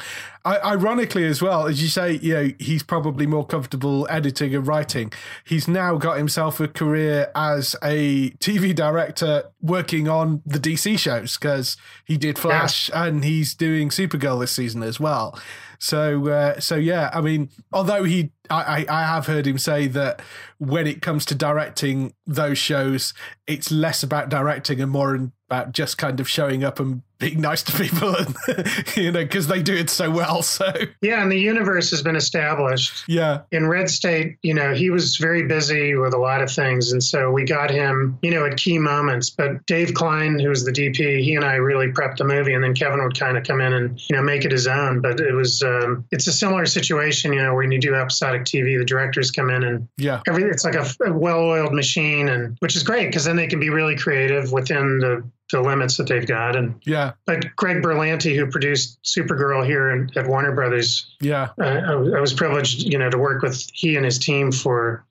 Ironically, 0.57 1.25
as 1.25 1.41
well 1.41 1.67
as 1.67 1.81
you 1.81 1.87
say, 1.87 2.13
you 2.13 2.33
know, 2.33 2.49
he's 2.59 2.83
probably 2.83 3.27
more 3.27 3.45
comfortable 3.45 4.07
editing 4.09 4.55
and 4.55 4.65
writing. 4.65 5.11
He's 5.43 5.67
now 5.67 5.97
got 5.97 6.17
himself 6.17 6.59
a 6.59 6.67
career 6.67 7.31
as 7.35 7.75
a 7.83 8.31
TV 8.31 8.73
director 8.73 9.51
working 9.61 10.07
on 10.07 10.41
the 10.45 10.59
DC 10.59 10.97
shows 10.97 11.37
because 11.37 11.77
he 12.05 12.17
did 12.17 12.39
Flash 12.39 12.89
and 12.93 13.23
he's 13.23 13.53
doing 13.53 13.89
Supergirl 13.89 14.39
this 14.39 14.51
season 14.51 14.81
as 14.81 14.99
well. 14.99 15.39
So, 15.79 16.27
uh, 16.27 16.59
so 16.59 16.75
yeah, 16.75 17.09
I 17.13 17.21
mean, 17.21 17.49
although 17.71 18.03
he, 18.03 18.31
I, 18.49 18.85
I 18.89 19.01
I 19.01 19.03
have 19.05 19.27
heard 19.27 19.47
him 19.47 19.57
say 19.57 19.87
that 19.87 20.21
when 20.57 20.87
it 20.87 21.01
comes 21.01 21.25
to 21.25 21.35
directing 21.35 22.13
those 22.27 22.57
shows, 22.57 23.13
it's 23.47 23.71
less 23.71 24.03
about 24.03 24.29
directing 24.29 24.81
and 24.81 24.91
more 24.91 25.31
about 25.47 25.71
just 25.71 25.97
kind 25.97 26.19
of 26.19 26.27
showing 26.27 26.63
up 26.63 26.79
and 26.79 27.01
being 27.19 27.41
nice 27.41 27.63
to 27.63 27.71
people, 27.73 28.15
and, 28.15 28.35
you 28.95 29.11
know, 29.11 29.23
because 29.23 29.47
they 29.47 29.61
do 29.61 29.75
it 29.75 29.89
so 29.89 30.09
well. 30.09 30.41
So, 30.41 30.71
yeah 31.01 31.19
and 31.21 31.31
the 31.31 31.39
universe 31.39 31.89
has 31.91 32.01
been 32.01 32.15
established 32.15 33.03
yeah, 33.07 33.41
in 33.51 33.67
Red 33.67 33.89
State, 33.89 34.37
you 34.41 34.53
know, 34.53 34.73
he 34.73 34.89
was 34.89 35.17
very 35.17 35.43
busy 35.47 35.95
with 35.95 36.13
a 36.13 36.17
lot 36.17 36.41
of 36.41 36.51
things. 36.51 36.91
And 36.91 37.03
so 37.03 37.31
we 37.31 37.43
got 37.43 37.69
him, 37.69 38.17
you 38.21 38.31
know, 38.31 38.45
at 38.45 38.57
key 38.57 38.77
moments. 38.77 39.29
But 39.29 39.65
Dave 39.65 39.93
Klein, 39.93 40.39
who 40.39 40.49
was 40.49 40.65
the 40.65 40.71
DP, 40.71 41.21
he 41.21 41.35
and 41.35 41.45
I 41.45 41.55
really 41.55 41.87
prepped 41.87 42.17
the 42.17 42.23
movie. 42.23 42.53
And 42.53 42.63
then 42.63 42.73
Kevin 42.73 43.03
would 43.03 43.19
kind 43.19 43.37
of 43.37 43.43
come 43.43 43.61
in 43.61 43.73
and, 43.73 44.01
you 44.09 44.15
know, 44.15 44.21
make 44.21 44.45
it 44.45 44.51
his 44.51 44.67
own. 44.67 45.01
But 45.01 45.19
it 45.19 45.33
was, 45.33 45.61
um, 45.61 46.05
it's 46.11 46.27
a 46.27 46.33
similar 46.33 46.65
situation, 46.65 47.33
you 47.33 47.41
know, 47.41 47.55
when 47.55 47.71
you 47.71 47.79
do 47.79 47.95
episodic 47.95 48.43
TV, 48.43 48.77
the 48.77 48.85
directors 48.85 49.31
come 49.31 49.49
in 49.49 49.63
and 49.63 49.87
yeah, 49.97 50.21
everything, 50.27 50.51
it's 50.51 50.65
like 50.65 50.75
a, 50.75 50.85
a 51.05 51.13
well 51.13 51.39
oiled 51.39 51.73
machine, 51.73 52.29
and 52.29 52.57
which 52.59 52.75
is 52.75 52.83
great 52.83 53.07
because 53.07 53.25
then 53.25 53.35
they 53.35 53.47
can 53.47 53.59
be 53.59 53.69
really 53.69 53.95
creative 53.95 54.51
within 54.51 54.99
the, 54.99 55.23
the 55.51 55.61
limits 55.61 55.97
that 55.97 56.07
they've 56.07 56.27
got. 56.27 56.55
And, 56.55 56.75
yeah, 56.85 57.13
but 57.25 57.55
Greg 57.55 57.81
Berlanti, 57.81 58.35
who 58.35 58.47
produced 58.47 58.99
Supergirl 59.03 59.65
here 59.65 59.91
in, 59.91 60.09
at 60.15 60.27
Warner 60.27 60.53
Brothers, 60.53 61.15
yeah, 61.21 61.49
uh, 61.59 61.63
I, 61.63 61.91
I 61.91 62.19
was 62.19 62.33
privileged, 62.33 62.83
you 62.83 62.97
know, 62.97 63.09
to 63.09 63.17
work 63.17 63.41
with 63.41 63.67
he 63.73 63.95
and 63.95 64.05
his 64.05 64.19
team 64.19 64.51
for 64.51 65.05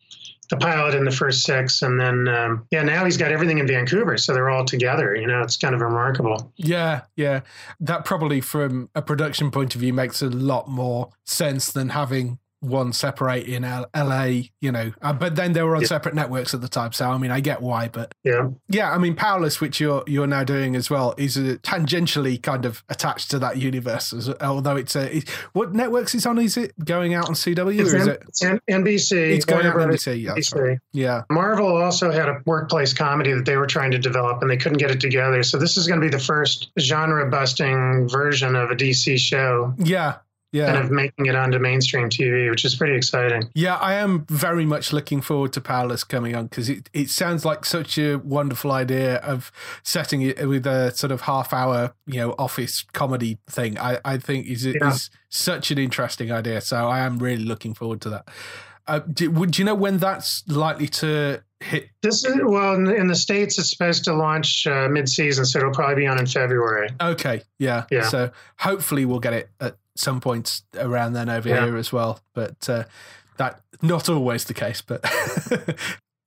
the 0.51 0.57
pilot 0.57 0.95
in 0.95 1.05
the 1.05 1.11
first 1.11 1.43
six, 1.43 1.83
and 1.83 2.01
then 2.01 2.27
um, 2.27 2.67
yeah, 2.71 2.83
now 2.83 3.05
he's 3.05 3.19
got 3.19 3.31
everything 3.31 3.59
in 3.59 3.67
Vancouver, 3.67 4.17
so 4.17 4.33
they're 4.33 4.49
all 4.49 4.65
together. 4.65 5.15
You 5.15 5.27
know, 5.27 5.43
it's 5.43 5.57
kind 5.57 5.75
of 5.75 5.81
remarkable. 5.81 6.53
yeah, 6.57 7.03
yeah. 7.17 7.41
That 7.81 8.05
probably, 8.05 8.41
from 8.41 8.89
a 8.95 9.03
production 9.03 9.51
point 9.51 9.75
of 9.75 9.83
view, 9.83 9.93
makes 9.93 10.23
a 10.23 10.29
lot 10.31 10.69
more 10.69 11.11
sense 11.25 11.71
than 11.71 11.91
having 11.91 12.39
one 12.61 12.93
separate 12.93 13.47
in 13.47 13.65
L- 13.65 13.89
LA, 13.95 14.43
you 14.61 14.73
know. 14.73 14.93
Uh, 15.01 15.13
but 15.13 15.37
then 15.37 15.53
they 15.53 15.63
were 15.63 15.77
on 15.77 15.83
Yeah. 15.83 15.89
separate 15.89 16.15
networks 16.15 16.55
at 16.55 16.61
the 16.61 16.69
time, 16.69 16.93
so 16.93 17.09
I 17.11 17.19
mean, 17.19 17.31
I 17.31 17.41
get 17.41 17.63
why. 17.63 17.89
But 17.89 18.13
Yeah, 18.25 18.49
yeah, 18.69 18.91
I 18.93 18.99
mean, 18.99 19.15
Powerless, 19.15 19.61
which 19.61 19.81
you're 19.81 20.03
you're 20.07 20.27
now 20.27 20.45
doing 20.45 20.75
as 20.77 20.91
well, 20.91 21.15
is 21.17 21.37
uh, 21.37 21.57
tangentially 21.63 22.43
kind 22.43 22.65
of 22.65 22.83
attached 22.89 23.31
to 23.31 23.39
that 23.39 23.59
universe. 23.59 24.13
As, 24.13 24.29
although 24.41 24.77
it's 24.77 24.97
a 24.97 25.19
it, 25.19 25.29
what 25.53 25.73
networks 25.75 26.15
is 26.15 26.27
on? 26.27 26.39
Is 26.39 26.57
it 26.57 26.73
going 26.85 27.15
out 27.15 27.29
on 27.29 27.35
CW 27.35 27.81
it's, 27.81 27.93
or 27.93 27.97
is 27.97 28.07
it? 28.07 28.23
it's 28.29 28.43
NBC. 28.43 29.13
It's 29.37 29.45
going 29.45 29.65
Warner 29.65 29.81
out 29.81 29.89
on 29.89 29.95
NBC. 29.95 30.23
Yeah, 30.23 30.33
NBC. 30.33 30.79
yeah, 30.93 31.23
Marvel 31.31 31.77
also 31.77 32.11
had 32.11 32.29
a 32.29 32.41
workplace 32.47 32.93
comedy 32.93 33.33
that 33.33 33.45
they 33.45 33.57
were 33.57 33.67
trying 33.67 33.91
to 33.93 33.99
develop, 33.99 34.43
and 34.43 34.51
they 34.51 34.57
couldn't 34.57 34.79
get 34.79 34.91
it 34.91 35.01
together. 35.01 35.43
So 35.43 35.59
this 35.59 35.77
is 35.77 35.87
going 35.87 36.01
to 36.01 36.05
be 36.07 36.11
the 36.11 36.19
first 36.23 36.71
genre-busting 36.79 38.09
version 38.09 38.57
of 38.57 38.71
a 38.71 38.75
DC 38.75 39.19
show, 39.19 39.75
yeah, 39.79 40.17
yeah. 40.53 40.73
kind 40.73 40.85
of 40.85 40.91
making 40.91 41.27
it 41.27 41.35
onto 41.35 41.59
mainstream 41.59 42.09
TV, 42.09 42.51
which 42.51 42.65
is 42.65 42.75
pretty 42.75 42.95
exciting. 42.95 43.51
Yeah, 43.55 43.77
I 43.77 43.95
am 43.95 44.25
very 44.29 44.65
much 44.65 44.93
looking 44.93 45.21
forward 45.21 45.53
to 45.55 45.61
Powerless 45.61 46.05
coming 46.05 46.35
on 46.35 46.47
because 46.47 46.69
it, 46.69 46.89
it 46.93 47.11
sounds 47.11 47.45
like 47.45 47.65
such 47.65 47.99
a 47.99 48.17
wonderful 48.17 48.73
idea 48.73 49.17
of 49.17 49.53
setting 49.83 50.23
it 50.23 50.47
with 50.49 50.67
a 50.67 50.91
sort 50.93 51.13
of 51.13 51.23
half 51.23 51.53
hour, 51.53 51.95
you 52.07 52.21
know, 52.21 52.35
office 52.39 52.85
comedy 52.93 53.39
thing. 53.49 53.79
I, 53.79 53.99
I 54.05 54.19
think 54.19 54.47
is 54.47 54.65
Yeah. 54.65 54.89
is 54.89 55.11
such 55.29 55.71
an 55.71 55.79
interesting 55.79 56.33
idea. 56.33 56.61
So 56.61 56.89
I 56.89 57.01
am 57.01 57.19
really 57.19 57.45
looking 57.45 57.75
forward 57.75 58.01
to 58.03 58.11
that. 58.11 58.29
Uh, 58.87 59.01
do, 59.01 59.31
would 59.31 59.51
do 59.51 59.61
you 59.61 59.67
know 59.67 59.75
when 59.75 59.99
that's 59.99 60.49
likely 60.49 60.89
to 60.89 61.43
hit? 61.61 61.91
This 62.01 62.25
is 62.25 62.37
well 62.43 62.75
in, 62.75 62.87
in 62.89 63.07
the 63.07 63.15
states. 63.15 63.59
It's 63.59 63.69
supposed 63.69 64.05
to 64.05 64.15
launch 64.15 64.67
uh, 64.67 64.89
mid-season, 64.89 65.45
so 65.45 65.59
it'll 65.59 65.73
probably 65.75 65.97
be 65.97 66.07
on 66.07 66.19
in 66.19 66.25
February. 66.25 66.89
Okay, 66.99 67.43
yeah, 67.59 67.85
Yeah. 67.91 68.09
So 68.09 68.31
hopefully 68.59 69.05
we'll 69.05 69.21
get 69.21 69.35
it 69.35 69.51
at 69.61 69.77
some 69.99 70.21
points 70.21 70.63
around 70.77 71.13
then 71.15 71.29
over 71.29 71.49
Yeah. 71.49 71.65
here 71.65 71.77
as 71.77 71.93
well. 71.93 72.21
But 72.35 72.69
uh, 72.69 72.85
that 73.37 73.61
not 73.83 74.09
always 74.09 74.45
the 74.45 74.55
case. 74.55 74.81
But 74.81 75.01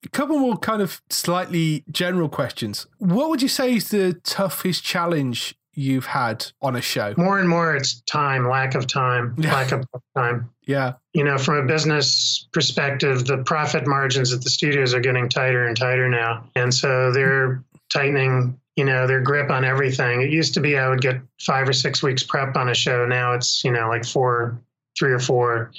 A 0.04 0.10
couple 0.10 0.40
more 0.40 0.58
kind 0.58 0.82
of 0.82 1.00
slightly 1.12 1.84
general 1.92 2.28
questions. 2.28 2.88
What 2.98 3.30
would 3.30 3.42
you 3.42 3.48
say 3.48 3.76
is 3.76 3.90
the 3.90 4.14
toughest 4.24 4.84
challenge 4.84 5.54
you've 5.76 6.08
had 6.08 6.48
on 6.62 6.76
a 6.76 6.82
show? 6.82 7.14
More 7.18 7.38
and 7.40 7.48
more, 7.48 7.76
it's 7.76 8.02
time, 8.02 8.50
lack 8.50 8.74
of 8.74 8.88
time, 8.88 9.36
Yeah. 9.38 9.54
lack 9.54 9.72
of 9.72 9.86
time. 10.18 10.50
Yeah. 10.66 10.94
You 11.14 11.24
know, 11.24 11.38
from 11.38 11.58
a 11.58 11.64
business 11.68 12.48
perspective, 12.52 13.26
the 13.26 13.38
profit 13.44 13.86
margins 13.86 14.34
at 14.34 14.42
the 14.42 14.50
studios 14.50 14.94
are 14.96 15.00
getting 15.00 15.30
tighter 15.30 15.68
and 15.68 15.78
tighter 15.78 16.10
now. 16.10 16.46
And 16.56 16.74
so 16.74 17.12
they're 17.12 17.64
tightening, 17.94 18.60
you 18.76 18.86
know, 18.86 19.08
their 19.08 19.22
grip 19.22 19.50
on 19.50 19.66
everything. 19.66 20.22
It 20.22 20.30
used 20.30 20.54
to 20.54 20.62
be 20.62 20.78
I 20.78 20.88
would 20.88 21.02
get 21.02 21.22
five 21.40 21.68
or 21.68 21.74
six 21.74 22.02
weeks 22.02 22.24
prep 22.24 22.56
on 22.56 22.70
a 22.70 22.74
show. 22.74 23.06
Now 23.06 23.34
it's, 23.34 23.64
you 23.64 23.72
know, 23.72 23.90
like 23.90 24.06
four, 24.06 24.62
three 24.98 25.12
or 25.12 25.20
four. 25.20 25.72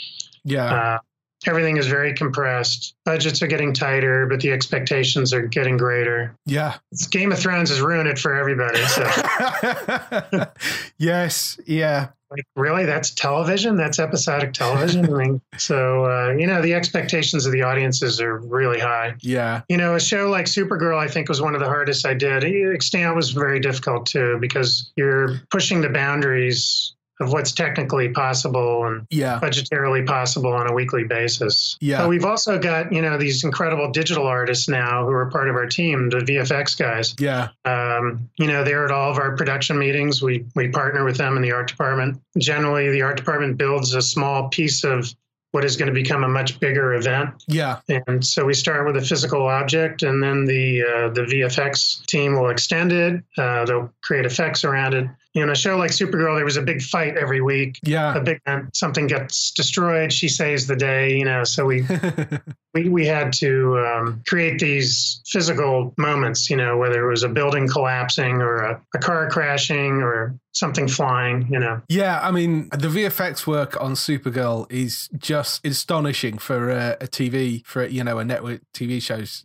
Yeah. 0.45 0.75
Uh, 0.75 0.99
everything 1.47 1.77
is 1.77 1.87
very 1.87 2.15
compressed. 2.15 2.95
Budgets 3.05 3.43
are 3.43 3.47
getting 3.47 3.73
tighter, 3.75 4.27
but 4.27 4.41
the 4.41 4.51
expectations 4.53 5.33
are 5.33 5.43
getting 5.47 5.77
greater. 5.77 6.35
yeah. 6.47 6.77
Game 7.11 7.33
of 7.33 7.39
Thrones 7.39 7.71
has 7.71 7.81
ruined 7.81 8.09
it 8.09 8.19
for 8.19 8.35
everybody. 8.35 8.79
So, 8.87 9.03
yes. 10.99 11.59
Yeah. 11.67 12.09
like, 12.31 12.45
really, 12.57 12.85
that's 12.85 13.11
television? 13.11 13.77
That's 13.77 13.99
episodic 13.99 14.53
television? 14.53 15.05
I 15.15 15.19
mean, 15.19 15.41
so 15.59 16.07
uh, 16.07 16.33
you 16.33 16.47
know, 16.47 16.63
the 16.63 16.75
expectations 16.75 17.47
of 17.47 17.53
the 17.53 17.63
audiences 17.63 18.21
are 18.21 18.39
really 18.39 18.81
high. 18.81 19.15
Yeah. 19.21 19.63
You 19.69 19.77
know, 19.77 19.95
a 19.95 20.01
show 20.01 20.31
like 20.31 20.47
Supergirl, 20.47 20.99
I 20.99 21.09
think, 21.09 21.29
was 21.29 21.41
one 21.43 21.55
of 21.55 21.61
the 21.61 21.67
hardest 21.67 22.07
I 22.07 22.15
did. 22.15 22.45
Extant 22.45 23.15
was 23.17 23.31
very 23.33 23.61
difficult 23.61 24.07
too 24.07 24.39
because 24.41 24.93
you're 24.97 25.41
pushing 25.51 25.81
the 25.81 25.91
boundaries 25.91 26.95
of 27.21 27.33
what's 27.33 27.53
technically 27.53 28.09
possible 28.09 28.85
and 28.87 29.07
Yeah. 29.11 29.39
budgetarily 29.41 30.05
possible 30.07 30.53
on 30.53 30.67
a 30.69 30.73
weekly 30.73 31.05
basis. 31.05 31.77
Yeah. 31.81 31.99
But 31.99 32.09
we've 32.09 32.25
also 32.25 32.59
got, 32.59 32.93
you 32.93 33.03
know, 33.03 33.17
these 33.19 33.45
incredible 33.45 33.91
digital 33.91 34.27
artists 34.27 34.69
now 34.69 35.05
who 35.05 35.13
are 35.13 35.27
part 35.31 35.49
of 35.49 35.55
our 35.55 35.67
team, 35.67 36.09
the 36.11 36.19
VFX 36.19 36.77
guys. 36.77 37.15
Yeah. 37.21 37.49
Um, 37.65 38.29
you 38.39 38.47
know, 38.47 38.65
they're 38.65 38.85
at 38.85 38.91
all 38.91 39.11
of 39.11 39.19
our 39.19 39.37
production 39.37 39.79
meetings. 39.79 40.23
We 40.23 40.47
we 40.57 40.69
partner 40.69 41.05
with 41.05 41.17
them 41.19 41.37
in 41.37 41.43
the 41.43 41.53
art 41.53 41.69
department. 41.69 42.21
Generally, 42.39 42.91
the 42.91 43.03
art 43.03 43.17
department 43.19 43.57
builds 43.59 43.95
a 43.95 44.03
small 44.03 44.49
piece 44.49 44.83
of 44.83 45.15
what 45.53 45.67
is 45.67 45.77
going 45.77 45.89
to 45.89 45.93
become 45.93 46.25
a 46.25 46.29
much 46.29 46.59
bigger 46.61 46.95
event. 46.95 47.29
Yeah. 47.47 47.81
And 48.07 48.25
so 48.25 48.47
we 48.47 48.55
start 48.55 48.87
with 48.87 48.97
a 48.97 49.03
physical 49.07 49.47
object, 49.49 50.03
and 50.03 50.23
then 50.23 50.47
the 50.47 50.83
uh, 50.83 51.09
the 51.11 51.23
VFX 51.23 52.05
team 52.07 52.35
will 52.41 52.49
extend 52.49 52.91
it. 52.91 53.23
Uh, 53.37 53.67
they'll 53.67 53.93
create 54.03 54.25
effects 54.25 54.65
around 54.65 54.95
it. 54.95 55.07
In 55.35 55.49
a 55.49 55.55
show 55.55 55.77
like 55.77 55.91
Supergirl, 55.91 56.37
there 56.37 56.45
was 56.45 56.59
a 56.59 56.63
big 56.63 56.83
fight 56.83 57.17
every 57.17 57.41
week. 57.41 57.79
Yeah, 57.83 58.15
A 58.15 58.21
big 58.21 58.41
something 58.75 59.07
gets 59.07 59.51
destroyed. 59.53 60.13
She 60.13 60.29
saves 60.29 60.67
the 60.67 60.77
day. 60.77 61.17
You 61.17 61.25
know, 61.25 61.45
so 61.45 61.65
we 61.65 61.87
we, 62.75 62.89
we 62.89 63.07
had 63.07 63.33
to 63.35 63.79
um, 63.79 64.23
create 64.27 64.59
these 64.59 65.21
physical 65.27 65.95
moments, 65.99 66.49
you 66.49 66.57
know, 66.57 66.77
whether 66.77 67.05
it 67.05 67.09
was 67.09 67.23
a 67.23 67.29
building 67.29 67.69
collapsing 67.69 68.41
or 68.41 68.59
a, 68.59 68.83
a 68.95 68.99
car 68.99 69.29
crashing 69.31 70.03
or 70.03 70.39
something 70.53 70.89
flying, 70.89 71.47
you 71.51 71.59
know. 71.59 71.83
Yeah, 71.89 72.21
I 72.23 72.31
mean, 72.31 72.69
the 72.71 72.89
VFX 72.89 73.47
work 73.47 73.81
on 73.81 73.93
Supergirl 73.93 74.71
is 74.71 75.09
just 75.19 75.65
astonishing 75.67 76.39
for 76.39 76.71
a, 76.71 76.97
a 77.01 77.07
TV, 77.07 77.65
for, 77.67 77.87
you 77.87 78.05
know, 78.05 78.19
a 78.19 78.25
network 78.25 78.61
TV 78.75 79.03
shows. 79.03 79.45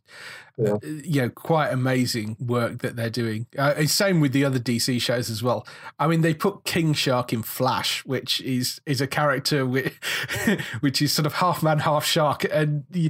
Yeah. 0.58 0.74
Uh, 0.74 0.78
you 0.84 1.22
know, 1.22 1.30
quite 1.30 1.70
amazing 1.72 2.36
work 2.40 2.80
that 2.80 2.96
they're 2.96 3.10
doing. 3.12 3.46
Uh, 3.58 3.86
same 3.86 4.20
with 4.20 4.32
the 4.32 4.44
other 4.44 4.60
DC 4.60 5.00
shows 5.02 5.30
as 5.30 5.44
well. 5.44 5.68
I 6.00 6.08
mean, 6.08 6.22
they 6.22 6.34
put 6.34 6.64
King 6.64 6.94
Shark 6.94 7.32
in 7.32 7.44
Flash, 7.44 8.04
which 8.06 8.42
is 8.42 8.82
is 8.86 9.00
a 9.00 9.08
character 9.08 9.66
which, 9.66 9.94
which 10.80 11.02
is 11.02 11.12
sort 11.12 11.26
of 11.26 11.34
half 11.34 11.62
man, 11.62 11.80
half 11.80 12.06
shark, 12.06 12.44
and 12.52 12.86
you, 12.92 13.10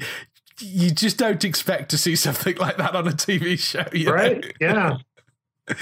you 0.60 0.92
just 0.92 1.18
don't 1.18 1.44
expect 1.46 1.90
to 1.92 1.98
see 1.98 2.16
something 2.16 2.58
like 2.58 2.78
that 2.78 2.96
on 2.96 3.08
a 3.08 3.12
TV 3.12 3.58
show, 3.58 3.86
you 3.94 4.06
know? 4.06 4.14
Right? 4.14 4.54
Yeah. 4.60 4.98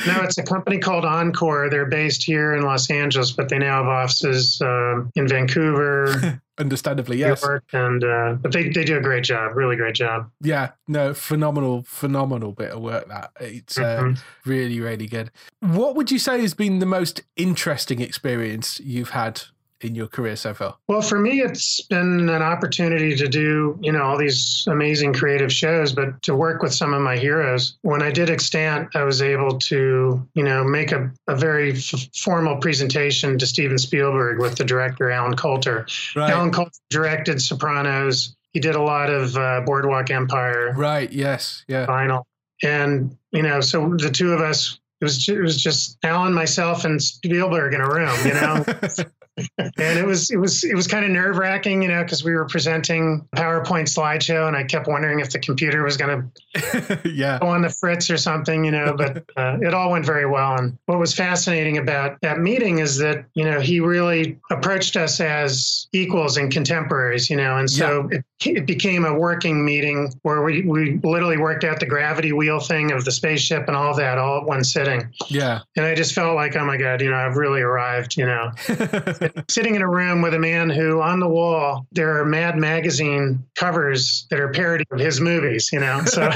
No, 0.07 0.21
it's 0.23 0.37
a 0.39 0.43
company 0.43 0.79
called 0.79 1.05
Encore. 1.05 1.69
They're 1.69 1.85
based 1.85 2.23
here 2.23 2.55
in 2.55 2.63
Los 2.63 2.89
Angeles, 2.89 3.31
but 3.31 3.49
they 3.49 3.59
now 3.59 3.83
have 3.83 3.87
offices 3.87 4.59
um, 4.61 5.11
in 5.15 5.27
Vancouver, 5.27 6.41
Understandably, 6.57 7.17
yes. 7.17 7.41
York, 7.43 7.65
and 7.73 8.01
uh, 8.03 8.37
but 8.41 8.53
they, 8.53 8.69
they 8.69 8.85
do 8.85 8.97
a 8.97 9.01
great 9.01 9.25
job, 9.25 9.55
really 9.57 9.75
great 9.75 9.93
job. 9.93 10.31
Yeah, 10.41 10.71
no, 10.87 11.13
phenomenal, 11.13 11.83
phenomenal 11.85 12.53
bit 12.53 12.71
of 12.71 12.81
work. 12.81 13.07
That 13.09 13.31
it's 13.41 13.77
uh, 13.77 13.99
Mhm. 14.01 14.19
really, 14.45 14.79
really 14.79 15.05
good. 15.07 15.31
What 15.59 15.95
would 15.95 16.09
you 16.11 16.17
say 16.19 16.39
has 16.41 16.53
been 16.53 16.79
the 16.79 16.85
most 16.85 17.21
interesting 17.35 17.99
experience 17.99 18.79
you've 18.79 19.09
had 19.09 19.41
in 19.81 19.95
your 19.95 20.07
career 20.07 20.35
so 20.35 20.53
far? 20.53 20.77
Well, 20.87 21.01
for 21.01 21.19
me, 21.19 21.41
it's 21.41 21.81
been 21.81 22.29
an 22.29 22.41
opportunity 22.41 23.15
to 23.15 23.27
do, 23.27 23.77
you 23.81 23.91
know, 23.91 24.03
all 24.03 24.17
these 24.17 24.65
amazing 24.67 25.13
creative 25.13 25.51
shows, 25.51 25.93
but 25.93 26.21
to 26.23 26.35
work 26.35 26.61
with 26.61 26.73
some 26.73 26.93
of 26.93 27.01
my 27.01 27.17
heroes. 27.17 27.77
When 27.81 28.01
I 28.01 28.11
did 28.11 28.29
Extant, 28.29 28.95
I 28.95 29.03
was 29.03 29.21
able 29.21 29.57
to, 29.59 30.27
you 30.33 30.43
know, 30.43 30.63
make 30.63 30.91
a, 30.91 31.11
a 31.27 31.35
very 31.35 31.73
f- 31.73 32.07
formal 32.15 32.57
presentation 32.57 33.37
to 33.37 33.45
Steven 33.45 33.77
Spielberg 33.77 34.39
with 34.39 34.55
the 34.55 34.63
director, 34.63 35.11
Allen 35.11 35.35
Coulter. 35.35 35.85
Right, 36.15 36.31
Allen 36.31 36.51
Coulter 36.51 36.79
directed 36.89 37.41
Sopranos. 37.41 38.35
He 38.53 38.59
did 38.61 38.75
a 38.75 38.81
lot 38.81 39.09
of 39.09 39.35
uh, 39.35 39.61
Boardwalk 39.65 40.09
Empire, 40.09 40.73
right, 40.77 41.11
yes, 41.11 41.65
yeah, 41.67 41.85
Final. 41.85 42.25
And, 42.63 43.17
you 43.31 43.41
know, 43.41 43.59
so 43.59 43.95
the 43.97 44.09
two 44.09 44.31
of 44.31 44.39
us, 44.39 44.79
it 45.01 45.05
was, 45.05 45.27
it 45.27 45.41
was 45.41 45.61
just 45.61 45.97
Allen, 46.03 46.33
myself, 46.33 46.85
and 46.85 47.03
Spielberg 47.03 47.73
in 47.73 47.81
a 47.81 47.89
room, 47.89 48.17
you 48.25 48.33
know? 48.33 48.65
and 49.37 49.99
it 49.99 50.05
was 50.05 50.31
it 50.31 50.37
was 50.37 50.63
it 50.63 50.75
was 50.75 50.87
kind 50.87 51.03
of 51.03 51.11
nerve 51.11 51.37
wracking, 51.37 51.81
you 51.81 51.89
know, 51.89 52.03
because 52.03 52.23
we 52.23 52.33
were 52.33 52.45
presenting 52.45 53.27
a 53.33 53.35
PowerPoint 53.35 53.83
slideshow, 53.83 54.47
and 54.47 54.55
I 54.55 54.63
kept 54.63 54.87
wondering 54.87 55.19
if 55.19 55.31
the 55.31 55.39
computer 55.39 55.83
was 55.83 55.97
going 55.97 56.31
to 56.53 57.01
yeah, 57.05 57.39
go 57.39 57.47
on 57.47 57.61
the 57.61 57.69
fritz 57.69 58.09
or 58.09 58.17
something, 58.17 58.63
you 58.63 58.71
know. 58.71 58.95
But 58.97 59.25
uh, 59.37 59.57
it 59.61 59.73
all 59.73 59.91
went 59.91 60.05
very 60.05 60.25
well. 60.25 60.55
And 60.57 60.77
what 60.85 60.99
was 60.99 61.13
fascinating 61.13 61.77
about 61.77 62.19
that 62.21 62.39
meeting 62.39 62.79
is 62.79 62.97
that 62.99 63.25
you 63.33 63.43
know 63.43 63.59
he 63.59 63.79
really 63.79 64.39
approached 64.51 64.95
us 64.95 65.19
as 65.19 65.87
equals 65.91 66.37
and 66.37 66.51
contemporaries, 66.51 67.29
you 67.29 67.35
know, 67.35 67.57
and 67.57 67.69
so 67.69 68.07
it, 68.11 68.23
it 68.45 68.65
became 68.65 69.05
a 69.05 69.13
working 69.13 69.65
meeting 69.65 70.13
where 70.21 70.43
we 70.43 70.61
we 70.61 70.99
literally 71.03 71.37
worked 71.37 71.65
out 71.65 71.79
the 71.79 71.85
gravity 71.85 72.31
wheel 72.31 72.59
thing 72.59 72.91
of 72.91 73.03
the 73.03 73.11
spaceship 73.11 73.67
and 73.67 73.75
all 73.75 73.95
that 73.95 74.17
all 74.17 74.39
at 74.39 74.45
one 74.45 74.63
sitting. 74.63 75.13
yeah, 75.27 75.59
And 75.75 75.85
I 75.85 75.93
just 75.93 76.13
felt 76.13 76.35
like, 76.35 76.55
oh 76.55 76.65
my 76.65 76.77
god, 76.77 77.01
you 77.01 77.09
know, 77.09 77.17
I've 77.17 77.35
really 77.35 77.61
arrived, 77.61 78.15
you 78.15 78.25
know 78.25 78.51
sitting 79.49 79.75
in 79.75 79.81
a 79.81 79.89
room 79.89 80.21
with 80.21 80.33
a 80.33 80.39
man 80.39 80.69
who 80.69 81.01
on 81.01 81.19
the 81.19 81.27
wall 81.27 81.85
there 81.91 82.19
are 82.19 82.25
mad 82.25 82.57
magazine 82.57 83.43
covers 83.55 84.27
that 84.29 84.39
are 84.39 84.49
parody 84.49 84.85
of 84.91 84.99
his 84.99 85.19
movies 85.21 85.69
you 85.71 85.79
know 85.79 86.03
so 86.05 86.21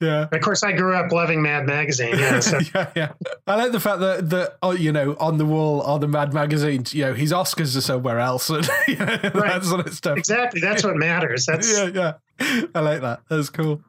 yeah. 0.00 0.28
of 0.30 0.40
course 0.40 0.62
i 0.62 0.72
grew 0.72 0.94
up 0.94 1.10
loving 1.12 1.42
mad 1.42 1.66
magazine 1.66 2.16
yeah 2.18 2.40
so 2.40 2.58
yeah, 2.74 2.90
yeah. 2.94 3.12
I 3.46 3.56
like 3.56 3.72
the 3.72 3.80
fact 3.80 4.00
that 4.00 4.30
that 4.30 4.56
oh, 4.62 4.72
you 4.72 4.92
know 4.92 5.16
on 5.18 5.38
the 5.38 5.44
wall 5.44 5.82
on 5.82 6.00
the 6.00 6.08
Mad 6.08 6.32
magazines, 6.32 6.94
you 6.94 7.04
know 7.04 7.14
his 7.14 7.32
Oscars 7.32 7.76
are 7.76 7.80
somewhere 7.80 8.18
else, 8.18 8.50
and 8.50 8.68
you 8.88 8.96
know, 8.96 9.06
that 9.16 9.64
sort 9.64 9.86
of 9.86 9.94
stuff. 9.94 10.18
exactly 10.18 10.60
that's 10.60 10.84
what 10.84 10.96
matters 10.96 11.46
that's 11.46 11.72
Yeah, 11.72 11.90
yeah. 11.94 12.12
I 12.74 12.80
like 12.80 13.02
that. 13.02 13.20
That's 13.28 13.50
cool. 13.50 13.82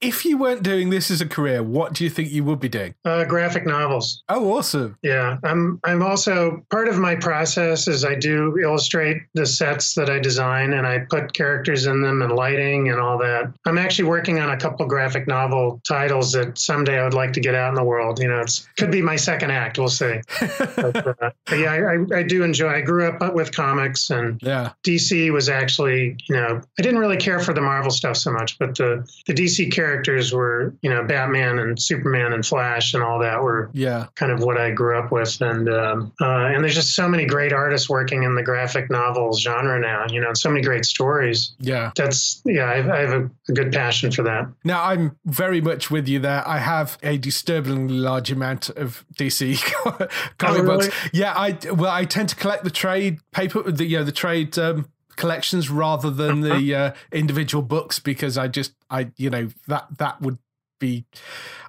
If 0.00 0.24
you 0.24 0.38
weren't 0.38 0.62
doing 0.62 0.90
this 0.90 1.10
as 1.10 1.20
a 1.20 1.26
career, 1.26 1.60
what 1.60 1.92
do 1.92 2.04
you 2.04 2.10
think 2.10 2.30
you 2.30 2.44
would 2.44 2.60
be 2.60 2.68
doing? 2.68 2.94
uh, 3.04 3.24
graphic 3.24 3.66
novels 3.66 4.22
Oh, 4.28 4.52
awesome. 4.56 4.96
yeah 5.02 5.38
i'm 5.44 5.80
i'm 5.84 6.02
also 6.02 6.62
part 6.70 6.88
of 6.88 6.98
my 6.98 7.14
process 7.16 7.88
is 7.88 8.04
i 8.04 8.14
do 8.14 8.56
illustrate 8.58 9.22
the 9.34 9.44
sets 9.46 9.94
that 9.94 10.08
i 10.08 10.18
design 10.18 10.72
and 10.74 10.86
i 10.86 11.00
put 11.10 11.32
characters 11.32 11.86
in 11.86 12.00
them 12.02 12.22
and 12.22 12.32
lighting 12.32 12.90
and 12.90 13.00
all 13.00 13.18
that 13.18 13.52
i'm 13.66 13.78
actually 13.78 14.08
working 14.08 14.38
on 14.38 14.50
a 14.50 14.56
couple 14.56 14.86
graphic 14.86 15.26
novel 15.26 15.80
titles 15.86 16.30
that 16.32 16.58
someday 16.58 16.98
i 17.00 17.04
would 17.04 17.14
like 17.14 17.32
to 17.32 17.40
get 17.40 17.54
out 17.54 17.68
in 17.70 17.74
the 17.74 17.82
world 17.84 18.20
you 18.20 18.28
know 18.28 18.40
it 18.40 18.66
could 18.78 18.90
be 18.90 19.02
my 19.02 19.16
second 19.16 19.50
act 19.50 19.78
we'll 19.78 19.88
see 19.88 20.20
but, 20.76 20.96
uh, 20.96 21.30
but 21.46 21.58
yeah, 21.58 21.72
I, 21.72 22.18
I- 22.18 22.22
do 22.22 22.42
enjoy. 22.42 22.68
I 22.68 22.80
grew 22.82 23.08
up 23.08 23.34
with 23.34 23.52
comics, 23.54 24.10
and 24.10 24.38
Yeah, 24.42 24.72
DC 24.84 25.32
was 25.32 25.48
actually, 25.48 26.16
you 26.28 26.34
know, 26.36 26.60
I 26.78 26.82
didn't 26.82 26.98
really 27.00 27.16
care 27.16 27.40
for 27.40 27.54
the 27.54 27.60
Marvel 27.62 27.90
stuff 27.90 28.16
so 28.18 28.30
much, 28.32 28.58
but 28.58 28.76
the 28.76 29.08
the 29.26 29.34
DC 29.34 29.72
characters 29.72 30.32
were, 30.32 30.74
you 30.82 30.90
know, 30.90 31.04
Batman 31.04 31.58
and 31.58 31.80
Superman 31.80 32.32
and 32.32 32.44
Flash 32.44 32.94
and 32.94 33.02
all 33.02 33.18
that 33.20 33.42
were 33.42 33.70
yeah, 33.72 34.06
kind 34.14 34.32
of 34.32 34.40
what 34.42 34.58
I 34.58 34.70
grew 34.70 34.98
up 34.98 35.10
with, 35.12 35.40
and 35.40 35.68
um, 35.68 36.12
uh, 36.20 36.46
and 36.46 36.62
there's 36.62 36.74
just 36.74 36.94
so 36.94 37.08
many 37.08 37.26
great 37.26 37.52
artists 37.52 37.88
working 37.88 38.22
in 38.22 38.34
the 38.34 38.42
graphic 38.42 38.90
novels 38.90 39.40
genre 39.42 39.78
now. 39.80 40.06
You 40.10 40.20
know, 40.20 40.32
so 40.34 40.48
many 40.50 40.62
great 40.62 40.84
stories. 40.84 41.54
yeah. 41.58 41.90
That's 41.96 42.40
yeah, 42.44 42.64
I, 42.64 42.96
I 42.96 43.00
have 43.00 43.12
a, 43.12 43.30
a 43.48 43.52
good 43.52 43.72
passion 43.72 44.10
for 44.10 44.22
that. 44.22 44.48
Now 44.64 44.82
I'm 44.84 45.16
very 45.24 45.60
much 45.60 45.90
with 45.90 46.08
you 46.08 46.18
there. 46.20 46.46
I 46.46 46.58
have 46.58 46.98
a 47.02 47.18
disturbingly 47.18 47.94
large 47.98 48.30
amount 48.30 48.70
of 48.70 49.04
DC 49.16 49.60
comic 49.82 50.10
Oh, 50.42 50.54
really? 50.62 50.86
books. 50.88 50.88
Yeah, 51.12 51.32
I 51.36 51.58
well, 51.72 51.90
I 51.90 52.04
tend 52.04 52.28
to 52.30 52.36
collect 52.36 52.64
the 52.64 52.70
trade 52.70 53.18
paper, 53.32 53.62
the 53.70 53.84
you 53.84 53.98
know 53.98 54.04
the 54.04 54.12
trade 54.12 54.58
um, 54.58 54.88
collections 55.18 55.68
rather 55.68 56.10
than 56.10 56.40
the 56.40 56.74
uh, 56.74 56.92
individual 57.12 57.62
books 57.62 57.98
because 57.98 58.38
I 58.38 58.48
just 58.48 58.72
I 58.88 59.10
you 59.16 59.28
know 59.28 59.48
that 59.66 59.86
that 59.98 60.20
would 60.22 60.38
be, 60.78 61.04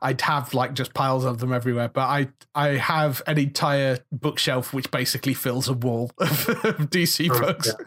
I'd 0.01 0.21
have 0.21 0.53
like 0.53 0.73
just 0.73 0.93
piles 0.93 1.25
of 1.25 1.39
them 1.39 1.51
everywhere. 1.51 1.89
But 1.89 2.01
I, 2.01 2.27
I 2.53 2.67
have 2.77 3.21
an 3.27 3.37
entire 3.37 3.97
bookshelf 4.11 4.73
which 4.73 4.91
basically 4.91 5.33
fills 5.33 5.67
a 5.67 5.73
wall 5.73 6.11
of, 6.19 6.29
DC 6.29 7.29
Oh, 7.31 7.39
books. 7.39 7.73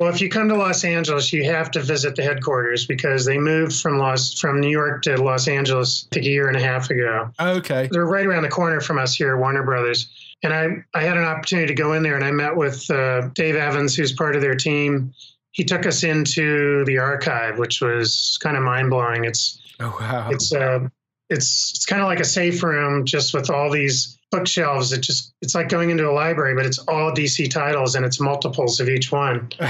Well, 0.00 0.08
if 0.08 0.22
you 0.22 0.30
come 0.30 0.48
to 0.48 0.56
Los 0.56 0.82
Angeles, 0.82 1.30
you 1.30 1.44
have 1.44 1.70
to 1.72 1.80
visit 1.80 2.16
the 2.16 2.22
headquarters 2.22 2.86
because 2.86 3.26
they 3.26 3.36
moved 3.36 3.78
from 3.82 3.98
Los 3.98 4.32
from 4.40 4.58
New 4.58 4.70
York 4.70 5.02
to 5.02 5.22
Los 5.22 5.46
Angeles 5.46 6.06
I 6.10 6.14
think 6.14 6.26
a 6.26 6.30
year 6.30 6.48
and 6.48 6.56
a 6.56 6.60
half 6.62 6.88
ago. 6.88 7.30
Okay. 7.38 7.86
They're 7.92 8.06
right 8.06 8.24
around 8.24 8.44
the 8.44 8.48
corner 8.48 8.80
from 8.80 8.98
us 8.98 9.14
here, 9.14 9.36
Warner 9.36 9.62
Brothers. 9.62 10.08
And 10.42 10.54
I, 10.54 10.98
I 10.98 11.02
had 11.02 11.16
an 11.16 11.24
opportunity 11.24 11.68
to 11.68 11.74
go 11.74 11.92
in 11.92 12.02
there 12.02 12.16
and 12.16 12.24
I 12.24 12.30
met 12.30 12.56
with 12.56 12.90
uh, 12.90 13.28
Dave 13.34 13.56
Evans, 13.56 13.94
who's 13.94 14.12
part 14.12 14.36
of 14.36 14.42
their 14.42 14.54
team. 14.54 15.12
He 15.52 15.64
took 15.64 15.84
us 15.84 16.02
into 16.02 16.84
the 16.86 16.98
archive, 16.98 17.58
which 17.58 17.80
was 17.80 18.38
kind 18.42 18.56
of 18.56 18.62
mind 18.62 18.90
blowing. 18.90 19.24
It's 19.24 19.60
Oh 19.80 19.96
wow. 19.98 20.28
it's 20.30 20.52
uh, 20.52 20.80
it's 21.30 21.72
it's 21.74 21.86
kind 21.86 22.02
of 22.02 22.08
like 22.08 22.20
a 22.20 22.24
safe 22.24 22.62
room, 22.62 23.04
just 23.06 23.32
with 23.32 23.50
all 23.50 23.70
these 23.70 24.18
bookshelves. 24.30 24.92
It 24.92 25.00
just 25.00 25.32
it's 25.40 25.54
like 25.54 25.68
going 25.68 25.90
into 25.90 26.08
a 26.08 26.12
library, 26.12 26.54
but 26.54 26.66
it's 26.66 26.78
all 26.80 27.10
DC 27.12 27.50
titles 27.50 27.94
and 27.94 28.04
it's 28.04 28.20
multiples 28.20 28.78
of 28.80 28.88
each 28.88 29.10
one. 29.10 29.50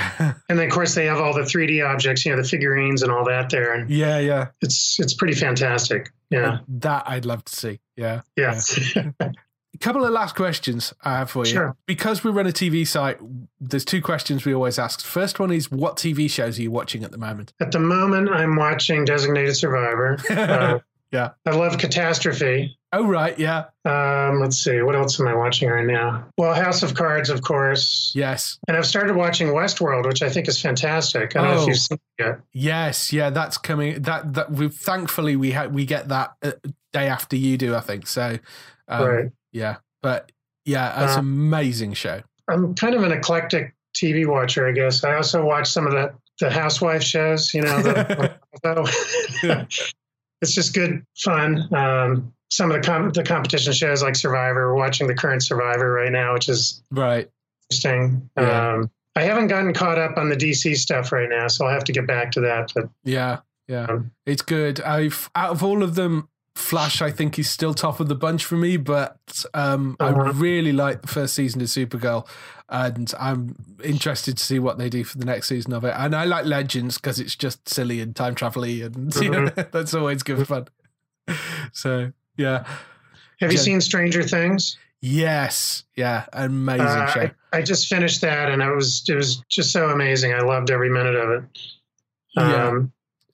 And 0.49 0.59
then 0.59 0.67
of 0.67 0.73
course 0.73 0.97
they 0.97 1.07
have 1.07 1.21
all 1.21 1.33
the 1.33 1.43
3D 1.43 1.87
objects, 1.87 2.27
you 2.27 2.33
know, 2.33 2.43
the 2.43 2.49
figurines 2.49 3.03
and 3.03 3.13
all 3.13 3.25
that 3.27 3.51
there, 3.51 3.73
and 3.73 3.89
yeah, 3.89 4.19
yeah. 4.19 4.49
it's 4.61 4.99
it's 4.99 5.15
pretty 5.15 5.35
fantastic. 5.35 6.11
Yeah, 6.31 6.59
That 6.69 7.05
I'd 7.07 7.25
love 7.25 7.45
to 7.45 7.55
see. 7.55 7.81
Yeah. 7.97 8.23
yeah. 8.37 8.61
A 9.75 9.79
couple 9.79 10.05
of 10.05 10.11
last 10.13 10.35
questions 10.35 10.93
I 11.03 11.19
have 11.19 11.31
for 11.31 11.45
you. 11.47 11.53
Sure. 11.53 11.77
Because 11.87 12.25
we 12.25 12.31
run 12.31 12.47
a 12.47 12.51
TV 12.53 12.87
site, 12.87 13.19
there's 13.61 13.85
two 13.85 14.03
questions 14.03 14.45
we 14.45 14.53
always 14.53 14.79
ask. 14.79 15.01
First 15.01 15.39
one 15.39 15.51
is 15.53 15.71
what 15.71 15.97
TV 15.97 16.29
shows 16.29 16.59
are 16.59 16.63
you 16.63 16.71
watching 16.71 17.05
at 17.05 17.13
the 17.13 17.19
moment? 17.19 17.53
At 17.61 17.71
the 17.73 17.79
moment, 17.79 18.29
I'm 18.31 18.57
watching 18.57 19.05
Designated 19.05 19.57
Survivor. 19.57 20.19
Uh, 20.31 20.79
yeah. 21.13 21.31
I 21.45 21.51
love 21.51 21.77
Catastrophe. 21.77 22.79
Oh 22.93 23.05
right, 23.07 23.37
yeah. 23.37 23.65
Um, 23.85 24.41
let's 24.41 24.59
see, 24.59 24.81
what 24.83 24.95
else 24.95 25.19
am 25.19 25.27
I 25.27 25.35
watching 25.35 25.69
right 25.69 25.85
now? 25.87 26.27
Well, 26.39 26.55
House 26.55 26.85
of 26.85 26.95
Cards, 26.95 27.31
of 27.31 27.43
course. 27.43 28.13
Yes. 28.15 28.59
And 28.69 28.77
I've 28.77 28.87
started 28.87 29.17
watching 29.17 29.49
Westworld, 29.49 30.07
which 30.07 30.23
I 30.23 30.29
think 30.29 30.47
is 30.47 30.61
fantastic. 30.61 31.35
I 31.35 31.43
don't 31.43 31.51
know 31.51 31.59
Oh. 31.59 31.63
if 31.63 31.69
you've 31.69 31.79
seen 31.79 31.99
it 32.19 32.25
yet. 32.25 32.41
Yes, 32.53 33.13
yeah, 33.13 33.31
that's 33.31 33.59
coming. 33.59 34.03
That 34.03 34.35
that 34.35 34.53
we 34.53 34.69
thankfully 34.69 35.35
we 35.35 35.51
ha- 35.53 35.67
we 35.67 35.85
get 35.85 36.09
that 36.09 36.33
uh, 36.43 36.53
day 36.93 37.09
after 37.09 37.35
you 37.37 37.57
do, 37.57 37.75
I 37.75 37.81
think. 37.81 38.07
So, 38.07 38.39
um, 38.87 39.05
Right. 39.09 39.25
Yeah, 39.53 39.77
but 40.03 40.31
yeah, 40.65 41.05
it's 41.05 41.17
Uh, 41.17 41.21
an 41.21 41.25
amazing 41.25 41.95
show. 41.95 42.21
I'm 42.49 42.75
kind 42.75 42.95
of 42.95 43.03
an 43.03 43.13
eclectic 43.13 43.75
TV 43.95 44.27
watcher, 44.27 44.69
I 44.69 44.73
guess. 44.73 45.05
I 45.05 45.15
also 45.15 45.45
watch 45.45 45.69
some 45.69 45.87
of 45.87 45.93
the 45.93 46.13
the 46.41 46.51
housewife 46.51 47.03
shows. 47.03 47.53
You 47.53 47.63
know, 47.63 47.83
the, 47.83 48.35
it's 50.43 50.53
just 50.55 50.75
good 50.75 51.05
fun. 51.19 51.69
Um, 51.75 52.33
some 52.51 52.71
of 52.71 52.81
the 52.81 52.87
com- 52.87 53.11
the 53.11 53.23
competition 53.23 53.73
shows 53.73 54.03
like 54.03 54.17
Survivor. 54.17 54.73
We're 54.73 54.79
watching 54.79 55.07
the 55.07 55.15
current 55.15 55.43
Survivor 55.43 55.93
right 55.93 56.11
now, 56.11 56.33
which 56.35 56.49
is 56.49 56.83
Right. 56.91 57.29
interesting. 57.71 58.29
Yeah. 58.37 58.73
Um, 58.75 58.91
I 59.17 59.23
haven't 59.23 59.49
gotten 59.49 59.73
caught 59.75 59.99
up 59.99 60.17
on 60.17 60.29
the 60.29 60.37
DC 60.37 60.77
stuff 60.77 61.13
right 61.13 61.29
now, 61.29 61.49
so 61.49 61.67
I'll 61.67 61.73
have 61.73 61.85
to 61.85 61.93
get 61.93 62.07
back 62.07 62.31
to 62.33 62.41
that. 62.41 62.73
But 62.75 62.89
Yeah, 63.05 63.39
yeah, 63.69 63.85
Um, 63.87 64.13
it's 64.27 64.43
good. 64.43 64.81
I've 64.81 65.31
out 65.35 65.51
of 65.51 65.63
all 65.63 65.83
of 65.83 65.95
them, 65.95 66.29
Flash 66.61 67.03
I 67.03 67.11
think 67.11 67.39
is 67.39 67.49
still 67.51 67.75
top 67.75 67.99
of 68.01 68.09
the 68.09 68.15
bunch 68.15 68.45
for 68.45 68.57
me, 68.57 68.77
but 68.77 69.45
um, 69.55 69.97
I 69.99 70.11
Uh-huh. 70.11 70.33
really 70.35 70.73
like 70.73 71.03
the 71.03 71.09
first 71.09 71.35
season 71.35 71.61
of 71.61 71.69
Supergirl, 71.69 72.27
and 72.69 73.13
I'm 73.19 73.57
interested 73.83 74.37
to 74.37 74.45
see 74.45 74.59
what 74.59 74.79
they 74.79 74.89
do 74.89 75.03
for 75.05 75.19
the 75.19 75.25
next 75.25 75.49
season 75.49 75.73
of 75.73 75.85
it. 75.85 75.95
And 75.97 76.15
I 76.15 76.25
like 76.25 76.45
Legends 76.45 76.97
because 76.99 77.19
it's 77.19 77.35
just 77.35 77.69
silly 77.69 78.01
and 78.01 78.15
time 78.15 78.35
travel 78.35 78.63
and 78.65 79.15
you 79.23 79.31
know, 79.31 79.47
that's 79.73 79.95
always 79.95 80.23
good 80.23 80.47
fun. 80.47 80.69
So 81.73 82.13
yeah, 82.37 82.65
have 83.41 83.53
you 83.53 83.59
Jen- 83.59 83.65
seen 83.65 83.81
Stranger 83.81 84.23
Things? 84.23 84.77
yes, 85.01 85.85
yeah, 85.97 86.27
amazing 86.33 86.87
Uh, 86.87 87.07
show. 87.07 87.31
I, 87.53 87.59
I 87.59 87.63
just 87.63 87.87
finished 87.89 88.21
that, 88.23 88.51
and 88.51 88.61
it 88.63 88.75
was 88.75 89.05
it 89.09 89.15
was 89.15 89.43
just 89.49 89.73
so 89.73 89.91
amazing. 89.91 90.33
I 90.35 90.41
loved 90.41 90.71
every 90.71 90.91
minute 90.91 91.15
of 91.17 91.31
it. 91.31 91.43
Yeah. 92.37 92.81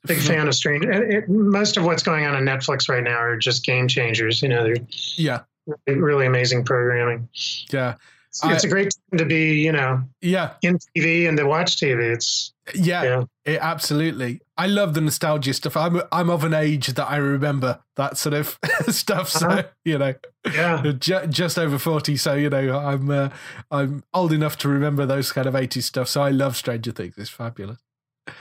Big 0.07 0.19
fan 0.19 0.49
of 0.49 0.55
Stranger. 0.55 0.91
and 0.91 1.13
It, 1.13 1.29
most 1.29 1.77
of 1.77 1.85
what's 1.85 2.03
going 2.03 2.25
on 2.27 2.35
on 2.35 2.43
Netflix 2.45 2.89
right 2.89 3.03
now 3.05 3.17
are 3.19 3.37
just 3.37 3.65
game 3.65 3.89
changers. 3.89 4.43
You 4.43 4.49
know, 4.49 4.65
they're 4.65 4.77
Yeah, 5.17 5.41
really, 5.87 6.01
really 6.01 6.27
amazing 6.27 6.65
programming. 6.65 7.29
yeah, 7.71 7.95
It's, 8.29 8.45
it's 8.45 8.65
I- 8.65 8.69
a 8.69 8.71
great 8.71 8.95
time 9.11 9.19
to 9.19 9.25
be, 9.25 9.61
you 9.61 9.73
know, 9.73 10.03
yeah. 10.21 10.55
in 10.63 10.79
TV 10.97 11.29
and 11.29 11.37
to 11.39 11.45
watch 11.47 11.77
TV. 11.77 12.13
It's 12.13 12.53
Yeah, 12.75 13.03
Yeah. 13.05 13.25
It, 13.45 13.59
absolutely. 13.61 14.41
I 14.59 14.67
love 14.67 14.95
the 14.95 15.01
nostalgia 15.01 15.53
stuff. 15.55 15.77
I'm 15.77 16.01
I'm 16.11 16.31
of 16.31 16.43
an 16.43 16.53
age 16.55 16.89
that 16.89 17.09
I 17.09 17.17
remember 17.19 17.79
that 17.97 18.17
sort 18.17 18.35
of 18.35 18.59
stuff. 18.89 19.29
So 19.29 19.47
Uh-huh. 19.49 19.63
you 19.85 19.99
know, 19.99 20.15
yeah, 20.53 20.83
ju- 20.99 21.27
just 21.29 21.59
over 21.59 21.79
forty. 21.79 22.17
So 22.17 22.35
you 22.35 22.51
know, 22.51 22.77
I'm 22.77 23.09
uh, 23.11 23.29
I'm 23.71 24.03
old 24.15 24.33
enough 24.33 24.57
to 24.59 24.69
remember 24.69 25.07
those 25.07 25.31
kind 25.31 25.47
of 25.47 25.55
80s 25.55 25.85
stuff. 25.85 26.09
So 26.09 26.23
I 26.23 26.31
love 26.31 26.57
Stranger 26.57 26.91
Things. 26.91 27.15
It's 27.19 27.31
fabulous. 27.31 27.79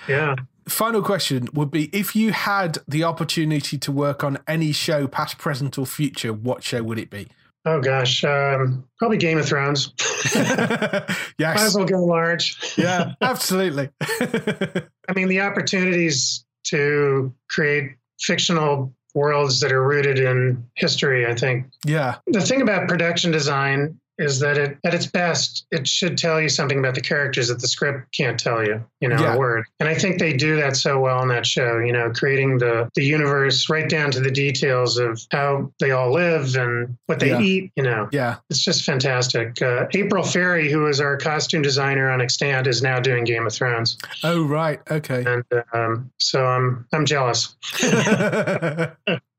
yeah. 0.07 0.35
Final 0.67 1.01
question 1.01 1.47
would 1.53 1.69
be: 1.71 1.89
If 1.93 2.15
you 2.15 2.31
had 2.31 2.79
the 2.87 3.03
opportunity 3.03 3.77
to 3.77 3.91
work 3.91 4.23
on 4.23 4.39
any 4.47 4.71
show, 4.71 5.07
past, 5.07 5.37
present, 5.37 5.77
or 5.77 5.85
future, 5.85 6.33
what 6.33 6.63
show 6.63 6.81
would 6.83 6.97
it 6.97 7.09
be? 7.09 7.27
Oh 7.65 7.81
gosh, 7.81 8.23
um, 8.23 8.83
probably 8.99 9.17
Game 9.17 9.37
of 9.37 9.45
Thrones. 9.47 9.91
Might 10.35 11.57
as 11.57 11.75
well 11.75 11.85
go 11.85 12.03
large. 12.03 12.73
Yeah. 12.77 13.13
Absolutely. 13.21 13.89
I 13.99 15.13
mean, 15.15 15.27
the 15.27 15.41
opportunities 15.41 16.45
to 16.65 17.33
create 17.49 17.95
fictional 18.19 18.93
worlds 19.15 19.59
that 19.61 19.71
are 19.71 19.83
rooted 19.83 20.19
in 20.19 20.63
history, 20.75 21.25
I 21.25 21.35
think. 21.35 21.67
yeah. 21.85 22.17
The 22.27 22.41
thing 22.41 22.61
about 22.61 22.87
production 22.87 23.31
design 23.31 23.99
is 24.17 24.39
that 24.39 24.57
it, 24.57 24.77
at 24.85 24.93
its 24.93 25.05
best, 25.07 25.65
it 25.71 25.87
should 25.87 26.17
tell 26.17 26.39
you 26.41 26.47
something 26.49 26.79
about 26.79 26.95
the 26.95 27.01
characters 27.01 27.49
that 27.49 27.59
the 27.59 27.67
script 27.67 28.07
can't 28.15 28.39
tell 28.39 28.63
you, 28.65 28.83
you 29.01 29.09
know, 29.09 29.19
Yeah. 29.19 29.35
a 29.35 29.37
word. 29.37 29.65
And 29.79 29.89
I 29.89 29.93
think 29.95 30.19
they 30.19 30.33
do 30.33 30.55
that 30.57 30.75
so 30.77 30.99
well 30.99 31.21
in 31.21 31.27
that 31.29 31.45
show, 31.45 31.79
you 31.79 31.91
know, 31.91 32.11
creating 32.11 32.57
the, 32.57 32.89
the 32.95 33.03
universe 33.03 33.69
right 33.69 33.89
down 33.89 34.11
to 34.11 34.19
the 34.21 34.31
details 34.31 34.97
of 34.97 35.21
how 35.31 35.71
they 35.79 35.91
all 35.91 36.13
live 36.13 36.55
and 36.55 36.97
what 37.07 37.19
they 37.19 37.29
Yeah. 37.29 37.41
eat, 37.41 37.71
you 37.75 37.83
know. 37.83 38.07
Yeah. 38.11 38.37
It's 38.49 38.63
just 38.63 38.83
fantastic. 38.85 39.61
Uh, 39.61 39.85
April 39.93 40.23
Ferry, 40.23 40.71
who 40.71 40.87
is 40.87 40.99
our 41.01 41.17
costume 41.17 41.61
designer 41.61 42.09
on 42.09 42.21
Extant, 42.21 42.67
is 42.67 42.81
now 42.81 42.99
doing 42.99 43.23
Game 43.25 43.45
of 43.45 43.53
Thrones, 43.53 43.97
Oh 44.23 44.43
right. 44.45 44.79
Okay. 44.89 45.23
and 45.27 45.43
um, 45.73 46.09
so 46.19 46.45
I'm 46.45 46.85
I'm 46.93 47.05
jealous. 47.05 47.55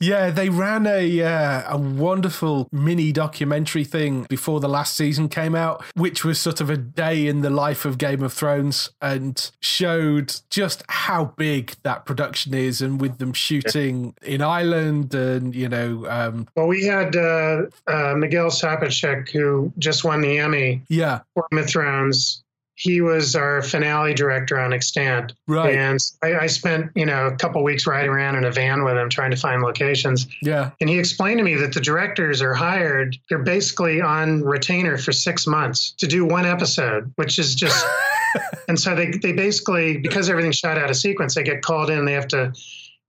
yeah, 0.00 0.30
they 0.30 0.48
ran 0.48 0.86
a 0.86 1.22
uh, 1.22 1.74
a 1.74 1.78
wonderful 1.78 2.68
mini 2.70 3.12
documentary 3.12 3.84
thing 3.84 4.26
before 4.28 4.60
the 4.60 4.68
last 4.68 4.96
season 4.96 5.28
came 5.28 5.54
out, 5.54 5.84
which 5.94 6.24
was 6.24 6.40
sort 6.40 6.60
of 6.60 6.70
a 6.70 6.76
day 6.76 7.26
in 7.26 7.40
the 7.40 7.50
life 7.50 7.84
of 7.84 7.98
Game 7.98 8.22
of 8.22 8.32
Thrones 8.32 8.90
and 9.00 9.50
showed 9.60 10.34
just 10.50 10.84
how 10.88 11.26
big 11.36 11.74
that 11.82 12.04
production 12.06 12.54
is, 12.54 12.80
and 12.80 13.00
with 13.00 13.18
them 13.18 13.32
shooting 13.32 14.14
in 14.22 14.40
Ireland 14.40 15.14
and 15.14 15.54
you 15.54 15.68
know, 15.68 16.06
um, 16.08 16.46
Well, 16.54 16.68
we 16.68 16.84
had 16.84 17.16
uh, 17.16 17.62
uh, 17.86 18.14
Miguel 18.16 18.50
Sapochnik, 18.50 19.30
who 19.30 19.72
just 19.78 20.04
won 20.04 20.20
the 20.20 20.38
Emmy 20.38 20.82
yeah, 20.88 21.20
for 21.34 21.46
Game 21.50 21.58
of 21.58 21.68
Thrones. 21.68 22.43
He 22.76 23.00
was 23.00 23.36
our 23.36 23.62
finale 23.62 24.14
director 24.14 24.58
on 24.58 24.72
Extant, 24.72 25.32
right, 25.46 25.74
and 25.74 25.98
I, 26.22 26.38
I 26.40 26.46
spent 26.46 26.90
you 26.94 27.06
know 27.06 27.26
a 27.26 27.36
couple 27.36 27.62
weeks 27.62 27.86
riding 27.86 28.10
around 28.10 28.36
in 28.36 28.44
a 28.44 28.50
van 28.50 28.84
with 28.84 28.96
him 28.96 29.08
trying 29.08 29.30
to 29.30 29.36
find 29.36 29.62
locations. 29.62 30.26
yeah, 30.42 30.70
And 30.80 30.90
he 30.90 30.98
explained 30.98 31.38
to 31.38 31.44
me 31.44 31.54
that 31.54 31.72
the 31.72 31.80
directors 31.80 32.42
are 32.42 32.54
hired; 32.54 33.16
they're 33.28 33.38
basically 33.42 34.00
on 34.00 34.42
retainer 34.42 34.98
for 34.98 35.12
six 35.12 35.46
months 35.46 35.92
to 35.98 36.06
do 36.06 36.24
one 36.24 36.46
episode, 36.46 37.12
which 37.16 37.38
is 37.38 37.54
just. 37.54 37.84
and 38.68 38.78
so 38.78 38.94
they 38.94 39.10
they 39.10 39.32
basically 39.32 39.98
because 39.98 40.28
everything's 40.28 40.56
shot 40.56 40.76
out 40.78 40.90
of 40.90 40.96
sequence, 40.96 41.34
they 41.34 41.42
get 41.42 41.62
called 41.62 41.90
in. 41.90 42.04
They 42.04 42.14
have 42.14 42.28
to 42.28 42.52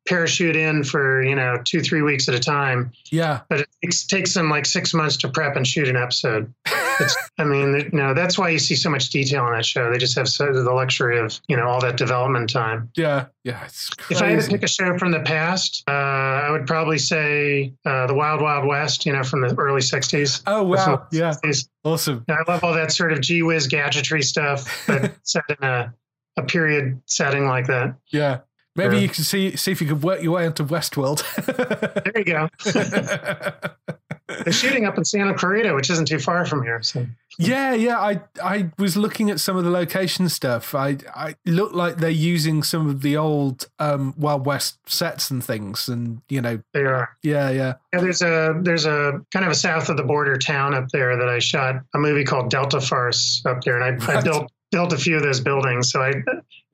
parachute 0.08 0.56
in 0.56 0.84
for 0.84 1.24
you 1.24 1.36
know 1.36 1.58
two 1.64 1.82
three 1.82 2.02
weeks 2.02 2.30
at 2.30 2.36
a 2.36 2.40
time 2.40 2.92
yeah, 3.16 3.42
but 3.50 3.62
it 3.62 3.70
takes, 3.84 4.06
takes 4.06 4.34
them 4.34 4.50
like 4.50 4.66
six 4.66 4.94
months 4.94 5.18
to 5.18 5.30
prep 5.30 5.56
and 5.56 5.66
shoot 5.66 5.88
an 5.88 5.96
episode. 5.96 6.54
It's, 7.00 7.16
I 7.38 7.44
mean, 7.44 7.90
you 7.92 7.98
know, 7.98 8.14
that's 8.14 8.38
why 8.38 8.50
you 8.50 8.60
see 8.60 8.76
so 8.76 8.90
much 8.90 9.10
detail 9.10 9.44
on 9.44 9.54
that 9.54 9.66
show. 9.66 9.92
They 9.92 9.98
just 9.98 10.16
have 10.16 10.28
so, 10.28 10.52
the 10.52 10.74
luxury 10.74 11.20
of, 11.20 11.40
you 11.48 11.56
know, 11.56 11.68
all 11.68 11.80
that 11.82 11.98
development 11.98 12.50
time. 12.50 12.90
yeah, 12.96 13.28
yeah. 13.44 13.64
It's 13.66 13.92
If 14.10 14.22
I 14.22 14.32
had 14.32 14.42
to 14.42 14.50
pick 14.50 14.64
a 14.64 14.68
show 14.68 14.98
from 14.98 15.12
the 15.12 15.22
past, 15.22 15.84
uh, 15.88 15.92
I 15.92 16.52
would 16.52 16.68
probably 16.68 16.98
say 16.98 17.74
uh, 17.86 18.08
The 18.08 18.14
Wild 18.14 18.42
Wild 18.42 18.66
West, 18.66 19.06
you 19.06 19.14
know, 19.14 19.24
from 19.24 19.42
the 19.42 19.56
early 19.58 19.82
60s. 19.82 20.42
Oh 20.48 20.64
wow, 20.64 21.08
yeah, 21.12 21.34
60s. 21.44 21.70
awesome. 21.84 22.26
I 22.30 22.52
love 22.52 22.64
all 22.64 22.74
that 22.74 22.92
sort 22.92 23.14
of 23.14 23.22
gee 23.22 23.44
whiz 23.44 23.68
gadgetry 23.68 24.24
stuff, 24.24 24.86
but 24.88 25.16
set 25.24 25.44
in 25.50 25.64
a, 25.64 25.94
a 26.38 26.44
period 26.44 27.02
setting 27.06 27.46
like 27.46 27.68
that. 27.68 27.96
Yeah. 28.10 28.40
Maybe 28.78 28.96
Yeah. 28.98 29.02
you 29.04 29.10
can 29.10 29.24
see 29.24 29.56
see 29.56 29.72
if 29.72 29.82
you 29.82 29.88
could 29.88 30.04
work 30.04 30.22
your 30.22 30.34
way 30.34 30.46
into 30.46 30.64
Westworld. 30.64 31.24
There 32.14 32.18
you 32.18 32.26
go. 32.26 32.50
They're 34.44 34.52
shooting 34.54 34.86
up 34.86 34.98
in 34.98 35.06
Santa 35.06 35.34
Clarita, 35.36 35.74
which 35.76 35.90
isn't 35.92 36.08
too 36.08 36.18
far 36.20 36.46
from 36.46 36.64
here. 36.64 36.82
So 36.82 37.06
Yeah, 37.38 37.74
yeah. 37.74 38.00
I 38.00 38.22
I 38.44 38.72
was 38.78 38.98
looking 38.98 39.30
at 39.30 39.40
some 39.40 39.56
of 39.56 39.64
the 39.64 39.70
location 39.70 40.30
stuff. 40.30 40.74
I 40.74 40.98
I 41.16 41.36
look 41.46 41.74
like 41.74 41.98
they're 41.98 42.10
using 42.10 42.64
some 42.64 42.90
of 42.90 43.02
the 43.02 43.16
old 43.18 43.68
um, 43.80 44.14
Wild 44.18 44.46
West 44.46 44.80
sets 44.88 45.30
and 45.32 45.44
things, 45.44 45.88
and 45.88 46.22
you 46.28 46.42
know, 46.42 46.60
they 46.74 46.82
are. 46.86 47.16
yeah, 47.24 47.50
yeah. 47.52 47.74
Yeah, 47.94 48.00
there's 48.02 48.22
a 48.24 48.60
there's 48.62 48.86
a 48.86 49.22
kind 49.32 49.46
of 49.46 49.52
a 49.52 49.56
south 49.56 49.90
of 49.90 49.98
the 49.98 50.04
border 50.04 50.38
town 50.38 50.74
up 50.74 50.90
there 50.90 51.16
that 51.18 51.30
I 51.30 51.40
shot 51.40 51.76
a 51.94 51.98
movie 52.00 52.24
called 52.24 52.50
Delta 52.50 52.82
Farce 52.82 53.42
up 53.46 53.62
there, 53.64 53.80
and 53.80 54.02
I, 54.04 54.18
I 54.18 54.22
built 54.22 54.52
built 54.72 54.92
a 54.92 54.98
few 54.98 55.16
of 55.18 55.24
those 55.24 55.40
buildings. 55.40 55.92
So 55.92 56.02
I 56.02 56.14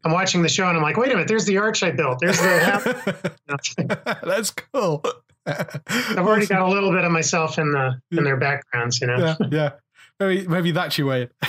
I'm 0.04 0.12
watching 0.12 0.42
the 0.42 0.50
show 0.50 0.68
and 0.68 0.76
I'm 0.78 0.84
like, 0.84 0.98
wait 0.98 1.12
a 1.12 1.14
minute, 1.14 1.28
there's 1.28 1.46
the 1.46 1.58
arch 1.58 1.84
I 1.84 1.92
built. 1.92 2.20
There's 2.20 2.40
the 2.40 3.36
That's 4.24 4.52
cool. 4.52 5.04
I've 5.46 6.18
already 6.20 6.48
got 6.48 6.62
a 6.62 6.68
little 6.68 6.92
bit 6.92 7.04
of 7.04 7.12
myself 7.12 7.58
in 7.58 7.72
the 7.72 8.00
in 8.12 8.24
their 8.24 8.38
backgrounds, 8.38 9.02
you 9.02 9.08
know. 9.08 9.18
yeah, 9.18 9.36
yeah. 9.52 9.72
Maybe 10.20 10.48
maybe 10.48 10.72
that's 10.72 10.98
your 10.98 11.08
way. 11.08 11.30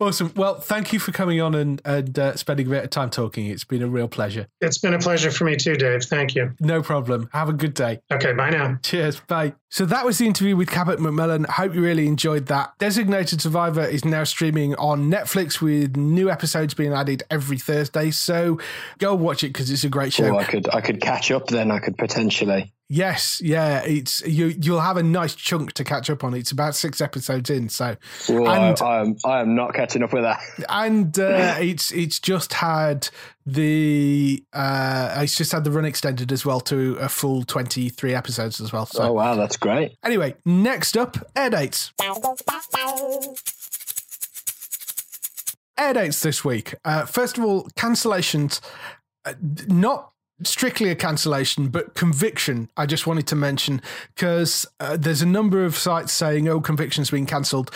awesome. 0.00 0.32
Well, 0.36 0.60
thank 0.60 0.92
you 0.92 0.98
for 0.98 1.12
coming 1.12 1.40
on 1.40 1.54
and 1.54 1.80
and 1.84 2.18
uh, 2.18 2.36
spending 2.36 2.66
a 2.66 2.70
bit 2.70 2.84
of 2.84 2.90
time 2.90 3.10
talking. 3.10 3.46
It's 3.46 3.64
been 3.64 3.82
a 3.82 3.88
real 3.88 4.08
pleasure. 4.08 4.48
It's 4.60 4.78
been 4.78 4.94
a 4.94 4.98
pleasure 4.98 5.30
for 5.30 5.44
me 5.44 5.56
too, 5.56 5.74
Dave. 5.76 6.04
Thank 6.04 6.34
you. 6.34 6.52
No 6.60 6.82
problem. 6.82 7.28
Have 7.32 7.48
a 7.48 7.52
good 7.52 7.74
day. 7.74 8.00
Okay, 8.12 8.32
bye 8.32 8.50
now. 8.50 8.78
Cheers. 8.82 9.20
Bye. 9.20 9.54
So 9.70 9.84
that 9.86 10.04
was 10.04 10.18
the 10.18 10.26
interview 10.26 10.56
with 10.56 10.70
Cabot 10.70 11.00
McMullen. 11.00 11.46
Hope 11.46 11.74
you 11.74 11.82
really 11.82 12.06
enjoyed 12.06 12.46
that. 12.46 12.78
Designated 12.78 13.40
Survivor 13.40 13.84
is 13.84 14.04
now 14.04 14.22
streaming 14.22 14.74
on 14.76 15.10
Netflix 15.10 15.60
with 15.60 15.96
new 15.96 16.30
episodes 16.30 16.74
being 16.74 16.92
added 16.92 17.24
every 17.30 17.58
Thursday. 17.58 18.10
So 18.12 18.60
go 18.98 19.14
watch 19.14 19.42
it 19.42 19.48
because 19.48 19.70
it's 19.70 19.84
a 19.84 19.88
great 19.88 20.12
show. 20.12 20.34
Oh, 20.34 20.38
I 20.38 20.44
could 20.44 20.68
I 20.72 20.80
could 20.80 21.00
catch 21.00 21.30
up 21.30 21.48
then. 21.48 21.70
I 21.70 21.80
could 21.80 21.98
potentially. 21.98 22.72
Yes, 22.90 23.40
yeah, 23.42 23.80
it's 23.80 24.20
you. 24.26 24.48
You'll 24.60 24.80
have 24.80 24.98
a 24.98 25.02
nice 25.02 25.34
chunk 25.34 25.72
to 25.72 25.84
catch 25.84 26.10
up 26.10 26.22
on. 26.22 26.34
It's 26.34 26.52
about 26.52 26.74
six 26.74 27.00
episodes 27.00 27.48
in, 27.48 27.70
so 27.70 27.96
and 28.28 28.46
I, 28.46 28.72
I 28.84 29.00
am 29.00 29.16
I 29.24 29.40
am 29.40 29.54
not 29.54 29.72
catching 29.72 30.02
up 30.02 30.12
with 30.12 30.22
that. 30.24 30.40
and 30.68 31.18
uh, 31.18 31.56
it's 31.60 31.92
it's 31.92 32.20
just 32.20 32.52
had 32.52 33.08
the 33.46 34.44
uh, 34.52 35.14
it's 35.22 35.34
just 35.34 35.52
had 35.52 35.64
the 35.64 35.70
run 35.70 35.86
extended 35.86 36.30
as 36.30 36.44
well 36.44 36.60
to 36.60 36.96
a 37.00 37.08
full 37.08 37.42
twenty 37.44 37.88
three 37.88 38.14
episodes 38.14 38.60
as 38.60 38.70
well. 38.70 38.84
So 38.84 39.04
Oh 39.04 39.12
wow, 39.14 39.34
that's 39.34 39.56
great. 39.56 39.96
anyway, 40.04 40.34
next 40.44 40.96
up, 40.98 41.16
air 41.34 41.48
dates. 41.50 41.92
Air 45.76 45.94
dates 45.94 46.20
this 46.20 46.44
week. 46.44 46.74
Uh, 46.84 47.04
first 47.06 47.38
of 47.38 47.44
all, 47.44 47.64
cancellations. 47.70 48.60
Uh, 49.24 49.32
not 49.68 50.12
strictly 50.46 50.90
a 50.90 50.94
cancellation, 50.94 51.68
but 51.68 51.94
conviction. 51.94 52.70
I 52.76 52.86
just 52.86 53.06
wanted 53.06 53.26
to 53.28 53.36
mention 53.36 53.82
because 54.14 54.66
uh, 54.80 54.96
there's 54.96 55.22
a 55.22 55.26
number 55.26 55.64
of 55.64 55.76
sites 55.76 56.12
saying, 56.12 56.48
"Oh, 56.48 56.60
conviction's 56.60 57.10
been 57.10 57.26
cancelled. 57.26 57.70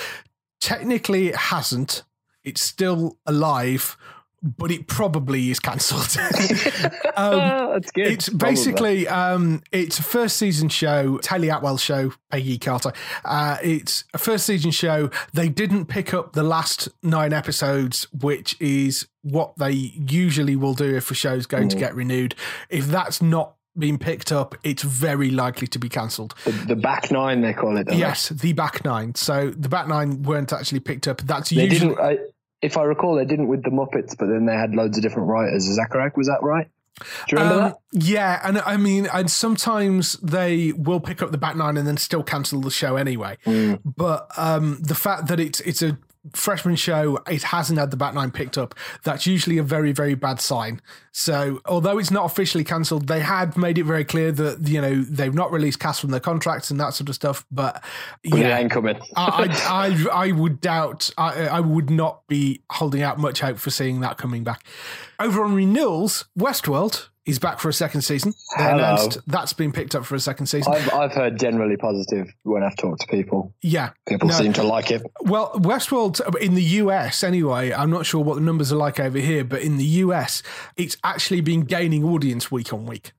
Technically, 0.61 1.29
it 1.29 1.37
hasn't. 1.37 2.03
It's 2.45 2.61
still 2.61 3.19
alive, 3.27 3.97
but 4.43 4.71
it 4.71 4.87
probably 4.87 5.51
is 5.51 5.59
cancelled. 5.61 6.17
um, 7.17 7.73
that's 7.73 7.91
good. 7.91 8.07
it's 8.07 8.29
Probably. 8.29 8.49
basically 8.51 9.09
um, 9.09 9.63
it's 9.73 9.99
a 9.99 10.03
first 10.03 10.37
season 10.37 10.69
show, 10.69 11.19
Taylor 11.19 11.57
Atwell 11.57 11.77
show, 11.79 12.13
Peggy 12.31 12.59
Carter. 12.59 12.93
Uh, 13.25 13.57
it's 13.63 14.05
a 14.15 14.19
first 14.19 14.47
season 14.47 14.71
show. 14.71 15.11
They 15.33 15.49
didn't 15.49 15.87
pick 15.87 16.15
up 16.15 16.33
the 16.35 16.43
last 16.43 16.89
nine 17.03 17.33
episodes, 17.33 18.07
which 18.13 18.57
is 18.61 19.09
what 19.23 19.57
they 19.57 19.73
usually 19.73 20.57
will 20.57 20.75
do 20.75 20.97
if 20.97 21.11
a 21.11 21.15
show's 21.15 21.47
going 21.47 21.69
to 21.71 21.77
Mm. 21.77 21.81
get 21.81 21.95
renewed. 21.95 22.35
If 22.71 22.87
that's 22.87 23.21
not 23.21 23.55
been 23.77 23.99
picked 23.99 24.33
up, 24.33 24.57
it's 24.65 24.83
very 24.83 25.31
likely 25.31 25.67
to 25.69 25.79
be 25.79 25.89
cancelled. 25.89 26.35
the, 26.45 26.51
the 26.51 26.77
back 26.77 27.11
nine 27.13 27.41
they 27.43 27.53
call 27.53 27.77
it. 27.77 27.85
don't 27.85 27.95
they? 27.95 28.01
Yes, 28.01 28.29
the 28.31 28.53
back 28.53 28.85
nine. 28.85 29.15
So 29.15 29.51
the 29.51 29.69
back 29.69 29.87
nine 29.89 30.23
weren't 30.23 30.53
actually 30.53 30.81
picked 30.81 31.07
up. 31.07 31.19
That's 31.23 31.51
They 31.51 31.65
usually 31.65 31.95
didn't. 31.95 32.05
I, 32.05 32.19
if 32.63 32.77
I 32.77 32.83
recall, 32.83 33.15
they 33.17 33.25
didn't 33.25 33.49
with 33.49 33.63
the 33.63 33.71
Muppets, 33.71 34.17
but 34.19 34.27
then 34.27 34.47
they 34.47 34.55
had 34.55 34.75
loads 34.75 34.97
of 34.99 35.03
different 35.03 35.29
writers. 35.29 35.67
Is 35.67 35.77
that 35.77 35.89
correct? 35.91 36.17
Was 36.17 36.27
that 36.27 36.43
right? 36.43 36.69
Do 36.99 37.05
you 37.37 37.39
remember 37.39 37.55
Um, 37.63 37.69
that? 37.71 37.77
Yeah, 37.93 38.41
and 38.43 38.59
I 38.59 38.77
mean, 38.77 39.07
and 39.13 39.31
sometimes 39.31 40.15
they 40.15 40.73
will 40.73 40.99
pick 40.99 41.23
up 41.23 41.31
the 41.31 41.39
back 41.39 41.55
nine 41.55 41.77
and 41.77 41.87
then 41.87 41.97
still 41.97 42.25
cancel 42.25 42.61
the 42.61 42.71
show 42.71 42.97
anyway. 42.97 43.39
Mm. 43.47 43.81
But 43.85 44.29
um, 44.37 44.79
the 44.81 44.97
fact 44.97 45.29
that 45.29 45.39
it's 45.39 45.61
it's 45.61 45.83
a 45.83 45.97
freshman 46.35 46.77
show, 46.77 47.19
it 47.27 47.43
hasn't 47.43 47.79
had 47.79 47.91
the 47.91 47.97
back 47.97 48.15
nine 48.15 48.31
picked 48.31 48.59
up. 48.59 48.75
That's 49.05 49.27
usually 49.27 49.59
a 49.59 49.63
very 49.63 49.93
very 49.93 50.15
bad 50.15 50.41
sign. 50.41 50.81
So 51.13 51.61
although 51.67 51.99
it's 51.99 52.11
not 52.11 52.27
officially 52.27 52.65
cancelled, 52.65 53.09
they 53.09 53.21
had 53.21 53.57
made 53.57 53.79
it 53.79 53.85
very 53.85 54.05
clear 54.05 54.31
that 54.33 54.67
you 54.69 54.81
know 54.81 55.03
they've 55.03 55.35
not 55.35 55.53
released 55.53 55.81
cast 55.81 56.01
from 56.01 56.11
their 56.11 56.21
contracts 56.21 56.71
and 56.71 56.79
that 56.81 56.95
sort 56.95 57.09
of 57.09 57.15
stuff. 57.15 57.45
But 57.51 57.83
yeah. 58.23 58.59
ain't 58.59 58.71
coming. 58.71 58.99
I, 59.17 59.49
I, 59.69 59.87
I 60.15 60.29
I 60.29 60.33
would 60.33 60.61
doubt. 60.61 61.11
I, 61.19 61.47
I 61.49 61.61
would 61.61 61.91
not 61.91 62.27
be 62.29 62.63
holding 62.71 63.03
out 63.03 63.19
much 63.19 63.41
hope 63.41 63.59
for 63.59 63.71
seeing 63.71 64.01
that 64.01 64.19
coming 64.19 64.45
back. 64.45 64.65
Over 65.19 65.45
on 65.45 65.55
renewals, 65.55 66.27
Westworld 66.39 67.09
is 67.29 67.39
back 67.39 67.61
for 67.61 67.69
a 67.69 67.73
second 67.73 68.01
season. 68.03 68.33
They 68.57 68.65
Hello. 68.65 68.79
announced 68.79 69.19
that's 69.27 69.53
been 69.53 69.71
picked 69.73 69.95
up 69.95 70.05
for 70.05 70.15
a 70.15 70.21
second 70.21 70.47
season. 70.47 70.73
I've 70.73 70.93
I've 70.93 71.13
heard 71.13 71.39
generally 71.39 71.77
positive 71.77 72.29
when 72.43 72.63
I've 72.63 72.77
talked 72.77 73.03
to 73.03 73.07
people. 73.09 73.53
yeah, 73.63 73.91
People 74.09 74.29
No. 74.29 74.35
seem 74.35 74.53
to 74.55 74.63
like 74.63 74.91
it. 74.91 75.03
Well, 75.21 75.53
Westworld 75.55 76.21
in 76.39 76.55
the 76.55 76.63
US 76.83 77.23
anyway. 77.23 77.73
I'm 77.73 77.91
not 77.91 78.07
sure 78.07 78.23
what 78.25 78.35
the 78.37 78.41
numbers 78.41 78.73
are 78.73 78.77
like 78.77 78.99
over 78.99 79.19
here, 79.19 79.45
but 79.45 79.61
in 79.63 79.77
the 79.77 79.85
US, 80.05 80.43
it's 80.77 80.97
actually 81.05 81.41
been 81.43 81.61
gaining 81.63 82.03
audience 82.05 82.51
week 82.51 82.73
on 82.73 82.87
week. 82.87 83.13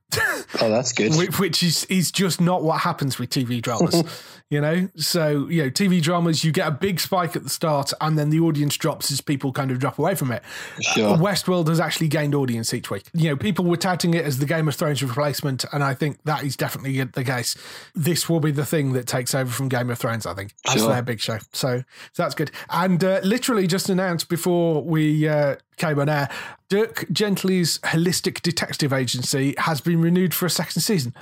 Oh, 0.60 0.68
that's 0.70 0.92
good. 0.92 1.12
Whi- 1.16 1.26
which 1.38 1.62
is 1.62 1.84
is 1.84 2.10
just 2.10 2.40
not 2.40 2.62
what 2.62 2.80
happens 2.80 3.18
with 3.18 3.30
TV 3.30 3.62
dramas. 3.62 4.02
you 4.50 4.60
know, 4.60 4.88
so 4.96 5.48
you 5.48 5.62
know, 5.62 5.70
TV 5.70 6.02
dramas 6.02 6.44
you 6.44 6.50
get 6.52 6.66
a 6.66 6.72
big 6.72 6.98
spike 7.00 7.36
at 7.36 7.44
the 7.44 7.48
start, 7.48 7.92
and 8.00 8.18
then 8.18 8.30
the 8.30 8.40
audience 8.40 8.76
drops 8.76 9.10
as 9.12 9.20
people 9.20 9.52
kind 9.52 9.70
of 9.70 9.78
drop 9.78 9.98
away 9.98 10.14
from 10.16 10.32
it. 10.32 10.42
Sure. 10.80 11.14
Uh, 11.14 11.16
Westworld 11.16 11.68
has 11.68 11.78
actually 11.80 12.08
gained 12.08 12.34
audience 12.34 12.74
each 12.74 12.90
week. 12.90 13.04
You 13.14 13.30
know, 13.30 13.36
people 13.36 13.64
were 13.64 13.76
touting 13.76 14.12
it 14.14 14.24
as 14.24 14.38
the 14.38 14.46
Game 14.46 14.66
of 14.68 14.74
Thrones 14.74 15.02
replacement, 15.02 15.64
and 15.72 15.82
I 15.84 15.94
think 15.94 16.18
that 16.24 16.42
is 16.44 16.56
definitely 16.56 17.00
the 17.02 17.24
case. 17.24 17.56
This 17.94 18.28
will 18.28 18.40
be 18.40 18.50
the 18.50 18.66
thing 18.66 18.92
that 18.92 19.06
takes 19.06 19.34
over 19.34 19.50
from 19.50 19.68
Game 19.68 19.88
of 19.88 19.98
Thrones. 19.98 20.26
I 20.26 20.34
think 20.34 20.52
that's 20.64 20.80
Sure. 20.80 20.88
their 20.92 21.02
big 21.02 21.20
show. 21.20 21.38
So, 21.52 21.84
so 22.12 22.22
that's 22.22 22.34
good. 22.34 22.50
And 22.70 23.02
uh, 23.04 23.20
literally 23.22 23.66
just 23.68 23.88
announced 23.88 24.28
before 24.28 24.82
we 24.82 25.28
uh, 25.28 25.56
came 25.80 25.98
on 25.98 26.08
air, 26.08 26.28
Dirk 26.68 27.06
Gently's 27.10 27.78
holistic 27.78 28.42
detective 28.42 28.92
agency 28.92 29.54
has 29.58 29.80
been 29.80 30.00
renewed 30.00 30.32
for 30.32 30.46
a 30.46 30.50
second 30.50 30.82
season. 30.82 31.14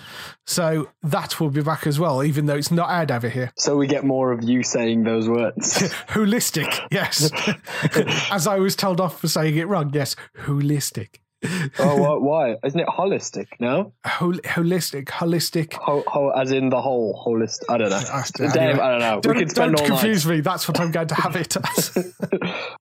So 0.47 0.91
that 1.03 1.41
will 1.41 1.51
be 1.51 1.63
back 1.63 1.87
as 1.87 1.99
well, 1.99 2.23
even 2.23 2.47
though 2.47 2.57
it's 2.57 2.71
not 2.71 2.91
aired 2.91 3.11
over 3.11 3.29
here. 3.29 3.53
So 3.57 3.77
we 3.77 3.87
get 3.87 4.05
more 4.05 4.33
of 4.33 4.45
you 4.45 4.63
saying 4.63 5.05
those 5.05 5.29
words. 5.29 5.79
Holistic, 6.09 6.87
yes. 6.91 7.31
As 8.31 8.47
I 8.47 8.59
was 8.59 8.77
told 8.77 9.01
off 9.01 9.21
for 9.21 9.29
saying 9.29 9.57
it 9.57 9.69
wrong, 9.69 9.91
yes, 9.95 10.17
holistic. 10.41 11.21
Oh, 11.45 11.97
why, 11.97 12.15
why? 12.17 12.57
Isn't 12.65 12.81
it 12.81 12.89
holistic? 12.89 13.47
No, 13.61 13.93
Hol- 14.05 14.33
holistic, 14.33 15.07
holistic. 15.07 15.75
ho, 15.75 16.03
ho, 16.07 16.31
as 16.31 16.53
in 16.53 16.69
the 16.71 16.81
whole 16.81 17.23
holistic. 17.27 17.65
I 17.69 17.79
don't 17.79 17.91
know. 17.91 17.99
Dave. 18.53 18.79
I 18.79 18.91
don't 18.91 19.01
know. 19.01 19.21
Don't, 19.21 19.37
we 19.37 19.43
could 19.43 19.51
spend 19.51 19.77
don't 19.77 19.87
confuse 19.87 20.27
night. 20.27 20.37
me. 20.37 20.41
That's 20.41 20.67
what 20.69 20.81
I'm 20.81 20.91
going 20.91 21.09
to 21.09 21.15
have 21.15 21.37
it 21.37 21.57
as. 21.57 22.15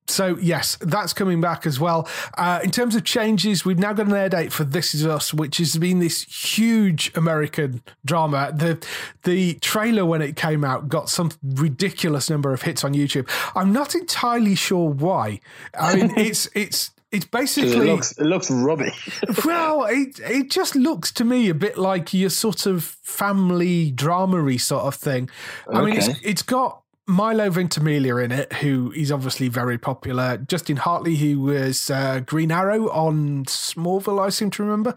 so, 0.07 0.37
yes, 0.37 0.77
that's 0.81 1.13
coming 1.13 1.41
back 1.41 1.65
as 1.65 1.79
well. 1.79 2.07
Uh, 2.37 2.59
in 2.63 2.71
terms 2.71 2.95
of 2.95 3.03
changes, 3.03 3.65
we've 3.65 3.79
now 3.79 3.93
got 3.93 4.07
an 4.07 4.13
air 4.13 4.29
date 4.29 4.51
for 4.51 4.63
This 4.63 4.93
Is 4.93 5.05
Us, 5.05 5.33
which 5.33 5.57
has 5.57 5.77
been 5.77 5.99
this 5.99 6.23
huge 6.23 7.11
American 7.15 7.81
drama. 8.05 8.51
The 8.55 8.83
the 9.23 9.55
trailer, 9.55 10.05
when 10.05 10.21
it 10.21 10.35
came 10.35 10.63
out, 10.63 10.89
got 10.89 11.09
some 11.09 11.31
ridiculous 11.43 12.29
number 12.29 12.53
of 12.53 12.61
hits 12.63 12.83
on 12.83 12.93
YouTube. 12.93 13.29
I'm 13.55 13.71
not 13.71 13.93
entirely 13.95 14.55
sure 14.55 14.89
why. 14.89 15.39
I 15.77 15.95
mean, 15.95 16.13
it's 16.17 16.47
it's 16.55 16.91
it's 17.11 17.25
basically 17.25 17.71
It 17.71 17.91
looks, 17.91 18.11
it 18.17 18.25
looks 18.25 18.51
rubbish. 18.51 19.21
well, 19.45 19.85
it 19.85 20.19
it 20.19 20.51
just 20.51 20.75
looks 20.75 21.11
to 21.13 21.23
me 21.23 21.49
a 21.49 21.53
bit 21.53 21.77
like 21.77 22.13
your 22.13 22.29
sort 22.29 22.65
of 22.65 22.83
family 22.83 23.91
dramery 23.91 24.59
sort 24.59 24.83
of 24.83 24.95
thing. 24.95 25.29
I 25.71 25.83
mean, 25.83 25.95
it's 25.95 26.09
it's 26.21 26.41
got 26.41 26.81
Milo 27.07 27.49
Ventimiglia 27.49 28.17
in 28.17 28.31
it, 28.33 28.51
who 28.53 28.91
is 28.91 29.11
obviously 29.11 29.47
very 29.47 29.77
popular. 29.77 30.37
Justin 30.37 30.75
Hartley, 30.77 31.15
who 31.15 31.39
was 31.39 31.89
uh, 31.89 32.19
Green 32.19 32.51
Arrow 32.51 32.89
on 32.89 33.45
Smallville, 33.45 34.19
I 34.23 34.29
seem 34.29 34.49
to 34.51 34.63
remember. 34.63 34.93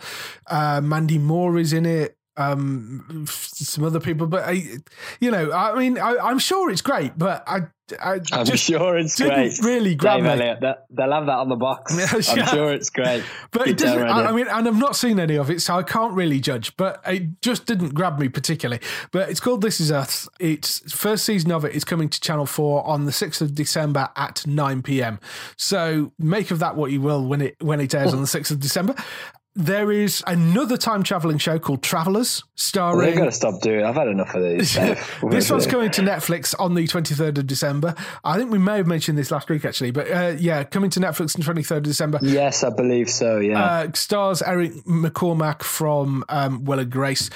Uh, 0.48 0.80
Mandy 0.80 1.18
Moore 1.18 1.58
is 1.58 1.72
in 1.72 1.86
it. 1.86 2.16
Um, 2.36 3.26
some 3.28 3.84
other 3.84 4.00
people, 4.00 4.26
but 4.26 4.44
I, 4.44 4.78
you 5.20 5.30
know, 5.30 5.52
I 5.52 5.78
mean, 5.78 5.98
I, 5.98 6.16
I'm 6.16 6.38
sure 6.38 6.70
it's 6.70 6.80
great, 6.80 7.18
but 7.18 7.44
I, 7.46 7.66
I 8.00 8.20
I'm 8.32 8.46
sure 8.46 8.96
it's 8.98 9.16
didn't 9.16 9.34
great. 9.34 9.58
really 9.62 9.94
grab 9.94 10.18
Dave 10.18 10.24
me. 10.24 10.30
Elliott, 10.30 10.60
they'll 10.90 11.12
have 11.12 11.26
that 11.26 11.38
on 11.38 11.48
the 11.48 11.56
box. 11.56 11.92
I'm 12.30 12.36
Yeah. 12.38 12.46
sure 12.46 12.72
it's 12.72 12.90
great. 12.90 13.24
But 13.50 13.64
Keep 13.64 13.72
it 13.72 13.78
doesn't. 13.78 14.02
I. 14.08 14.26
I 14.26 14.32
mean, 14.32 14.46
and 14.48 14.68
I've 14.68 14.78
not 14.78 14.96
seen 14.96 15.18
any 15.18 15.36
of 15.36 15.50
it, 15.50 15.60
so 15.62 15.76
I 15.76 15.82
can't 15.82 16.12
really 16.14 16.40
judge. 16.40 16.76
But 16.76 17.00
it 17.06 17.40
just 17.42 17.66
didn't 17.66 17.94
grab 17.94 18.18
me 18.18 18.28
particularly. 18.28 18.82
But 19.12 19.28
it's 19.30 19.40
called 19.40 19.62
This 19.62 19.80
Is 19.80 19.90
Us. 19.90 20.28
Its 20.38 20.80
first 20.92 21.24
season 21.24 21.50
of 21.52 21.64
it 21.64 21.74
is 21.74 21.84
coming 21.84 22.08
to 22.08 22.20
Channel 22.20 22.46
Four 22.46 22.86
on 22.86 23.06
the 23.06 23.12
sixth 23.12 23.40
of 23.40 23.54
December 23.54 24.08
at 24.16 24.46
nine 24.46 24.82
pm. 24.82 25.18
So 25.56 26.12
make 26.18 26.50
of 26.50 26.58
that 26.60 26.76
what 26.76 26.90
you 26.92 27.00
will 27.00 27.24
when 27.26 27.40
it 27.40 27.56
when 27.60 27.80
it 27.80 27.94
airs 27.94 28.12
on 28.12 28.20
the 28.20 28.26
sixth 28.26 28.50
of 28.50 28.60
December. 28.60 28.94
There 29.56 29.90
is 29.90 30.22
another 30.28 30.76
time 30.76 31.02
traveling 31.02 31.38
show 31.38 31.58
called 31.58 31.82
Travelers, 31.82 32.44
starring. 32.54 33.10
They've 33.10 33.18
got 33.18 33.24
to 33.24 33.32
stop 33.32 33.60
doing. 33.60 33.84
I've 33.84 33.96
had 33.96 34.06
enough 34.06 34.32
of 34.32 34.44
these. 34.44 34.74
this 35.30 35.50
one's 35.50 35.66
coming 35.66 35.90
to 35.90 36.02
Netflix 36.02 36.54
on 36.58 36.74
the 36.74 36.86
23rd 36.86 37.38
of 37.38 37.46
December. 37.48 37.96
I 38.22 38.36
think 38.36 38.52
we 38.52 38.58
may 38.58 38.76
have 38.76 38.86
mentioned 38.86 39.18
this 39.18 39.32
last 39.32 39.50
week, 39.50 39.64
actually, 39.64 39.90
but 39.90 40.08
uh, 40.08 40.36
yeah, 40.38 40.62
coming 40.62 40.88
to 40.90 41.00
Netflix 41.00 41.36
on 41.36 41.56
23rd 41.56 41.78
of 41.78 41.82
December. 41.82 42.20
Yes, 42.22 42.62
I 42.62 42.70
believe 42.70 43.10
so. 43.10 43.38
Yeah. 43.38 43.60
Uh, 43.60 43.92
stars 43.92 44.40
Eric 44.40 44.72
McCormack 44.84 45.64
from 45.64 46.24
um, 46.28 46.64
Will 46.64 46.78
and 46.78 46.90
Grace. 46.90 47.28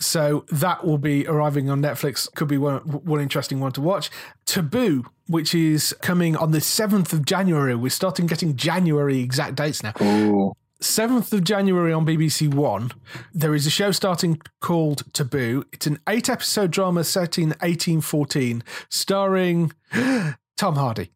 So 0.00 0.46
that 0.50 0.86
will 0.86 0.98
be 0.98 1.26
arriving 1.26 1.68
on 1.68 1.82
Netflix. 1.82 2.32
Could 2.34 2.48
be 2.48 2.56
one, 2.56 2.78
one 2.78 3.20
interesting 3.20 3.60
one 3.60 3.72
to 3.72 3.82
watch. 3.82 4.10
Taboo, 4.46 5.04
which 5.26 5.54
is 5.54 5.94
coming 6.00 6.34
on 6.34 6.52
the 6.52 6.58
7th 6.60 7.12
of 7.12 7.26
January. 7.26 7.74
We're 7.74 7.90
starting 7.90 8.26
getting 8.26 8.56
January 8.56 9.20
exact 9.20 9.56
dates 9.56 9.82
now. 9.82 9.92
Ooh. 10.00 10.54
7th 10.82 11.32
of 11.32 11.44
January 11.44 11.92
on 11.92 12.06
BBC 12.06 12.52
One, 12.52 12.92
there 13.34 13.54
is 13.54 13.66
a 13.66 13.70
show 13.70 13.90
starting 13.90 14.40
called 14.60 15.12
Taboo. 15.12 15.64
It's 15.72 15.86
an 15.86 15.98
eight 16.08 16.28
episode 16.28 16.70
drama 16.70 17.04
set 17.04 17.36
in 17.38 17.48
1814, 17.48 18.62
starring 18.88 19.72
Tom 20.56 20.76
Hardy. 20.76 21.10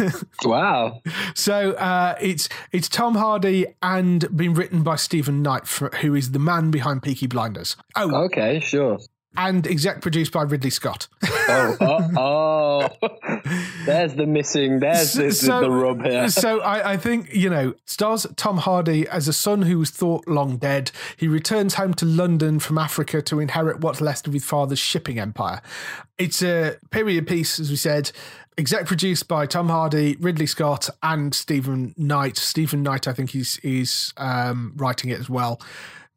wow. 0.44 1.00
So 1.34 1.72
uh, 1.72 2.14
it's 2.20 2.48
it's 2.72 2.88
Tom 2.88 3.16
Hardy 3.16 3.66
and 3.82 4.36
been 4.36 4.54
written 4.54 4.82
by 4.82 4.96
Steven 4.96 5.42
Knight, 5.42 5.66
for, 5.66 5.88
who 5.96 6.14
is 6.14 6.30
the 6.30 6.38
man 6.38 6.70
behind 6.70 7.02
Peaky 7.02 7.26
Blinders. 7.26 7.76
Oh, 7.96 8.24
okay, 8.24 8.60
sure. 8.60 8.98
And 9.40 9.68
exec 9.68 10.00
produced 10.02 10.32
by 10.32 10.42
Ridley 10.42 10.70
Scott. 10.70 11.06
oh, 11.24 11.76
oh, 11.80 12.88
oh, 13.02 13.08
there's 13.86 14.14
the 14.14 14.26
missing. 14.26 14.80
There's 14.80 15.12
the, 15.12 15.30
so, 15.30 15.60
the 15.60 15.70
rub 15.70 16.04
here. 16.04 16.28
So 16.28 16.58
I, 16.58 16.94
I 16.94 16.96
think 16.96 17.32
you 17.32 17.48
know 17.48 17.74
stars 17.84 18.26
Tom 18.34 18.56
Hardy 18.58 19.06
as 19.06 19.28
a 19.28 19.32
son 19.32 19.62
who 19.62 19.78
was 19.78 19.90
thought 19.90 20.26
long 20.26 20.56
dead. 20.56 20.90
He 21.16 21.28
returns 21.28 21.74
home 21.74 21.94
to 21.94 22.04
London 22.04 22.58
from 22.58 22.78
Africa 22.78 23.22
to 23.22 23.38
inherit 23.38 23.78
what's 23.78 24.00
left 24.00 24.26
of 24.26 24.32
his 24.32 24.44
father's 24.44 24.80
shipping 24.80 25.20
empire. 25.20 25.62
It's 26.18 26.42
a 26.42 26.76
period 26.90 27.28
piece, 27.28 27.60
as 27.60 27.70
we 27.70 27.76
said, 27.76 28.10
exec 28.58 28.86
produced 28.86 29.28
by 29.28 29.46
Tom 29.46 29.68
Hardy, 29.68 30.16
Ridley 30.18 30.46
Scott, 30.46 30.90
and 31.00 31.32
Steven 31.32 31.94
Knight. 31.96 32.36
Steven 32.36 32.82
Knight, 32.82 33.06
I 33.06 33.12
think 33.12 33.30
he's 33.30 33.56
he's 33.58 34.12
um, 34.16 34.72
writing 34.76 35.10
it 35.10 35.20
as 35.20 35.30
well. 35.30 35.60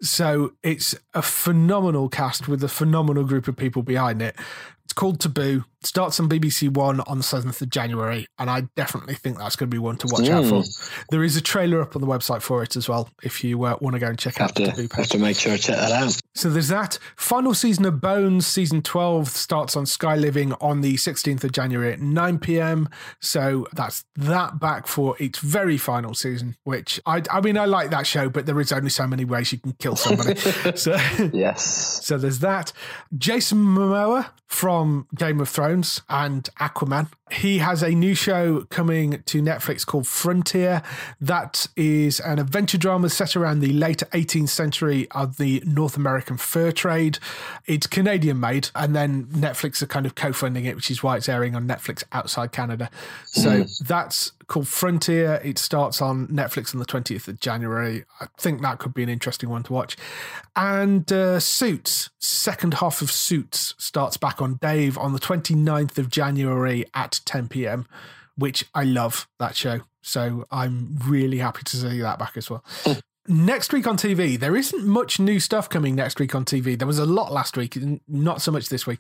So 0.02 0.54
it's 0.64 0.96
a 1.14 1.22
phenomenal 1.22 2.10
cast 2.10 2.48
with 2.48 2.64
a 2.64 2.68
phenomenal 2.68 3.24
group 3.24 3.48
of 3.48 3.56
people 3.56 3.84
behind 3.84 4.22
it. 4.22 4.36
It's 4.84 4.94
called 4.94 5.20
Taboo. 5.20 5.66
Starts 5.84 6.20
on 6.20 6.30
BBC 6.30 6.70
One 6.70 7.00
on 7.02 7.18
the 7.18 7.24
7th 7.24 7.62
of 7.62 7.70
January, 7.70 8.28
and 8.38 8.50
I 8.50 8.62
definitely 8.76 9.16
think 9.16 9.38
that's 9.38 9.56
going 9.56 9.70
to 9.70 9.74
be 9.74 9.80
one 9.80 9.98
to 9.98 10.08
watch 10.12 10.26
mm. 10.26 10.30
out 10.30 10.46
for. 10.46 10.64
There 11.10 11.24
is 11.24 11.36
a 11.36 11.42
trailer 11.42 11.82
up 11.82 11.96
on 11.96 12.02
the 12.02 12.08
website 12.08 12.42
for 12.42 12.62
it 12.62 12.76
as 12.76 12.88
well, 12.88 13.10
if 13.24 13.44
you 13.44 13.64
uh, 13.64 13.78
want 13.82 13.96
to 13.96 14.00
go 14.00 14.08
and 14.08 14.20
check 14.20 14.36
have 14.38 14.52
out 14.52 14.56
to, 14.58 14.90
Have 14.96 15.08
to 15.08 15.18
make 15.18 15.38
sure 15.38 15.58
to 15.58 15.62
check 15.62 15.78
that 15.78 15.92
out. 15.92 16.20
So 16.36 16.50
there's 16.50 16.68
that. 16.68 17.00
Final 17.16 17.54
season 17.54 17.86
of 17.86 18.00
Bones, 18.00 18.46
season 18.46 18.82
12, 18.82 19.28
starts 19.30 19.76
on 19.76 19.86
Sky 19.86 20.16
Living 20.16 20.54
on 20.62 20.82
the 20.82 20.96
16th 20.96 21.44
of 21.44 21.52
January 21.52 21.94
at 21.94 22.00
9 22.00 22.40
p.m. 22.40 22.88
So 23.20 23.68
that's 23.74 24.06
that 24.16 24.60
back 24.60 24.88
for 24.88 25.16
its 25.20 25.40
very 25.40 25.78
final 25.78 26.14
season, 26.14 26.56
which 26.64 27.00
I, 27.06 27.24
I 27.32 27.42
mean, 27.42 27.58
I 27.58 27.66
like 27.66 27.90
that 27.90 28.06
show, 28.06 28.30
but 28.30 28.46
there 28.46 28.60
is 28.60 28.72
only 28.72 28.90
so 28.90 29.08
many 29.08 29.26
ways 29.26 29.52
you 29.52 29.58
can 29.58 29.74
kill 29.74 29.96
somebody. 29.96 30.36
so 30.76 30.96
yes. 31.34 32.06
So 32.06 32.18
there's 32.18 32.40
that. 32.40 32.72
Jason 33.18 33.58
Momoa 33.58 34.30
from 34.48 35.08
Game 35.16 35.40
of 35.40 35.50
Thrones 35.50 35.71
and 36.10 36.50
Aquaman. 36.60 37.08
He 37.32 37.60
has 37.60 37.82
a 37.82 37.92
new 37.92 38.14
show 38.14 38.66
coming 38.70 39.24
to 39.24 39.42
Netflix 39.42 39.86
called 39.86 40.06
Frontier. 40.06 40.82
That 41.20 41.68
is 41.76 42.20
an 42.20 42.40
adventure 42.40 42.78
drama 42.78 43.10
set 43.10 43.36
around 43.36 43.62
the 43.62 43.72
late 43.72 44.04
18th 44.12 44.50
century 44.50 45.08
of 45.12 45.38
the 45.38 45.64
North 45.66 45.96
American 45.96 46.38
fur 46.38 46.72
trade. 46.72 47.20
It's 47.66 47.88
Canadian 47.88 48.40
made, 48.40 48.70
and 48.76 48.96
then 48.96 49.26
Netflix 49.28 49.82
are 49.82 49.88
kind 49.88 50.06
of 50.06 50.16
co 50.16 50.34
funding 50.34 50.66
it, 50.66 50.76
which 50.76 50.92
is 50.92 51.02
why 51.02 51.18
it's 51.18 51.30
airing 51.30 51.56
on 51.56 51.68
Netflix 51.68 52.04
outside 52.12 52.52
Canada. 52.52 52.90
So 53.26 53.64
mm. 53.64 53.78
that's 53.80 54.34
called 54.52 54.68
Frontier. 54.68 55.40
It 55.46 55.58
starts 55.58 56.02
on 56.02 56.28
Netflix 56.28 56.76
on 56.76 56.80
the 56.80 56.86
20th 56.86 57.30
of 57.30 57.40
January. 57.40 58.04
I 58.20 58.28
think 58.38 58.62
that 58.62 58.80
could 58.80 58.94
be 58.94 59.02
an 59.02 59.08
interesting 59.08 59.50
one 59.50 59.64
to 59.64 59.72
watch. 59.72 59.96
And 60.58 61.10
uh, 61.10 61.40
Suits, 61.40 62.10
second 62.20 62.76
half 62.76 63.02
of 63.02 63.10
Suits, 63.10 63.74
starts 63.78 64.18
back 64.18 64.42
on 64.42 64.56
Dave 64.56 64.98
on 64.98 65.14
the 65.14 65.20
29th 65.20 65.98
of 65.98 66.10
January 66.10 66.84
at 66.94 67.21
10 67.26 67.48
p.m., 67.48 67.88
which 68.36 68.66
I 68.74 68.84
love 68.84 69.28
that 69.40 69.56
show. 69.56 69.82
So 70.02 70.46
I'm 70.52 70.98
really 71.06 71.38
happy 71.38 71.64
to 71.64 71.78
see 71.78 72.02
that 72.02 72.20
back 72.20 72.38
as 72.38 72.50
well. 72.50 72.64
next 73.28 73.72
week 73.72 73.88
on 73.88 73.98
TV, 73.98 74.40
there 74.40 74.56
isn't 74.56 74.86
much 74.86 75.20
new 75.20 75.40
stuff 75.40 75.70
coming 75.70 75.96
next 75.96 76.20
week 76.20 76.34
on 76.34 76.46
TV. 76.46 76.78
There 76.78 76.88
was 76.88 77.00
a 77.00 77.06
lot 77.06 77.32
last 77.32 77.56
week, 77.56 77.78
not 78.08 78.42
so 78.42 78.52
much 78.52 78.70
this 78.70 78.88
week. 78.88 79.00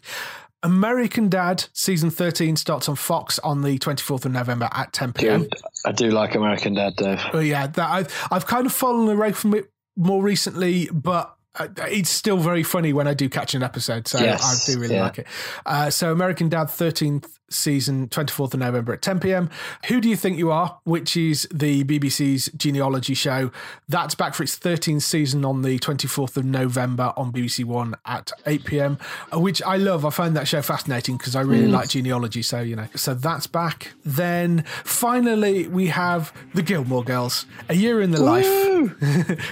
American 0.64 1.28
Dad 1.28 1.66
season 1.74 2.12
13 2.12 2.56
starts 2.56 2.88
on 2.88 2.96
Fox 2.96 3.40
on 3.40 3.64
the 3.64 3.80
24th 3.80 4.26
of 4.26 4.32
November 4.32 4.70
at 4.72 4.94
10 4.94 5.14
p.m. 5.14 5.48
I 5.86 5.92
do 5.92 6.12
like 6.12 6.36
American 6.36 6.76
Dad, 6.76 6.96
Dave. 6.96 7.20
Oh, 7.34 7.40
yeah, 7.40 7.66
that 7.68 7.90
I've, 7.90 8.28
I've 8.32 8.46
kind 8.46 8.68
of 8.68 8.72
fallen 8.72 9.10
away 9.10 9.32
from 9.32 9.56
it 9.56 9.72
more 9.98 10.22
recently, 10.22 10.88
but 10.94 11.36
uh, 11.56 11.68
it's 11.90 12.12
still 12.12 12.38
very 12.38 12.64
funny 12.64 12.94
when 12.94 13.08
I 13.08 13.16
do 13.16 13.28
catch 13.28 13.56
an 13.56 13.64
episode, 13.64 14.08
so 14.08 14.20
yes, 14.20 14.70
I 14.70 14.72
do 14.72 14.80
really 14.80 14.96
yeah. 14.96 15.04
like 15.04 15.20
it. 15.20 15.28
Uh, 15.66 15.90
so, 15.90 16.12
American 16.12 16.48
Dad, 16.48 16.68
13th 16.68 17.28
season, 17.54 18.08
24th 18.08 18.54
of 18.54 18.60
November 18.60 18.94
at 18.94 19.02
10 19.02 19.20
p.m. 19.20 19.50
Who 19.88 20.02
Do 20.02 20.10
You 20.10 20.16
Think 20.16 20.38
You 20.38 20.52
Are, 20.52 20.80
which 20.84 21.16
is 21.18 21.48
the 21.54 21.84
BBC's 21.84 22.50
genealogy 22.56 23.14
show. 23.14 23.52
That's 23.88 24.16
back 24.16 24.34
for 24.34 24.44
its 24.44 24.58
13th 24.58 25.02
season 25.02 25.46
on 25.46 25.62
the 25.62 25.80
24th 25.80 26.38
of 26.38 26.46
November 26.46 27.14
on 27.18 27.32
BBC 27.32 27.66
One 27.66 27.96
at 28.06 28.32
8 28.46 28.66
p.m., 28.66 28.98
uh, 29.34 29.40
which 29.40 29.62
I 29.64 29.78
love. 29.78 30.06
I 30.06 30.10
find 30.10 30.36
that 30.36 30.48
show 30.48 30.62
fascinating 30.62 31.18
because 31.18 31.36
I 31.36 31.42
really 31.42 31.68
mm. 31.68 31.72
like 31.72 31.90
genealogy, 31.90 32.42
so, 32.42 32.62
you 32.62 32.76
know, 32.76 32.88
so 32.96 33.14
that's 33.14 33.48
back. 33.48 33.94
Then 34.04 34.64
finally, 34.84 35.68
we 35.68 35.88
have 35.88 36.34
The 36.54 36.62
Gilmore 36.62 37.04
Girls, 37.04 37.46
A 37.70 37.76
Year 37.76 38.02
in 38.02 38.12
the 38.12 38.22
Life. 38.22 38.48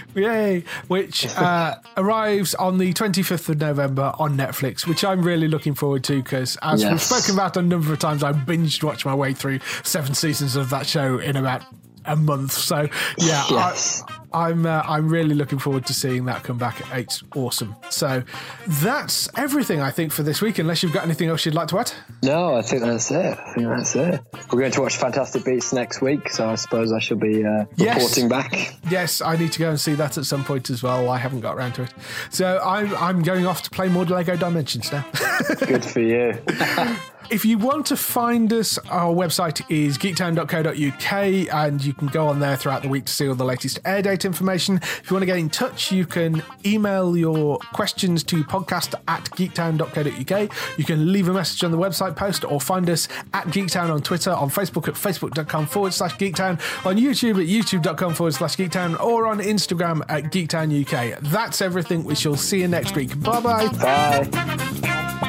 Yay! 0.15 0.63
Which, 0.88 1.27
uh, 1.38 1.76
arrives 1.97 2.55
on 2.55 2.77
the 2.77 2.93
25th 2.93 3.49
of 3.49 3.59
November 3.59 4.13
on 4.19 4.38
Netflix, 4.38 4.88
which 4.88 5.03
I'm 5.03 5.21
really 5.21 5.47
looking 5.47 5.73
forward 5.73 6.03
to 6.05 6.21
because, 6.21 6.57
as 6.61 6.81
yes. 6.81 6.91
we've 6.91 7.01
spoken 7.01 7.35
about 7.35 7.57
a 7.57 7.61
number 7.61 7.89
of 7.94 7.99
times, 7.99 8.24
I 8.24 8.32
binged 8.32 8.84
watched 8.84 9.06
my 9.06 9.16
way 9.16 9.34
through 9.34 9.60
seven 9.84 10.14
seasons 10.14 10.56
of 10.56 10.70
that 10.70 10.86
show 10.86 11.20
in 11.20 11.36
about 11.36 11.64
a 12.06 12.16
month. 12.16 12.52
So 12.52 12.90
yeah, 13.18 13.45
yes. 13.49 14.03
I, 14.34 14.49
am 14.49 14.66
I'm, 14.66 14.66
uh, 14.66 14.82
I'm 14.86 15.10
really 15.10 15.36
looking 15.36 15.60
forward 15.60 15.86
to 15.88 15.94
seeing 15.94 16.26
that 16.26 16.44
come 16.44 16.57
back. 16.57 16.82
It's 16.94 17.24
awesome. 17.36 17.76
So 17.90 18.24
that's 18.68 19.30
everything 19.38 19.80
I 19.80 19.91
think 19.91 20.11
for 20.11 20.24
this 20.24 20.41
week. 20.41 20.60
Unless 20.60 20.84
you've 20.84 20.94
got 20.94 21.03
anything 21.03 21.30
else 21.30 21.45
you'd 21.45 21.56
like 21.56 21.68
to 21.70 21.80
add? 21.80 21.91
No, 22.24 22.56
I 22.56 22.61
think 22.61 22.82
that's 22.82 23.11
it. 23.11 23.38
I 23.38 23.53
think 23.53 23.68
that's 23.68 23.95
it. 23.95 24.22
We're 24.52 24.60
going 24.60 24.72
to 24.72 24.82
watch 24.82 24.98
Fantastic 24.98 25.45
Beasts 25.45 25.74
next 25.74 26.02
week, 26.02 26.30
so 26.30 26.49
I 26.49 26.56
suppose 26.56 26.91
I 26.91 26.99
shall 26.99 27.18
be 27.18 27.45
uh, 27.45 27.66
reporting 27.78 28.30
yes. 28.30 28.30
back. 28.30 28.76
Yes, 28.90 29.22
I 29.22 29.36
need 29.36 29.52
to 29.53 29.60
go 29.60 29.70
and 29.70 29.80
see 29.80 29.94
that 29.94 30.18
at 30.18 30.26
some 30.26 30.44
point 30.44 30.70
as 30.70 30.84
well. 30.84 31.10
I 31.10 31.18
haven't 31.18 31.41
got 31.41 31.56
around 31.56 31.74
to 31.74 31.84
it, 31.84 31.94
so 32.30 32.60
I'm 32.64 32.95
I'm 32.95 33.22
going 33.22 33.45
off 33.45 33.61
to 33.64 33.70
play 33.70 33.88
more 33.88 34.06
Lego 34.06 34.36
Dimensions 34.36 34.91
now. 34.91 35.06
Good 35.60 35.86
for 35.86 36.02
you. 36.02 36.34
If 37.31 37.45
you 37.45 37.57
want 37.60 37.85
to 37.88 37.95
find 37.95 38.51
us, 38.51 38.77
our 38.89 39.14
website 39.14 39.61
is 39.69 39.97
geektown.co.uk 39.97 41.53
and 41.53 41.84
you 41.84 41.93
can 41.93 42.07
go 42.07 42.27
on 42.27 42.39
there 42.39 42.56
throughout 42.56 42.81
the 42.81 42.89
week 42.89 43.06
to 43.06 43.14
see 43.14 43.27
all 43.27 43.35
the 43.35 43.45
latest 43.45 43.80
air 43.85 44.01
date 44.01 44.26
information. 44.26 44.77
If 44.77 45.10
you 45.10 45.15
want 45.15 45.22
to 45.22 45.27
get 45.27 45.38
in 45.38 45.49
touch, 45.49 45.91
you 45.91 46.06
can 46.06 46.41
email 46.65 47.15
your 47.15 47.60
questions 47.73 48.23
to 48.26 48.43
podcast 48.43 48.95
at 49.07 49.26
geektown.co.uk. 49.26 50.77
You 50.77 50.84
can 50.84 51.11
leave 51.11 51.27
a 51.27 51.34
message 51.34 51.64
on 51.64 51.72
the 51.72 51.77
website 51.77 52.15
post 52.15 52.43
or 52.45 52.60
find 52.60 52.89
us 52.89 53.07
at 53.34 53.45
Geektown 53.47 53.93
on 53.93 54.01
Twitter, 54.01 54.31
on 54.31 54.49
Facebook 54.49 54.88
at 54.88 54.95
facebook.com 54.95 55.68
forward 55.68 55.93
slash 55.93 56.15
geektown, 56.15 56.53
on 56.85 56.97
YouTube 56.97 57.41
at 57.41 57.47
youtube.com 57.47 58.14
forward 58.15 58.34
slash 58.34 58.56
geektown, 58.56 58.99
or 58.99 59.27
on 59.27 59.39
Instagram 59.39 60.01
at 60.10 60.26
geektown 60.26 60.69
UK. 60.81 61.19
That's 61.22 61.61
everything. 61.61 62.03
We 62.03 62.15
shall 62.15 62.35
see 62.35 62.61
you 62.61 62.68
next 62.68 62.95
week. 62.95 63.19
Bye-bye. 63.22 63.68
Bye. 63.69 65.28